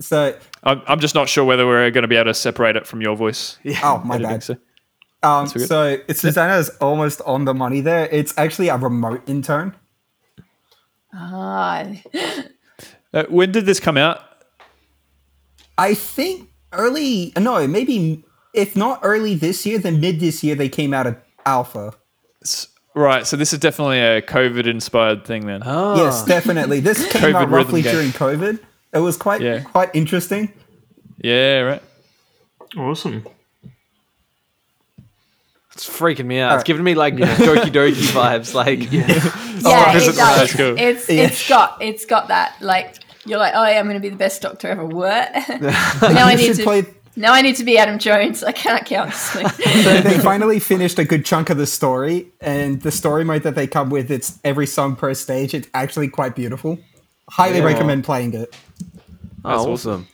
So, 0.00 0.36
I'm, 0.64 0.82
I'm 0.88 0.98
just 0.98 1.14
not 1.14 1.28
sure 1.28 1.44
whether 1.44 1.64
we're 1.66 1.88
going 1.92 2.02
to 2.02 2.08
be 2.08 2.16
able 2.16 2.30
to 2.30 2.34
separate 2.34 2.74
it 2.74 2.84
from 2.86 3.00
your 3.00 3.14
voice. 3.16 3.58
oh 3.84 4.02
my 4.04 4.14
editing, 4.16 4.30
bad. 4.32 4.42
so- 4.42 4.56
Um, 5.22 5.46
good. 5.48 5.68
so 5.68 5.98
Susanna's 6.12 6.68
almost 6.80 7.20
on 7.22 7.44
the 7.44 7.54
money 7.54 7.80
there. 7.80 8.08
It's 8.10 8.36
actually 8.36 8.68
a 8.68 8.76
remote 8.76 9.22
intern. 9.28 9.74
Ah, 11.14 11.84
Uh, 13.14 13.24
when 13.28 13.52
did 13.52 13.66
this 13.66 13.78
come 13.78 13.98
out? 13.98 14.20
I 15.76 15.92
think 15.92 16.48
early, 16.72 17.30
no, 17.38 17.66
maybe 17.68 18.24
if 18.54 18.74
not 18.74 19.00
early 19.02 19.34
this 19.34 19.66
year, 19.66 19.78
then 19.78 20.00
mid 20.00 20.18
this 20.18 20.42
year 20.42 20.54
they 20.54 20.70
came 20.70 20.94
out 20.94 21.06
of 21.06 21.16
alpha. 21.44 21.92
Right, 22.94 23.26
so 23.26 23.36
this 23.36 23.52
is 23.52 23.58
definitely 23.58 24.00
a 24.00 24.22
COVID-inspired 24.22 25.26
thing 25.26 25.44
then. 25.44 25.60
oh. 25.66 26.02
Yes, 26.02 26.24
definitely. 26.24 26.80
This 26.80 27.06
came 27.12 27.20
COVID 27.20 27.34
out 27.34 27.40
rhythm 27.40 27.52
roughly 27.54 27.82
game. 27.82 27.92
during 27.92 28.10
COVID. 28.12 28.58
It 28.94 28.98
was 29.00 29.18
quite 29.18 29.42
Yeah. 29.42 29.60
quite 29.60 29.90
interesting. 29.94 30.50
Yeah, 31.18 31.58
right. 31.60 31.82
Awesome. 32.78 33.26
It's 35.86 35.98
freaking 35.98 36.26
me 36.26 36.38
out. 36.38 36.54
It's 36.54 36.64
giving 36.64 36.84
me 36.84 36.94
like 36.94 37.14
Doki 37.16 37.70
Doki 37.72 37.94
vibes. 38.12 38.54
Like, 38.54 38.92
yeah, 38.92 39.04
oh, 39.64 39.92
this 39.92 40.04
it 40.04 40.08
is- 40.10 40.16
does. 40.16 40.16
that's 40.16 40.54
cool. 40.56 40.78
It's 40.78 41.08
Yeah. 41.08 41.22
it's 41.24 41.48
got 41.48 41.82
it's 41.82 42.04
got 42.06 42.28
that 42.28 42.56
like 42.60 42.96
you're 43.26 43.38
like, 43.38 43.52
oh 43.56 43.64
yeah, 43.66 43.78
I'm 43.78 43.86
going 43.86 43.96
to 43.96 44.00
be 44.00 44.08
the 44.08 44.16
best 44.16 44.42
doctor 44.42 44.68
ever. 44.68 44.84
What? 44.84 45.32
now 45.60 46.26
I 46.26 46.34
need 46.36 46.54
to 46.56 46.62
play. 46.62 46.84
now 47.16 47.32
I 47.32 47.42
need 47.42 47.56
to 47.56 47.64
be 47.64 47.78
Adam 47.78 47.98
Jones. 47.98 48.42
I 48.44 48.52
can't 48.52 48.84
count. 48.86 49.12
So 49.12 49.42
they 49.42 50.18
finally 50.18 50.58
finished 50.60 50.98
a 50.98 51.04
good 51.04 51.24
chunk 51.24 51.50
of 51.50 51.56
the 51.56 51.66
story, 51.66 52.28
and 52.40 52.80
the 52.82 52.90
story 52.92 53.24
mode 53.24 53.42
that 53.44 53.54
they 53.54 53.66
come 53.66 53.90
with, 53.90 54.10
it's 54.10 54.38
every 54.44 54.66
song 54.66 54.94
per 54.96 55.14
stage. 55.14 55.52
It's 55.54 55.68
actually 55.74 56.08
quite 56.08 56.34
beautiful. 56.36 56.78
Highly 57.30 57.58
Yeah. 57.58 57.64
recommend 57.64 58.04
playing 58.04 58.34
it. 58.34 58.54
oh, 59.44 59.50
awesome. 59.50 59.72
awesome. 59.72 60.08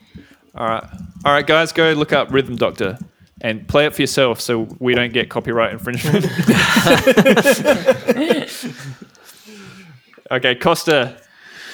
All 0.55 0.67
right, 0.67 0.85
all 1.25 1.33
right, 1.33 1.47
guys, 1.47 1.73
go 1.73 1.93
look 1.93 2.13
up 2.13 2.31
Rhythm 2.33 2.57
Doctor 2.57 2.99
and 3.41 3.67
play 3.69 3.87
it 3.87 3.95
for 3.95 4.03
yourself, 4.03 4.41
so 4.41 4.69
we 4.79 4.95
don't 4.95 5.13
get 5.13 5.31
copyright 5.31 5.73
infringement. 5.73 6.25
okay, 10.31 10.55
Costa, 10.55 11.21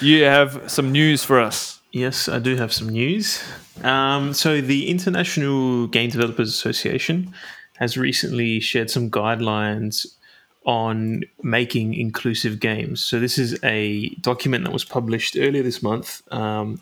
you 0.01 0.24
have 0.24 0.70
some 0.70 0.93
news 0.93 1.24
for 1.24 1.41
us. 1.41 1.81
Yes, 1.93 2.28
I 2.28 2.39
do 2.39 2.57
have 2.57 2.73
some 2.73 2.89
news. 2.89 3.43
Um, 3.82 4.35
so, 4.35 4.61
the 4.61 4.91
International 4.91 5.86
Game 5.86 6.11
Developers 6.11 6.49
Association 6.49 7.32
has 7.78 7.97
recently 7.97 8.61
shared 8.61 8.91
some 8.91 9.11
guidelines 9.11 10.07
on 10.66 11.23
making 11.43 11.95
inclusive 11.95 12.61
games. 12.61 13.03
So, 13.03 13.20
this 13.20 13.39
is 13.39 13.59
a 13.62 14.09
document 14.20 14.65
that 14.65 14.73
was 14.73 14.85
published 14.85 15.36
earlier 15.39 15.62
this 15.62 15.82
month 15.82 16.23
um, 16.32 16.78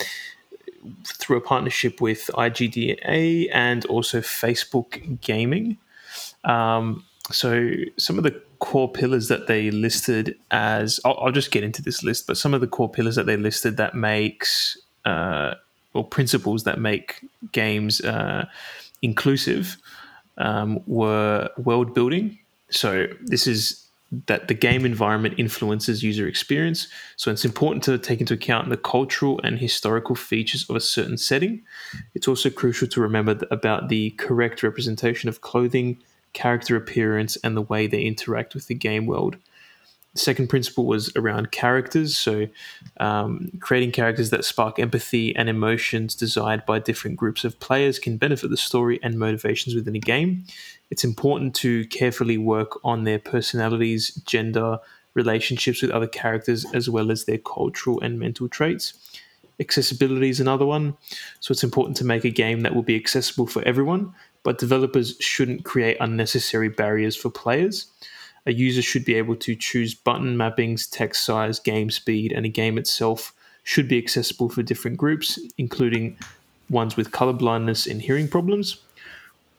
through 1.06 1.36
a 1.36 1.40
partnership 1.40 2.00
with 2.00 2.30
IGDA 2.34 3.48
and 3.52 3.84
also 3.86 4.20
Facebook 4.20 5.20
Gaming. 5.20 5.78
Um, 6.44 7.04
so 7.30 7.70
some 7.98 8.18
of 8.18 8.24
the 8.24 8.40
core 8.58 8.90
pillars 8.90 9.28
that 9.28 9.46
they 9.46 9.70
listed 9.70 10.36
as 10.50 11.00
I'll, 11.04 11.18
I'll 11.20 11.32
just 11.32 11.50
get 11.50 11.64
into 11.64 11.82
this 11.82 12.02
list, 12.02 12.26
but 12.26 12.36
some 12.36 12.54
of 12.54 12.60
the 12.60 12.66
core 12.66 12.90
pillars 12.90 13.16
that 13.16 13.26
they 13.26 13.36
listed 13.36 13.76
that 13.76 13.94
makes 13.94 14.78
uh, 15.04 15.54
or 15.94 16.04
principles 16.04 16.64
that 16.64 16.78
make 16.78 17.20
games 17.52 18.00
uh, 18.00 18.46
inclusive 19.02 19.76
um, 20.38 20.80
were 20.86 21.50
world 21.58 21.94
building. 21.94 22.38
So 22.70 23.06
this 23.20 23.46
is 23.46 23.81
that 24.26 24.48
the 24.48 24.54
game 24.54 24.84
environment 24.84 25.34
influences 25.38 26.02
user 26.02 26.28
experience. 26.28 26.86
So 27.16 27.30
it's 27.30 27.46
important 27.46 27.82
to 27.84 27.96
take 27.98 28.20
into 28.20 28.34
account 28.34 28.68
the 28.68 28.76
cultural 28.76 29.40
and 29.42 29.58
historical 29.58 30.14
features 30.14 30.68
of 30.68 30.76
a 30.76 30.80
certain 30.80 31.16
setting. 31.16 31.62
It's 32.14 32.28
also 32.28 32.50
crucial 32.50 32.88
to 32.88 33.00
remember 33.00 33.38
about 33.50 33.88
the 33.88 34.10
correct 34.10 34.62
representation 34.62 35.30
of 35.30 35.40
clothing, 35.40 35.98
character 36.34 36.76
appearance, 36.76 37.36
and 37.36 37.56
the 37.56 37.62
way 37.62 37.86
they 37.86 38.02
interact 38.02 38.54
with 38.54 38.66
the 38.66 38.74
game 38.74 39.06
world. 39.06 39.36
The 40.14 40.20
second 40.20 40.48
principle 40.48 40.84
was 40.84 41.10
around 41.16 41.52
characters. 41.52 42.18
So, 42.18 42.48
um, 43.00 43.50
creating 43.60 43.92
characters 43.92 44.28
that 44.28 44.44
spark 44.44 44.78
empathy 44.78 45.34
and 45.34 45.48
emotions 45.48 46.14
desired 46.14 46.66
by 46.66 46.80
different 46.80 47.16
groups 47.16 47.44
of 47.44 47.58
players 47.60 47.98
can 47.98 48.18
benefit 48.18 48.50
the 48.50 48.58
story 48.58 49.00
and 49.02 49.18
motivations 49.18 49.74
within 49.74 49.96
a 49.96 50.00
game. 50.00 50.44
It's 50.92 51.04
important 51.04 51.54
to 51.54 51.86
carefully 51.86 52.36
work 52.36 52.78
on 52.84 53.04
their 53.04 53.18
personalities, 53.18 54.14
gender, 54.26 54.78
relationships 55.14 55.80
with 55.80 55.90
other 55.90 56.06
characters, 56.06 56.66
as 56.74 56.90
well 56.90 57.10
as 57.10 57.24
their 57.24 57.38
cultural 57.38 57.98
and 58.02 58.18
mental 58.18 58.46
traits. 58.46 58.92
Accessibility 59.58 60.28
is 60.28 60.38
another 60.38 60.66
one. 60.66 60.98
So 61.40 61.52
it's 61.52 61.64
important 61.64 61.96
to 61.96 62.04
make 62.04 62.26
a 62.26 62.30
game 62.30 62.60
that 62.60 62.74
will 62.74 62.82
be 62.82 62.94
accessible 62.94 63.46
for 63.46 63.64
everyone, 63.64 64.12
but 64.42 64.58
developers 64.58 65.16
shouldn't 65.18 65.64
create 65.64 65.96
unnecessary 65.98 66.68
barriers 66.68 67.16
for 67.16 67.30
players. 67.30 67.86
A 68.44 68.52
user 68.52 68.82
should 68.82 69.06
be 69.06 69.14
able 69.14 69.36
to 69.36 69.56
choose 69.56 69.94
button 69.94 70.36
mappings, 70.36 70.86
text 70.90 71.24
size, 71.24 71.58
game 71.58 71.90
speed, 71.90 72.32
and 72.32 72.44
a 72.44 72.50
game 72.50 72.76
itself 72.76 73.32
should 73.62 73.88
be 73.88 73.96
accessible 73.96 74.50
for 74.50 74.62
different 74.62 74.98
groups, 74.98 75.38
including 75.56 76.18
ones 76.68 76.98
with 76.98 77.12
color 77.12 77.32
blindness 77.32 77.86
and 77.86 78.02
hearing 78.02 78.28
problems. 78.28 78.76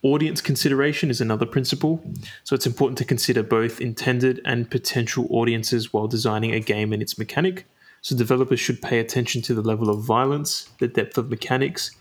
Audience 0.03 0.41
consideration 0.41 1.09
is 1.09 1.21
another 1.21 1.45
principle. 1.45 2.03
So 2.43 2.55
it's 2.55 2.67
important 2.67 2.97
to 2.97 3.05
consider 3.05 3.41
both 3.41 3.79
intended 3.79 4.41
and 4.43 4.69
potential 4.69 5.27
audiences 5.29 5.93
while 5.93 6.07
designing 6.07 6.53
a 6.53 6.59
game 6.59 6.91
and 6.91 7.01
its 7.01 7.17
mechanic. 7.17 7.65
So 8.01 8.13
developers 8.17 8.59
should 8.59 8.81
pay 8.81 8.99
attention 8.99 9.41
to 9.43 9.53
the 9.53 9.61
level 9.61 9.89
of 9.89 10.03
violence, 10.03 10.69
the 10.79 10.89
depth 10.89 11.17
of 11.17 11.29
mechanics, 11.29 11.91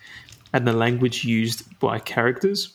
and 0.52 0.66
the 0.66 0.72
language 0.72 1.24
used 1.24 1.78
by 1.78 2.00
characters. 2.00 2.74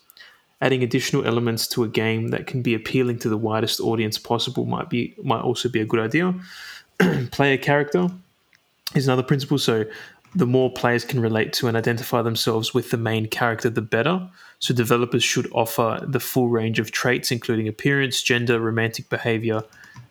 Adding 0.62 0.82
additional 0.82 1.28
elements 1.28 1.68
to 1.68 1.84
a 1.84 1.90
game 1.90 2.30
that 2.30 2.48
can 2.48 2.62
be 2.62 2.74
appealing 2.74 3.20
to 3.20 3.30
the 3.30 3.38
widest 3.38 3.82
audience 3.82 4.18
possible 4.18 4.66
might 4.66 4.90
be 4.90 5.14
might 5.22 5.42
also 5.42 5.68
be 5.68 5.82
a 5.82 5.86
good 5.86 6.00
idea. 6.00 6.34
Player 7.32 7.58
character 7.58 8.10
is 8.96 9.08
another 9.08 9.24
principle. 9.24 9.58
So 9.58 9.86
the 10.36 10.46
more 10.46 10.72
players 10.72 11.06
can 11.06 11.20
relate 11.20 11.54
to 11.54 11.68
and 11.68 11.78
identify 11.78 12.22
themselves 12.22 12.74
with 12.74 12.92
the 12.92 12.98
main 12.98 13.28
character, 13.28 13.70
the 13.70 13.82
better. 13.82 14.30
So 14.60 14.74
developers 14.74 15.24
should 15.24 15.50
offer 15.52 16.04
the 16.08 16.20
full 16.20 16.50
range 16.50 16.80
of 16.80 16.92
traits, 16.92 17.32
including 17.32 17.68
appearance, 17.68 18.22
gender, 18.22 18.60
romantic 18.60 19.10
behavior, 19.10 19.62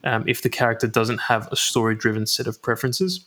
um, 0.05 0.25
if 0.27 0.43
the 0.43 0.49
character 0.49 0.87
doesn't 0.87 1.19
have 1.19 1.49
a 1.53 1.57
story-driven 1.57 2.27
set 2.27 2.47
of 2.47 2.63
preferences. 2.63 3.25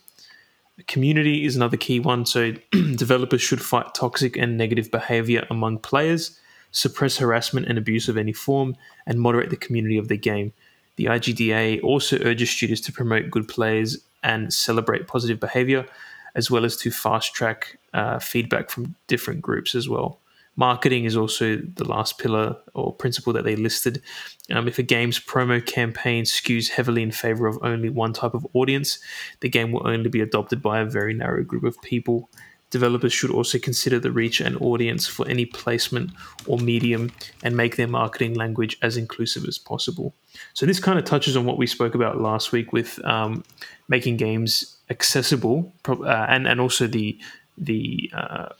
Community 0.86 1.44
is 1.44 1.56
another 1.56 1.76
key 1.76 2.00
one. 2.00 2.24
So 2.26 2.52
developers 2.96 3.42
should 3.42 3.60
fight 3.60 3.94
toxic 3.94 4.36
and 4.36 4.56
negative 4.56 4.90
behavior 4.90 5.46
among 5.50 5.78
players, 5.78 6.38
suppress 6.72 7.18
harassment 7.18 7.66
and 7.66 7.76
abuse 7.76 8.08
of 8.08 8.16
any 8.16 8.32
form, 8.32 8.76
and 9.06 9.20
moderate 9.20 9.50
the 9.50 9.56
community 9.56 9.98
of 9.98 10.08
the 10.08 10.16
game. 10.16 10.52
The 10.96 11.06
IGDA 11.06 11.82
also 11.82 12.18
urges 12.18 12.50
studios 12.50 12.80
to 12.82 12.92
promote 12.92 13.30
good 13.30 13.48
players 13.48 13.98
and 14.22 14.52
celebrate 14.52 15.06
positive 15.06 15.40
behavior, 15.40 15.86
as 16.34 16.50
well 16.50 16.64
as 16.64 16.76
to 16.78 16.90
fast 16.90 17.34
track 17.34 17.78
uh, 17.92 18.18
feedback 18.18 18.70
from 18.70 18.94
different 19.06 19.42
groups 19.42 19.74
as 19.74 19.88
well. 19.88 20.20
Marketing 20.56 21.04
is 21.04 21.16
also 21.16 21.56
the 21.56 21.84
last 21.84 22.18
pillar 22.18 22.56
or 22.74 22.94
principle 22.94 23.32
that 23.32 23.44
they 23.44 23.56
listed. 23.56 24.02
Um, 24.50 24.68
if 24.68 24.78
a 24.78 24.82
game's 24.82 25.18
promo 25.18 25.64
campaign 25.64 26.24
skews 26.24 26.68
heavily 26.68 27.02
in 27.02 27.12
favor 27.12 27.46
of 27.46 27.58
only 27.62 27.88
one 27.88 28.12
type 28.12 28.34
of 28.34 28.46
audience, 28.52 28.98
the 29.40 29.48
game 29.48 29.72
will 29.72 29.86
only 29.88 30.10
be 30.10 30.20
adopted 30.20 30.60
by 30.60 30.80
a 30.80 30.84
very 30.84 31.14
narrow 31.14 31.44
group 31.44 31.64
of 31.64 31.80
people. 31.82 32.28
Developers 32.70 33.12
should 33.12 33.30
also 33.30 33.58
consider 33.58 33.98
the 33.98 34.12
reach 34.12 34.40
and 34.40 34.56
audience 34.60 35.06
for 35.06 35.28
any 35.28 35.44
placement 35.44 36.10
or 36.46 36.56
medium 36.58 37.10
and 37.42 37.56
make 37.56 37.76
their 37.76 37.88
marketing 37.88 38.34
language 38.34 38.78
as 38.80 38.96
inclusive 38.96 39.44
as 39.44 39.58
possible. 39.58 40.14
So, 40.54 40.66
this 40.66 40.78
kind 40.78 40.98
of 40.98 41.04
touches 41.04 41.36
on 41.36 41.44
what 41.44 41.58
we 41.58 41.66
spoke 41.66 41.94
about 41.94 42.20
last 42.20 42.52
week 42.52 42.72
with 42.72 43.04
um, 43.04 43.44
making 43.88 44.18
games 44.18 44.76
accessible 44.88 45.72
uh, 45.88 46.26
and, 46.28 46.46
and 46.46 46.60
also 46.60 46.86
the, 46.86 47.18
the 47.58 48.10
uh, 48.14 48.50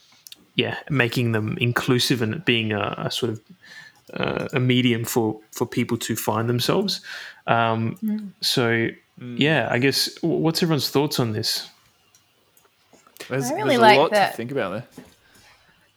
yeah, 0.57 0.77
making 0.91 1.33
them 1.33 1.57
inclusive 1.61 2.21
and 2.21 2.45
being 2.45 2.73
a, 2.73 2.95
a 2.99 3.11
sort 3.11 3.31
of 3.31 3.41
uh, 4.15 4.49
a 4.53 4.61
medium 4.61 5.05
for, 5.05 5.39
for 5.53 5.67
people 5.67 5.97
to 5.97 6.17
find 6.17 6.49
themselves. 6.49 7.01
Um, 7.47 7.97
mm. 8.03 8.31
So, 8.41 8.89
yeah, 9.21 9.69
I 9.71 9.79
guess 9.79 10.19
what's 10.23 10.63
everyone's 10.63 10.91
thoughts 10.91 11.21
on 11.21 11.33
this? 11.33 11.69
There's, 13.31 13.51
I 13.51 13.55
really 13.55 13.69
there's 13.71 13.81
like 13.81 13.99
a 13.99 14.01
lot 14.01 14.11
that. 14.11 14.31
to 14.33 14.37
think 14.37 14.51
about 14.51 14.71
there. 14.73 15.05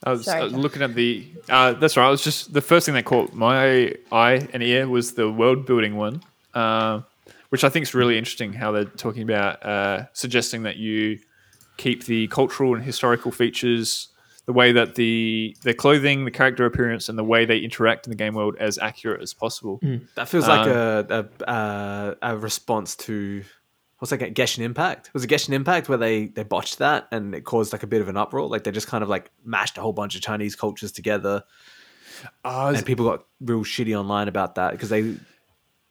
I 0.05 0.11
was, 0.11 0.25
Sorry, 0.25 0.41
I 0.41 0.43
was 0.43 0.53
looking 0.53 0.81
at 0.81 0.95
the. 0.95 1.27
Uh, 1.49 1.73
that's 1.73 1.95
right. 1.95 2.07
I 2.07 2.09
was 2.09 2.23
just 2.23 2.53
the 2.53 2.61
first 2.61 2.85
thing 2.85 2.95
that 2.95 3.05
caught 3.05 3.33
my 3.33 3.93
eye 4.11 4.47
and 4.53 4.61
ear 4.61 4.87
was 4.87 5.13
the 5.13 5.31
world 5.31 5.65
building 5.65 5.95
one, 5.95 6.21
uh, 6.53 7.01
which 7.49 7.63
I 7.63 7.69
think 7.69 7.83
is 7.83 7.93
really 7.93 8.17
interesting. 8.17 8.53
How 8.53 8.71
they're 8.71 8.85
talking 8.85 9.23
about 9.23 9.65
uh, 9.65 10.05
suggesting 10.13 10.63
that 10.63 10.75
you 10.75 11.19
keep 11.77 12.03
the 12.03 12.27
cultural 12.27 12.75
and 12.75 12.83
historical 12.83 13.31
features, 13.31 14.09
the 14.45 14.53
way 14.53 14.73
that 14.73 14.95
the 14.95 15.55
their 15.63 15.73
clothing, 15.73 16.25
the 16.25 16.31
character 16.31 16.65
appearance, 16.65 17.07
and 17.07 17.17
the 17.17 17.23
way 17.23 17.45
they 17.45 17.59
interact 17.59 18.05
in 18.05 18.11
the 18.11 18.17
game 18.17 18.33
world 18.33 18.57
as 18.59 18.77
accurate 18.77 19.21
as 19.21 19.33
possible. 19.33 19.79
Mm. 19.81 20.01
That 20.15 20.27
feels 20.27 20.49
um, 20.49 20.57
like 20.57 20.67
a, 20.67 21.29
a 21.47 22.15
a 22.21 22.37
response 22.37 22.95
to 22.97 23.43
what's 24.03 24.11
like 24.11 24.21
a 24.21 24.29
Genshin 24.29 24.59
Impact? 24.59 25.09
Was 25.13 25.23
it 25.23 25.29
Genshin 25.29 25.53
Impact 25.53 25.87
where 25.87 25.97
they 25.97 26.25
they 26.25 26.43
botched 26.43 26.79
that 26.79 27.07
and 27.09 27.33
it 27.33 27.45
caused 27.45 27.71
like 27.71 27.83
a 27.83 27.87
bit 27.87 28.01
of 28.01 28.09
an 28.09 28.17
uproar? 28.17 28.49
Like 28.49 28.65
they 28.65 28.71
just 28.71 28.87
kind 28.87 29.01
of 29.01 29.07
like 29.07 29.31
mashed 29.45 29.77
a 29.77 29.81
whole 29.81 29.93
bunch 29.93 30.13
of 30.17 30.21
Chinese 30.21 30.57
cultures 30.57 30.91
together, 30.91 31.45
uh, 32.43 32.73
and 32.75 32.85
people 32.85 33.05
got 33.05 33.23
real 33.39 33.63
shitty 33.63 33.97
online 33.97 34.27
about 34.27 34.55
that 34.55 34.71
because 34.71 34.89
they 34.89 35.15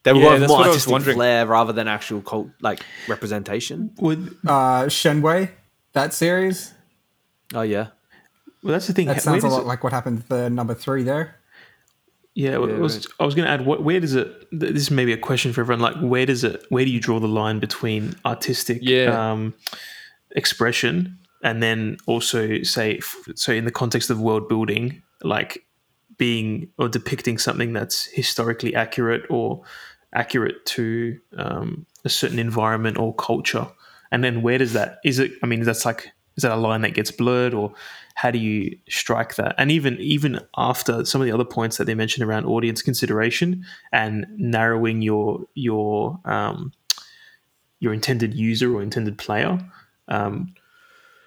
they 0.03 0.13
were 0.13 0.37
yeah, 0.37 0.47
more 0.47 0.59
artistic 0.67 1.15
flair 1.15 1.47
rather 1.47 1.73
than 1.73 1.89
actual 1.89 2.21
cult 2.21 2.49
like 2.61 2.85
representation. 3.09 3.93
With 3.99 4.37
uh, 4.47 4.83
Shenmue, 4.89 5.51
that 5.95 6.13
series. 6.13 6.75
Oh 7.55 7.63
yeah. 7.63 7.89
Well, 8.63 8.75
that's 8.75 8.89
the 8.89 8.93
thing. 8.93 9.07
That 9.07 9.23
sounds 9.23 9.43
a 9.43 9.49
lot 9.49 9.63
it... 9.63 9.67
like 9.67 9.83
what 9.83 9.95
happened 9.95 10.21
to 10.21 10.29
the 10.29 10.51
number 10.51 10.75
three 10.75 11.03
there. 11.03 11.37
Yeah, 12.35 12.53
yeah 12.53 12.57
was, 12.59 12.97
right. 12.97 13.07
I 13.21 13.25
was 13.25 13.35
going 13.35 13.47
to 13.47 13.53
add. 13.53 13.67
What, 13.67 13.83
where 13.83 14.01
does 14.01 14.15
it? 14.15 14.47
This 14.51 14.83
is 14.83 14.91
maybe 14.91 15.13
a 15.13 15.19
question 15.19 15.53
for 15.53 15.61
everyone. 15.61 15.81
Like, 15.81 15.97
where 16.01 16.27
does 16.27 16.45
it? 16.45 16.65
Where 16.71 16.85
do 16.85 16.91
you 16.91 17.01
draw 17.01 17.21
the 17.21 17.29
line 17.29 17.59
between 17.59 18.15
artistic 18.25 18.79
yeah. 18.83 19.33
um, 19.33 19.55
expression 20.35 21.19
and 21.43 21.63
then 21.63 21.97
also 22.07 22.63
say, 22.63 23.01
so 23.35 23.53
in 23.53 23.65
the 23.65 23.71
context 23.71 24.11
of 24.11 24.21
world 24.21 24.49
building, 24.49 25.03
like 25.23 25.65
being 26.17 26.71
or 26.79 26.89
depicting 26.89 27.37
something 27.37 27.73
that's 27.73 28.07
historically 28.07 28.75
accurate 28.75 29.23
or 29.29 29.63
accurate 30.15 30.65
to 30.67 31.19
um, 31.37 31.87
a 32.05 32.09
certain 32.09 32.39
environment 32.39 32.99
or 32.99 33.15
culture, 33.15 33.67
and 34.11 34.23
then 34.23 34.43
where 34.43 34.59
does 34.59 34.73
that? 34.73 34.99
Is 35.05 35.19
it? 35.19 35.33
I 35.43 35.47
mean, 35.47 35.63
that's 35.65 35.85
like 35.85 36.13
is 36.37 36.43
that 36.43 36.53
a 36.53 36.57
line 36.57 36.83
that 36.83 36.95
gets 36.95 37.11
blurred 37.11 37.55
or 37.55 37.73
how 38.15 38.31
do 38.31 38.39
you 38.39 38.79
strike 38.89 39.37
that? 39.37 39.55
And 39.59 39.71
even 39.71 39.99
even 39.99 40.41
after 40.57 41.05
some 41.05 41.21
of 41.21 41.27
the 41.27 41.33
other 41.33 41.45
points 41.45 41.77
that 41.79 41.85
they 41.85 41.95
mentioned 41.95 42.27
around 42.27 42.47
audience 42.47 42.83
consideration 42.83 43.65
and 43.93 44.27
narrowing 44.37 45.03
your 45.03 45.45
your 45.55 46.21
um, 46.25 46.73
your 47.81 47.93
intended 47.93 48.33
user 48.33 48.75
or 48.75 48.81
intended 48.83 49.19
player 49.19 49.59
um, 50.09 50.55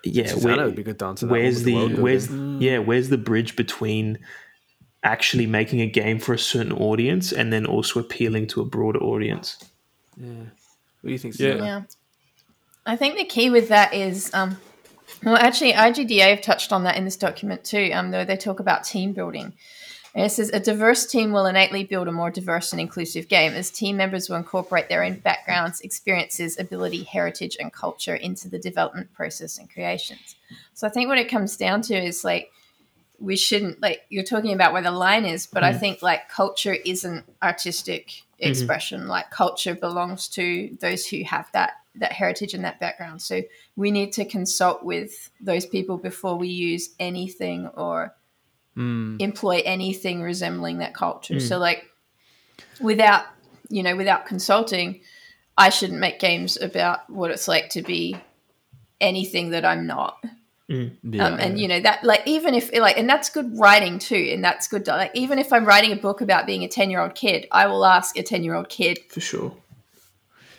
yeah 0.05 0.33
where, 0.35 0.55
would 0.65 0.75
be 0.75 0.83
good 0.83 0.97
to 0.99 1.27
where's 1.27 1.63
the, 1.63 1.89
the 1.89 2.01
where's 2.01 2.27
mm. 2.27 2.61
yeah 2.61 2.77
where's 2.77 3.09
the 3.09 3.17
bridge 3.17 3.55
between 3.55 4.17
actually 5.03 5.45
making 5.45 5.81
a 5.81 5.87
game 5.87 6.17
for 6.17 6.33
a 6.33 6.39
certain 6.39 6.71
audience 6.71 7.31
and 7.31 7.51
then 7.51 7.65
also 7.65 7.99
appealing 7.99 8.47
to 8.47 8.59
a 8.59 8.65
broader 8.65 8.99
audience? 8.99 9.57
Yeah. 10.17 10.29
What 11.01 11.09
do 11.09 11.11
you 11.11 11.19
think 11.19 11.37
yeah, 11.37 11.55
yeah. 11.55 11.81
i 12.87 12.95
think 12.95 13.15
the 13.15 13.25
key 13.25 13.51
with 13.51 13.69
that 13.69 13.93
is 13.93 14.33
um, 14.33 14.57
well, 15.23 15.35
actually, 15.37 15.73
IGDA 15.73 16.29
have 16.29 16.41
touched 16.41 16.71
on 16.71 16.83
that 16.83 16.97
in 16.97 17.05
this 17.05 17.17
document 17.17 17.63
too, 17.63 17.91
um, 17.93 18.11
though 18.11 18.25
they 18.25 18.37
talk 18.37 18.59
about 18.59 18.83
team 18.83 19.13
building. 19.13 19.53
And 20.15 20.25
it 20.25 20.29
says 20.29 20.49
a 20.53 20.61
diverse 20.61 21.05
team 21.05 21.33
will 21.33 21.45
innately 21.45 21.83
build 21.83 22.07
a 22.07 22.11
more 22.11 22.31
diverse 22.31 22.71
and 22.71 22.79
inclusive 22.79 23.27
game 23.27 23.51
as 23.51 23.69
team 23.69 23.97
members 23.97 24.29
will 24.29 24.37
incorporate 24.37 24.87
their 24.87 25.03
own 25.03 25.15
backgrounds, 25.15 25.81
experiences, 25.81 26.57
ability, 26.57 27.03
heritage, 27.03 27.57
and 27.59 27.71
culture 27.73 28.15
into 28.15 28.47
the 28.47 28.57
development 28.57 29.13
process 29.13 29.57
and 29.57 29.69
creations. 29.69 30.37
So 30.73 30.87
I 30.87 30.89
think 30.89 31.09
what 31.09 31.17
it 31.17 31.29
comes 31.29 31.57
down 31.57 31.81
to 31.83 31.95
is 31.95 32.23
like 32.23 32.49
we 33.19 33.35
shouldn't 33.35 33.81
like 33.81 34.05
you're 34.09 34.23
talking 34.23 34.53
about 34.53 34.71
where 34.71 34.81
the 34.81 34.91
line 34.91 35.25
is, 35.25 35.47
but 35.47 35.63
mm. 35.63 35.67
I 35.67 35.69
mm-hmm. 35.71 35.79
think 35.79 36.01
like 36.01 36.29
culture 36.29 36.73
isn't 36.85 37.25
artistic 37.43 38.07
mm-hmm. 38.07 38.49
expression. 38.49 39.01
Mm-hmm. 39.01 39.09
Like 39.09 39.31
culture 39.31 39.75
belongs 39.75 40.29
to 40.29 40.77
those 40.79 41.05
who 41.05 41.23
have 41.23 41.51
that 41.51 41.73
that 41.97 42.11
heritage 42.11 42.53
and 42.53 42.63
that 42.63 42.79
background. 42.79 43.21
So 43.21 43.41
we 43.75 43.91
need 43.91 44.13
to 44.13 44.25
consult 44.25 44.83
with 44.83 45.29
those 45.39 45.65
people 45.65 45.97
before 45.97 46.37
we 46.37 46.47
use 46.47 46.89
anything 46.99 47.67
or 47.67 48.15
mm. 48.75 49.19
employ 49.21 49.61
anything 49.65 50.21
resembling 50.21 50.79
that 50.79 50.93
culture. 50.93 51.35
Mm. 51.35 51.41
So 51.41 51.57
like 51.57 51.85
without 52.79 53.25
you 53.69 53.83
know 53.83 53.95
without 53.95 54.25
consulting, 54.25 55.01
I 55.57 55.69
shouldn't 55.69 55.99
make 55.99 56.19
games 56.19 56.57
about 56.59 57.09
what 57.09 57.31
it's 57.31 57.47
like 57.47 57.69
to 57.69 57.81
be 57.81 58.17
anything 58.99 59.51
that 59.51 59.65
I'm 59.65 59.87
not. 59.87 60.23
Mm, 60.69 60.95
yeah, 61.03 61.27
um, 61.27 61.39
and 61.39 61.59
you 61.59 61.67
know 61.67 61.79
that 61.79 62.03
like 62.03 62.23
even 62.25 62.55
if 62.55 62.73
like 62.73 62.97
and 62.97 63.07
that's 63.07 63.29
good 63.29 63.59
writing 63.59 63.99
too 63.99 64.31
and 64.33 64.43
that's 64.43 64.67
good 64.67 64.87
like 64.87 65.11
even 65.13 65.37
if 65.37 65.53
i'm 65.53 65.63
writing 65.63 65.91
a 65.91 65.95
book 65.95 66.21
about 66.21 66.47
being 66.47 66.63
a 66.63 66.67
10 66.67 66.89
year 66.89 67.01
old 67.01 67.13
kid 67.13 67.45
i 67.51 67.67
will 67.67 67.85
ask 67.85 68.17
a 68.17 68.23
10 68.23 68.43
year 68.43 68.55
old 68.55 68.67
kid 68.67 68.97
for 69.07 69.21
sure 69.21 69.55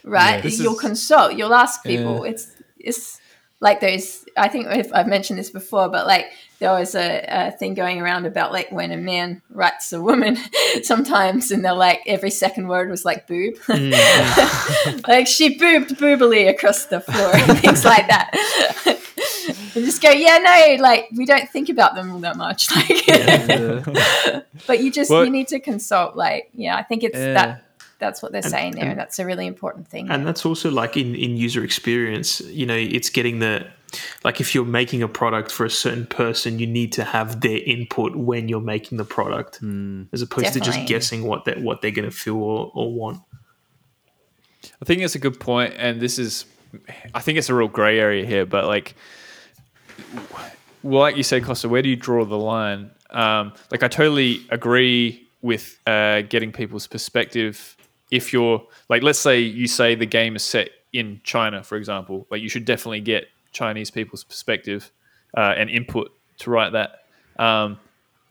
right? 0.06 0.42
Yeah, 0.42 0.62
you'll 0.62 0.74
is, 0.74 0.80
consult, 0.80 1.34
you'll 1.34 1.54
ask 1.54 1.82
people. 1.82 2.24
Yeah. 2.24 2.30
It's 2.30 2.52
it's 2.78 3.20
like 3.60 3.80
those. 3.80 4.24
I 4.36 4.48
think 4.48 4.66
I've 4.66 5.06
mentioned 5.06 5.38
this 5.38 5.50
before, 5.50 5.88
but 5.88 6.06
like 6.06 6.26
there 6.58 6.72
was 6.72 6.94
a, 6.94 7.24
a, 7.28 7.50
thing 7.52 7.74
going 7.74 8.00
around 8.00 8.26
about 8.26 8.52
like 8.52 8.70
when 8.70 8.92
a 8.92 8.96
man 8.96 9.42
writes 9.50 9.92
a 9.92 10.00
woman 10.00 10.36
sometimes, 10.82 11.50
and 11.50 11.64
they're 11.64 11.74
like 11.74 12.02
every 12.06 12.30
second 12.30 12.68
word 12.68 12.90
was 12.90 13.04
like 13.04 13.26
boob, 13.26 13.54
mm. 13.66 15.06
like 15.08 15.26
she 15.26 15.58
boobed 15.58 15.96
boobily 15.96 16.48
across 16.48 16.86
the 16.86 17.00
floor 17.00 17.30
and 17.34 17.58
things 17.60 17.84
like 17.84 18.06
that. 18.08 18.30
and 19.74 19.84
just 19.84 20.02
go, 20.02 20.10
yeah, 20.10 20.38
no, 20.38 20.82
like 20.82 21.08
we 21.16 21.24
don't 21.24 21.48
think 21.48 21.68
about 21.68 21.94
them 21.94 22.12
all 22.12 22.20
that 22.20 22.36
much, 22.36 22.70
like. 22.76 23.06
Yeah. 23.06 24.42
but 24.66 24.82
you 24.82 24.90
just 24.92 25.10
well, 25.10 25.24
you 25.24 25.30
need 25.30 25.48
to 25.48 25.60
consult, 25.60 26.14
like, 26.14 26.50
yeah, 26.52 26.76
I 26.76 26.82
think 26.82 27.02
it's 27.02 27.16
that 27.16 27.65
that's 27.98 28.22
what 28.22 28.32
they're 28.32 28.42
and, 28.42 28.50
saying 28.50 28.72
there, 28.72 28.82
and, 28.82 28.90
and, 28.92 29.00
that's 29.00 29.18
a 29.18 29.26
really 29.26 29.46
important 29.46 29.88
thing. 29.88 30.10
And 30.10 30.26
that's 30.26 30.44
also 30.44 30.70
like 30.70 30.96
in 30.96 31.14
in 31.14 31.36
user 31.36 31.64
experience. 31.64 32.40
You 32.40 32.66
know, 32.66 32.76
it's 32.76 33.10
getting 33.10 33.38
the 33.38 33.66
like 34.24 34.40
if 34.40 34.54
you're 34.54 34.64
making 34.64 35.02
a 35.02 35.08
product 35.08 35.50
for 35.52 35.64
a 35.64 35.70
certain 35.70 36.06
person, 36.06 36.58
you 36.58 36.66
need 36.66 36.92
to 36.92 37.04
have 37.04 37.40
their 37.40 37.58
input 37.58 38.16
when 38.16 38.48
you're 38.48 38.60
making 38.60 38.98
the 38.98 39.04
product, 39.04 39.60
mm. 39.62 40.06
as 40.12 40.22
opposed 40.22 40.46
Definitely. 40.46 40.72
to 40.72 40.78
just 40.78 40.88
guessing 40.88 41.24
what 41.24 41.44
they 41.44 41.54
what 41.54 41.82
they're 41.82 41.90
going 41.90 42.08
to 42.08 42.16
feel 42.16 42.36
or, 42.36 42.70
or 42.74 42.92
want. 42.92 43.22
I 44.82 44.84
think 44.84 45.02
it's 45.02 45.14
a 45.14 45.18
good 45.18 45.40
point, 45.40 45.74
and 45.76 46.00
this 46.00 46.18
is, 46.18 46.44
I 47.14 47.20
think 47.20 47.38
it's 47.38 47.48
a 47.48 47.54
real 47.54 47.68
grey 47.68 47.98
area 47.98 48.26
here, 48.26 48.44
but 48.44 48.66
like, 48.66 48.94
well, 50.82 51.00
like 51.00 51.16
you 51.16 51.22
say, 51.22 51.40
Costa, 51.40 51.68
where 51.68 51.82
do 51.82 51.88
you 51.88 51.96
draw 51.96 52.24
the 52.24 52.38
line? 52.38 52.90
Um, 53.10 53.52
like, 53.70 53.82
I 53.82 53.88
totally 53.88 54.44
agree 54.50 55.28
with 55.40 55.78
uh, 55.86 56.22
getting 56.22 56.52
people's 56.52 56.86
perspective 56.86 57.75
if 58.10 58.32
you're 58.32 58.62
like, 58.88 59.02
let's 59.02 59.18
say 59.18 59.40
you 59.40 59.66
say 59.66 59.94
the 59.94 60.06
game 60.06 60.36
is 60.36 60.44
set 60.44 60.70
in 60.92 61.20
China, 61.24 61.62
for 61.62 61.76
example, 61.76 62.26
like 62.30 62.40
you 62.40 62.48
should 62.48 62.64
definitely 62.64 63.00
get 63.00 63.28
Chinese 63.52 63.90
people's 63.90 64.24
perspective 64.24 64.90
uh, 65.36 65.54
and 65.56 65.68
input 65.70 66.10
to 66.38 66.50
write 66.50 66.72
that. 66.72 67.04
Um, 67.38 67.78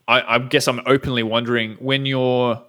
I, 0.07 0.35
I 0.35 0.39
guess 0.39 0.67
I'm 0.67 0.81
openly 0.85 1.23
wondering 1.23 1.75
when 1.79 2.05
you're 2.05 2.61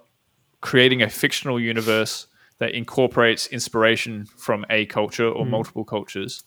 creating 0.61 1.01
a 1.01 1.09
fictional 1.09 1.59
universe 1.59 2.27
that 2.59 2.71
incorporates 2.71 3.47
inspiration 3.47 4.25
from 4.37 4.65
a 4.69 4.85
culture 4.87 5.29
or 5.29 5.45
multiple 5.45 5.85
cultures, 5.85 6.43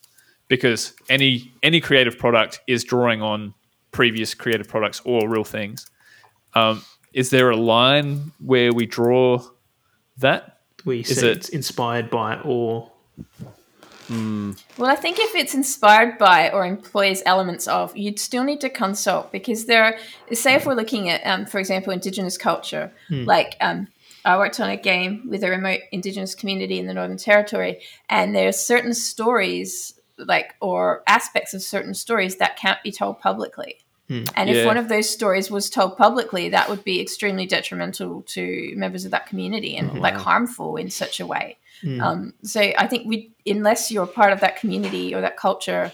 because 0.48 0.94
any 1.08 1.52
any 1.62 1.80
creative 1.80 2.18
product 2.18 2.60
is 2.66 2.82
drawing 2.82 3.22
on 3.22 3.54
previous 3.92 4.34
creative 4.34 4.68
products 4.68 5.00
or 5.04 5.28
real 5.28 5.44
things. 5.44 5.88
Um, 6.54 6.82
is 7.12 7.30
there 7.30 7.50
a 7.50 7.56
line 7.56 8.32
where 8.40 8.72
we 8.72 8.86
draw 8.86 9.40
that? 10.20 10.58
We 10.84 11.00
Is 11.00 11.18
say 11.18 11.30
it- 11.30 11.36
it's 11.36 11.48
inspired 11.50 12.10
by 12.10 12.40
or 12.40 12.90
Well, 14.76 14.90
I 14.90 14.96
think 14.96 15.18
if 15.20 15.36
it's 15.36 15.54
inspired 15.54 16.18
by 16.18 16.50
or 16.50 16.66
employs 16.66 17.22
elements 17.24 17.68
of, 17.68 17.96
you'd 17.96 18.18
still 18.18 18.42
need 18.42 18.60
to 18.62 18.68
consult 18.68 19.30
because 19.30 19.66
there, 19.66 19.98
say, 20.32 20.54
if 20.54 20.66
we're 20.66 20.74
looking 20.74 21.08
at, 21.08 21.24
um, 21.24 21.46
for 21.46 21.58
example, 21.60 21.92
Indigenous 21.92 22.36
culture, 22.36 22.90
like 23.08 23.56
um, 23.60 23.86
I 24.24 24.36
worked 24.36 24.58
on 24.58 24.68
a 24.68 24.76
game 24.76 25.28
with 25.28 25.44
a 25.44 25.50
remote 25.50 25.80
Indigenous 25.92 26.34
community 26.34 26.78
in 26.80 26.86
the 26.86 26.94
Northern 26.94 27.18
Territory, 27.18 27.80
and 28.08 28.34
there's 28.34 28.58
certain 28.58 28.94
stories, 28.94 29.94
like 30.18 30.54
or 30.60 31.02
aspects 31.06 31.54
of 31.54 31.62
certain 31.62 31.94
stories 31.94 32.36
that 32.36 32.56
can't 32.56 32.82
be 32.82 32.90
told 32.90 33.20
publicly. 33.20 33.78
And 34.34 34.50
if 34.50 34.56
Yeah. 34.56 34.66
one 34.66 34.76
of 34.76 34.88
those 34.88 35.08
stories 35.08 35.50
was 35.50 35.70
told 35.70 35.96
publicly, 35.96 36.48
that 36.48 36.68
would 36.68 36.82
be 36.84 37.00
extremely 37.00 37.46
detrimental 37.46 38.22
to 38.22 38.72
members 38.76 39.04
of 39.04 39.12
that 39.12 39.26
community 39.26 39.76
and 39.76 40.00
like 40.00 40.16
harmful 40.16 40.76
in 40.76 40.90
such 40.90 41.20
a 41.20 41.26
way. 41.26 41.56
Um, 42.00 42.34
so 42.42 42.60
I 42.60 42.86
think 42.86 43.06
we, 43.06 43.30
unless 43.46 43.90
you're 43.90 44.06
part 44.06 44.32
of 44.32 44.40
that 44.40 44.56
community 44.56 45.14
or 45.14 45.20
that 45.20 45.36
culture, 45.36 45.92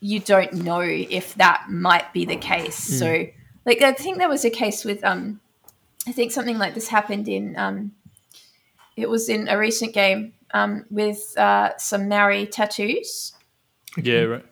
you 0.00 0.18
don't 0.18 0.52
know 0.54 0.80
if 0.80 1.34
that 1.34 1.66
might 1.68 2.12
be 2.12 2.24
the 2.24 2.36
case. 2.36 2.76
So, 2.76 3.26
like, 3.66 3.82
I 3.82 3.92
think 3.92 4.18
there 4.18 4.28
was 4.28 4.44
a 4.44 4.50
case 4.50 4.84
with, 4.84 5.04
um, 5.04 5.40
I 6.08 6.12
think 6.12 6.32
something 6.32 6.58
like 6.58 6.74
this 6.74 6.88
happened 6.88 7.28
in, 7.28 7.56
um, 7.58 7.92
it 8.96 9.08
was 9.08 9.28
in 9.28 9.48
a 9.48 9.56
recent 9.58 9.92
game 9.92 10.32
um, 10.52 10.86
with 10.90 11.36
uh, 11.38 11.76
some 11.76 12.08
Maori 12.08 12.46
tattoos 12.46 13.34
Yeah, 13.96 14.22
right. 14.22 14.44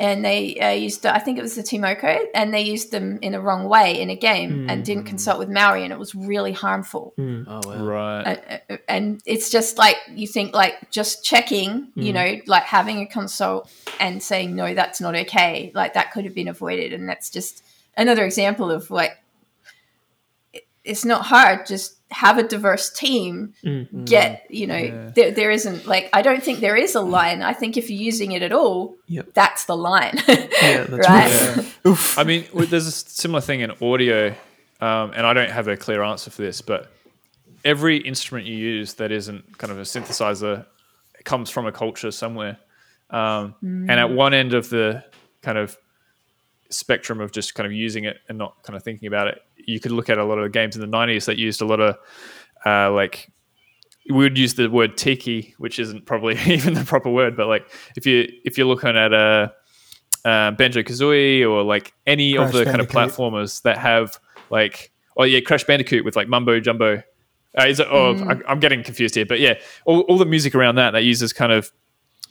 And 0.00 0.24
they 0.24 0.58
uh, 0.58 0.70
used 0.70 1.02
the, 1.02 1.14
I 1.14 1.20
think 1.20 1.38
it 1.38 1.42
was 1.42 1.54
the 1.54 1.62
tā 1.62 1.78
moko, 1.78 2.24
and 2.34 2.52
they 2.52 2.62
used 2.62 2.90
them 2.90 3.18
in 3.22 3.34
a 3.34 3.40
wrong 3.40 3.68
way 3.68 4.00
in 4.00 4.10
a 4.10 4.16
game 4.16 4.66
and 4.68 4.84
didn't 4.84 5.04
consult 5.04 5.38
with 5.38 5.48
Maori, 5.48 5.84
and 5.84 5.92
it 5.92 5.98
was 5.98 6.14
really 6.14 6.52
harmful. 6.52 7.14
Oh 7.18 7.60
wow. 7.64 7.84
Right. 7.84 8.22
Uh, 8.22 8.58
uh, 8.70 8.76
and 8.88 9.22
it's 9.26 9.48
just 9.50 9.78
like 9.78 9.96
you 10.12 10.26
think, 10.26 10.54
like 10.54 10.90
just 10.90 11.24
checking, 11.24 11.88
you 11.94 12.12
know, 12.12 12.40
like 12.46 12.64
having 12.64 13.00
a 13.00 13.06
consult 13.06 13.70
and 14.00 14.20
saying 14.22 14.56
no, 14.56 14.74
that's 14.74 15.00
not 15.00 15.14
okay. 15.14 15.70
Like 15.74 15.94
that 15.94 16.10
could 16.12 16.24
have 16.24 16.34
been 16.34 16.48
avoided, 16.48 16.92
and 16.92 17.08
that's 17.08 17.30
just 17.30 17.62
another 17.96 18.24
example 18.24 18.70
of 18.72 18.90
like 18.90 19.12
it- 19.12 19.18
it's 20.84 21.04
not 21.04 21.22
hard. 21.26 21.66
Just 21.66 21.96
have 22.10 22.36
a 22.38 22.42
diverse 22.42 22.90
team. 22.90 23.54
Get 24.04 24.46
you 24.50 24.66
know, 24.66 24.76
Yeah. 24.76 25.10
there, 25.14 25.30
there 25.30 25.50
isn't 25.50 25.86
like 25.86 26.10
I 26.12 26.22
don't 26.22 26.42
think 26.42 26.60
there 26.60 26.76
is 26.76 26.94
a 26.94 27.00
line. 27.00 27.42
I 27.42 27.52
think 27.54 27.76
if 27.76 27.88
you're 27.90 28.00
using 28.00 28.32
it 28.32 28.42
at 28.42 28.52
all, 28.52 28.96
Yep. 29.06 29.28
that's 29.34 29.64
the 29.66 29.76
line. 29.76 30.18
Yeah, 30.28 30.84
that's 30.84 31.08
right. 31.08 31.74
right. 31.84 32.18
I 32.18 32.24
mean, 32.24 32.44
there's 32.54 32.86
a 32.86 32.90
similar 32.92 33.40
thing 33.40 33.60
in 33.60 33.70
audio, 33.80 34.28
um, 34.80 35.12
and 35.16 35.24
I 35.26 35.32
don't 35.32 35.50
have 35.50 35.68
a 35.68 35.76
clear 35.76 36.02
answer 36.02 36.30
for 36.30 36.42
this, 36.42 36.60
but 36.60 36.90
every 37.64 37.96
instrument 37.98 38.46
you 38.46 38.56
use 38.56 38.94
that 38.94 39.10
isn't 39.12 39.56
kind 39.58 39.70
of 39.70 39.78
a 39.78 39.82
synthesizer 39.82 40.66
comes 41.24 41.48
from 41.48 41.66
a 41.66 41.72
culture 41.72 42.10
somewhere. 42.10 42.58
Um, 43.10 43.54
And 43.62 43.90
at 43.92 44.10
one 44.10 44.34
end 44.34 44.52
of 44.54 44.68
the 44.70 45.04
kind 45.42 45.56
of 45.58 45.76
spectrum 46.72 47.20
of 47.20 47.32
just 47.32 47.54
kind 47.54 47.66
of 47.66 47.72
using 47.72 48.04
it 48.04 48.18
and 48.28 48.38
not 48.38 48.62
kind 48.62 48.76
of 48.76 48.82
thinking 48.82 49.06
about 49.06 49.28
it, 49.28 49.40
you 49.56 49.80
could 49.80 49.92
look 49.92 50.10
at 50.10 50.18
a 50.18 50.24
lot 50.24 50.38
of 50.38 50.44
the 50.44 50.50
games 50.50 50.76
in 50.76 50.80
the 50.80 50.96
90s 50.96 51.26
that 51.26 51.38
used 51.38 51.62
a 51.62 51.66
lot 51.66 51.80
of 51.80 51.96
uh, 52.64 52.90
like 52.92 53.30
we 54.08 54.16
would 54.16 54.36
use 54.36 54.54
the 54.54 54.68
word 54.68 54.96
tiki, 54.96 55.54
which 55.58 55.78
isn't 55.78 56.06
probably 56.06 56.38
even 56.46 56.74
the 56.74 56.84
proper 56.84 57.10
word, 57.10 57.36
but 57.36 57.46
like 57.46 57.70
if 57.96 58.06
you 58.06 58.28
if 58.44 58.58
you're 58.58 58.66
looking 58.66 58.96
at 58.96 59.12
a 59.12 59.52
uh, 60.24 60.50
Banjo 60.52 60.82
Kazooie 60.82 61.48
or 61.48 61.62
like 61.62 61.92
any 62.06 62.36
of 62.36 62.50
Crash 62.50 62.54
the 62.54 62.64
kind 62.64 62.80
of 62.80 62.88
platformers 62.88 63.62
that 63.62 63.78
have 63.78 64.18
like 64.50 64.92
oh 65.16 65.24
yeah 65.24 65.40
Crash 65.40 65.64
Bandicoot 65.64 66.04
with 66.04 66.16
like 66.16 66.28
Mumbo 66.28 66.60
Jumbo. 66.60 67.02
Uh, 67.58 67.66
is 67.66 67.80
it? 67.80 67.86
Oh, 67.90 68.16
I, 68.16 68.40
I'm 68.50 68.60
getting 68.60 68.82
confused 68.82 69.14
here, 69.14 69.26
but 69.26 69.38
yeah, 69.38 69.54
all, 69.84 70.00
all 70.02 70.16
the 70.16 70.24
music 70.24 70.54
around 70.54 70.76
that 70.76 70.92
that 70.92 71.04
uses 71.04 71.34
kind 71.34 71.52
of 71.52 71.70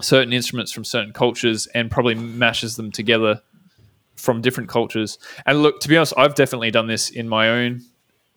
certain 0.01 0.33
instruments 0.33 0.71
from 0.71 0.83
certain 0.83 1.13
cultures 1.13 1.67
and 1.67 1.91
probably 1.91 2.15
mashes 2.15 2.75
them 2.75 2.91
together 2.91 3.39
from 4.21 4.41
different 4.41 4.69
cultures. 4.69 5.17
And 5.45 5.61
look, 5.63 5.79
to 5.81 5.89
be 5.89 5.97
honest, 5.97 6.13
I've 6.17 6.35
definitely 6.35 6.71
done 6.71 6.87
this 6.87 7.09
in 7.09 7.27
my 7.27 7.49
own 7.49 7.81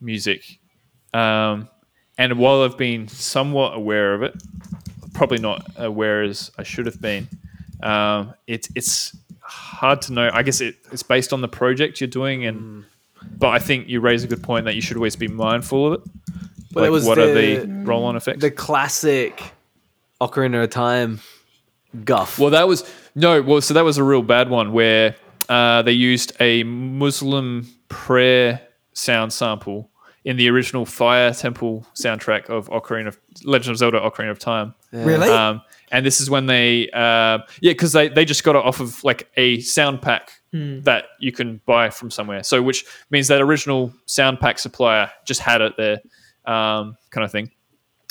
music. 0.01 0.59
Um, 1.12 1.69
and 2.16 2.39
while 2.39 2.62
I've 2.62 2.78
been 2.78 3.06
somewhat 3.09 3.77
aware 3.77 4.15
of 4.15 4.23
it, 4.23 4.35
probably 5.12 5.39
not 5.39 5.66
aware 5.77 6.23
as 6.23 6.51
I 6.59 6.62
should 6.62 6.86
have 6.86 7.01
been, 7.01 7.28
um, 7.82 8.35
it's 8.47 8.69
it's 8.74 9.16
hard 9.40 10.01
to 10.02 10.12
know. 10.12 10.31
I 10.32 10.43
guess 10.43 10.61
it, 10.61 10.77
it's 10.90 11.02
based 11.02 11.32
on 11.32 11.40
the 11.40 11.48
project 11.48 12.01
you're 12.01 12.09
doing, 12.09 12.47
and 12.47 12.85
but 13.39 13.48
I 13.48 13.59
think 13.59 13.89
you 13.89 14.01
raise 14.01 14.24
a 14.24 14.27
good 14.27 14.43
point 14.43 14.65
that 14.65 14.74
you 14.74 14.81
should 14.81 14.97
always 14.97 15.16
be 15.16 15.28
mindful 15.28 15.86
of 15.86 15.93
it. 15.94 16.11
Well, 16.73 16.90
like, 16.90 17.02
it 17.02 17.06
what 17.06 17.19
are 17.19 17.32
the- 17.32 17.66
the 17.66 17.85
roll-on 17.85 18.16
effects? 18.16 18.40
The 18.40 18.51
classic 18.51 19.40
Ocarina 20.20 20.65
of 20.65 20.70
Time 20.70 21.20
guff. 22.05 22.39
Well, 22.39 22.51
that 22.51 22.66
was 22.66 22.90
no. 23.15 23.43
Well, 23.43 23.61
so 23.61 23.74
that 23.74 23.85
was 23.85 23.98
a 23.98 24.05
real 24.05 24.23
bad 24.23 24.48
one 24.51 24.73
where 24.73 25.15
uh, 25.48 25.82
they 25.82 25.92
used 25.92 26.32
a 26.40 26.62
Muslim 26.64 27.68
prayer 27.88 28.60
sound 28.92 29.32
sample 29.32 29.90
in 30.24 30.36
the 30.36 30.48
original 30.48 30.86
Fire 30.86 31.32
Temple 31.34 31.86
soundtrack 31.94 32.48
of 32.48 32.68
Ocarina 32.70 33.08
of 33.08 33.18
Legend 33.44 33.72
of 33.72 33.78
Zelda: 33.78 34.00
Ocarina 34.00 34.30
of 34.30 34.38
Time. 34.38 34.74
Really? 34.92 35.28
Um, 35.28 35.60
and 35.90 36.04
this 36.04 36.20
is 36.20 36.28
when 36.30 36.46
they, 36.46 36.88
uh, 36.90 37.38
yeah, 37.60 37.72
because 37.72 37.92
they, 37.92 38.08
they 38.08 38.24
just 38.24 38.42
got 38.42 38.56
it 38.56 38.64
off 38.64 38.80
of 38.80 39.04
like 39.04 39.30
a 39.36 39.60
sound 39.60 40.02
pack 40.02 40.32
that 40.82 41.04
you 41.18 41.32
can 41.32 41.60
buy 41.66 41.90
from 41.90 42.10
somewhere. 42.10 42.42
So, 42.42 42.62
which 42.62 42.84
means 43.10 43.28
that 43.28 43.40
original 43.40 43.92
sound 44.06 44.40
pack 44.40 44.58
supplier 44.58 45.10
just 45.24 45.40
had 45.40 45.60
it 45.60 45.74
there, 45.76 45.98
um, 46.46 46.96
kind 47.10 47.24
of 47.24 47.32
thing. 47.32 47.50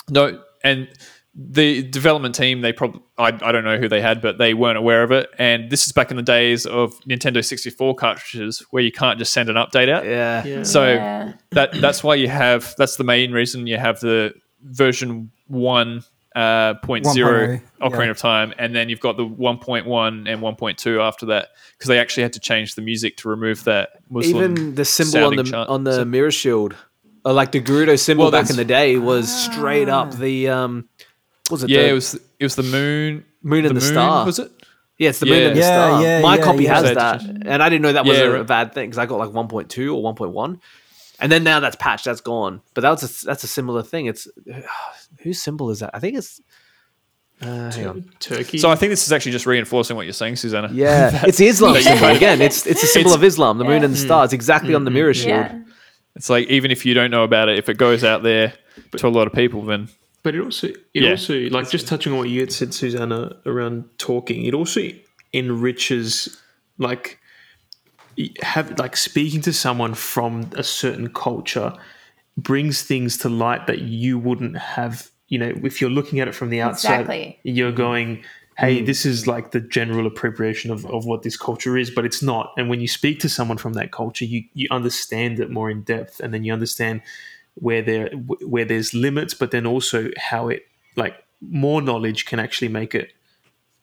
No, 0.10 0.44
and 0.64 0.90
the 1.36 1.82
development 1.84 2.36
team, 2.36 2.62
they 2.62 2.72
probably, 2.74 3.02
I, 3.18 3.28
I 3.42 3.52
don't 3.52 3.64
know 3.64 3.78
who 3.78 3.90
they 3.90 4.02
had, 4.02 4.22
but 4.22 4.38
they 4.38 4.54
weren't 4.54 4.78
aware 4.78 5.02
of 5.02 5.12
it. 5.12 5.30
And 5.40 5.70
this 5.72 5.86
is 5.88 5.92
back 5.92 6.12
in 6.12 6.18
the 6.18 6.24
days 6.24 6.66
of 6.68 6.94
Nintendo 7.02 7.44
64 7.44 7.96
cartridges 7.96 8.64
where 8.70 8.84
you 8.84 8.92
can't 8.92 9.18
just 9.18 9.34
send 9.34 9.50
an 9.50 9.56
update 9.56 9.90
out. 9.90 10.06
yeah. 10.06 10.46
Yeah. 10.46 10.64
So 10.64 10.86
Yeah. 10.94 11.34
that 11.52 11.72
that's 11.82 12.04
why 12.04 12.16
you 12.16 12.28
have 12.28 12.76
that's 12.78 12.98
the 12.98 13.04
main 13.04 13.32
reason 13.32 13.66
you 13.66 13.78
have 13.78 14.00
the 14.00 14.34
version 14.64 15.32
one 15.48 16.04
uh, 16.36 16.74
point 16.76 17.06
zero 17.08 17.60
1.0, 17.82 17.92
Ocarina 17.92 18.06
yeah. 18.06 18.12
of 18.12 18.18
Time, 18.18 18.54
and 18.58 18.76
then 18.76 18.90
you've 18.90 19.00
got 19.00 19.18
the 19.18 19.26
one 19.26 19.58
point 19.60 19.86
one 19.86 20.26
and 20.28 20.42
one 20.42 20.56
point 20.56 20.78
two 20.80 21.00
after 21.02 21.28
that 21.28 21.50
because 21.78 21.88
they 21.90 22.00
actually 22.00 22.24
had 22.24 22.34
to 22.34 22.40
change 22.40 22.74
the 22.76 22.82
music 22.82 23.18
to 23.18 23.30
remove 23.30 23.64
that 23.66 23.90
Muslim. 24.10 24.52
Even 24.54 24.76
the 24.76 24.86
symbol 24.86 25.28
on 25.28 25.36
the 25.36 25.44
chant. 25.44 25.70
on 25.70 25.84
the 25.84 25.94
So- 25.94 26.06
mirror 26.06 26.32
shield, 26.32 26.76
or 27.24 27.34
like 27.34 27.52
the 27.52 27.62
Gerudo 27.62 28.00
symbol 28.00 28.26
Well, 28.26 28.32
back 28.32 28.50
in 28.50 28.56
the 28.56 28.66
day, 28.66 28.98
was 28.98 29.32
straight 29.32 29.90
up 29.90 30.12
the 30.16 30.50
um, 30.50 30.90
what 30.90 30.93
was 31.52 31.64
it? 31.64 31.70
yeah, 31.70 31.84
the 31.84 31.90
it 31.90 31.94
was 31.94 32.14
it 32.40 32.44
was 32.46 32.56
the 32.56 32.64
moon, 32.64 33.26
moon 33.42 33.66
and 33.66 33.76
the, 33.76 33.82
star. 33.82 34.26
was 34.26 34.40
it? 34.40 34.52
Yeah, 34.98 35.10
it's 35.10 35.20
the 35.20 35.26
moon 35.26 35.44
and 35.44 35.56
the 35.56 35.60
Yeah, 35.60 35.66
star. 35.90 36.04
yeah, 36.04 36.22
My 36.22 36.38
yeah, 36.38 36.44
copy 36.44 36.64
yeah. 36.64 36.76
has 36.82 36.96
that, 36.96 37.22
and 37.24 37.64
I 37.64 37.70
didn't 37.70 37.82
know 37.82 37.94
that 37.94 38.06
was 38.06 38.18
Yeah, 38.18 38.26
a, 38.26 38.42
a 38.42 38.44
bad 38.44 38.74
thing 38.74 38.90
because 38.90 39.00
I 39.00 39.06
got 39.06 39.18
like 39.18 39.30
1.2 39.30 39.96
or 39.96 40.14
1.1, 40.14 40.60
and 41.20 41.32
then 41.32 41.44
now 41.44 41.60
that's 41.60 41.76
patched, 41.78 42.06
that's 42.06 42.22
gone. 42.22 42.62
But 42.74 42.82
that 42.82 42.90
was 42.92 43.24
a, 43.24 43.26
that's 43.26 43.44
a 43.44 43.48
similar 43.48 43.82
thing. 43.84 44.06
It's 44.06 44.28
whose 45.20 45.42
symbol 45.42 45.70
is 45.72 45.80
that? 45.80 45.92
I 45.94 46.00
think 46.00 46.18
it's. 46.18 46.40
Uh, 47.42 47.72
hang 47.72 47.88
on. 47.88 48.10
Turkey. 48.20 48.58
So 48.58 48.70
I 48.70 48.76
think 48.76 48.92
this 48.92 49.06
is 49.06 49.12
actually 49.12 49.34
just 49.34 49.46
reinforcing 49.46 49.98
what 49.98 50.06
you're 50.06 50.14
saying, 50.14 50.38
Susanna. 50.38 50.70
Yeah, 50.72 51.24
it's 51.28 51.40
the 51.40 51.48
Islam 51.48 51.76
symbol 51.82 52.08
again. 52.08 52.42
It's 52.42 52.66
it's 52.66 52.84
a 52.84 52.88
symbol 52.88 53.12
It's- 53.12 53.16
of 53.18 53.24
Islam, 53.24 53.58
the 53.58 53.66
moon 53.66 53.84
and 53.84 53.94
the 53.94 53.98
star. 53.98 54.24
It's 54.24 54.32
exactly 54.34 54.74
on 54.76 54.86
the 54.86 54.92
mirror 54.92 55.14
shield. 55.14 55.30
Yeah. 55.48 55.60
It's 56.16 56.30
like 56.30 56.48
even 56.48 56.70
if 56.72 56.86
you 56.86 56.94
don't 56.94 57.10
know 57.12 57.24
about 57.24 57.50
it, 57.50 57.58
if 57.58 57.68
it 57.68 57.78
goes 57.78 58.04
out 58.04 58.22
there 58.24 58.54
to 58.98 59.08
a 59.08 59.10
lot 59.10 59.26
of 59.28 59.34
people, 59.34 59.64
then 59.64 59.90
But 60.24 60.36
it 60.36 60.42
also, 60.42 60.68
it 60.68 61.04
Yeah. 61.04 61.12
also, 61.12 61.38
like 61.50 61.70
just 61.70 61.88
touching 61.88 62.14
on 62.14 62.18
what 62.18 62.30
you 62.30 62.40
had 62.40 62.52
said, 62.52 62.74
Susanna, 62.74 63.36
around 63.46 63.86
talking, 63.98 64.46
it 64.46 64.54
also 64.54 64.90
enriches, 65.34 66.42
like, 66.78 67.20
have 68.42 68.78
like 68.78 68.96
speaking 68.96 69.42
to 69.42 69.52
someone 69.52 69.94
from 69.96 70.50
a 70.56 70.64
certain 70.64 71.10
culture 71.10 71.74
brings 72.38 72.84
things 72.84 73.18
to 73.18 73.30
light 73.30 73.68
that 73.68 73.82
you 73.82 74.18
wouldn't 74.20 74.58
have. 74.58 75.10
You 75.30 75.40
know, 75.40 75.54
if 75.64 75.82
you're 75.82 75.90
looking 75.90 76.20
at 76.20 76.28
it 76.28 76.36
from 76.36 76.50
the 76.50 76.62
outside, 76.62 77.02
Exactly. 77.02 77.40
you're 77.44 77.72
going, 77.72 78.24
"Hey, 78.58 78.82
mm. 78.82 78.86
this 78.86 79.04
is 79.06 79.26
like 79.26 79.50
the 79.52 79.60
general 79.60 80.06
appropriation 80.06 80.70
of, 80.72 80.86
of 80.86 81.06
what 81.06 81.24
this 81.24 81.36
culture 81.38 81.76
is," 81.76 81.90
but 81.90 82.06
it's 82.06 82.22
not. 82.22 82.54
And 82.56 82.70
when 82.70 82.80
you 82.82 82.88
speak 82.88 83.20
to 83.22 83.30
someone 83.30 83.58
from 83.58 83.74
that 83.74 83.92
culture, 83.92 84.26
you 84.26 84.44
you 84.54 84.68
understand 84.72 85.40
it 85.40 85.50
more 85.50 85.70
in 85.72 85.82
depth, 85.82 86.20
and 86.20 86.34
then 86.34 86.44
you 86.44 86.54
understand 86.54 87.02
where 87.56 87.82
there 87.82 88.10
where 88.10 88.66
there's 88.66 88.94
limits, 88.94 89.34
but 89.34 89.52
then 89.52 89.66
also 89.66 90.10
how 90.18 90.50
it 90.50 90.64
like 90.96 91.16
more 91.42 91.82
knowledge 91.82 92.26
can 92.26 92.40
actually 92.40 92.70
make 92.70 92.96
it, 92.96 93.14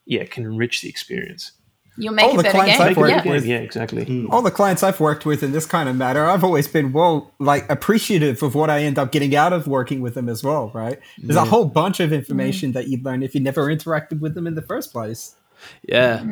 yeah, 0.07 0.25
can 0.25 0.45
enrich 0.45 0.83
the 0.83 0.89
experience. 0.89 1.53
You'll 1.97 2.15
make 2.15 2.25
All 2.25 2.37
the 2.37 2.49
clients 2.49 2.79
game. 2.79 2.89
I've 2.89 2.97
worked 2.97 3.27
yeah. 3.27 3.33
with- 3.33 3.45
Yeah, 3.45 3.59
exactly. 3.59 4.07
Mm. 4.07 4.31
all 4.31 4.43
the 4.43 4.51
clients 4.51 4.83
I've 4.83 5.01
worked 5.01 5.27
with 5.27 5.43
in 5.43 5.53
this 5.53 5.67
kind 5.67 5.89
of 5.89 5.97
matter, 5.97 6.25
I've 6.25 6.45
always 6.45 6.67
been 6.67 6.93
well, 6.93 7.35
like 7.39 7.69
appreciative 7.71 8.43
of 8.43 8.55
what 8.55 8.71
I 8.71 8.83
end 8.83 8.99
up 8.99 9.13
getting 9.13 9.35
out 9.37 9.53
of 9.53 9.67
working 9.67 10.01
with 10.01 10.15
them 10.15 10.29
as 10.29 10.43
well. 10.43 10.71
Right? 10.73 10.99
There's 11.19 11.37
a 11.37 11.43
mm. 11.43 11.49
whole 11.49 11.67
bunch 11.67 12.01
of 12.01 12.11
mm. 12.11 12.15
information 12.15 12.73
that 12.73 12.89
you 12.89 13.03
learn 13.03 13.23
if 13.23 13.35
you 13.35 13.41
never 13.41 13.67
interacted 13.67 14.21
with 14.21 14.35
them 14.35 14.47
in 14.47 14.55
the 14.55 14.63
first 14.63 14.93
place. 14.93 15.35
Yeah, 15.83 16.25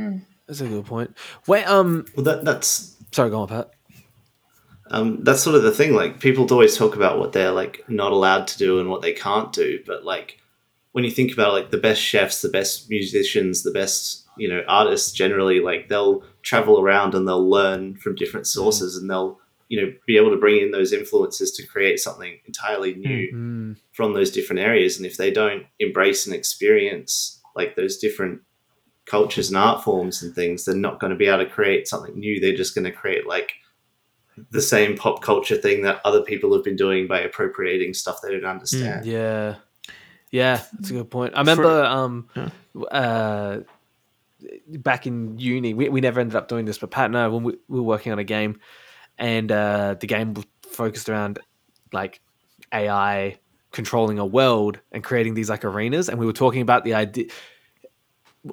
that's 0.47 0.63
a 0.63 0.67
good 0.67 0.87
point. 0.87 1.15
Wait, 1.47 1.65
um, 1.65 2.07
Well, 2.17 2.25
that 2.25 2.45
that's 2.45 2.97
sorry, 3.13 3.31
go 3.31 3.43
on, 3.43 3.49
Pat. 3.49 3.71
Um, 4.91 5.23
that's 5.25 5.43
sort 5.43 5.57
of 5.57 5.63
the 5.63 5.71
thing. 5.73 5.95
Like 5.95 6.21
people 6.21 6.47
always 6.51 6.77
talk 6.77 6.97
about 6.97 7.19
what 7.19 7.33
they're 7.33 7.51
like 7.53 7.85
not 7.89 8.13
allowed 8.13 8.47
to 8.49 8.59
do 8.59 8.81
and 8.81 8.89
what 8.89 9.03
they 9.03 9.13
can't 9.13 9.53
do, 9.53 9.81
but 9.87 10.05
like 10.05 10.39
when 10.93 11.05
you 11.05 11.11
think 11.11 11.33
about 11.33 11.53
like 11.53 11.71
the 11.71 11.79
best 11.79 12.01
chefs, 12.01 12.43
the 12.43 12.49
best 12.49 12.89
musicians, 12.91 13.63
the 13.63 13.71
best 13.71 14.25
you 14.37 14.49
know 14.49 14.63
artists, 14.69 15.13
generally 15.13 15.61
like 15.61 15.89
they'll 15.89 16.23
travel 16.43 16.81
around 16.81 17.15
and 17.15 17.27
they'll 17.27 17.49
learn 17.49 17.97
from 17.97 18.15
different 18.15 18.47
sources 18.47 18.97
and 18.97 19.11
they'll 19.11 19.39
you 19.69 19.81
know 19.81 19.93
be 20.07 20.17
able 20.17 20.31
to 20.31 20.37
bring 20.37 20.63
in 20.63 20.71
those 20.71 20.93
influences 20.93 21.51
to 21.53 21.67
create 21.67 21.99
something 22.01 22.39
entirely 22.47 22.95
new 22.95 23.33
Mm. 23.35 23.77
from 23.93 24.15
those 24.15 24.31
different 24.31 24.61
areas. 24.61 24.97
And 24.97 25.05
if 25.05 25.17
they 25.17 25.31
don't 25.31 25.67
embrace 25.79 26.25
and 26.27 26.35
experience 26.35 27.41
like 27.55 27.77
those 27.77 27.99
different 27.99 28.41
cultures 29.05 29.49
and 29.49 29.57
art 29.57 29.83
forms 29.85 30.23
and 30.23 30.35
things, 30.35 30.65
they're 30.65 30.75
not 30.75 31.01
going 31.01 31.11
to 31.11 31.17
be 31.17 31.27
able 31.27 31.45
to 31.45 31.51
create 31.51 31.89
something 31.89 32.19
new. 32.19 32.41
They're 32.41 32.57
just 32.57 32.75
going 32.75 32.85
to 32.85 32.93
create 32.93 33.27
like 33.27 33.53
the 34.51 34.63
same 34.63 34.97
pop 34.97 35.23
culture 35.23 35.57
thing 35.57 35.83
that 35.83 36.01
other 36.05 36.23
people 36.23 36.53
have 36.55 36.65
been 36.65 36.77
doing 36.77 37.07
by 37.07 37.21
appropriating 37.21 37.95
stuff 37.95 38.21
they 38.23 38.31
don't 38.31 38.45
understand. 38.45 39.07
Yeah, 39.07 39.57
yeah, 40.31 40.63
that's 40.73 40.91
a 40.91 40.95
good 40.95 41.11
point. 41.11 41.35
I 41.35 41.41
remember, 41.41 41.85
um, 41.85 42.29
uh, 42.91 43.59
back 44.69 45.07
in 45.07 45.39
uni, 45.39 45.75
we, 45.75 45.89
we 45.89 46.01
never 46.01 46.21
ended 46.21 46.37
up 46.37 46.49
doing 46.49 46.65
this, 46.65 46.79
but 46.79 46.91
Pat 46.91 47.07
and 47.07 47.17
I, 47.17 47.29
when 47.29 47.43
we, 47.43 47.55
we 47.69 47.79
were 47.79 47.87
working 47.87 48.13
on 48.13 48.19
a 48.19 48.25
game, 48.25 48.61
and 49.17 49.51
uh, 49.51 49.97
the 49.99 50.07
game 50.07 50.35
was 50.35 50.47
focused 50.63 51.09
around 51.09 51.39
like 51.93 52.21
AI 52.73 53.39
controlling 53.73 54.19
a 54.19 54.27
world 54.27 54.79
and 54.93 55.03
creating 55.03 55.35
these 55.35 55.51
like 55.51 55.65
arenas, 55.65 56.09
and 56.09 56.19
we 56.19 56.27
were 56.27 56.33
talking 56.33 56.63
about 56.63 56.85
the 56.85 56.95
idea. 56.95 57.27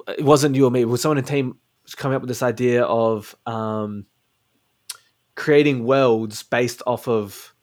It 0.08 0.24
wasn't 0.24 0.56
you 0.56 0.66
or 0.66 0.70
me; 0.70 0.80
it 0.80 0.88
was 0.88 1.02
someone 1.02 1.18
in 1.18 1.24
the 1.24 1.30
team 1.30 1.58
was 1.82 1.94
coming 1.94 2.16
up 2.16 2.22
with 2.22 2.28
this 2.28 2.42
idea 2.42 2.84
of 2.84 3.34
um, 3.46 4.06
creating 5.36 5.84
worlds 5.84 6.42
based 6.42 6.82
off 6.86 7.06
of 7.06 7.54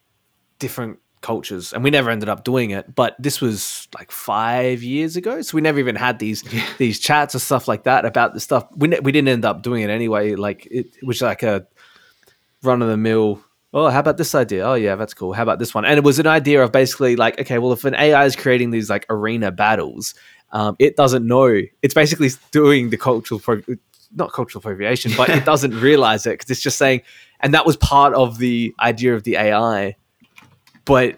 different 0.60 1.00
cultures. 1.22 1.74
And 1.74 1.84
we 1.84 1.90
never 1.90 2.10
ended 2.10 2.30
up 2.30 2.44
doing 2.44 2.72
it 2.72 2.96
but 2.96 3.16
this 3.20 3.42
was 3.42 3.88
like 3.96 4.12
five 4.12 4.84
years 4.84 5.16
ago 5.16 5.42
so 5.42 5.56
we 5.56 5.62
never 5.62 5.80
even 5.80 5.96
had 5.96 6.20
these 6.20 6.44
these 6.78 7.00
chats 7.00 7.36
or 7.36 7.40
stuff 7.40 7.68
like 7.68 7.84
that 7.84 8.06
about 8.06 8.34
the 8.34 8.40
stuff. 8.40 8.68
We, 8.76 8.90
ne- 8.90 9.00
we 9.00 9.12
didn't 9.12 9.30
end 9.30 9.46
up 9.46 9.62
doing 9.62 9.84
it 9.84 9.90
anyway. 9.90 10.36
Like 10.36 10.66
it, 10.70 10.96
it 10.96 11.06
was 11.06 11.22
like 11.22 11.44
a 11.44 11.68
run 12.62 12.82
of 12.82 12.88
the 12.88 12.98
mill 12.98 13.44
oh 13.74 13.90
how 13.90 14.00
about 14.00 14.18
this 14.18 14.36
idea? 14.36 14.64
Oh 14.64 14.76
yeah 14.76 14.96
that's 14.96 15.14
cool. 15.14 15.34
How 15.34 15.44
about 15.44 15.60
this 15.60 15.74
one? 15.74 15.86
And 15.86 15.98
it 15.98 16.04
was 16.04 16.20
an 16.20 16.28
idea 16.28 16.64
of 16.64 16.72
basically 16.72 17.16
like 17.16 17.40
okay 17.40 17.58
well 17.58 17.74
if 17.74 17.86
an 17.86 17.96
ai 17.96 18.26
is 18.26 18.36
creating 18.36 18.72
these 18.72 18.90
like 18.90 19.06
arena 19.10 19.52
battles 19.52 20.14
um, 20.54 20.76
it 20.78 20.96
doesn't 20.96 21.26
know. 21.26 21.62
It's 21.82 21.96
basically 21.96 22.30
doing 22.52 22.92
the 22.92 22.98
cultural 22.98 23.40
pro- 23.40 23.64
not 24.16 24.32
cultural 24.34 24.60
appropriation 24.60 25.12
but 25.18 25.30
it 25.30 25.44
doesn't 25.52 25.80
realize 25.80 26.26
it 26.26 26.32
because 26.32 26.50
it's 26.50 26.62
just 26.62 26.78
saying 26.78 27.02
and 27.40 27.54
that 27.54 27.66
was 27.66 27.76
part 27.78 28.14
of 28.14 28.38
the 28.38 28.74
idea 28.80 29.14
of 29.16 29.24
the 29.24 29.36
ai 29.38 29.96
but 30.86 31.18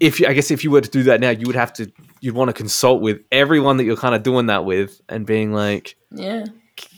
if 0.00 0.20
you, 0.20 0.26
I 0.28 0.32
guess 0.32 0.50
if 0.50 0.62
you 0.64 0.70
were 0.70 0.80
to 0.80 0.88
do 0.90 1.02
that 1.04 1.20
now, 1.20 1.30
you 1.30 1.46
would 1.46 1.56
have 1.56 1.72
to 1.74 1.90
you'd 2.20 2.34
want 2.34 2.48
to 2.48 2.52
consult 2.52 3.00
with 3.02 3.20
everyone 3.32 3.76
that 3.78 3.84
you're 3.84 3.96
kind 3.96 4.14
of 4.14 4.22
doing 4.22 4.46
that 4.46 4.64
with 4.64 5.00
and 5.08 5.26
being 5.26 5.52
like, 5.52 5.96
Yeah. 6.12 6.44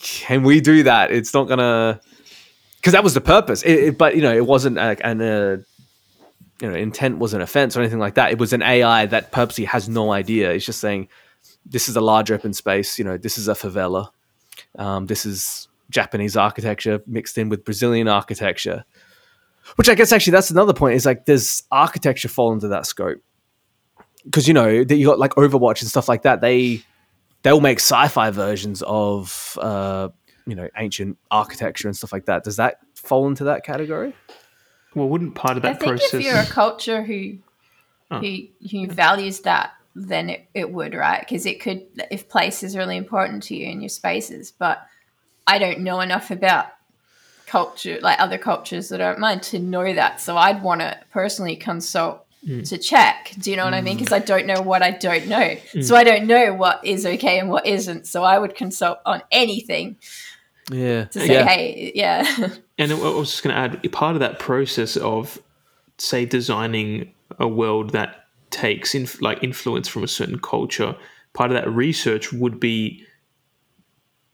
can 0.01 0.43
we 0.43 0.61
do 0.61 0.83
that? 0.83 1.11
It's 1.11 1.33
not 1.33 1.45
gonna 1.49 2.01
because 2.77 2.93
that 2.93 3.03
was 3.05 3.15
the 3.15 3.21
purpose. 3.23 3.63
It, 3.63 3.73
it- 3.73 3.99
but 3.99 4.17
you 4.17 4.21
know, 4.23 4.35
it 4.35 4.45
wasn't 4.47 4.77
a, 4.79 4.97
an 5.07 5.21
uh, 5.23 5.57
you 6.61 6.69
know 6.69 6.75
intent 6.75 7.19
was 7.19 7.33
an 7.33 7.41
offense 7.41 7.77
or 7.77 7.81
anything 7.81 7.99
like 7.99 8.15
that. 8.15 8.31
It 8.33 8.39
was 8.39 8.53
an 8.53 8.63
AI 8.63 9.07
that 9.07 9.33
purposely 9.33 9.65
has 9.65 9.89
no 9.89 10.13
idea. 10.13 10.51
It's 10.53 10.67
just 10.67 10.81
saying 10.81 11.09
this 11.65 11.89
is 11.89 11.97
a 11.97 12.01
large 12.03 12.31
open 12.31 12.53
space. 12.53 12.99
You 12.99 13.05
know, 13.07 13.17
this 13.17 13.39
is 13.39 13.49
a 13.49 13.55
favela. 13.55 14.09
Um, 14.79 15.07
this 15.07 15.27
is 15.27 15.69
Japanese 15.91 16.37
architecture 16.37 17.01
mixed 17.07 17.37
in 17.39 17.49
with 17.49 17.65
Brazilian 17.65 18.09
architecture. 18.09 18.85
Which 19.77 19.89
I 19.89 19.95
guess 19.95 20.13
actually 20.13 20.33
that's 20.33 20.51
another 20.51 20.73
point 20.73 20.95
is 20.95 21.05
like 21.07 21.25
does 21.27 21.63
architecture 21.71 22.29
fall 22.29 22.53
into 22.53 22.69
that 22.69 22.87
scope? 22.87 23.19
Because 24.25 24.49
you 24.49 24.55
know 24.55 24.85
that 24.85 24.95
you 24.97 25.07
got 25.07 25.19
like 25.19 25.35
Overwatch 25.35 25.81
and 25.83 25.89
stuff 25.91 26.09
like 26.09 26.23
that. 26.23 26.41
They 26.41 26.83
they'll 27.43 27.61
make 27.61 27.79
sci-fi 27.79 28.31
versions 28.31 28.83
of 28.87 29.59
uh, 29.61 30.09
you 30.47 30.55
know 30.55 30.69
ancient 30.77 31.19
architecture 31.31 31.89
and 31.89 31.97
stuff 31.97 32.13
like 32.13 32.27
that. 32.27 32.45
Does 32.45 32.57
that 32.57 32.79
fall 32.95 33.27
into 33.29 33.45
that 33.45 33.65
category? 33.65 34.15
Well, 34.95 35.09
wouldn't 35.09 35.35
part 35.37 35.57
of 35.57 35.65
I 35.65 35.73
that 35.73 35.81
think 35.81 35.99
process? 36.01 36.15
if 36.15 36.23
you're 36.23 36.37
a 36.39 36.47
culture 36.47 37.03
who 37.03 37.39
Oh. 38.13 38.19
who 38.19 38.39
who 38.71 38.87
values 38.89 39.41
that, 39.41 39.71
then 39.95 40.31
it, 40.31 40.49
it 40.55 40.71
would, 40.73 40.95
right? 40.95 41.21
Because 41.21 41.47
it 41.47 41.61
could, 41.61 41.87
if 42.11 42.29
place 42.29 42.63
is 42.63 42.77
really 42.77 42.97
important 42.97 43.43
to 43.45 43.57
you 43.57 43.67
and 43.67 43.83
your 43.83 43.89
spaces. 43.89 44.53
But 44.53 44.87
I 45.47 45.59
don't 45.59 45.81
know 45.81 46.01
enough 46.01 46.31
about 46.31 46.67
culture, 47.47 47.99
like 48.01 48.21
other 48.21 48.39
cultures 48.39 48.89
that 48.91 49.01
aren't 49.01 49.19
mine, 49.19 49.41
to 49.41 49.59
know 49.59 49.93
that. 49.93 50.21
So 50.21 50.37
I'd 50.37 50.63
want 50.63 50.81
to 50.81 50.99
personally 51.13 51.57
consult 51.57 52.25
mm. 52.47 52.67
to 52.69 52.79
check. 52.79 53.33
Do 53.39 53.51
you 53.51 53.57
know 53.57 53.65
what 53.65 53.75
I 53.75 53.81
mean? 53.81 53.97
Mm. 53.97 53.99
Because 53.99 54.13
I 54.13 54.21
don't 54.21 54.47
know 54.47 54.63
what 54.63 54.83
I 54.83 54.93
don't 54.93 55.27
know. 55.27 55.57
Mm. 55.73 55.85
So 55.85 55.97
I 55.97 56.05
don't 56.05 56.27
know 56.27 56.55
what 56.55 56.85
is 56.85 57.05
okay 57.05 57.39
and 57.41 57.51
what 57.51 57.67
isn't. 57.67 58.07
So 58.07 58.23
I 58.23 58.39
would 58.39 58.55
consult 58.55 58.99
on 59.05 59.23
anything 59.33 59.97
Yeah, 60.71 61.07
to 61.07 61.21
say, 61.21 61.33
yeah. 61.33 61.45
hey, 61.45 61.93
yeah. 61.95 62.49
And 62.79 62.93
I 62.93 62.95
was 62.95 63.31
just 63.31 63.43
going 63.43 63.55
to 63.55 63.61
add 63.61 63.93
part 63.93 64.17
of 64.17 64.21
that 64.21 64.39
process 64.39 64.97
of, 64.97 65.39
say, 65.99 66.25
designing 66.25 67.13
a 67.39 67.47
world 67.47 67.91
that 67.91 68.20
takes 68.51 68.95
in, 68.95 69.09
like 69.21 69.43
influence 69.43 69.89
from 69.89 70.05
a 70.05 70.09
certain 70.09 70.39
culture. 70.39 70.97
Part 71.33 71.51
of 71.51 71.55
that 71.55 71.71
research 71.71 72.33
would 72.33 72.59
be 72.59 73.05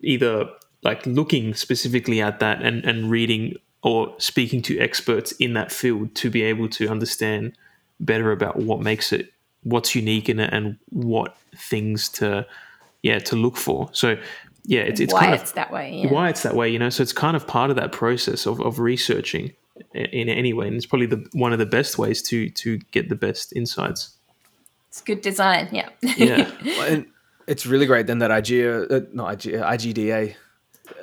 either 0.00 0.48
like 0.82 1.04
looking 1.06 1.54
specifically 1.54 2.20
at 2.20 2.38
that 2.40 2.62
and, 2.62 2.84
and 2.84 3.10
reading 3.10 3.56
or 3.82 4.14
speaking 4.18 4.62
to 4.62 4.78
experts 4.78 5.32
in 5.32 5.54
that 5.54 5.70
field 5.70 6.14
to 6.16 6.30
be 6.30 6.42
able 6.42 6.68
to 6.68 6.88
understand 6.88 7.56
better 8.00 8.32
about 8.32 8.56
what 8.56 8.80
makes 8.80 9.12
it, 9.12 9.32
what's 9.62 9.94
unique 9.94 10.28
in 10.28 10.40
it, 10.40 10.52
and 10.52 10.78
what 10.90 11.36
things 11.56 12.08
to, 12.08 12.46
yeah, 13.02 13.18
to 13.18 13.36
look 13.36 13.56
for. 13.56 13.88
So, 13.92 14.16
yeah, 14.64 14.80
it's 14.80 15.00
it's 15.00 15.12
why 15.12 15.20
kind 15.20 15.34
of 15.34 15.40
it's 15.40 15.52
that 15.52 15.70
way. 15.70 16.02
Yeah. 16.02 16.12
why 16.12 16.28
it's 16.28 16.42
that 16.42 16.54
way, 16.54 16.68
you 16.68 16.78
know. 16.78 16.90
So 16.90 17.02
it's 17.02 17.12
kind 17.12 17.36
of 17.36 17.46
part 17.46 17.70
of 17.70 17.76
that 17.76 17.92
process 17.92 18.46
of, 18.46 18.60
of 18.60 18.80
researching 18.80 19.52
in 19.94 20.28
any 20.28 20.52
way, 20.52 20.66
and 20.66 20.76
it's 20.76 20.86
probably 20.86 21.06
the 21.06 21.26
one 21.32 21.52
of 21.52 21.58
the 21.58 21.66
best 21.66 21.98
ways 21.98 22.22
to 22.22 22.50
to 22.50 22.78
get 22.90 23.08
the 23.08 23.16
best 23.16 23.52
insights. 23.54 24.16
It's 24.88 25.00
good 25.00 25.20
design. 25.20 25.68
Yeah. 25.72 25.90
Yeah, 26.16 26.50
Well, 26.64 26.92
and 26.92 27.06
it's 27.46 27.66
really 27.66 27.86
great 27.86 28.06
then 28.06 28.20
that 28.20 28.30
IGA, 28.30 28.90
uh, 28.90 29.00
not 29.12 29.38
IGA, 29.38 29.62
IGDA, 29.62 30.34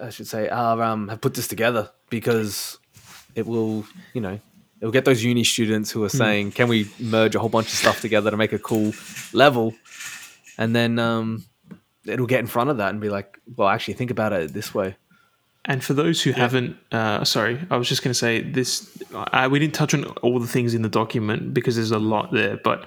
I 0.02 0.10
should 0.10 0.28
say, 0.28 0.50
are, 0.50 0.82
um, 0.82 1.10
have 1.10 1.22
put 1.22 1.36
this 1.36 1.48
together 1.48 1.92
because 2.10 2.78
it 3.36 3.46
will, 3.46 3.86
you 4.14 4.22
know, 4.22 4.40
it 4.82 4.86
will 4.86 4.92
get 4.92 5.06
those 5.06 5.24
uni 5.24 5.44
students 5.44 5.92
who 5.92 6.04
are 6.04 6.10
saying, 6.10 6.52
"Can 6.52 6.68
we 6.68 6.90
merge 7.00 7.36
a 7.36 7.40
whole 7.40 7.50
bunch 7.50 7.68
of 7.68 7.74
stuff 7.74 8.02
together 8.02 8.32
to 8.32 8.38
make 8.38 8.52
a 8.52 8.60
cool 8.60 8.94
level?" 9.32 9.74
And 10.58 10.76
then 10.76 11.00
um, 11.00 11.46
it'll 12.06 12.26
get 12.26 12.40
in 12.40 12.48
front 12.48 12.70
of 12.70 12.78
that 12.78 12.90
and 12.90 13.00
be 13.00 13.10
like, 13.10 13.40
"Well, 13.56 13.70
actually, 13.70 13.94
think 13.94 14.12
about 14.12 14.34
it 14.34 14.54
this 14.54 14.74
way." 14.74 14.98
And 15.66 15.84
for 15.84 15.94
those 15.94 16.22
who 16.22 16.32
haven't, 16.32 16.78
uh, 16.92 17.24
sorry, 17.24 17.60
I 17.70 17.78
was 17.78 17.88
just 17.88 18.04
going 18.04 18.12
to 18.12 18.18
say 18.18 18.42
this. 18.42 18.90
I, 19.14 19.48
we 19.48 19.60
didn't 19.60 19.74
touch 19.74 19.94
on 19.94 20.06
all 20.22 20.40
the 20.40 20.48
things 20.48 20.74
in 20.74 20.82
the 20.82 20.90
document 20.90 21.54
because 21.54 21.76
there's 21.76 21.92
a 21.92 22.00
lot 22.00 22.32
there, 22.32 22.58
but 22.58 22.86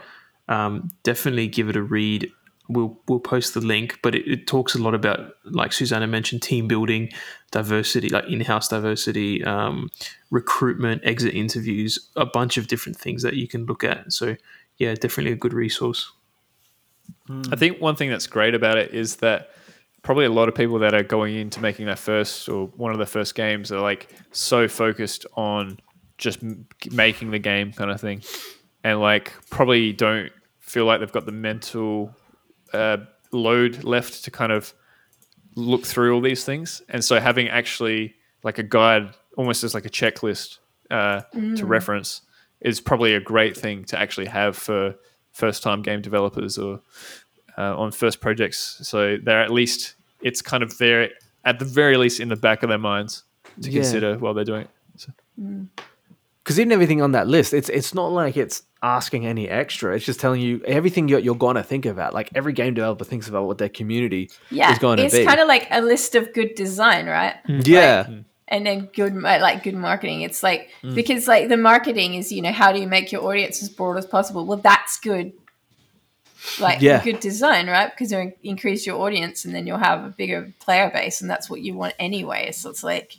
um, 0.48 0.90
definitely 1.02 1.48
give 1.48 1.68
it 1.68 1.76
a 1.76 1.82
read. 1.82 2.30
We'll 2.68 2.98
we'll 3.06 3.20
post 3.20 3.54
the 3.54 3.60
link, 3.60 4.00
but 4.02 4.14
it, 4.14 4.26
it 4.26 4.46
talks 4.46 4.74
a 4.74 4.78
lot 4.78 4.94
about, 4.94 5.34
like 5.44 5.72
Susanna 5.72 6.06
mentioned, 6.06 6.42
team 6.42 6.66
building, 6.66 7.10
diversity, 7.50 8.08
like 8.08 8.24
in-house 8.28 8.68
diversity, 8.68 9.44
um, 9.44 9.88
recruitment, 10.30 11.02
exit 11.04 11.32
interviews, 11.34 12.10
a 12.16 12.26
bunch 12.26 12.56
of 12.56 12.66
different 12.66 12.98
things 12.98 13.22
that 13.22 13.34
you 13.34 13.46
can 13.46 13.66
look 13.66 13.84
at. 13.84 14.12
So 14.12 14.36
yeah, 14.78 14.94
definitely 14.94 15.32
a 15.32 15.36
good 15.36 15.54
resource. 15.54 16.10
I 17.52 17.56
think 17.56 17.80
one 17.80 17.96
thing 17.96 18.10
that's 18.10 18.26
great 18.26 18.54
about 18.54 18.78
it 18.78 18.92
is 18.94 19.16
that 19.16 19.50
probably 20.06 20.24
a 20.24 20.30
lot 20.30 20.48
of 20.48 20.54
people 20.54 20.78
that 20.78 20.94
are 20.94 21.02
going 21.02 21.34
into 21.34 21.60
making 21.60 21.84
their 21.84 21.96
first 21.96 22.48
or 22.48 22.68
one 22.76 22.92
of 22.92 22.98
their 22.98 23.08
first 23.08 23.34
games 23.34 23.72
are 23.72 23.80
like 23.80 24.08
so 24.30 24.68
focused 24.68 25.26
on 25.34 25.76
just 26.16 26.38
making 26.92 27.32
the 27.32 27.40
game 27.40 27.72
kind 27.72 27.90
of 27.90 28.00
thing, 28.00 28.22
and 28.84 29.00
like 29.00 29.32
probably 29.50 29.92
don't 29.92 30.30
feel 30.60 30.84
like 30.84 31.00
they've 31.00 31.10
got 31.10 31.26
the 31.26 31.32
mental 31.32 32.14
uh, 32.72 32.98
load 33.32 33.82
left 33.82 34.22
to 34.22 34.30
kind 34.30 34.52
of 34.52 34.72
look 35.56 35.84
through 35.84 36.14
all 36.14 36.20
these 36.20 36.44
things. 36.44 36.82
And 36.88 37.04
so 37.04 37.18
having 37.18 37.48
actually 37.48 38.14
like 38.44 38.58
a 38.58 38.62
guide, 38.62 39.12
almost 39.36 39.64
as 39.64 39.74
like 39.74 39.86
a 39.86 39.90
checklist 39.90 40.60
uh, 40.88 41.22
to 41.56 41.66
reference, 41.66 42.20
is 42.60 42.80
probably 42.80 43.14
a 43.14 43.20
great 43.20 43.56
thing 43.56 43.82
to 43.86 43.98
actually 43.98 44.26
have 44.26 44.56
for 44.56 44.94
first 45.32 45.64
time 45.64 45.82
game 45.82 46.00
developers 46.00 46.58
or 46.58 46.80
uh, 47.58 47.76
on 47.76 47.90
first 47.92 48.20
projects. 48.20 48.78
So 48.82 49.16
they're 49.22 49.42
at 49.42 49.50
least 49.50 49.94
it's 50.20 50.42
kind 50.42 50.62
of 50.62 50.76
there 50.78 51.10
at 51.44 51.58
the 51.58 51.64
very 51.64 51.96
least 51.96 52.20
in 52.20 52.28
the 52.28 52.36
back 52.36 52.62
of 52.62 52.68
their 52.68 52.78
minds 52.78 53.22
to 53.62 53.70
Yeah. 53.70 53.82
consider 53.82 54.18
while 54.18 54.34
they're 54.34 54.44
doing 54.44 54.62
it. 54.62 54.70
So, 54.96 55.12
because 56.42 56.60
even 56.60 56.72
everything 56.72 57.02
on 57.02 57.12
that 57.12 57.26
list, 57.26 57.52
it's 57.52 57.68
it's 57.68 57.94
not 57.94 58.08
like 58.12 58.36
it's 58.36 58.62
asking 58.82 59.26
any 59.26 59.48
extra. 59.48 59.94
It's 59.94 60.04
just 60.04 60.20
telling 60.20 60.40
you 60.40 60.62
everything 60.64 61.08
you're, 61.08 61.18
you're 61.18 61.34
gonna 61.34 61.62
think 61.62 61.86
about. 61.86 62.14
Like 62.14 62.30
every 62.34 62.52
game 62.52 62.74
developer 62.74 63.04
thinks 63.04 63.28
about 63.28 63.46
what 63.46 63.58
their 63.58 63.68
community 63.68 64.30
Yeah, 64.50 64.72
is 64.72 64.78
going 64.78 64.98
to 64.98 65.02
be. 65.02 65.06
it's 65.06 65.26
kind 65.26 65.40
of 65.40 65.48
like 65.48 65.66
a 65.70 65.80
list 65.80 66.14
of 66.14 66.32
good 66.32 66.54
design, 66.54 67.06
right? 67.06 67.34
yeah, 67.48 68.06
and 68.48 68.64
then 68.66 68.88
good 68.94 69.14
like 69.16 69.64
good 69.64 69.74
marketing 69.74 70.20
it's 70.22 70.42
like 70.42 70.70
Mm. 70.84 70.94
because 70.94 71.26
like 71.26 71.48
the 71.48 71.56
marketing 71.56 72.14
is 72.14 72.30
you 72.30 72.40
know 72.42 72.52
how 72.52 72.70
do 72.72 72.78
you 72.80 72.86
make 72.86 73.10
your 73.10 73.24
audience 73.24 73.60
as 73.60 73.68
broad 73.68 73.96
as 73.96 74.06
possible 74.06 74.46
well 74.46 74.58
that's 74.58 75.00
good 75.00 75.32
like 76.60 76.80
Yeah. 76.80 77.02
good 77.02 77.20
design 77.20 77.66
right 77.68 77.90
because 77.90 78.12
you 78.12 78.32
increase 78.42 78.86
your 78.86 79.00
audience 79.00 79.44
and 79.44 79.54
then 79.54 79.66
you'll 79.66 79.78
have 79.78 80.04
a 80.04 80.08
bigger 80.08 80.52
player 80.60 80.90
base 80.90 81.20
and 81.20 81.30
that's 81.30 81.48
what 81.50 81.60
you 81.60 81.74
want 81.74 81.94
anyway 81.98 82.52
so 82.52 82.70
it's 82.70 82.82
like 82.84 83.18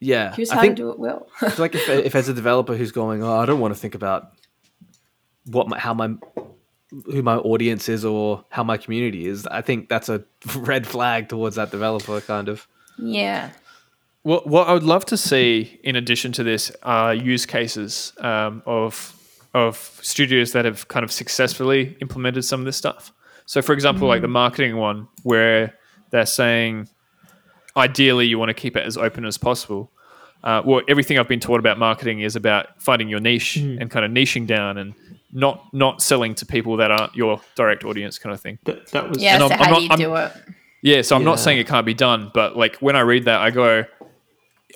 yeah. 0.00 0.34
here's 0.34 0.50
I 0.50 0.56
how 0.56 0.60
think 0.62 0.76
to 0.76 0.82
do 0.82 0.90
it 0.90 0.98
well 0.98 1.28
it's 1.42 1.58
like 1.58 1.74
if, 1.74 1.88
if 2.08 2.14
as 2.14 2.28
a 2.28 2.34
developer 2.34 2.76
who's 2.76 2.92
going, 2.92 3.22
oh, 3.22 3.38
I 3.38 3.46
don't 3.46 3.60
want 3.60 3.74
to 3.74 3.80
think 3.80 3.94
about 3.94 4.32
what 5.46 5.68
my, 5.68 5.78
how 5.78 5.94
my 5.94 6.14
who 7.06 7.22
my 7.22 7.36
audience 7.36 7.88
is 7.88 8.04
or 8.04 8.44
how 8.50 8.62
my 8.62 8.76
community 8.76 9.26
is. 9.26 9.46
I 9.46 9.62
think 9.62 9.88
that's 9.88 10.08
a 10.10 10.24
red 10.56 10.86
flag 10.86 11.28
towards 11.28 11.56
that 11.56 11.70
developer, 11.70 12.20
kind 12.20 12.48
of. 12.48 12.66
yeah 12.98 13.50
What 14.22 14.46
what 14.46 14.68
I 14.68 14.72
would 14.74 14.82
love 14.82 15.04
to 15.06 15.16
see 15.16 15.80
in 15.82 15.96
addition 15.96 16.32
to 16.32 16.42
this 16.44 16.70
are 16.82 17.14
use 17.14 17.46
cases 17.46 18.12
um, 18.18 18.62
of 18.66 19.16
of 19.54 19.76
studios 20.02 20.52
that 20.52 20.64
have 20.64 20.88
kind 20.88 21.04
of 21.04 21.12
successfully 21.12 21.96
implemented 22.00 22.44
some 22.44 22.60
of 22.60 22.66
this 22.66 22.76
stuff. 22.76 23.12
So, 23.46 23.60
for 23.62 23.72
example, 23.72 24.08
like 24.08 24.22
the 24.22 24.28
marketing 24.28 24.76
one, 24.76 25.08
where 25.24 25.74
they're 26.10 26.26
saying 26.26 26.88
ideally 27.76 28.26
you 28.26 28.38
want 28.38 28.48
to 28.50 28.54
keep 28.54 28.76
it 28.76 28.84
as 28.86 28.96
open 28.96 29.24
as 29.24 29.38
possible. 29.38 29.90
Uh, 30.44 30.60
well, 30.64 30.82
everything 30.88 31.18
I've 31.18 31.28
been 31.28 31.40
taught 31.40 31.60
about 31.60 31.78
marketing 31.78 32.20
is 32.20 32.34
about 32.36 32.80
finding 32.82 33.08
your 33.08 33.20
niche 33.20 33.56
and 33.56 33.90
kind 33.90 34.04
of 34.04 34.10
niching 34.10 34.46
down 34.46 34.76
and 34.78 34.94
not 35.32 35.72
not 35.72 36.02
selling 36.02 36.34
to 36.36 36.46
people 36.46 36.76
that 36.78 36.90
aren't 36.90 37.14
your 37.14 37.40
direct 37.54 37.84
audience, 37.84 38.18
kind 38.18 38.34
of 38.34 38.40
thing. 38.40 38.58
That, 38.64 38.88
that 38.88 39.08
was 39.08 39.18
yeah 39.22 39.38
so 39.38 39.46
I'm- 39.48 39.58
how 39.58 39.64
I'm 39.64 39.74
do 39.74 39.82
you 39.82 39.88
I'm- 39.90 39.98
do 39.98 40.16
it 40.16 40.32
Yeah, 40.82 41.02
so 41.02 41.14
I'm 41.14 41.22
Yeah. 41.22 41.26
not 41.26 41.38
saying 41.40 41.58
it 41.58 41.66
can't 41.68 41.86
be 41.86 41.94
done, 41.94 42.30
but 42.34 42.56
like 42.56 42.76
when 42.76 42.96
I 42.96 43.00
read 43.00 43.24
that, 43.26 43.40
I 43.40 43.50
go, 43.50 43.84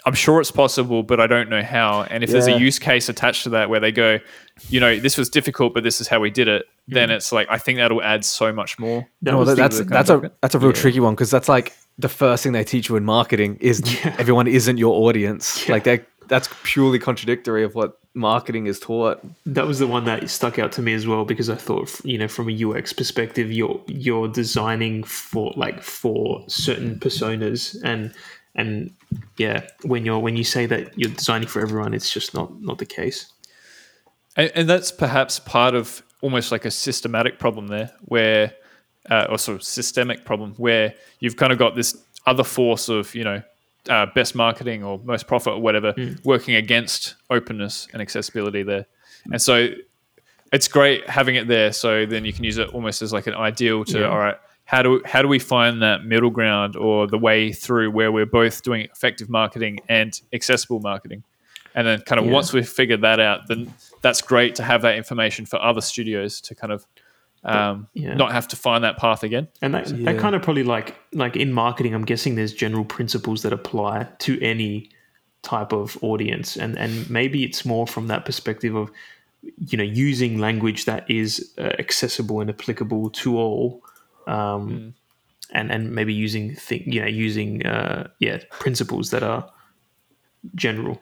I'm 0.06 0.14
sure 0.14 0.40
it's 0.40 0.52
possible, 0.52 1.02
but 1.02 1.18
I 1.18 1.26
don't 1.26 1.50
know 1.50 1.62
how. 1.62 2.04
And 2.04 2.22
if 2.22 2.30
there's 2.30 2.46
a 2.46 2.56
use 2.58 2.78
case 2.78 3.08
attached 3.08 3.42
to 3.42 3.50
that 3.50 3.68
where 3.68 3.80
they 3.80 3.90
go, 3.90 4.20
you 4.68 4.78
know, 4.78 5.00
this 5.00 5.18
was 5.18 5.28
difficult, 5.28 5.74
but 5.74 5.82
this 5.82 6.00
is 6.00 6.06
how 6.06 6.20
we 6.20 6.30
did 6.30 6.46
it, 6.46 6.66
then 6.86 7.08
hmm. 7.08 7.16
it's 7.16 7.32
like 7.32 7.48
I 7.50 7.58
think 7.58 7.78
that'll 7.78 8.02
add 8.02 8.24
so 8.24 8.52
much 8.52 8.78
more. 8.78 9.06
No, 9.20 9.38
was 9.38 9.48
that- 9.48 9.56
that's 9.56 9.80
that's 9.84 10.08
a 10.08 10.30
that's 10.40 10.54
a 10.54 10.60
real 10.60 10.72
tricky 10.72 11.00
one 11.00 11.14
because 11.14 11.30
that's 11.30 11.48
like 11.48 11.76
the 11.98 12.08
first 12.08 12.44
thing 12.44 12.52
they 12.52 12.62
teach 12.62 12.88
you 12.88 12.94
in 12.94 13.04
marketing 13.04 13.58
is 13.60 13.82
everyone 14.04 14.46
isn't 14.46 14.78
your 14.78 14.94
audience. 14.94 15.68
Like 15.68 15.82
that 15.84 16.06
that's 16.28 16.48
purely 16.62 17.00
contradictory 17.00 17.64
of 17.64 17.74
what 17.74 17.98
marketing 18.14 18.66
is 18.66 18.80
taught. 18.80 19.20
that 19.44 19.66
was 19.66 19.78
the 19.78 19.86
one 19.86 20.04
that 20.04 20.28
stuck 20.30 20.58
out 20.58 20.72
to 20.72 20.82
me 20.82 20.92
as 20.94 21.06
well 21.06 21.24
because 21.24 21.50
I 21.50 21.54
thought, 21.56 22.00
you 22.04 22.16
know, 22.16 22.28
from 22.28 22.48
a 22.48 22.64
UX 22.64 22.92
perspective, 22.92 23.50
you're 23.50 23.80
you're 23.88 24.28
designing 24.28 25.02
for 25.02 25.52
like 25.56 25.82
for 25.82 26.44
certain 26.46 27.00
personas, 27.00 27.76
and 27.82 28.14
and 28.54 28.92
yeah, 29.36 29.66
when 29.82 30.04
you're 30.04 30.18
when 30.18 30.36
you 30.36 30.44
say 30.44 30.66
that 30.66 30.98
you're 30.98 31.10
designing 31.10 31.48
for 31.48 31.60
everyone, 31.62 31.94
it's 31.94 32.12
just 32.12 32.34
not 32.34 32.60
not 32.60 32.78
the 32.78 32.86
case. 32.86 33.32
And, 34.36 34.50
and 34.54 34.68
that's 34.68 34.90
perhaps 34.90 35.38
part 35.38 35.74
of 35.74 36.02
almost 36.20 36.52
like 36.52 36.64
a 36.64 36.70
systematic 36.70 37.38
problem 37.38 37.68
there, 37.68 37.90
where, 38.02 38.52
uh, 39.10 39.26
or 39.30 39.38
sort 39.38 39.56
of 39.56 39.62
systemic 39.62 40.24
problem, 40.24 40.54
where 40.56 40.94
you've 41.20 41.36
kind 41.36 41.52
of 41.52 41.58
got 41.58 41.74
this 41.74 41.96
other 42.26 42.44
force 42.44 42.88
of, 42.88 43.14
you 43.14 43.24
know, 43.24 43.42
uh, 43.88 44.06
best 44.14 44.34
marketing 44.34 44.82
or 44.82 44.98
most 45.04 45.26
profit 45.28 45.52
or 45.54 45.60
whatever 45.60 45.94
working 46.24 46.56
against 46.56 47.14
openness 47.30 47.86
and 47.92 48.02
accessibility 48.02 48.62
there. 48.64 48.84
And 49.30 49.40
so 49.40 49.68
it's 50.52 50.66
great 50.68 51.08
having 51.08 51.36
it 51.36 51.46
there. 51.46 51.72
So 51.72 52.04
then 52.04 52.24
you 52.24 52.32
can 52.32 52.42
use 52.44 52.58
it 52.58 52.68
almost 52.70 53.00
as 53.00 53.12
like 53.12 53.26
an 53.28 53.34
ideal 53.34 53.84
to, 53.84 54.00
Yeah. 54.00 54.08
all 54.08 54.18
right, 54.18 54.36
how 54.66 54.82
do, 54.82 55.01
how 55.05 55.22
do 55.22 55.28
we 55.28 55.38
find 55.38 55.80
that 55.82 56.05
middle 56.05 56.30
ground 56.30 56.76
or 56.76 57.06
the 57.06 57.18
way 57.18 57.52
through 57.52 57.90
where 57.90 58.12
we're 58.12 58.26
both 58.26 58.62
doing 58.62 58.82
effective 58.93 59.28
marketing 59.30 59.78
and 59.88 60.20
accessible 60.32 60.80
marketing? 60.80 61.22
And 61.74 61.86
then 61.86 62.01
kind 62.02 62.18
of 62.18 62.26
Yeah. 62.26 62.32
once 62.32 62.52
we've 62.52 62.68
figured 62.68 63.01
that 63.02 63.20
out, 63.20 63.48
then 63.48 63.72
that's 64.02 64.20
great 64.22 64.55
to 64.56 64.62
have 64.62 64.82
that 64.82 64.97
information 64.97 65.47
for 65.47 65.60
other 65.62 65.80
studios 65.80 66.40
to 66.43 66.55
kind 66.55 66.72
of 66.72 66.86
um, 67.44 67.86
Yeah. 67.94 68.14
not 68.14 68.32
have 68.32 68.48
to 68.48 68.56
find 68.56 68.82
that 68.82 68.97
path 68.97 69.22
again. 69.22 69.47
And 69.62 69.72
that, 69.74 69.88
Yeah. 69.90 70.12
that 70.12 70.18
kind 70.20 70.34
of 70.34 70.43
probably 70.43 70.64
like 70.64 70.97
like 71.12 71.36
in 71.36 71.52
marketing, 71.52 71.94
I'm 71.94 72.05
guessing 72.05 72.34
there's 72.34 72.52
general 72.52 72.84
principles 72.84 73.43
that 73.43 73.52
apply 73.52 74.09
to 74.20 74.40
any 74.43 74.90
type 75.43 75.72
of 75.72 75.97
audience, 76.02 76.56
and 76.56 76.76
and 76.76 77.09
maybe 77.09 77.44
it's 77.44 77.64
more 77.64 77.86
from 77.86 78.09
that 78.09 78.24
perspective 78.24 78.74
of 78.74 78.90
you 79.70 79.78
know 79.78 79.84
using 79.84 80.38
language 80.40 80.86
that 80.86 81.09
is 81.09 81.52
uh, 81.59 81.70
accessible 81.78 82.40
and 82.40 82.51
applicable 82.51 83.10
to 83.10 83.38
all, 83.38 83.80
um, 84.27 84.94
and 85.53 85.70
and 85.70 85.93
maybe 85.94 86.12
using 86.15 86.57
th- 86.57 86.82
you 86.86 87.01
know 87.01 87.07
using 87.07 87.65
uh, 87.66 88.09
yeah 88.19 88.39
principles 88.51 89.11
that 89.11 89.23
are 89.23 89.48
general. 90.55 91.01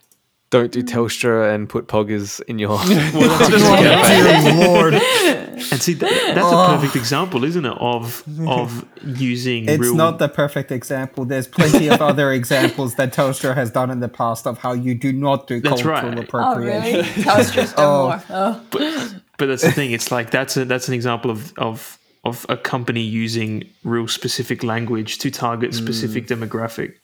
Don't 0.51 0.71
do 0.71 0.85
Telstra 0.85 1.53
and 1.53 1.69
put 1.69 1.89
poggers 1.89 2.41
in 2.47 2.61
your. 2.61 2.79
Dear 2.87 4.67
Lord. 4.69 4.95
And 4.95 5.81
see, 5.83 5.95
that, 5.95 6.33
that's 6.35 6.47
a 6.53 6.67
perfect 6.77 6.95
example, 6.97 7.43
isn't 7.45 7.65
it, 7.65 7.77
of 7.81 8.23
of 8.47 8.85
using 9.05 9.69
It's 9.69 9.81
real 9.81 9.95
not 9.97 10.19
the 10.19 10.29
perfect 10.29 10.71
example. 10.71 11.25
There's 11.25 11.49
plenty 11.49 11.89
of 11.89 12.01
other 12.01 12.31
examples 12.33 12.95
that 12.97 13.13
Telstra 13.13 13.55
has 13.55 13.71
done 13.71 13.91
in 13.91 14.01
the 14.01 14.09
past 14.09 14.47
of 14.47 14.59
how 14.59 14.73
you 14.75 14.95
do 14.95 15.13
not 15.13 15.47
do 15.49 15.61
That's 15.61 15.83
cultural 15.83 16.11
right. 16.11 16.19
oh 16.19 16.23
appropriation. 16.23 16.93
really 17.01 17.09
Telstra's 17.25 17.73
done 17.73 17.85
Oh. 17.89 18.07
more 18.09 18.23
oh 18.31 18.63
but 18.71 19.15
but 19.39 19.47
that's 19.47 19.63
the 19.63 19.73
thing. 19.73 19.91
It's 19.93 20.13
like 20.13 20.31
that's 20.31 20.57
a 20.57 20.65
that's 20.65 20.87
an 20.89 20.95
example 20.95 21.31
of 21.33 21.53
of 21.59 21.99
of 22.25 22.47
a 22.49 22.57
company 22.57 23.03
using 23.03 23.65
real 23.85 24.09
specific 24.09 24.63
language 24.63 25.19
to 25.19 25.31
target 25.31 25.75
specific 25.75 26.27
demographic. 26.27 26.95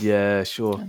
yeah, 0.00 0.44
sure. 0.44 0.86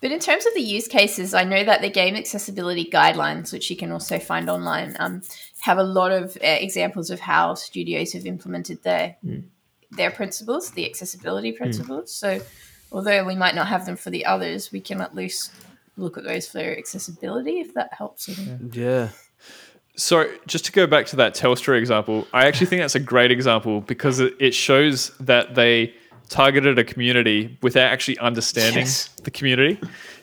But 0.00 0.12
in 0.12 0.20
terms 0.20 0.44
of 0.44 0.52
the 0.52 0.60
use 0.60 0.86
cases, 0.86 1.32
I 1.32 1.44
know 1.44 1.64
that 1.64 1.80
the 1.80 1.88
game 1.88 2.14
accessibility 2.14 2.84
guidelines, 2.84 3.54
which 3.54 3.70
you 3.70 3.76
can 3.76 3.90
also 3.90 4.18
find 4.18 4.50
online, 4.50 4.94
um, 4.98 5.22
have 5.60 5.78
a 5.78 5.82
lot 5.82 6.12
of 6.12 6.36
uh, 6.36 6.46
examples 6.46 7.08
of 7.08 7.20
how 7.20 7.54
studios 7.54 8.12
have 8.12 8.26
implemented 8.26 8.82
their 8.82 9.16
their 9.92 10.10
principles, 10.10 10.72
the 10.72 10.84
accessibility 10.84 11.52
principles. 11.52 12.12
So, 12.12 12.40
although 12.92 13.24
we 13.24 13.34
might 13.34 13.54
not 13.54 13.68
have 13.68 13.86
them 13.86 13.96
for 13.96 14.10
the 14.10 14.26
others, 14.26 14.70
we 14.70 14.80
can 14.80 15.00
at 15.00 15.14
least 15.14 15.52
look 15.96 16.18
at 16.18 16.24
those 16.24 16.48
for 16.48 16.58
accessibility 16.58 17.60
if 17.60 17.72
that 17.74 17.94
helps. 17.94 18.28
I 18.28 18.32
think. 18.34 18.74
Yeah. 18.74 19.08
So, 19.96 20.28
just 20.46 20.64
to 20.66 20.72
go 20.72 20.86
back 20.86 21.06
to 21.06 21.16
that 21.16 21.34
Telstra 21.34 21.78
example, 21.78 22.26
I 22.32 22.46
actually 22.46 22.66
think 22.66 22.80
that's 22.82 22.96
a 22.96 23.00
great 23.00 23.30
example 23.30 23.80
because 23.80 24.18
it, 24.20 24.34
it 24.40 24.52
shows 24.54 25.10
that 25.20 25.54
they 25.54 25.94
targeted 26.30 26.78
a 26.78 26.84
community 26.84 27.56
without 27.62 27.92
actually 27.92 28.18
understanding 28.18 28.80
Yes. 28.82 29.08
the 29.22 29.30
community. 29.30 29.78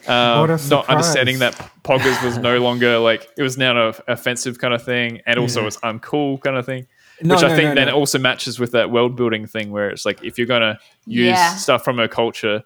Um, 0.07 0.41
What 0.41 0.49
a 0.49 0.69
not 0.69 0.89
understanding 0.89 1.39
that 1.39 1.53
Poggers 1.84 2.22
was 2.26 2.38
no 2.38 2.57
longer 2.60 2.98
like 2.98 3.30
it 3.38 3.43
was 3.43 3.57
now 3.57 3.89
an 3.89 3.93
offensive 4.07 4.60
kind 4.60 4.73
of 4.73 4.84
thing, 4.84 5.22
and 5.26 5.39
also 5.39 5.65
it's 5.68 5.77
uncool 5.77 6.41
kind 6.41 6.57
of 6.57 6.65
thing. 6.65 6.88
No, 7.22 7.35
which 7.35 7.43
I 7.43 7.56
think 7.56 7.69
no, 7.69 7.76
then 7.76 7.88
no. 7.88 7.93
also 7.95 8.18
matches 8.18 8.60
with 8.60 8.72
that 8.72 8.89
world 8.89 9.15
building 9.15 9.45
thing 9.45 9.72
where 9.72 9.89
it's 9.91 10.06
like 10.06 10.23
if 10.23 10.38
you're 10.39 10.48
gonna 10.48 10.80
use 11.06 11.27
Yeah. 11.27 11.56
stuff 11.56 11.84
from 11.85 11.99
a 11.99 12.07
culture, 12.07 12.64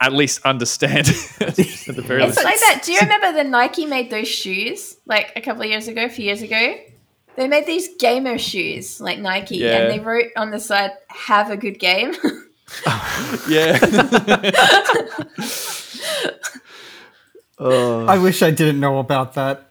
at 0.00 0.12
least 0.12 0.42
understand 0.44 1.08
at 1.40 1.56
the 1.56 2.02
very 2.06 2.22
It's 2.22 2.36
least. 2.36 2.44
like 2.44 2.58
that. 2.60 2.82
Do 2.84 2.92
you 2.92 3.00
remember 3.00 3.32
the 3.32 3.44
Nike 3.44 3.86
made 3.86 4.10
those 4.10 4.28
shoes 4.28 4.96
like 5.06 5.32
a 5.36 5.40
couple 5.40 5.62
of 5.62 5.68
years 5.68 5.88
ago, 5.88 6.04
a 6.04 6.08
few 6.08 6.24
years 6.24 6.42
ago? 6.42 6.76
They 7.36 7.48
made 7.48 7.66
these 7.66 7.88
gamer 7.98 8.38
shoes 8.38 9.00
like 9.00 9.18
Nike, 9.18 9.56
Yeah. 9.58 9.76
and 9.78 9.90
they 9.92 9.98
wrote 10.02 10.32
on 10.36 10.50
the 10.50 10.58
side, 10.60 10.92
"Have 11.08 11.50
a 11.50 11.56
good 11.56 11.78
game." 11.78 12.14
yeah. 13.48 13.78
Oh, 17.58 18.04
I 18.04 18.18
wish 18.18 18.42
I 18.42 18.50
didn't 18.50 18.80
know 18.80 18.98
about 18.98 19.32
that. 19.36 19.70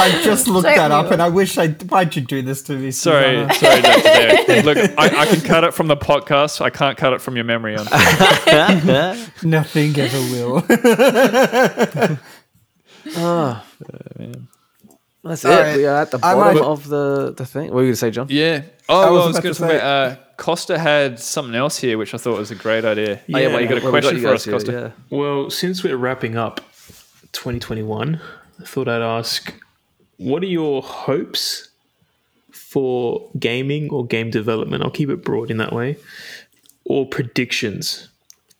I 0.00 0.22
just 0.22 0.46
looked 0.48 0.64
Don't 0.66 0.76
that 0.76 0.90
up 0.90 1.10
and 1.10 1.20
I 1.22 1.28
wish 1.28 1.58
I. 1.58 1.68
Why'd 1.68 2.14
you 2.16 2.22
do 2.22 2.42
this 2.42 2.62
to 2.62 2.72
me? 2.74 2.90
Sorry, 2.90 3.46
sorry, 3.54 3.82
Dr. 3.82 4.02
Derek. 4.02 4.64
Look, 4.64 4.78
I, 4.98 5.20
I 5.22 5.26
can 5.26 5.40
cut 5.40 5.64
it 5.64 5.74
from 5.74 5.88
the 5.88 5.96
podcast. 5.96 6.60
I 6.60 6.70
can't 6.70 6.96
cut 6.96 7.12
it 7.12 7.20
from 7.20 7.34
your 7.36 7.44
memory. 7.44 7.74
Nothing 9.42 9.98
ever 9.98 10.18
will. 10.32 10.64
Ah. 13.16 13.64
That's 15.24 15.44
All 15.44 15.52
it. 15.52 15.56
right. 15.60 15.76
We 15.76 15.86
are 15.86 16.02
at 16.02 16.10
the 16.10 16.18
I 16.22 16.34
bottom 16.34 16.54
might- 16.58 16.62
of 16.64 16.88
the, 16.88 17.32
the 17.36 17.46
thing. 17.46 17.64
What 17.66 17.74
were 17.76 17.80
you 17.82 17.86
going 17.86 17.92
to 17.94 17.96
say, 17.96 18.10
John? 18.10 18.26
yeah. 18.30 18.62
Oh, 18.88 19.00
I 19.00 19.10
well, 19.10 19.14
was 19.14 19.22
I 19.24 19.28
was 19.28 19.40
going 19.40 19.54
to 19.54 19.60
to 19.62 19.68
say- 19.68 19.76
about. 19.78 20.12
Uh, 20.12 20.16
Costa 20.36 20.78
had 20.78 21.18
something 21.18 21.54
else 21.54 21.78
here, 21.78 21.98
which 21.98 22.14
I 22.14 22.18
thought 22.18 22.38
was 22.38 22.50
a 22.50 22.54
great 22.54 22.84
idea. 22.84 23.16
Oh, 23.16 23.20
yeah, 23.26 23.32
well, 23.34 23.42
Yeah. 23.42 23.48
well, 23.56 23.68
got 23.68 23.82
a 23.82 23.84
we 23.86 23.90
question 23.90 24.16
you 24.16 24.22
for 24.22 24.28
us, 24.34 24.44
here, 24.44 24.52
Costa? 24.54 24.72
Yeah. 25.10 25.16
Well, 25.18 25.50
since 25.50 25.82
we're 25.82 25.96
wrapping 25.96 26.36
up 26.36 26.60
2021, 27.32 28.20
I 28.60 28.64
thought 28.64 28.88
I'd 28.88 29.02
ask, 29.02 29.52
what 30.18 30.42
are 30.42 30.46
your 30.46 30.82
hopes 30.82 31.64
for 32.52 33.30
gaming 33.38 33.88
or 33.90 34.04
game 34.06 34.30
development. 34.30 34.82
I'll 34.82 34.90
keep 34.90 35.08
it 35.08 35.24
broad 35.24 35.50
in 35.50 35.56
that 35.56 35.72
way, 35.72 35.96
or 36.84 37.06
predictions 37.06 38.08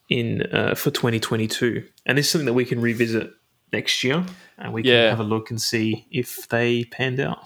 in 0.08 0.42
uh, 0.52 0.74
for 0.74 0.90
2022. 0.90 1.84
And 2.06 2.16
this 2.16 2.26
is 2.26 2.32
something 2.32 2.46
that 2.46 2.54
we 2.54 2.64
can 2.64 2.80
revisit 2.80 3.30
next 3.72 4.02
year, 4.02 4.24
and 4.56 4.72
we 4.72 4.82
can 4.82 4.92
Yeah. 4.92 5.10
have 5.10 5.20
a 5.20 5.24
look 5.24 5.50
and 5.50 5.60
see 5.60 6.06
if 6.10 6.48
they 6.48 6.84
panned 6.84 7.20
out. 7.20 7.44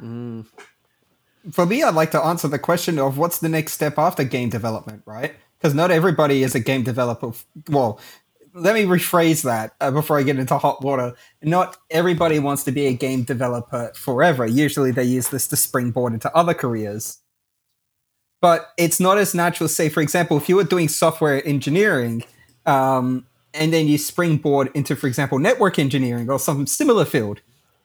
For 1.52 1.64
me, 1.66 1.82
I'd 1.82 1.94
like 1.94 2.10
to 2.12 2.22
answer 2.22 2.48
the 2.48 2.58
question 2.58 2.98
of 2.98 3.16
what's 3.18 3.38
the 3.38 3.48
next 3.48 3.72
step 3.72 3.98
after 3.98 4.22
game 4.24 4.48
development, 4.50 5.02
right? 5.06 5.34
Because 5.58 5.74
not 5.74 5.90
everybody 5.90 6.42
is 6.42 6.54
a 6.54 6.60
game 6.60 6.82
developer. 6.84 7.32
Well, 7.70 8.00
let 8.60 8.74
me 8.74 8.84
rephrase 8.84 9.42
that 9.44 9.74
uh, 9.80 9.90
before 9.90 10.18
I 10.18 10.22
get 10.22 10.38
into 10.38 10.58
hot 10.58 10.82
water. 10.82 11.14
Not 11.42 11.76
everybody 11.90 12.38
wants 12.38 12.64
to 12.64 12.72
be 12.72 12.86
a 12.86 12.92
game 12.92 13.22
developer 13.22 13.92
forever. 13.94 14.46
Usually 14.46 14.90
they 14.90 15.04
use 15.04 15.28
this 15.28 15.46
to 15.48 15.56
springboard 15.56 16.12
into 16.12 16.34
other 16.36 16.54
careers. 16.54 17.18
But 18.40 18.68
it's 18.76 19.00
not 19.00 19.18
as 19.18 19.34
natural. 19.34 19.68
Say, 19.68 19.88
for 19.88 20.00
example, 20.00 20.36
if 20.36 20.48
you 20.48 20.56
were 20.56 20.64
doing 20.64 20.88
software 20.88 21.44
engineering 21.46 22.24
um, 22.66 23.26
and 23.54 23.72
then 23.72 23.88
you 23.88 23.98
springboard 23.98 24.70
into, 24.74 24.94
for 24.94 25.06
example, 25.06 25.38
network 25.38 25.78
engineering 25.78 26.30
or 26.30 26.38
some 26.38 26.66
similar 26.66 27.04
field, 27.04 27.40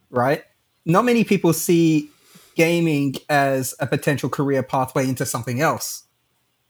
right? 0.09 0.43
Not 0.85 1.05
many 1.05 1.23
people 1.23 1.53
see 1.53 2.09
gaming 2.55 3.15
as 3.29 3.73
a 3.79 3.87
potential 3.87 4.29
career 4.29 4.61
pathway 4.61 5.07
into 5.07 5.25
something 5.25 5.59
else. 5.59 6.03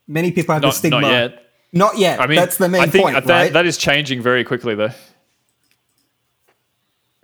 Many 0.06 0.32
people 0.32 0.54
have 0.54 0.62
the 0.62 0.70
stigma. 0.70 1.00
not 1.00 1.10
yet. 1.10 1.43
Not 1.76 1.98
yet. 1.98 2.20
I 2.20 2.26
mean, 2.26 2.36
that's 2.36 2.56
the 2.56 2.68
main 2.68 2.80
I 2.82 2.86
think 2.86 3.02
point, 3.04 3.26
that, 3.26 3.32
right? 3.32 3.52
that 3.52 3.66
is 3.66 3.76
changing 3.76 4.22
very 4.22 4.44
quickly, 4.44 4.74
though. 4.74 4.90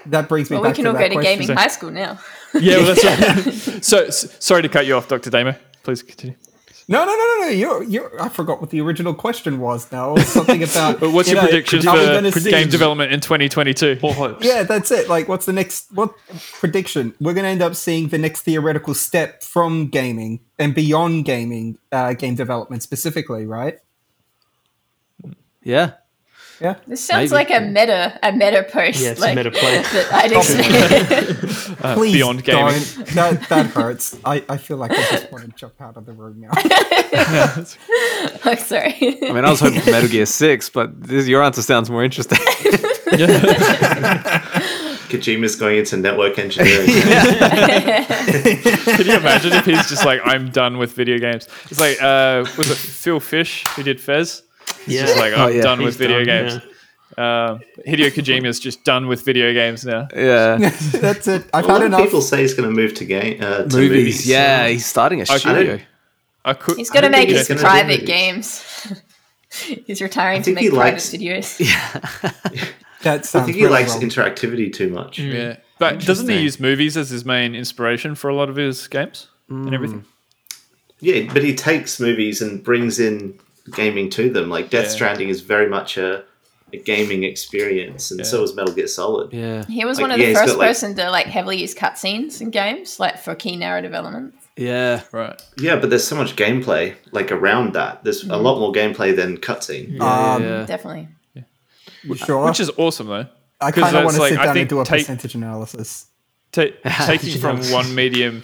that 0.06 0.28
brings 0.28 0.50
me 0.50 0.56
Well, 0.56 0.68
we 0.70 0.74
can 0.74 0.84
to 0.84 0.90
all 0.90 0.96
that 0.96 1.00
go 1.00 1.08
to 1.08 1.14
question. 1.14 1.40
gaming 1.40 1.56
high 1.56 1.68
school 1.68 1.90
now. 1.90 2.18
Yeah, 2.54 2.78
well, 2.78 2.94
that's 2.94 3.66
right. 3.66 3.84
so, 3.84 4.04
s- 4.06 4.36
sorry 4.44 4.62
to 4.62 4.68
cut 4.68 4.86
you 4.86 4.96
off, 4.96 5.08
Dr. 5.08 5.30
Damo. 5.30 5.54
Please 5.82 6.02
continue. 6.02 6.36
No, 6.88 7.04
no, 7.04 7.12
no, 7.14 7.26
no, 7.38 7.40
no. 7.42 7.48
You're, 7.50 7.82
you're, 7.84 8.20
I 8.20 8.28
forgot 8.28 8.60
what 8.60 8.70
the 8.70 8.80
original 8.80 9.14
question 9.14 9.60
was 9.60 9.92
now. 9.92 10.14
It 10.16 10.22
something 10.22 10.60
about. 10.64 10.98
But 10.98 11.10
what's 11.12 11.28
you 11.28 11.34
your 11.36 11.44
know, 11.44 11.48
predictions 11.48 11.86
are 11.86 11.94
we 11.96 12.04
for 12.06 12.12
gonna 12.14 12.32
see- 12.32 12.50
game 12.50 12.68
development 12.68 13.12
in 13.12 13.20
2022? 13.20 14.00
Or 14.02 14.12
hopes. 14.12 14.44
Yeah, 14.44 14.64
that's 14.64 14.90
it. 14.90 15.08
Like, 15.08 15.28
what's 15.28 15.46
the 15.46 15.52
next 15.52 15.92
what 15.92 16.12
prediction? 16.58 17.14
We're 17.20 17.34
going 17.34 17.44
to 17.44 17.50
end 17.50 17.62
up 17.62 17.76
seeing 17.76 18.08
the 18.08 18.18
next 18.18 18.40
theoretical 18.42 18.94
step 18.94 19.44
from 19.44 19.86
gaming 19.88 20.40
and 20.58 20.74
beyond 20.74 21.26
gaming, 21.26 21.78
uh, 21.92 22.14
game 22.14 22.34
development 22.34 22.82
specifically, 22.82 23.46
right? 23.46 23.78
Yeah. 25.70 25.92
Yeah. 26.60 26.74
This 26.86 27.02
sounds 27.02 27.30
Maybe. 27.30 27.48
like 27.48 27.62
a 27.62 27.64
meta 27.64 28.18
a 28.22 28.32
meta 28.32 28.66
post. 28.70 29.00
Yeah, 29.00 29.12
it's 29.12 29.20
a 29.20 29.22
like, 29.22 29.36
meta 29.36 29.50
play. 29.50 29.78
that 29.78 30.12
I'd 30.12 30.32
expect. 30.32 31.70
Uh, 31.80 31.94
Please 31.94 32.12
beyond 32.12 32.44
gaming. 32.44 32.74
don't. 32.74 33.06
That, 33.14 33.48
that 33.48 33.66
hurts. 33.66 34.18
I, 34.22 34.44
I 34.48 34.58
feel 34.58 34.76
like 34.76 34.90
I 34.90 34.96
just 34.96 35.32
want 35.32 35.44
to 35.44 35.50
jump 35.52 35.80
out 35.80 35.96
of 35.96 36.04
the 36.04 36.12
room 36.12 36.40
now. 36.40 36.50
oh, 38.44 38.54
sorry. 38.58 38.94
I 39.22 39.32
mean, 39.32 39.44
I 39.44 39.50
was 39.50 39.60
hoping 39.60 39.80
for 39.80 39.90
Metal 39.90 40.10
Gear 40.10 40.26
Six, 40.26 40.68
but 40.68 41.02
this, 41.02 41.26
your 41.26 41.42
answer 41.42 41.62
sounds 41.62 41.88
more 41.88 42.04
interesting. 42.04 42.38
Kojima's 45.08 45.56
going 45.56 45.78
into 45.78 45.96
network 45.96 46.38
engineering. 46.38 46.86
Can 46.86 46.96
you 49.06 49.16
imagine 49.16 49.52
if 49.54 49.64
he's 49.64 49.88
just 49.88 50.04
like, 50.04 50.20
I'm 50.24 50.50
done 50.50 50.76
with 50.76 50.92
video 50.92 51.18
games? 51.18 51.48
It's 51.70 51.80
like, 51.80 52.00
uh, 52.02 52.44
was 52.58 52.70
it 52.70 52.76
Phil 52.76 53.20
Fish 53.20 53.64
who 53.68 53.82
did 53.82 54.00
Fez? 54.00 54.42
Yeah. 54.86 55.02
Just 55.02 55.18
like, 55.18 55.32
Oh, 55.36 55.46
I'm 55.46 55.54
yeah. 55.56 55.62
done 55.62 55.82
with 55.82 55.96
video 55.96 56.24
done, 56.24 56.48
games. 56.48 56.62
Uh, 57.18 57.58
Hideo 57.86 58.46
is 58.46 58.60
just 58.60 58.84
done 58.84 59.06
with 59.08 59.22
video 59.24 59.52
games 59.52 59.84
now. 59.84 60.08
yeah. 60.14 60.56
That's 60.92 61.26
it. 61.28 61.44
I've 61.52 61.64
a 61.64 61.68
had 61.68 61.82
lot 61.90 62.00
of 62.00 62.04
people 62.06 62.20
say 62.22 62.40
he's 62.42 62.54
going 62.54 62.68
to 62.68 62.74
move 62.74 62.94
to 62.94 63.04
game 63.04 63.42
uh, 63.42 63.58
to 63.58 63.76
movies. 63.76 63.90
movies. 63.90 64.28
Yeah, 64.28 64.68
he's 64.68 64.86
starting 64.86 65.20
a 65.20 65.26
I 65.28 65.36
studio. 65.38 65.80
I 66.44 66.54
could. 66.54 66.76
He's 66.78 66.88
going 66.90 67.02
to 67.04 67.10
make 67.10 67.28
his 67.28 67.46
gonna 67.48 67.60
private 67.60 68.06
games. 68.06 68.64
He's 69.86 70.00
retiring 70.00 70.38
I 70.38 70.42
to 70.42 70.54
make 70.54 70.62
he 70.62 70.70
private 70.70 70.92
likes- 70.92 71.10
videos. 71.10 71.58
That 73.02 73.34
I 73.34 73.40
think 73.44 73.56
he 73.56 73.66
likes 73.66 73.92
wrong. 73.94 74.02
interactivity 74.02 74.70
too 74.70 74.90
much. 74.90 75.18
Yeah, 75.18 75.56
but 75.78 76.00
doesn't 76.04 76.28
he 76.28 76.40
use 76.42 76.60
movies 76.60 76.98
as 76.98 77.08
his 77.08 77.24
main 77.24 77.54
inspiration 77.54 78.14
for 78.14 78.28
a 78.28 78.34
lot 78.34 78.50
of 78.50 78.56
his 78.56 78.86
games 78.88 79.28
and 79.48 79.74
everything? 79.74 80.04
Yeah, 81.00 81.32
but 81.32 81.42
he 81.42 81.54
takes 81.54 81.98
movies 81.98 82.42
and 82.42 82.62
brings 82.62 83.00
in 83.00 83.38
gaming 83.74 84.10
to 84.10 84.30
them. 84.30 84.48
Like 84.50 84.70
Death 84.70 84.84
Yeah. 84.86 84.90
Stranding 84.90 85.28
is 85.28 85.40
very 85.40 85.68
much 85.68 85.96
a, 85.96 86.24
a 86.72 86.76
gaming 86.78 87.24
experience, 87.24 88.10
and 88.10 88.20
Yeah. 88.20 88.24
so 88.26 88.42
is 88.42 88.54
Metal 88.54 88.74
Gear 88.74 88.86
Solid. 88.86 89.32
Yeah. 89.32 89.64
He 89.66 89.84
was 89.84 89.96
Like, 89.98 90.02
one 90.02 90.10
of 90.12 90.18
the 90.18 90.26
he's 90.26 90.36
first 90.38 90.52
got, 90.52 90.58
like- 90.58 90.68
person 90.68 90.94
to 90.96 91.10
like 91.10 91.26
heavily 91.26 91.58
use 91.58 91.74
cutscenes 91.74 92.40
in 92.40 92.50
games, 92.50 93.00
like 93.00 93.18
for 93.18 93.34
key 93.34 93.56
narrative 93.56 93.92
elements. 93.94 94.36
Yeah. 94.56 95.02
Right. 95.12 95.40
Yeah, 95.58 95.76
but 95.76 95.88
there's 95.90 96.06
so 96.06 96.16
much 96.16 96.36
gameplay 96.36 96.94
like 97.12 97.32
around 97.32 97.72
that. 97.74 98.04
There's 98.04 98.24
a 98.24 98.36
lot 98.36 98.58
more 98.60 98.72
gameplay 98.72 99.14
than 99.16 99.38
cutscene. 99.38 100.00
Um, 100.00 100.42
yeah. 100.42 100.66
Definitely. 100.66 101.08
Sure. 102.16 102.46
Which 102.46 102.60
is 102.60 102.70
awesome 102.78 103.06
though. 103.08 103.26
I 103.60 103.72
kind 103.72 103.94
of 103.94 104.04
want 104.04 104.14
to 104.16 104.20
like, 104.22 104.30
sit 104.30 104.38
I 104.38 104.44
down 104.46 104.56
and 104.58 104.68
do 104.68 104.80
a 104.80 104.84
take- 104.84 105.00
percentage 105.00 105.34
analysis. 105.34 106.06
Ta- 106.52 106.64
taking 107.06 107.38
from 107.38 107.60
one 107.70 107.94
medium 107.94 108.42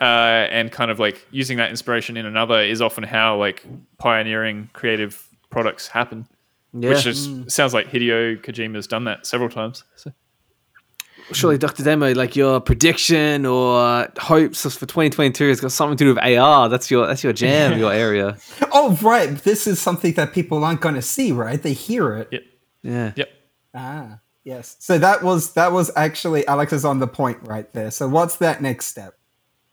uh, 0.00 0.48
and 0.50 0.72
kind 0.72 0.90
of 0.90 0.98
like 0.98 1.26
using 1.30 1.58
that 1.58 1.70
inspiration 1.70 2.16
in 2.16 2.24
another 2.24 2.60
is 2.60 2.80
often 2.80 3.04
how 3.04 3.36
like 3.36 3.64
pioneering 3.98 4.70
creative 4.72 5.28
products 5.50 5.88
happen. 5.88 6.26
Yeah. 6.72 6.90
Which 6.90 7.06
is 7.06 7.28
sounds 7.48 7.74
like 7.74 7.88
Hideo 7.88 8.40
Kojima's 8.42 8.86
done 8.86 9.04
that 9.04 9.26
several 9.26 9.50
times. 9.50 9.84
So. 9.96 10.12
Surely, 11.32 11.58
Dr. 11.58 11.84
Damo, 11.84 12.12
like 12.14 12.34
your 12.34 12.60
prediction 12.60 13.46
or 13.46 14.08
hopes 14.18 14.62
for 14.62 14.86
2022 14.86 15.48
has 15.48 15.60
got 15.60 15.72
something 15.72 15.96
to 15.96 16.04
do 16.04 16.14
with 16.14 16.18
AR. 16.24 16.68
That's 16.68 16.90
your 16.90 17.06
that's 17.06 17.22
your 17.22 17.32
jam, 17.32 17.78
your 17.78 17.92
area. 18.06 18.36
Oh, 18.72 18.98
right. 19.02 19.28
This 19.44 19.66
is 19.66 19.80
something 19.80 20.14
that 20.14 20.32
people 20.32 20.64
aren't 20.64 20.80
going 20.80 20.96
to 20.96 21.02
see, 21.02 21.32
right? 21.32 21.62
They 21.62 21.72
hear 21.72 22.16
it. 22.16 22.28
Yep. 22.30 22.42
Yeah. 22.82 23.12
Yep. 23.16 23.28
Ah, 23.74 24.18
yes. 24.44 24.76
So 24.80 24.98
that 24.98 25.22
was 25.22 25.52
that 25.52 25.72
was 25.72 25.90
actually 25.94 26.46
Alex 26.46 26.72
is 26.72 26.84
on 26.84 26.98
the 26.98 27.06
point 27.06 27.38
right 27.42 27.70
there. 27.72 27.90
So 27.90 28.08
what's 28.08 28.36
that 28.36 28.62
next 28.62 28.86
step? 28.86 29.14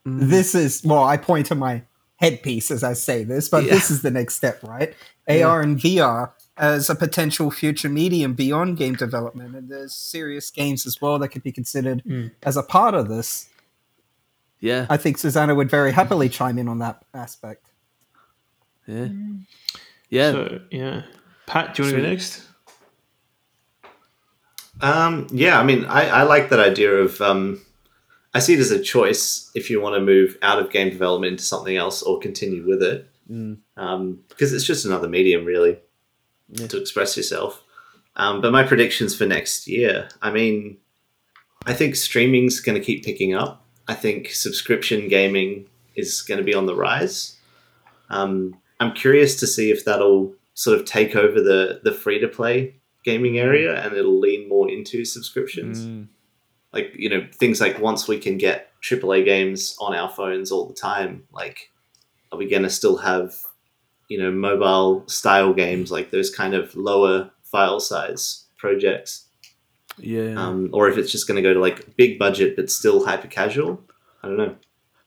This 0.09 0.55
is 0.55 0.81
well, 0.85 1.03
I 1.03 1.17
point 1.17 1.47
to 1.47 1.55
my 1.55 1.83
headpiece 2.15 2.71
as 2.71 2.83
I 2.83 2.93
say 2.93 3.23
this, 3.23 3.49
but 3.49 3.63
Yeah. 3.65 3.71
this 3.71 3.91
is 3.91 4.01
the 4.01 4.09
next 4.11 4.35
step, 4.35 4.63
right? 4.63 4.93
AR 5.27 5.61
and 5.61 5.77
VR 5.77 6.31
as 6.57 6.89
a 6.89 6.95
potential 6.95 7.51
future 7.51 7.89
medium 7.89 8.33
beyond 8.33 8.77
game 8.77 8.95
development, 8.95 9.55
and 9.55 9.69
there's 9.69 9.93
serious 9.93 10.49
games 10.49 10.85
as 10.87 11.01
well 11.01 11.19
that 11.19 11.27
could 11.29 11.43
be 11.43 11.51
considered 11.51 12.31
as 12.43 12.55
a 12.57 12.63
part 12.63 12.95
of 12.95 13.09
this. 13.09 13.49
Yeah. 14.59 14.87
I 14.89 14.97
think 14.97 15.17
Susanna 15.19 15.53
would 15.53 15.69
very 15.69 15.91
happily 15.91 16.29
chime 16.29 16.57
in 16.57 16.67
on 16.67 16.79
that 16.79 17.03
aspect. 17.13 17.65
Yeah. 18.87 19.09
Yeah. 20.09 20.31
So 20.31 20.61
yeah, 20.71 21.01
Pat, 21.45 21.75
do 21.75 21.83
you 21.83 21.87
want 21.89 21.95
to 21.97 22.01
go 22.01 22.09
next? 22.09 22.43
Um, 24.79 25.27
yeah, 25.31 25.59
I 25.59 25.63
mean, 25.63 25.85
I, 25.85 26.07
I 26.09 26.23
like 26.23 26.49
that 26.49 26.59
idea 26.59 26.93
of. 26.93 27.19
Um, 27.21 27.61
I 28.37 28.39
see 28.39 28.53
it 28.53 28.59
as 28.59 28.69
a 28.69 28.79
choice 28.79 29.49
if 29.55 29.71
you 29.71 29.81
want 29.81 29.95
to 29.95 29.99
move 29.99 30.37
out 30.43 30.59
of 30.59 30.69
game 30.69 30.91
development 30.91 31.31
into 31.31 31.43
something 31.43 31.75
else 31.75 32.03
or 32.03 32.19
continue 32.19 32.63
with 32.67 32.83
it, 32.83 33.09
um, 33.77 34.19
because 34.29 34.53
it's 34.53 34.63
just 34.63 34.85
another 34.85 35.09
medium, 35.09 35.43
really, 35.43 35.79
to 36.69 36.79
express 36.79 37.17
yourself. 37.17 37.63
Um, 38.15 38.39
but 38.39 38.51
my 38.51 38.61
predictions 38.61 39.15
for 39.15 39.25
next 39.25 39.67
year, 39.67 40.09
I 40.21 40.29
mean, 40.29 40.77
I 41.65 41.73
think 41.73 41.95
streaming's 41.95 42.59
going 42.59 42.79
to 42.79 42.85
keep 42.85 43.03
picking 43.03 43.33
up. 43.33 43.65
I 43.87 43.95
think 43.95 44.29
subscription 44.29 45.07
gaming 45.07 45.65
is 45.95 46.21
going 46.21 46.37
to 46.37 46.43
be 46.43 46.53
on 46.53 46.67
the 46.67 46.75
rise. 46.75 47.37
Um, 48.11 48.55
I'm 48.79 48.93
curious 48.93 49.39
to 49.39 49.47
see 49.47 49.71
if 49.71 49.83
that'll 49.83 50.35
sort 50.53 50.79
of 50.79 50.85
take 50.85 51.15
over 51.15 51.41
the 51.41 51.81
the 51.83 51.91
free 51.91 52.19
to 52.19 52.27
play 52.27 52.75
gaming 53.03 53.39
area 53.39 53.81
and 53.81 53.95
it'll 53.95 54.19
lean 54.19 54.47
more 54.47 54.69
into 54.69 55.05
subscriptions. 55.05 55.87
Mm. 55.87 56.07
Like 56.73 56.93
you 56.95 57.09
know 57.09 57.27
things 57.33 57.61
like 57.61 57.79
once 57.79 58.07
we 58.07 58.19
can 58.19 58.37
get 58.37 58.69
AAA 58.81 59.25
games 59.25 59.75
on 59.79 59.95
our 59.95 60.09
phones 60.09 60.51
all 60.51 60.67
the 60.67 60.73
time, 60.73 61.27
like 61.31 61.71
are 62.31 62.37
we 62.37 62.47
going 62.49 62.63
to 62.63 62.69
still 62.69 62.97
have 62.97 63.35
you 64.09 64.17
know 64.19 64.31
mobile 64.31 65.07
style 65.07 65.53
games 65.53 65.91
like 65.91 66.11
those 66.11 66.33
kind 66.33 66.53
of 66.53 66.75
lower 66.75 67.31
file 67.43 67.79
size 67.79 68.45
projects? 68.57 69.23
Yeah. 69.99 70.35
um, 70.35 70.69
or 70.73 70.87
if 70.89 70.97
it's 70.97 71.11
just 71.11 71.27
going 71.27 71.37
to 71.37 71.41
go 71.41 71.55
to 71.55 71.59
like 71.59 71.95
big 71.95 72.19
budget 72.19 72.55
but 72.55 72.69
still 72.69 73.05
hyper 73.05 73.27
casual. 73.27 73.81
I 74.21 74.27
don't 74.27 74.37
know. 74.37 74.55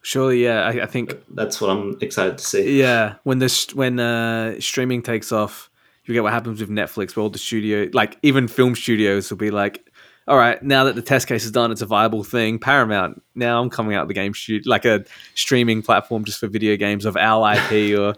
Surely, 0.03 0.43
yeah. 0.43 0.63
I, 0.63 0.83
I 0.83 0.87
think 0.87 1.15
That's 1.35 1.61
what 1.61 1.71
I'm 1.71 1.97
excited 2.01 2.39
to 2.39 2.45
see. 2.45 2.79
Yeah, 2.79 3.17
when 3.25 3.39
this 3.39 3.73
when 3.75 4.01
uh, 4.01 4.59
streaming 4.61 5.03
takes 5.03 5.31
off, 5.31 5.71
you 6.05 6.15
get 6.15 6.23
what 6.23 6.33
happens 6.33 6.61
with 6.61 6.71
Netflix, 6.71 7.15
where 7.15 7.23
all 7.23 7.31
the 7.31 7.39
studio, 7.39 7.89
like 7.93 8.19
even 8.23 8.49
film 8.49 8.75
studios, 8.75 9.31
will 9.31 9.37
be 9.37 9.51
like, 9.51 9.90
"All 10.29 10.37
right, 10.37 10.63
now 10.63 10.85
that 10.85 10.95
the 10.95 11.03
test 11.03 11.27
case 11.27 11.45
is 11.45 11.51
done, 11.51 11.71
it's 11.73 11.83
a 11.83 11.87
viable 11.87 12.25
thing." 12.25 12.59
Paramount, 12.59 13.23
now 13.35 13.61
I'm 13.63 13.71
coming 13.71 13.95
out 13.95 14.07
with 14.07 14.15
the 14.15 14.21
game 14.21 14.33
shoot 14.33 14.67
like 14.67 14.85
a 14.85 15.05
streaming 15.35 15.83
platform 15.83 16.25
just 16.25 16.39
for 16.41 16.47
video 16.49 16.77
games 16.77 17.05
of 17.05 17.17
our 17.17 17.55
IP 17.55 17.97
or 17.99 18.15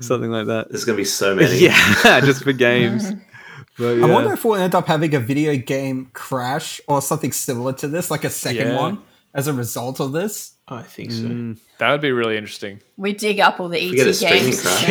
something 0.00 0.30
like 0.30 0.46
that. 0.46 0.70
There's 0.70 0.84
going 0.84 0.96
to 0.96 1.00
be 1.00 1.04
so 1.04 1.34
many. 1.34 1.58
yeah, 1.60 2.20
just 2.20 2.44
for 2.44 2.52
games. 2.52 3.12
But, 3.76 4.00
I 4.04 4.06
wonder 4.06 4.32
if 4.32 4.44
we'll 4.44 4.54
end 4.54 4.76
up 4.76 4.86
having 4.86 5.16
a 5.16 5.18
video 5.18 5.56
game 5.56 6.08
crash 6.12 6.80
or 6.86 7.02
something 7.02 7.32
similar 7.32 7.72
to 7.72 7.88
this, 7.88 8.08
like 8.08 8.22
a 8.22 8.30
second 8.30 8.68
Yeah. 8.68 8.76
one, 8.76 9.02
as 9.34 9.46
a 9.48 9.52
result 9.52 10.00
of 10.00 10.12
this? 10.12 10.52
I 10.66 10.80
think 10.82 11.12
so. 11.12 11.24
Mm, 11.24 11.58
that 11.76 11.90
would 11.90 12.00
be 12.00 12.10
really 12.12 12.38
interesting. 12.38 12.80
We 12.96 13.12
dig 13.12 13.38
up 13.38 13.60
all 13.60 13.68
the 13.68 13.78
ET 13.78 13.90
We 13.90 13.96
get 13.96 14.06
a 14.06 14.14
streaming 14.14 14.44
games. 14.44 14.62
crash. 14.62 14.84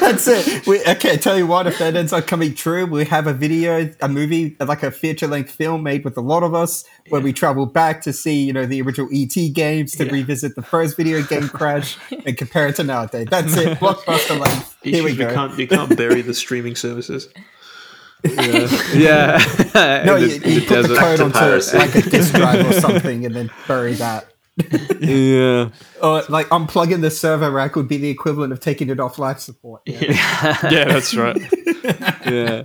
That's 0.00 0.28
it. 0.28 0.66
We, 0.66 0.82
okay, 0.84 1.16
tell 1.16 1.38
you 1.38 1.46
what, 1.46 1.66
if 1.66 1.78
that 1.78 1.96
ends 1.96 2.12
up 2.12 2.26
coming 2.26 2.54
true, 2.54 2.84
we 2.84 3.06
have 3.06 3.26
a 3.26 3.32
video, 3.32 3.90
a 4.02 4.08
movie, 4.08 4.56
like 4.60 4.82
a 4.82 4.90
feature 4.90 5.26
length 5.26 5.52
film 5.52 5.82
made 5.82 6.04
with 6.04 6.18
a 6.18 6.20
lot 6.20 6.42
of 6.42 6.54
us, 6.54 6.84
where 7.08 7.22
we 7.22 7.32
travel 7.32 7.64
back 7.64 8.02
to 8.02 8.12
see, 8.12 8.42
you 8.44 8.52
know, 8.52 8.66
the 8.66 8.82
original 8.82 9.08
ET 9.10 9.34
games, 9.54 9.92
to 9.92 10.04
Yeah. 10.04 10.12
revisit 10.12 10.54
the 10.54 10.62
first 10.62 10.98
video 10.98 11.22
game 11.22 11.48
crash, 11.48 11.96
and 12.26 12.36
compare 12.36 12.68
it 12.68 12.76
to 12.76 12.84
nowadays. 12.84 13.28
That's 13.30 13.56
it. 13.56 13.78
Blockbuster 13.78 14.38
length. 14.38 14.76
Here 14.82 15.02
we 15.02 15.12
Issues 15.12 15.18
go. 15.18 15.34
can't 15.34 15.58
you 15.58 15.66
can't 15.68 15.96
bury 15.96 16.20
the 16.22 16.34
streaming 16.34 16.74
services. 16.76 17.28
Yeah. 18.24 19.38
No, 20.04 20.16
In 20.16 20.22
you, 20.30 20.38
the- 20.38 20.50
you 20.50 20.60
the 20.60 20.66
put 20.66 20.82
the 20.82 20.88
desert. 20.88 20.98
code 20.98 21.16
to 21.18 21.24
onto 21.24 21.38
piracy. 21.38 21.78
like 21.78 21.94
a 21.94 22.02
disk 22.02 22.34
drive 22.34 22.66
or 22.66 22.72
something, 22.80 23.24
and 23.26 23.34
then 23.34 23.50
bury 23.68 23.94
that. 23.94 24.26
yeah. 25.00 25.70
Or 26.02 26.22
like 26.28 26.46
unplugging 26.48 27.00
the 27.00 27.10
server 27.10 27.50
rack 27.50 27.76
would 27.76 27.88
be 27.88 27.96
the 27.98 28.10
equivalent 28.10 28.52
of 28.52 28.60
taking 28.60 28.90
it 28.90 29.00
off 29.00 29.18
life 29.18 29.38
support. 29.38 29.82
yeah, 29.86 30.58
that's 30.84 31.14
right. 31.14 31.36
Yeah. 32.26 32.64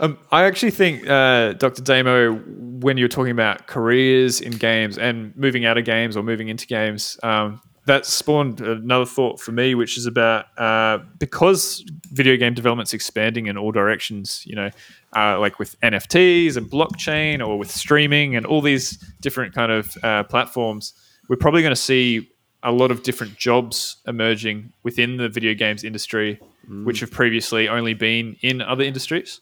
Um, 0.00 0.18
I 0.32 0.44
actually 0.44 0.72
think, 0.72 1.08
uh, 1.08 1.52
Dr. 1.52 1.80
Damo, 1.82 2.34
when 2.34 2.96
you're 2.98 3.08
talking 3.08 3.30
about 3.30 3.68
careers 3.68 4.40
in 4.40 4.52
games 4.52 4.98
and 4.98 5.32
moving 5.36 5.64
out 5.64 5.78
of 5.78 5.84
games 5.84 6.16
or 6.16 6.22
moving 6.24 6.48
into 6.48 6.66
games, 6.66 7.18
um, 7.22 7.60
that 7.86 8.06
spawned 8.06 8.60
another 8.60 9.04
thought 9.04 9.40
for 9.40 9.52
me, 9.52 9.74
which 9.74 9.98
is 9.98 10.06
about 10.06 10.46
uh, 10.58 10.98
because 11.18 11.84
video 12.12 12.36
game 12.36 12.54
development's 12.54 12.94
expanding 12.94 13.46
in 13.46 13.56
all 13.56 13.72
directions, 13.72 14.44
you 14.46 14.54
know, 14.54 14.70
uh, 15.16 15.38
like 15.40 15.58
with 15.58 15.78
NFTs 15.80 16.56
and 16.56 16.70
blockchain 16.70 17.44
or 17.44 17.58
with 17.58 17.70
streaming 17.70 18.36
and 18.36 18.46
all 18.46 18.60
these 18.60 18.92
different 19.20 19.54
kind 19.54 19.72
of 19.72 19.96
uh, 20.04 20.22
platforms, 20.24 20.94
we're 21.28 21.36
probably 21.36 21.62
going 21.62 21.74
to 21.74 21.80
see 21.80 22.28
a 22.62 22.70
lot 22.70 22.92
of 22.92 23.02
different 23.02 23.36
jobs 23.36 23.96
emerging 24.06 24.72
within 24.84 25.16
the 25.16 25.28
video 25.28 25.52
games 25.52 25.82
industry, 25.82 26.38
which 26.84 27.00
have 27.00 27.10
previously 27.10 27.68
only 27.68 27.94
been 27.94 28.36
in 28.42 28.62
other 28.62 28.84
industries. 28.84 29.40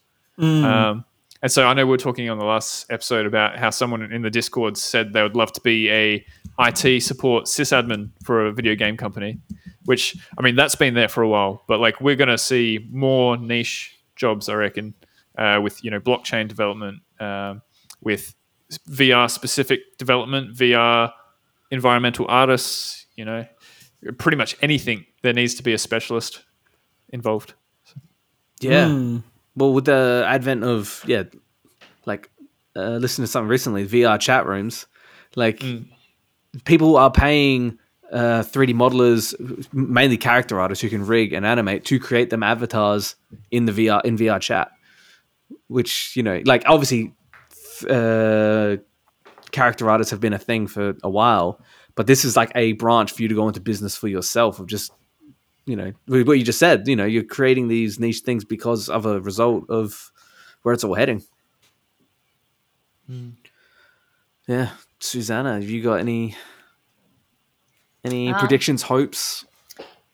Um, 0.64 1.04
and 1.42 1.50
so 1.50 1.66
I 1.66 1.74
know 1.74 1.86
we 1.86 1.94
are 1.94 1.98
talking 1.98 2.28
on 2.28 2.38
the 2.38 2.44
last 2.44 2.90
episode 2.90 3.26
about 3.26 3.58
how 3.58 3.70
someone 3.70 4.10
in 4.12 4.22
the 4.22 4.30
Discord 4.30 4.76
said 4.76 5.12
they 5.12 5.22
would 5.22 5.36
love 5.36 5.52
to 5.52 5.60
be 5.60 5.90
a 5.90 6.24
IT 6.60 7.02
support 7.02 7.46
sysadmin 7.46 8.10
for 8.22 8.46
a 8.46 8.52
video 8.52 8.74
game 8.74 8.96
company, 8.96 9.38
which 9.84 10.16
I 10.38 10.42
mean 10.42 10.56
that's 10.56 10.74
been 10.74 10.94
there 10.94 11.08
for 11.08 11.22
a 11.22 11.28
while, 11.28 11.64
but 11.66 11.80
like 11.80 12.00
we're 12.00 12.16
going 12.16 12.28
to 12.28 12.38
see 12.38 12.86
more 12.90 13.36
niche 13.36 13.98
jobs, 14.16 14.48
I 14.48 14.54
reckon, 14.54 14.94
uh, 15.38 15.60
with 15.62 15.82
you 15.82 15.90
know 15.90 16.00
blockchain 16.00 16.48
development, 16.48 17.00
um, 17.18 17.62
with 18.02 18.34
VR 18.88 19.30
specific 19.30 19.80
development, 19.98 20.56
VR 20.56 21.12
environmental 21.70 22.26
artists, 22.28 23.06
you 23.16 23.24
know, 23.24 23.46
pretty 24.18 24.36
much 24.36 24.56
anything 24.62 25.06
there 25.22 25.32
needs 25.32 25.54
to 25.54 25.62
be 25.62 25.72
a 25.72 25.78
specialist 25.78 26.42
involved. 27.10 27.54
Yeah. 28.60 29.18
Well, 29.56 29.72
with 29.72 29.86
the 29.86 30.24
advent 30.26 30.64
of 30.64 31.02
yeah, 31.06 31.24
like 32.06 32.30
uh, 32.76 32.96
listen 32.96 33.24
to 33.24 33.26
something 33.26 33.48
recently, 33.48 33.86
VR 33.86 34.20
chat 34.20 34.46
rooms, 34.46 34.86
like 35.36 35.62
people 36.64 36.96
are 36.96 37.10
paying 37.10 37.78
uh, 38.10 38.42
3D 38.42 38.74
modelers, 38.74 39.34
mainly 39.72 40.16
character 40.16 40.60
artists 40.60 40.82
who 40.82 40.88
can 40.88 41.06
rig 41.06 41.32
and 41.32 41.46
animate, 41.46 41.84
to 41.86 42.00
create 42.00 42.30
them 42.30 42.42
avatars 42.42 43.16
in 43.50 43.66
the 43.66 43.72
VR 43.72 44.04
in 44.04 44.16
VR 44.16 44.40
chat. 44.40 44.70
Which 45.68 46.16
you 46.16 46.22
know, 46.22 46.42
like 46.44 46.64
obviously, 46.66 47.14
uh, 47.88 48.76
character 49.52 49.88
artists 49.90 50.10
have 50.10 50.20
been 50.20 50.32
a 50.32 50.38
thing 50.38 50.66
for 50.66 50.96
a 51.02 51.10
while, 51.10 51.60
but 51.94 52.06
this 52.06 52.24
is 52.24 52.36
like 52.36 52.50
a 52.54 52.72
branch 52.72 53.12
for 53.12 53.22
you 53.22 53.28
to 53.28 53.34
go 53.34 53.46
into 53.46 53.60
business 53.60 53.96
for 53.96 54.08
yourself 54.08 54.58
of 54.58 54.66
just 54.66 54.92
you 55.66 55.76
know 55.76 55.92
what 56.06 56.38
you 56.38 56.42
just 56.42 56.58
said 56.58 56.88
you 56.88 56.96
know 56.96 57.04
you're 57.04 57.22
creating 57.22 57.68
these 57.68 58.00
niche 58.00 58.20
things 58.20 58.44
because 58.44 58.88
of 58.88 59.04
a 59.06 59.20
result 59.20 59.68
of 59.68 60.10
where 60.62 60.74
it's 60.74 60.82
all 60.82 60.94
heading. 60.94 61.22
Yeah 64.48 64.70
susanna 65.00 65.54
have 65.54 65.68
you 65.68 65.82
got 65.82 66.00
any 66.00 66.36
any 68.04 68.28
Uh, 68.28 68.38
predictions 68.38 68.82
hopes 68.82 69.44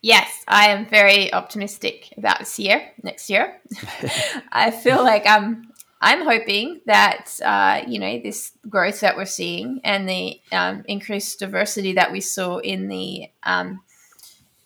Yes, 0.07 0.45
I 0.47 0.69
am 0.69 0.87
very 0.87 1.33
optimistic 1.33 2.15
about 2.17 2.39
this 2.39 2.61
year, 2.61 2.93
next 3.03 3.29
year. 3.29 3.61
I 4.53 4.71
feel 4.71 5.03
like 5.03 5.27
I'm 5.27 5.73
I'm 6.01 6.25
hoping 6.25 6.81
that 6.87 7.41
uh, 7.45 7.83
you 7.89 7.99
know 7.99 8.21
this 8.21 8.53
growth 8.69 9.01
that 9.01 9.17
we're 9.17 9.25
seeing 9.25 9.81
and 9.83 10.09
the 10.09 10.41
um, 10.53 10.85
increased 10.87 11.41
diversity 11.41 11.95
that 11.95 12.13
we 12.13 12.21
saw 12.21 12.59
in 12.59 12.87
the 12.87 13.31
um, 13.43 13.81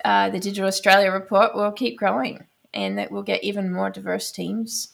uh, 0.05 0.28
the 0.28 0.40
Digital 0.40 0.68
Australia 0.68 1.10
report 1.10 1.55
will 1.55 1.72
keep 1.72 1.97
growing, 1.97 2.44
and 2.74 2.98
that 2.98 3.10
we'll 3.10 3.22
get 3.22 3.42
even 3.42 3.72
more 3.72 3.88
diverse 3.88 4.30
teams 4.30 4.88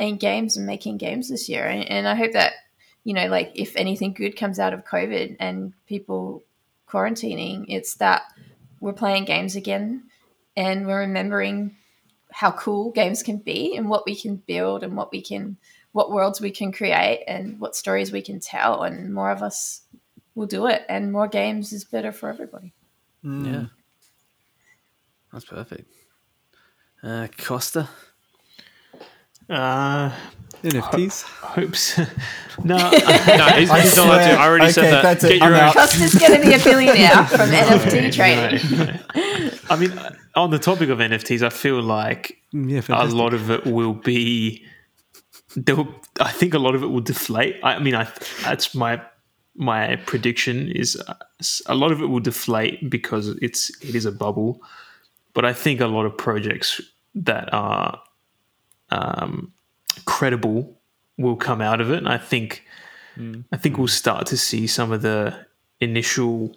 in 0.00 0.16
games 0.16 0.56
and 0.56 0.66
making 0.66 0.96
games 0.96 1.28
this 1.28 1.48
year. 1.48 1.66
And, 1.66 1.88
and 1.88 2.08
I 2.08 2.16
hope 2.16 2.32
that 2.32 2.54
you 3.04 3.12
know, 3.12 3.26
like 3.28 3.52
if 3.54 3.76
anything 3.76 4.14
good 4.14 4.36
comes 4.36 4.58
out 4.58 4.72
of 4.72 4.84
COVID 4.84 5.36
and 5.38 5.74
people 5.86 6.42
quarantining, 6.88 7.66
it's 7.68 7.94
that 7.96 8.22
we're 8.80 8.92
playing 8.92 9.24
games 9.24 9.56
again 9.56 10.04
and 10.56 10.86
we're 10.86 11.00
remembering 11.00 11.76
how 12.32 12.50
cool 12.50 12.90
games 12.90 13.22
can 13.22 13.36
be 13.36 13.76
and 13.76 13.88
what 13.88 14.04
we 14.06 14.16
can 14.16 14.36
build 14.36 14.82
and 14.82 14.96
what 14.96 15.12
we 15.12 15.20
can 15.22 15.56
what 15.92 16.10
worlds 16.10 16.40
we 16.40 16.50
can 16.50 16.72
create 16.72 17.22
and 17.28 17.60
what 17.60 17.76
stories 17.76 18.10
we 18.10 18.20
can 18.20 18.40
tell 18.40 18.82
and 18.82 19.14
more 19.14 19.30
of 19.30 19.42
us 19.42 19.82
will 20.34 20.46
do 20.46 20.66
it 20.66 20.84
and 20.88 21.12
more 21.12 21.28
games 21.28 21.72
is 21.72 21.84
better 21.84 22.10
for 22.10 22.28
everybody. 22.28 22.72
Yeah. 23.22 23.66
That's 25.32 25.44
perfect. 25.44 25.88
Uh 27.02 27.28
costa? 27.38 27.88
Uh, 29.48 30.10
nfts 30.64 31.22
hopes. 31.22 31.98
no, 32.64 32.76
No, 32.76 33.46
he's, 33.56 33.70
he's 33.70 33.96
not 33.96 34.06
allowed 34.06 34.24
to. 34.26 34.32
I 34.32 34.46
already 34.46 34.64
Okay, 34.64 34.72
said 34.72 34.92
that. 34.92 35.02
that's 35.02 35.24
it. 35.24 35.28
Get 35.28 35.38
your 35.38 35.46
I'm 35.48 35.54
own. 35.54 35.60
out. 35.60 35.74
Costa's 35.74 36.14
going 36.14 36.40
to 36.40 36.46
be 36.46 36.54
a 36.54 36.58
billionaire 36.58 37.26
from 37.26 37.48
NFT 37.50 38.12
trading 38.12 39.60
I 39.70 39.76
mean, 39.76 39.92
on 40.34 40.50
the 40.50 40.58
topic 40.58 40.88
of 40.90 40.98
NFTs, 40.98 41.42
I 41.42 41.48
feel 41.50 41.80
like 41.82 42.38
yeah 42.52 42.82
a 42.88 43.06
lot 43.06 43.32
of 43.34 43.50
it 43.50 43.64
will 43.66 43.94
be. 43.94 44.64
There, 45.56 45.76
I 46.20 46.30
think 46.32 46.52
a 46.54 46.58
lot 46.58 46.74
of 46.74 46.82
it 46.82 46.86
will 46.88 47.00
deflate. 47.00 47.56
I 47.62 47.78
mean, 47.78 47.94
I 47.94 48.06
that's 48.42 48.74
my 48.74 49.00
my 49.56 49.96
prediction 50.04 50.68
is 50.68 51.00
uh, 51.08 51.14
a 51.66 51.74
lot 51.74 51.92
of 51.92 52.02
it 52.02 52.06
will 52.06 52.20
deflate 52.20 52.90
because 52.90 53.28
it's 53.40 53.70
it 53.82 53.94
is 53.94 54.04
a 54.04 54.12
bubble. 54.12 54.60
But 55.32 55.44
I 55.46 55.52
think 55.54 55.80
a 55.80 55.86
lot 55.86 56.04
of 56.06 56.16
projects 56.18 56.80
that 57.14 57.52
are 57.54 58.00
um, 58.90 59.52
credible 60.04 60.80
will 61.18 61.36
come 61.36 61.60
out 61.60 61.80
of 61.80 61.90
it. 61.90 61.98
And 61.98 62.08
I 62.08 62.18
think 62.18 62.64
I 63.52 63.56
think 63.56 63.78
we'll 63.78 63.88
start 63.88 64.26
to 64.26 64.36
see 64.36 64.66
some 64.66 64.90
of 64.90 65.02
the 65.02 65.46
initial 65.80 66.56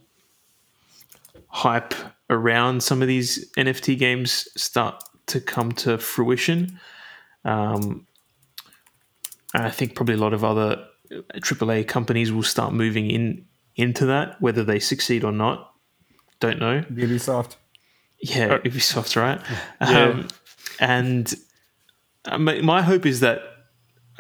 hype 1.50 1.94
around 2.30 2.82
some 2.84 3.02
of 3.02 3.08
these 3.08 3.52
NFT 3.54 3.98
games 3.98 4.48
start 4.62 5.04
to 5.28 5.40
come 5.40 5.72
to 5.74 5.98
fruition. 5.98 6.80
Um, 7.46 8.08
and 9.54 9.64
I 9.64 9.70
think 9.70 9.96
probably 9.96 10.16
a 10.16 10.18
lot 10.18 10.34
of 10.34 10.44
other 10.44 10.84
AAA 11.12 11.88
companies 11.88 12.32
will 12.32 12.44
start 12.44 12.74
moving 12.74 13.10
in 13.10 13.46
into 13.76 14.08
that, 14.08 14.42
whether 14.42 14.64
they 14.64 14.80
succeed 14.80 15.24
or 15.24 15.32
not. 15.32 15.72
Don't 16.40 16.60
know. 16.60 16.82
Ubisoft. 16.92 17.56
Yeah, 18.20 18.58
Ubisoft, 18.60 19.16
right? 19.16 19.40
Yeah. 19.80 20.10
Um, 20.10 20.28
and 20.80 21.34
uh, 22.28 22.38
my, 22.38 22.62
my 22.62 22.82
hope 22.82 23.06
is 23.06 23.20
that 23.22 23.42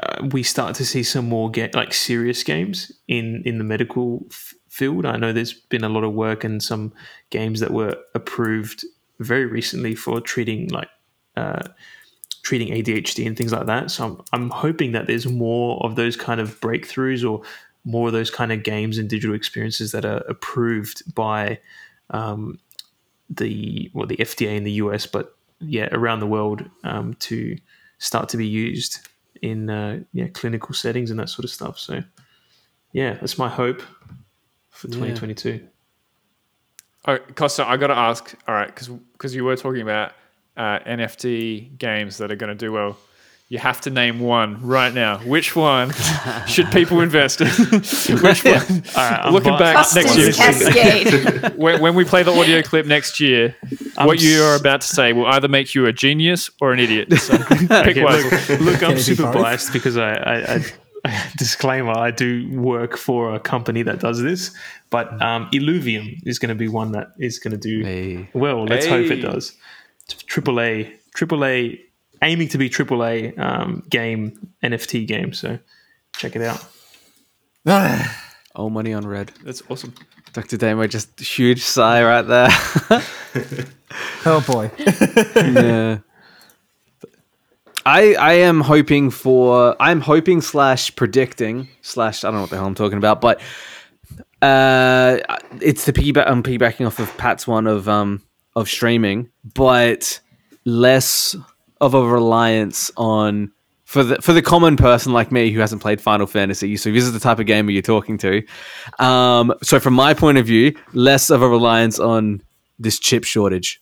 uh, 0.02 0.28
we 0.32 0.44
start 0.44 0.76
to 0.76 0.86
see 0.86 1.04
some 1.04 1.28
more 1.28 1.50
get 1.50 1.76
like 1.76 1.94
serious 1.94 2.44
games 2.44 2.92
in 3.08 3.42
in 3.46 3.58
the 3.58 3.64
medical 3.64 4.26
f- 4.30 4.54
field. 4.70 5.06
I 5.06 5.18
know 5.18 5.34
there's 5.34 5.54
been 5.54 5.84
a 5.84 5.90
lot 5.90 6.04
of 6.04 6.14
work 6.14 6.44
and 6.44 6.62
some 6.62 6.94
games 7.30 7.60
that 7.60 7.72
were 7.72 7.96
approved 8.14 8.86
very 9.20 9.46
recently 9.46 9.96
for 9.96 10.22
treating 10.22 10.70
like 10.70 10.90
uh, 11.36 11.64
treating 12.44 12.70
ADHD 12.70 13.26
and 13.26 13.36
things 13.36 13.52
like 13.52 13.66
that. 13.66 13.92
So 13.92 14.06
I'm, 14.06 14.22
I'm 14.34 14.50
hoping 14.52 14.92
that 14.92 15.08
there's 15.08 15.26
more 15.26 15.84
of 15.84 15.96
those 15.96 16.16
kind 16.16 16.40
of 16.40 16.60
breakthroughs 16.62 17.30
or 17.30 17.42
more 17.84 18.08
of 18.08 18.14
those 18.14 18.30
kind 18.30 18.52
of 18.52 18.64
games 18.64 18.98
and 18.98 19.10
digital 19.10 19.36
experiences 19.36 19.92
that 19.94 20.06
are 20.06 20.24
approved 20.30 21.16
by 21.16 21.60
um, 22.12 22.60
the 23.30 23.90
well 23.94 24.06
the 24.06 24.18
FDA 24.18 24.56
in 24.56 24.64
the 24.64 24.74
US, 24.74 25.08
but 25.08 25.34
yeah 25.60 25.90
around 25.92 26.20
the 26.20 26.28
world 26.28 26.70
um, 26.84 27.16
to 27.16 27.58
start 28.00 28.30
to 28.30 28.38
be 28.38 28.48
used 28.48 29.08
in 29.42 29.70
uh, 29.70 30.00
yeah 30.14 30.28
clinical 30.28 30.74
settings 30.74 31.12
and 31.12 31.20
that 31.20 31.30
sort 31.30 31.46
of 31.46 31.52
stuff. 31.52 31.80
So 31.80 32.04
yeah, 32.92 33.14
that's 33.14 33.38
my 33.38 33.50
hope 33.50 33.82
for 34.70 34.88
2022. 34.88 35.68
Oh, 37.06 37.18
Costa, 37.36 37.68
I 37.68 37.78
got 37.78 37.88
to 37.88 37.98
ask. 37.98 38.36
All 38.48 38.56
right, 38.56 38.74
because 38.74 39.36
you 39.36 39.44
were 39.46 39.56
talking 39.56 39.82
about 39.82 40.12
uh, 40.58 40.80
NFT 40.80 41.78
games 41.78 42.18
that 42.18 42.32
are 42.32 42.36
going 42.36 42.50
to 42.50 42.56
do 42.56 42.72
well. 42.72 42.98
You 43.50 43.60
have 43.60 43.80
to 43.82 43.90
name 43.90 44.20
one 44.20 44.62
right 44.62 44.94
now. 44.94 45.20
Which 45.20 45.56
one 45.56 45.94
should 46.48 46.70
people 46.72 47.00
invest 47.00 47.40
in? 47.40 47.48
Which 48.22 48.44
one? 48.44 48.84
I'm 48.96 49.32
Looking 49.34 49.54
bu- 49.54 49.60
back 49.60 49.88
next 49.96 50.18
year, 50.18 51.52
when, 51.56 51.80
when 51.82 51.96
we 51.96 52.04
play 52.04 52.24
the 52.24 52.32
audio 52.32 52.62
clip 52.62 52.86
next 52.86 53.22
year, 53.22 53.56
what 53.96 54.22
you 54.22 54.44
are 54.44 54.58
about 54.58 54.82
to 54.82 54.88
say 54.88 55.14
will 55.14 55.28
either 55.28 55.48
make 55.48 55.74
you 55.74 55.86
a 55.86 55.94
genius 55.94 56.50
or 56.60 56.74
an 56.74 56.80
idiot. 56.80 57.14
So 57.20 57.38
pick 57.38 57.72
Okay, 57.72 58.04
wisely. 58.04 58.58
look, 58.58 58.60
look, 58.60 58.74
I'm 58.76 58.80
Can 58.80 58.92
it 58.92 58.96
be 58.96 59.02
super 59.02 59.32
biased 59.32 59.72
because 59.72 59.96
I, 59.96 60.12
I, 60.14 60.66
I 61.06 61.32
disclaimer, 61.38 61.98
I 61.98 62.12
do 62.12 62.50
work 62.60 62.98
for 62.98 63.34
a 63.34 63.40
company 63.40 63.82
that 63.84 64.00
does 64.00 64.22
this, 64.22 64.54
but 64.90 65.10
um, 65.22 65.50
Illuvium 65.54 66.18
is 66.26 66.38
going 66.38 66.50
to 66.50 66.56
be 66.56 66.68
one 66.68 66.92
that 66.92 67.12
is 67.18 67.40
going 67.40 67.52
to 67.52 67.58
do 67.58 67.82
Hey. 67.86 68.30
well. 68.34 68.66
Let's 68.66 68.88
hope 68.88 69.06
it 69.10 69.22
does. 69.22 69.54
Triple 70.26 70.60
A, 70.60 70.94
triple 71.16 71.46
A, 71.46 71.80
aiming 72.22 72.50
to 72.50 72.58
be 72.58 72.70
triple 72.70 73.04
A 73.06 73.34
um, 73.36 73.84
game 73.90 74.54
NFT 74.64 75.08
game. 75.08 75.34
So 75.34 75.60
check 76.18 76.36
it 76.36 76.42
out. 76.42 76.66
All 78.56 78.70
money 78.70 78.94
on 78.94 79.06
red. 79.06 79.32
That's 79.44 79.62
awesome. 79.70 79.94
Dr. 80.34 80.58
Damo 80.58 80.88
just 80.88 81.20
huge 81.20 81.62
sigh 81.64 82.04
right 82.04 82.22
there. 82.22 82.50
oh 84.26 84.44
boy. 84.48 84.72
yeah. 85.36 86.00
I 87.86 88.16
I 88.16 88.34
am 88.34 88.62
hoping 88.62 89.10
for 89.10 89.76
I'm 89.80 90.02
hoping 90.02 90.42
slash 90.42 90.96
predicting 90.96 91.70
slash 91.82 92.24
I 92.24 92.28
don't 92.28 92.36
know 92.36 92.42
what 92.42 92.50
the 92.50 92.58
hell 92.58 92.66
I'm 92.66 92.76
talking 92.76 92.98
about, 92.98 93.22
but 93.22 93.40
uh, 94.42 95.20
it's 95.62 95.86
the 95.86 95.94
piggyback. 95.94 96.26
I'm 96.28 96.44
piggybacking 96.44 96.86
off 96.86 97.00
of 97.00 97.16
Pat's 97.18 97.48
one 97.48 97.66
of 97.66 97.88
um 97.88 98.22
of 98.56 98.70
streaming, 98.70 99.30
but 99.56 100.20
less 100.66 101.36
of 101.82 101.94
a 101.94 102.04
reliance 102.04 102.92
on 102.98 103.52
for 103.86 104.04
the 104.04 104.22
for 104.22 104.34
the 104.34 104.42
common 104.42 104.76
person 104.76 105.14
like 105.14 105.32
me 105.32 105.52
who 105.52 105.60
hasn't 105.60 105.82
played 105.82 106.02
Final 106.02 106.28
Fantasy. 106.28 106.76
So 106.76 106.92
this 106.92 107.04
is 107.04 107.14
the 107.14 107.20
type 107.20 107.40
of 107.40 107.46
gamer 107.46 107.72
you're 107.72 107.82
talking 107.82 108.18
to. 108.18 108.44
Um, 109.00 109.54
so 109.64 109.80
from 109.80 109.94
my 109.94 110.14
point 110.14 110.38
of 110.38 110.46
view, 110.46 110.76
less 110.94 111.30
of 111.30 111.42
a 111.42 111.48
reliance 111.48 111.98
on 112.00 112.42
this 112.80 113.00
chip 113.00 113.24
shortage. 113.24 113.82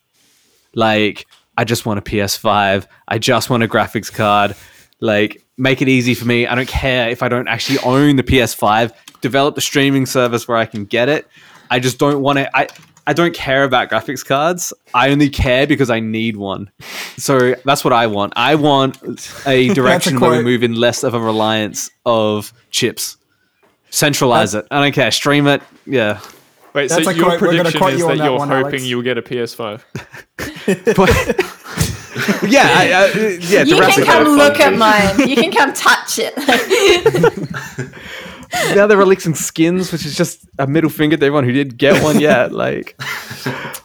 Like, 0.75 1.25
I 1.57 1.63
just 1.63 1.85
want 1.85 1.99
a 1.99 2.01
PS5. 2.01 2.85
I 3.07 3.17
just 3.17 3.49
want 3.49 3.63
a 3.63 3.67
graphics 3.67 4.13
card. 4.13 4.55
Like, 4.99 5.41
make 5.57 5.81
it 5.81 5.87
easy 5.87 6.13
for 6.13 6.25
me. 6.25 6.45
I 6.47 6.55
don't 6.55 6.67
care 6.67 7.09
if 7.09 7.23
I 7.23 7.29
don't 7.29 7.47
actually 7.47 7.79
own 7.79 8.15
the 8.17 8.23
PS5. 8.23 8.93
Develop 9.21 9.55
the 9.55 9.61
streaming 9.61 10.05
service 10.05 10.47
where 10.47 10.57
I 10.57 10.65
can 10.65 10.85
get 10.85 11.09
it. 11.09 11.27
I 11.71 11.79
just 11.79 11.97
don't 11.97 12.21
want 12.21 12.37
to. 12.37 12.57
I 12.57 12.67
I 13.07 13.13
don't 13.13 13.33
care 13.33 13.63
about 13.63 13.89
graphics 13.89 14.25
cards. 14.25 14.73
I 14.93 15.11
only 15.11 15.29
care 15.29 15.67
because 15.67 15.89
I 15.89 15.99
need 15.99 16.37
one. 16.37 16.71
So 17.17 17.55
that's 17.63 17.83
what 17.83 17.93
I 17.93 18.07
want. 18.07 18.33
I 18.35 18.55
want 18.55 18.97
a 19.45 19.69
direction 19.73 20.19
where 20.19 20.31
we 20.31 20.43
move 20.43 20.63
in 20.63 20.73
less 20.73 21.03
of 21.03 21.13
a 21.13 21.19
reliance 21.19 21.89
of 22.05 22.51
chips. 22.71 23.17
Centralize 23.91 24.55
it. 24.55 24.65
I 24.71 24.81
don't 24.81 24.93
care. 24.93 25.11
Stream 25.11 25.47
it. 25.47 25.61
Yeah. 25.85 26.19
Wait, 26.73 26.89
so 26.89 26.97
That's 26.97 27.07
a 27.07 27.13
your 27.13 27.27
quote. 27.27 27.39
Prediction 27.39 27.83
is 27.87 27.99
you 27.99 28.07
that, 28.07 28.17
that, 28.17 28.23
you're 28.25 28.37
one, 28.37 28.49
hoping 28.49 28.65
Alex. 28.65 28.83
you'll 28.83 29.01
get 29.01 29.17
a 29.17 29.21
PS5. 29.21 29.81
But 30.95 31.09
yeah, 32.49 32.63
I, 32.63 32.91
I, 32.93 33.37
yeah. 33.41 33.63
You 33.63 33.77
can 33.77 34.05
come 34.05 34.37
look 34.37 34.59
at 34.59 34.77
mine. 34.77 35.29
You 35.29 35.35
can 35.35 35.51
come 35.51 35.73
touch 35.73 36.19
it. 36.19 36.33
now 38.75 38.87
they're 38.87 38.97
releasing 38.97 39.35
skins, 39.35 39.91
which 39.91 40.05
is 40.05 40.15
just 40.15 40.45
a 40.59 40.67
middle 40.67 40.89
finger 40.89 41.17
to 41.17 41.25
everyone 41.25 41.43
who 41.43 41.51
did 41.51 41.77
get 41.77 42.01
one 42.03 42.19
yet. 42.19 42.51
Like, 42.55 42.99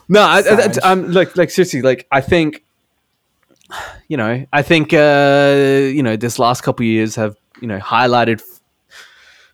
no, 0.07 0.21
I, 0.21 0.39
I. 0.39 0.73
I'm 0.83 1.11
like, 1.11 1.35
like 1.35 1.49
seriously, 1.49 1.81
like 1.81 2.07
I 2.11 2.21
think, 2.21 2.63
you 4.07 4.17
know, 4.17 4.45
I 4.51 4.61
think, 4.61 4.93
uh, 4.93 5.89
you 5.93 6.01
know, 6.01 6.15
this 6.15 6.39
last 6.39 6.61
couple 6.61 6.83
of 6.83 6.87
years 6.87 7.15
have, 7.15 7.35
you 7.61 7.67
know, 7.67 7.79
highlighted 7.79 8.41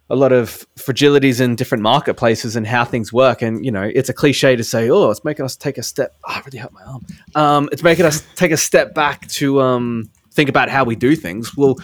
a 0.09 0.15
lot 0.15 0.31
of 0.31 0.65
fragilities 0.77 1.41
in 1.41 1.55
different 1.55 1.81
marketplaces 1.81 2.55
and 2.55 2.65
how 2.65 2.85
things 2.85 3.11
work. 3.11 3.41
And 3.41 3.65
you 3.65 3.71
know, 3.71 3.83
it's 3.83 4.09
a 4.09 4.13
cliche 4.13 4.55
to 4.55 4.63
say, 4.63 4.89
"Oh, 4.89 5.09
it's 5.09 5.23
making 5.23 5.45
us 5.45 5.55
take 5.55 5.77
a 5.77 5.83
step." 5.83 6.15
Oh, 6.25 6.33
I 6.33 6.41
really 6.45 6.59
hurt 6.59 6.73
my 6.73 6.83
arm. 6.83 7.05
Um, 7.35 7.69
it's 7.71 7.83
making 7.83 8.05
us 8.05 8.25
take 8.35 8.51
a 8.51 8.57
step 8.57 8.93
back 8.93 9.27
to 9.29 9.61
um, 9.61 10.09
think 10.31 10.49
about 10.49 10.69
how 10.69 10.83
we 10.85 10.95
do 10.95 11.15
things. 11.15 11.55
Well, 11.57 11.77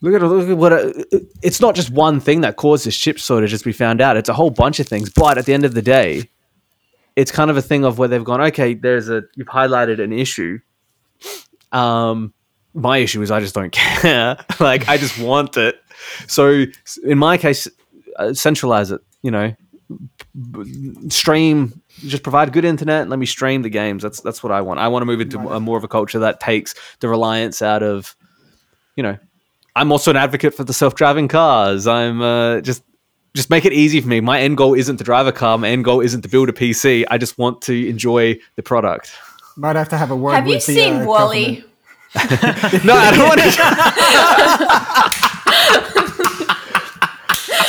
Look 0.00 0.14
at 0.14 0.22
look 0.22 0.48
at 0.48 0.56
what 0.56 0.72
a, 0.72 1.06
it's 1.42 1.60
not 1.60 1.74
just 1.74 1.90
one 1.90 2.20
thing 2.20 2.42
that 2.42 2.56
causes 2.56 2.96
chip 2.96 3.18
shortage, 3.18 3.52
as 3.52 3.64
we 3.64 3.72
found 3.72 4.00
out. 4.00 4.16
It's 4.16 4.28
a 4.28 4.34
whole 4.34 4.50
bunch 4.50 4.78
of 4.78 4.86
things. 4.86 5.10
But 5.10 5.38
at 5.38 5.46
the 5.46 5.54
end 5.54 5.64
of 5.64 5.74
the 5.74 5.82
day, 5.82 6.30
it's 7.16 7.32
kind 7.32 7.50
of 7.50 7.56
a 7.56 7.62
thing 7.62 7.84
of 7.84 7.98
where 7.98 8.06
they've 8.06 8.22
gone, 8.22 8.40
okay, 8.40 8.74
there's 8.74 9.08
a 9.08 9.24
you've 9.34 9.48
highlighted 9.48 10.00
an 10.00 10.12
issue. 10.12 10.60
Um, 11.72 12.32
my 12.74 12.98
issue 12.98 13.20
is 13.22 13.30
I 13.32 13.40
just 13.40 13.56
don't 13.56 13.72
care. 13.72 14.36
like 14.60 14.88
I 14.88 14.98
just 14.98 15.18
want 15.18 15.56
it. 15.56 15.82
So 16.28 16.66
in 17.02 17.18
my 17.18 17.36
case, 17.36 17.66
uh, 18.16 18.34
centralize 18.34 18.92
it. 18.92 19.00
You 19.22 19.32
know, 19.32 19.54
stream. 21.08 21.82
Just 21.98 22.22
provide 22.22 22.52
good 22.52 22.64
internet. 22.64 23.02
and 23.02 23.10
Let 23.10 23.18
me 23.18 23.26
stream 23.26 23.62
the 23.62 23.68
games. 23.68 24.04
That's 24.04 24.20
that's 24.20 24.44
what 24.44 24.52
I 24.52 24.60
want. 24.60 24.78
I 24.78 24.86
want 24.86 25.02
to 25.02 25.06
move 25.06 25.20
into 25.20 25.40
a, 25.40 25.58
more 25.58 25.76
of 25.76 25.82
a 25.82 25.88
culture 25.88 26.20
that 26.20 26.38
takes 26.38 26.74
the 27.00 27.08
reliance 27.08 27.62
out 27.62 27.82
of, 27.82 28.14
you 28.94 29.02
know, 29.02 29.18
I'm 29.78 29.92
also 29.92 30.10
an 30.10 30.16
advocate 30.16 30.54
for 30.54 30.64
the 30.64 30.72
self-driving 30.72 31.28
cars. 31.28 31.86
I'm 31.86 32.20
uh, 32.20 32.60
just 32.62 32.82
just 33.34 33.48
make 33.48 33.64
it 33.64 33.72
easy 33.72 34.00
for 34.00 34.08
me. 34.08 34.18
My 34.20 34.40
end 34.40 34.56
goal 34.56 34.74
isn't 34.74 34.96
to 34.96 35.04
drive 35.04 35.28
a 35.28 35.32
car. 35.32 35.56
My 35.56 35.68
end 35.68 35.84
goal 35.84 36.00
isn't 36.00 36.22
to 36.22 36.28
build 36.28 36.48
a 36.48 36.52
PC. 36.52 37.04
I 37.08 37.16
just 37.16 37.38
want 37.38 37.62
to 37.62 37.88
enjoy 37.88 38.40
the 38.56 38.62
product. 38.64 39.12
Might 39.56 39.76
have 39.76 39.88
to 39.90 39.96
have 39.96 40.10
a 40.10 40.16
word 40.16 40.34
Have 40.34 40.48
you 40.48 40.54
with 40.54 40.66
the, 40.66 40.74
seen 40.74 40.94
uh, 40.96 41.04
WALL-E? 41.06 41.44
government. 41.44 41.64
No, 42.84 42.94
I 42.94 43.10
don't 43.14 43.28
want 43.28 43.40
to. 43.40 43.50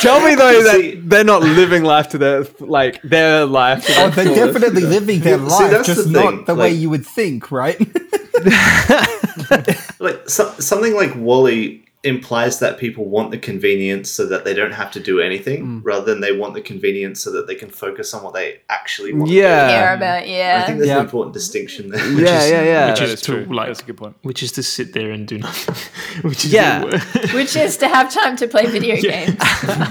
Tell 0.00 0.20
me 0.26 0.34
though 0.34 0.62
See- 0.64 0.94
that 0.94 1.10
they're 1.10 1.24
not 1.24 1.42
living 1.42 1.84
life 1.84 2.08
to 2.08 2.18
their 2.18 2.44
like 2.58 3.00
their 3.02 3.44
life. 3.44 3.84
Oh, 3.90 4.10
they're 4.10 4.24
fullest. 4.24 4.54
definitely 4.54 4.82
living 4.82 5.20
their 5.20 5.38
See, 5.38 5.44
life, 5.44 5.70
that's 5.70 5.86
just 5.86 6.04
the 6.10 6.12
not 6.20 6.30
thing, 6.34 6.44
the 6.46 6.54
way 6.56 6.70
you 6.70 6.88
would 6.90 7.06
think, 7.06 7.52
right? 7.52 7.78
like 10.00 10.28
so, 10.28 10.50
something 10.58 10.94
like 10.96 11.14
WALL-E 11.14 11.84
implies 12.02 12.60
that 12.60 12.78
people 12.78 13.04
want 13.04 13.30
the 13.30 13.36
convenience 13.36 14.10
so 14.10 14.24
that 14.26 14.44
they 14.46 14.54
don't 14.54 14.72
have 14.72 14.90
to 14.92 15.00
do 15.00 15.20
anything, 15.20 15.82
rather 15.82 16.06
than 16.06 16.20
they 16.22 16.32
want 16.32 16.54
the 16.54 16.60
convenience 16.62 17.20
so 17.20 17.30
that 17.32 17.46
they 17.46 17.54
can 17.54 17.68
focus 17.68 18.14
on 18.14 18.22
what 18.22 18.32
they 18.32 18.60
actually 18.70 19.12
want. 19.12 19.26
to 19.28 19.34
do. 19.34 19.38
Yeah. 19.40 19.68
Care 19.68 19.94
about 19.94 20.26
Yeah. 20.26 20.60
I 20.62 20.66
think 20.66 20.78
there's 20.78 20.88
Yeah. 20.88 20.98
an 20.98 21.04
important 21.04 21.34
distinction 21.34 21.90
there. 21.90 22.06
Yeah, 22.12 22.46
yeah, 22.46 22.62
yeah. 22.62 22.90
which 22.90 23.00
That 23.00 23.04
is 23.08 23.12
is 23.14 23.20
to 23.22 23.44
true. 23.44 23.54
like, 23.54 23.66
That's 23.68 23.80
a 23.80 23.84
good 23.84 23.98
point. 23.98 24.16
which 24.22 24.42
is 24.42 24.52
to 24.52 24.62
sit 24.62 24.94
there 24.94 25.10
and 25.10 25.26
do 25.28 25.38
nothing. 25.38 25.74
which 26.28 26.44
is 26.46 26.52
Yeah. 26.52 26.84
Which 27.34 27.54
is 27.54 27.76
to 27.78 27.88
have 27.88 28.10
time 28.12 28.34
to 28.36 28.48
play 28.48 28.64
video 28.66 28.96
games 29.10 29.36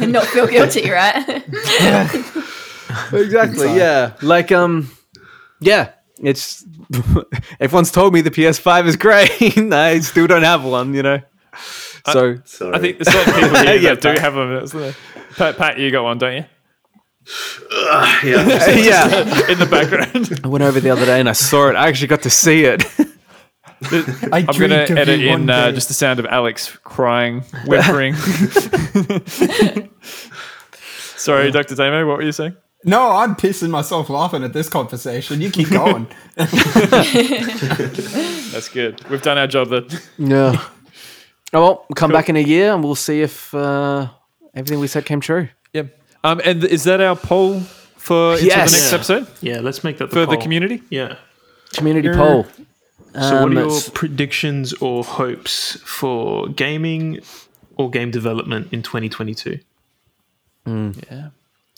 and 0.02 0.11
not 0.11 0.26
feel 0.26 0.48
guilty, 0.48 0.90
right? 0.90 1.44
exactly. 3.14 3.76
Yeah, 3.77 4.14
like 4.22 4.52
um, 4.52 4.90
yeah. 5.60 5.91
It's 6.22 6.65
everyone's 7.61 7.91
told 7.91 8.14
me 8.14 8.19
the 8.22 8.31
PS5 8.31 8.88
is 8.88 8.95
great. 8.98 9.31
I 9.73 9.99
still 10.02 10.27
don't 10.27 10.44
have 10.44 10.64
one. 10.65 10.94
You 10.94 11.03
know. 11.03 11.19
So 12.08 12.38
Sorry. 12.46 12.76
I 12.76 12.80
think 12.80 12.98
there's 13.00 13.14
a 13.14 13.18
lot 13.18 13.28
of 13.28 13.34
people 13.36 13.50
here 13.60 13.76
Yeah, 13.76 13.90
that 13.96 14.02
do 14.02 14.10
Pat. 14.10 14.20
have 14.20 14.34
them. 14.34 14.54
That's 14.54 14.74
Pat, 15.38 15.58
Pat, 15.58 15.78
you 15.80 15.92
got 15.92 16.04
one, 16.04 16.18
don't 16.18 16.36
you? 16.38 16.46
yeah, 18.24 18.70
yeah, 18.70 19.52
In 19.52 19.60
the 19.60 19.68
background. 19.70 20.40
I 20.44 20.48
went 20.48 20.64
over 20.64 20.80
the 20.80 20.90
other 20.90 21.06
day 21.06 21.20
and 21.20 21.30
I 21.30 21.34
saw 21.34 21.70
it. 21.70 21.76
I 21.76 21.88
actually 21.88 22.08
got 22.08 22.24
to 22.24 22.30
see 22.30 22.64
it. 22.66 22.84
I 24.32 24.40
I'm 24.40 24.46
going 24.58 24.72
to 24.72 24.84
of 24.92 24.98
edit 24.98 25.22
in 25.24 25.50
uh, 25.50 25.72
just 25.72 25.88
the 25.90 25.94
sound 25.94 26.20
of 26.20 26.26
Alex 26.26 26.76
crying, 26.84 27.42
whimpering. 27.66 28.16
Sorry, 31.16 31.52
Dr. 31.52 31.76
Damo, 31.76 32.08
what 32.08 32.18
were 32.18 32.24
you 32.24 32.32
saying? 32.32 32.56
No, 32.86 33.12
I'm 33.12 33.36
pissing 33.36 33.70
myself 33.70 34.10
laughing 34.10 34.44
at 34.44 34.54
this 34.54 34.70
conversation. 34.70 35.42
You 35.42 35.52
keep 35.52 35.70
going. 35.70 36.08
That's 36.36 36.54
good. 38.70 39.04
We've 39.10 39.22
done 39.22 39.38
our 39.38 39.48
job 39.48 39.70
then. 39.70 39.88
Yeah. 40.18 40.64
Oh 41.54 41.62
well, 41.62 41.86
we'll 41.90 41.96
come 41.96 42.12
back 42.12 42.30
in 42.30 42.36
a 42.36 42.42
year 42.42 42.74
and 42.74 42.84
we'll 42.84 42.96
see 42.96 43.22
if 43.22 43.54
uh, 43.56 44.08
everything 44.54 44.80
we 44.80 44.88
said 44.88 45.06
came 45.06 45.20
true. 45.22 45.50
Yeah. 45.74 45.84
Um, 46.24 46.40
and 46.46 46.64
is 46.64 46.84
that 46.84 47.02
our 47.02 47.16
poll 47.16 47.60
for 47.62 48.34
into 48.34 48.46
Yes. 48.46 48.72
the 48.72 48.78
next 48.78 48.92
Yeah. 48.92 48.96
episode 48.98 49.28
yeah, 49.42 49.60
let's 49.62 49.84
make 49.84 49.98
that 49.98 50.10
the 50.10 50.14
for 50.16 50.20
the 50.22 50.34
poll. 50.36 50.42
community? 50.42 50.84
Yeah. 50.90 51.16
Community 51.74 52.10
poll. 52.10 52.46
So, 53.14 53.20
what 53.20 53.34
Um, 53.52 53.58
are 53.58 53.62
your 53.66 53.82
predictions 53.94 54.74
or 54.74 55.04
hopes 55.04 55.80
for 55.84 56.48
gaming 56.50 57.20
or 57.78 57.90
game 57.90 58.12
development 58.12 58.68
in 58.72 58.84
2022? 58.84 59.60
Yeah. 60.68 61.30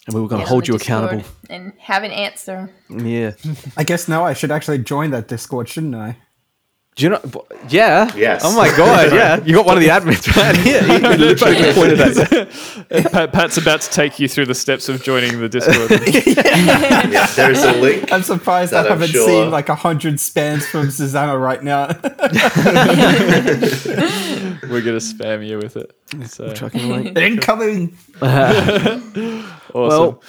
and 0.08 0.16
we 0.16 0.20
were 0.20 0.28
going 0.28 0.42
to 0.42 0.48
hold 0.48 0.68
you 0.68 0.78
Discord 0.78 1.04
accountable. 1.06 1.30
and 1.50 1.74
have 1.78 2.04
an 2.04 2.12
answer. 2.12 2.70
Yeah. 2.90 3.32
I 3.78 3.84
guess 3.84 4.08
now 4.10 4.26
I 4.26 4.34
should 4.34 4.52
actually 4.52 4.80
join 4.80 5.12
that 5.12 5.28
Discord, 5.30 5.70
shouldn't 5.70 5.96
I? 5.96 6.18
Do 6.96 7.06
you 7.06 7.10
know? 7.10 7.22
Yeah. 7.70 8.12
Yes. 8.18 8.42
Oh 8.44 8.54
my 8.56 8.68
god. 8.76 9.14
Yeah. 9.14 9.42
You 9.44 9.54
got 9.56 9.66
one 9.66 9.78
of 9.78 9.82
the 9.82 9.88
admins 9.90 10.28
right 10.36 10.56
here. 10.68 10.84
He 10.84 10.98
literally 11.00 11.74
pointed 11.74 12.02
at. 12.02 13.12
Pat, 13.14 13.32
Pat's 13.32 13.58
about 13.58 13.80
to 13.82 13.90
take 13.90 14.20
you 14.20 14.28
through 14.28 14.46
the 14.48 14.54
steps 14.56 14.90
of 14.90 15.02
joining 15.02 15.40
the 15.40 15.48
Discord. 15.48 15.90
Yeah, 15.90 17.26
there's 17.36 17.64
a 17.64 17.72
link. 17.80 18.12
I'm 18.12 18.24
surprised 18.24 18.74
I 18.74 18.84
haven't 18.88 19.08
sure- 19.10 19.26
seen 19.26 19.50
like 19.52 19.70
a 19.70 19.76
hundred 19.76 20.16
spams 20.16 20.64
from 20.64 20.92
Susanna 20.92 21.38
right 21.38 21.64
now. 21.64 21.88
We're 24.68 24.82
gonna 24.82 24.98
spam 25.00 25.48
you 25.48 25.58
with 25.60 25.78
it. 25.78 25.92
So 26.30 26.48
Incoming. 27.16 27.98
awesome. 28.22 29.44
Well, 29.74 30.22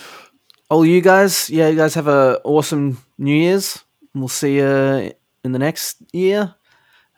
all 0.71 0.87
you 0.87 1.01
guys, 1.01 1.51
yeah, 1.51 1.69
you 1.69 1.77
guys 1.77 1.95
have 1.95 2.07
a 2.09 2.41
awesome 2.45 2.99
New 3.19 3.35
Year's. 3.35 3.83
We'll 4.15 4.29
see 4.29 4.57
you 4.57 5.13
in 5.45 5.53
the 5.53 5.59
next 5.59 5.99
year. 6.13 6.55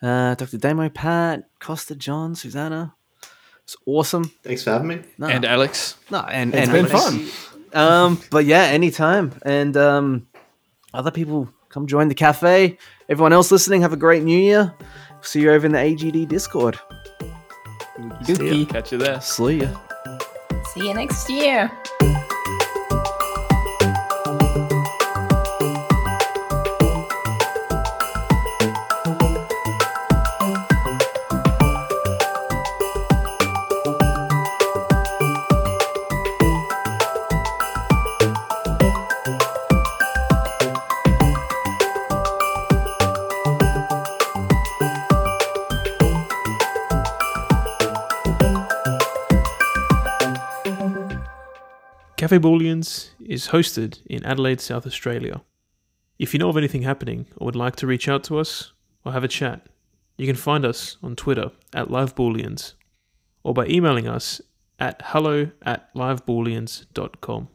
Uh, 0.03 0.35
Dr. 0.35 0.59
Damo, 0.59 0.89
Pat, 0.89 1.49
Costa, 1.61 1.95
John, 1.95 2.35
Susanna. 2.35 2.95
It's 3.63 3.77
awesome. 3.87 4.25
Thanks 4.43 4.63
for 4.63 4.71
having 4.73 4.89
me. 4.89 5.01
No, 5.17 5.27
and 5.27 5.45
Alex, 5.45 5.97
no, 6.11 6.21
and, 6.21 6.55
It's 6.55 6.69
and 6.69 6.73
been 6.73 6.87
Alex. 6.95 7.31
fun. 7.31 7.53
Um, 7.73 8.21
but 8.31 8.45
yeah, 8.45 8.65
anytime. 8.65 9.33
And 9.43 9.77
um, 9.77 10.27
other 10.93 11.11
people 11.11 11.49
come 11.71 11.87
join 11.87 12.09
the 12.09 12.15
cafe. 12.15 12.77
Everyone 13.09 13.33
else 13.33 13.51
listening, 13.51 13.81
have 13.83 13.93
a 13.95 13.97
great 13.97 14.23
New 14.23 14.39
Year. 14.39 14.75
See 15.23 15.41
you 15.41 15.51
over 15.53 15.65
in 15.65 15.73
the 15.73 15.79
AGD 15.79 16.29
Discord. 16.29 16.79
Dookie. 18.25 18.69
catch 18.69 18.93
you 18.93 18.99
there. 18.99 19.21
See 19.23 19.61
ya. 19.61 19.69
See 20.75 20.89
you 20.89 20.95
next 20.95 21.31
year. 21.31 21.71
Cafe 52.35 52.49
Booleans 52.49 53.11
is 53.25 53.49
hosted 53.51 54.05
in 54.07 54.25
Adelaide, 54.25 54.61
South 54.61 54.87
Australia. 54.87 55.43
If 56.19 56.35
you 56.35 56.41
know 56.41 56.49
of 56.49 56.57
anything 56.57 56.83
happening 56.83 57.27
or 57.37 57.45
would 57.45 57.55
like 57.55 57.77
to 57.77 57.87
reach 57.87 58.09
out 58.09 58.25
to 58.25 58.39
us 58.39 58.73
or 59.05 59.13
have 59.13 59.23
a 59.23 59.29
chat, 59.29 59.69
you 60.17 60.27
can 60.27 60.35
find 60.35 60.65
us 60.65 60.97
on 61.01 61.15
Twitter 61.15 61.53
at 61.73 61.91
LiveBooleans 61.91 62.75
or 63.45 63.55
by 63.55 63.67
emailing 63.67 64.09
us 64.09 64.41
at 64.81 65.01
hello 65.05 65.53
at 65.63 65.95
livebooleans.com. 65.95 67.51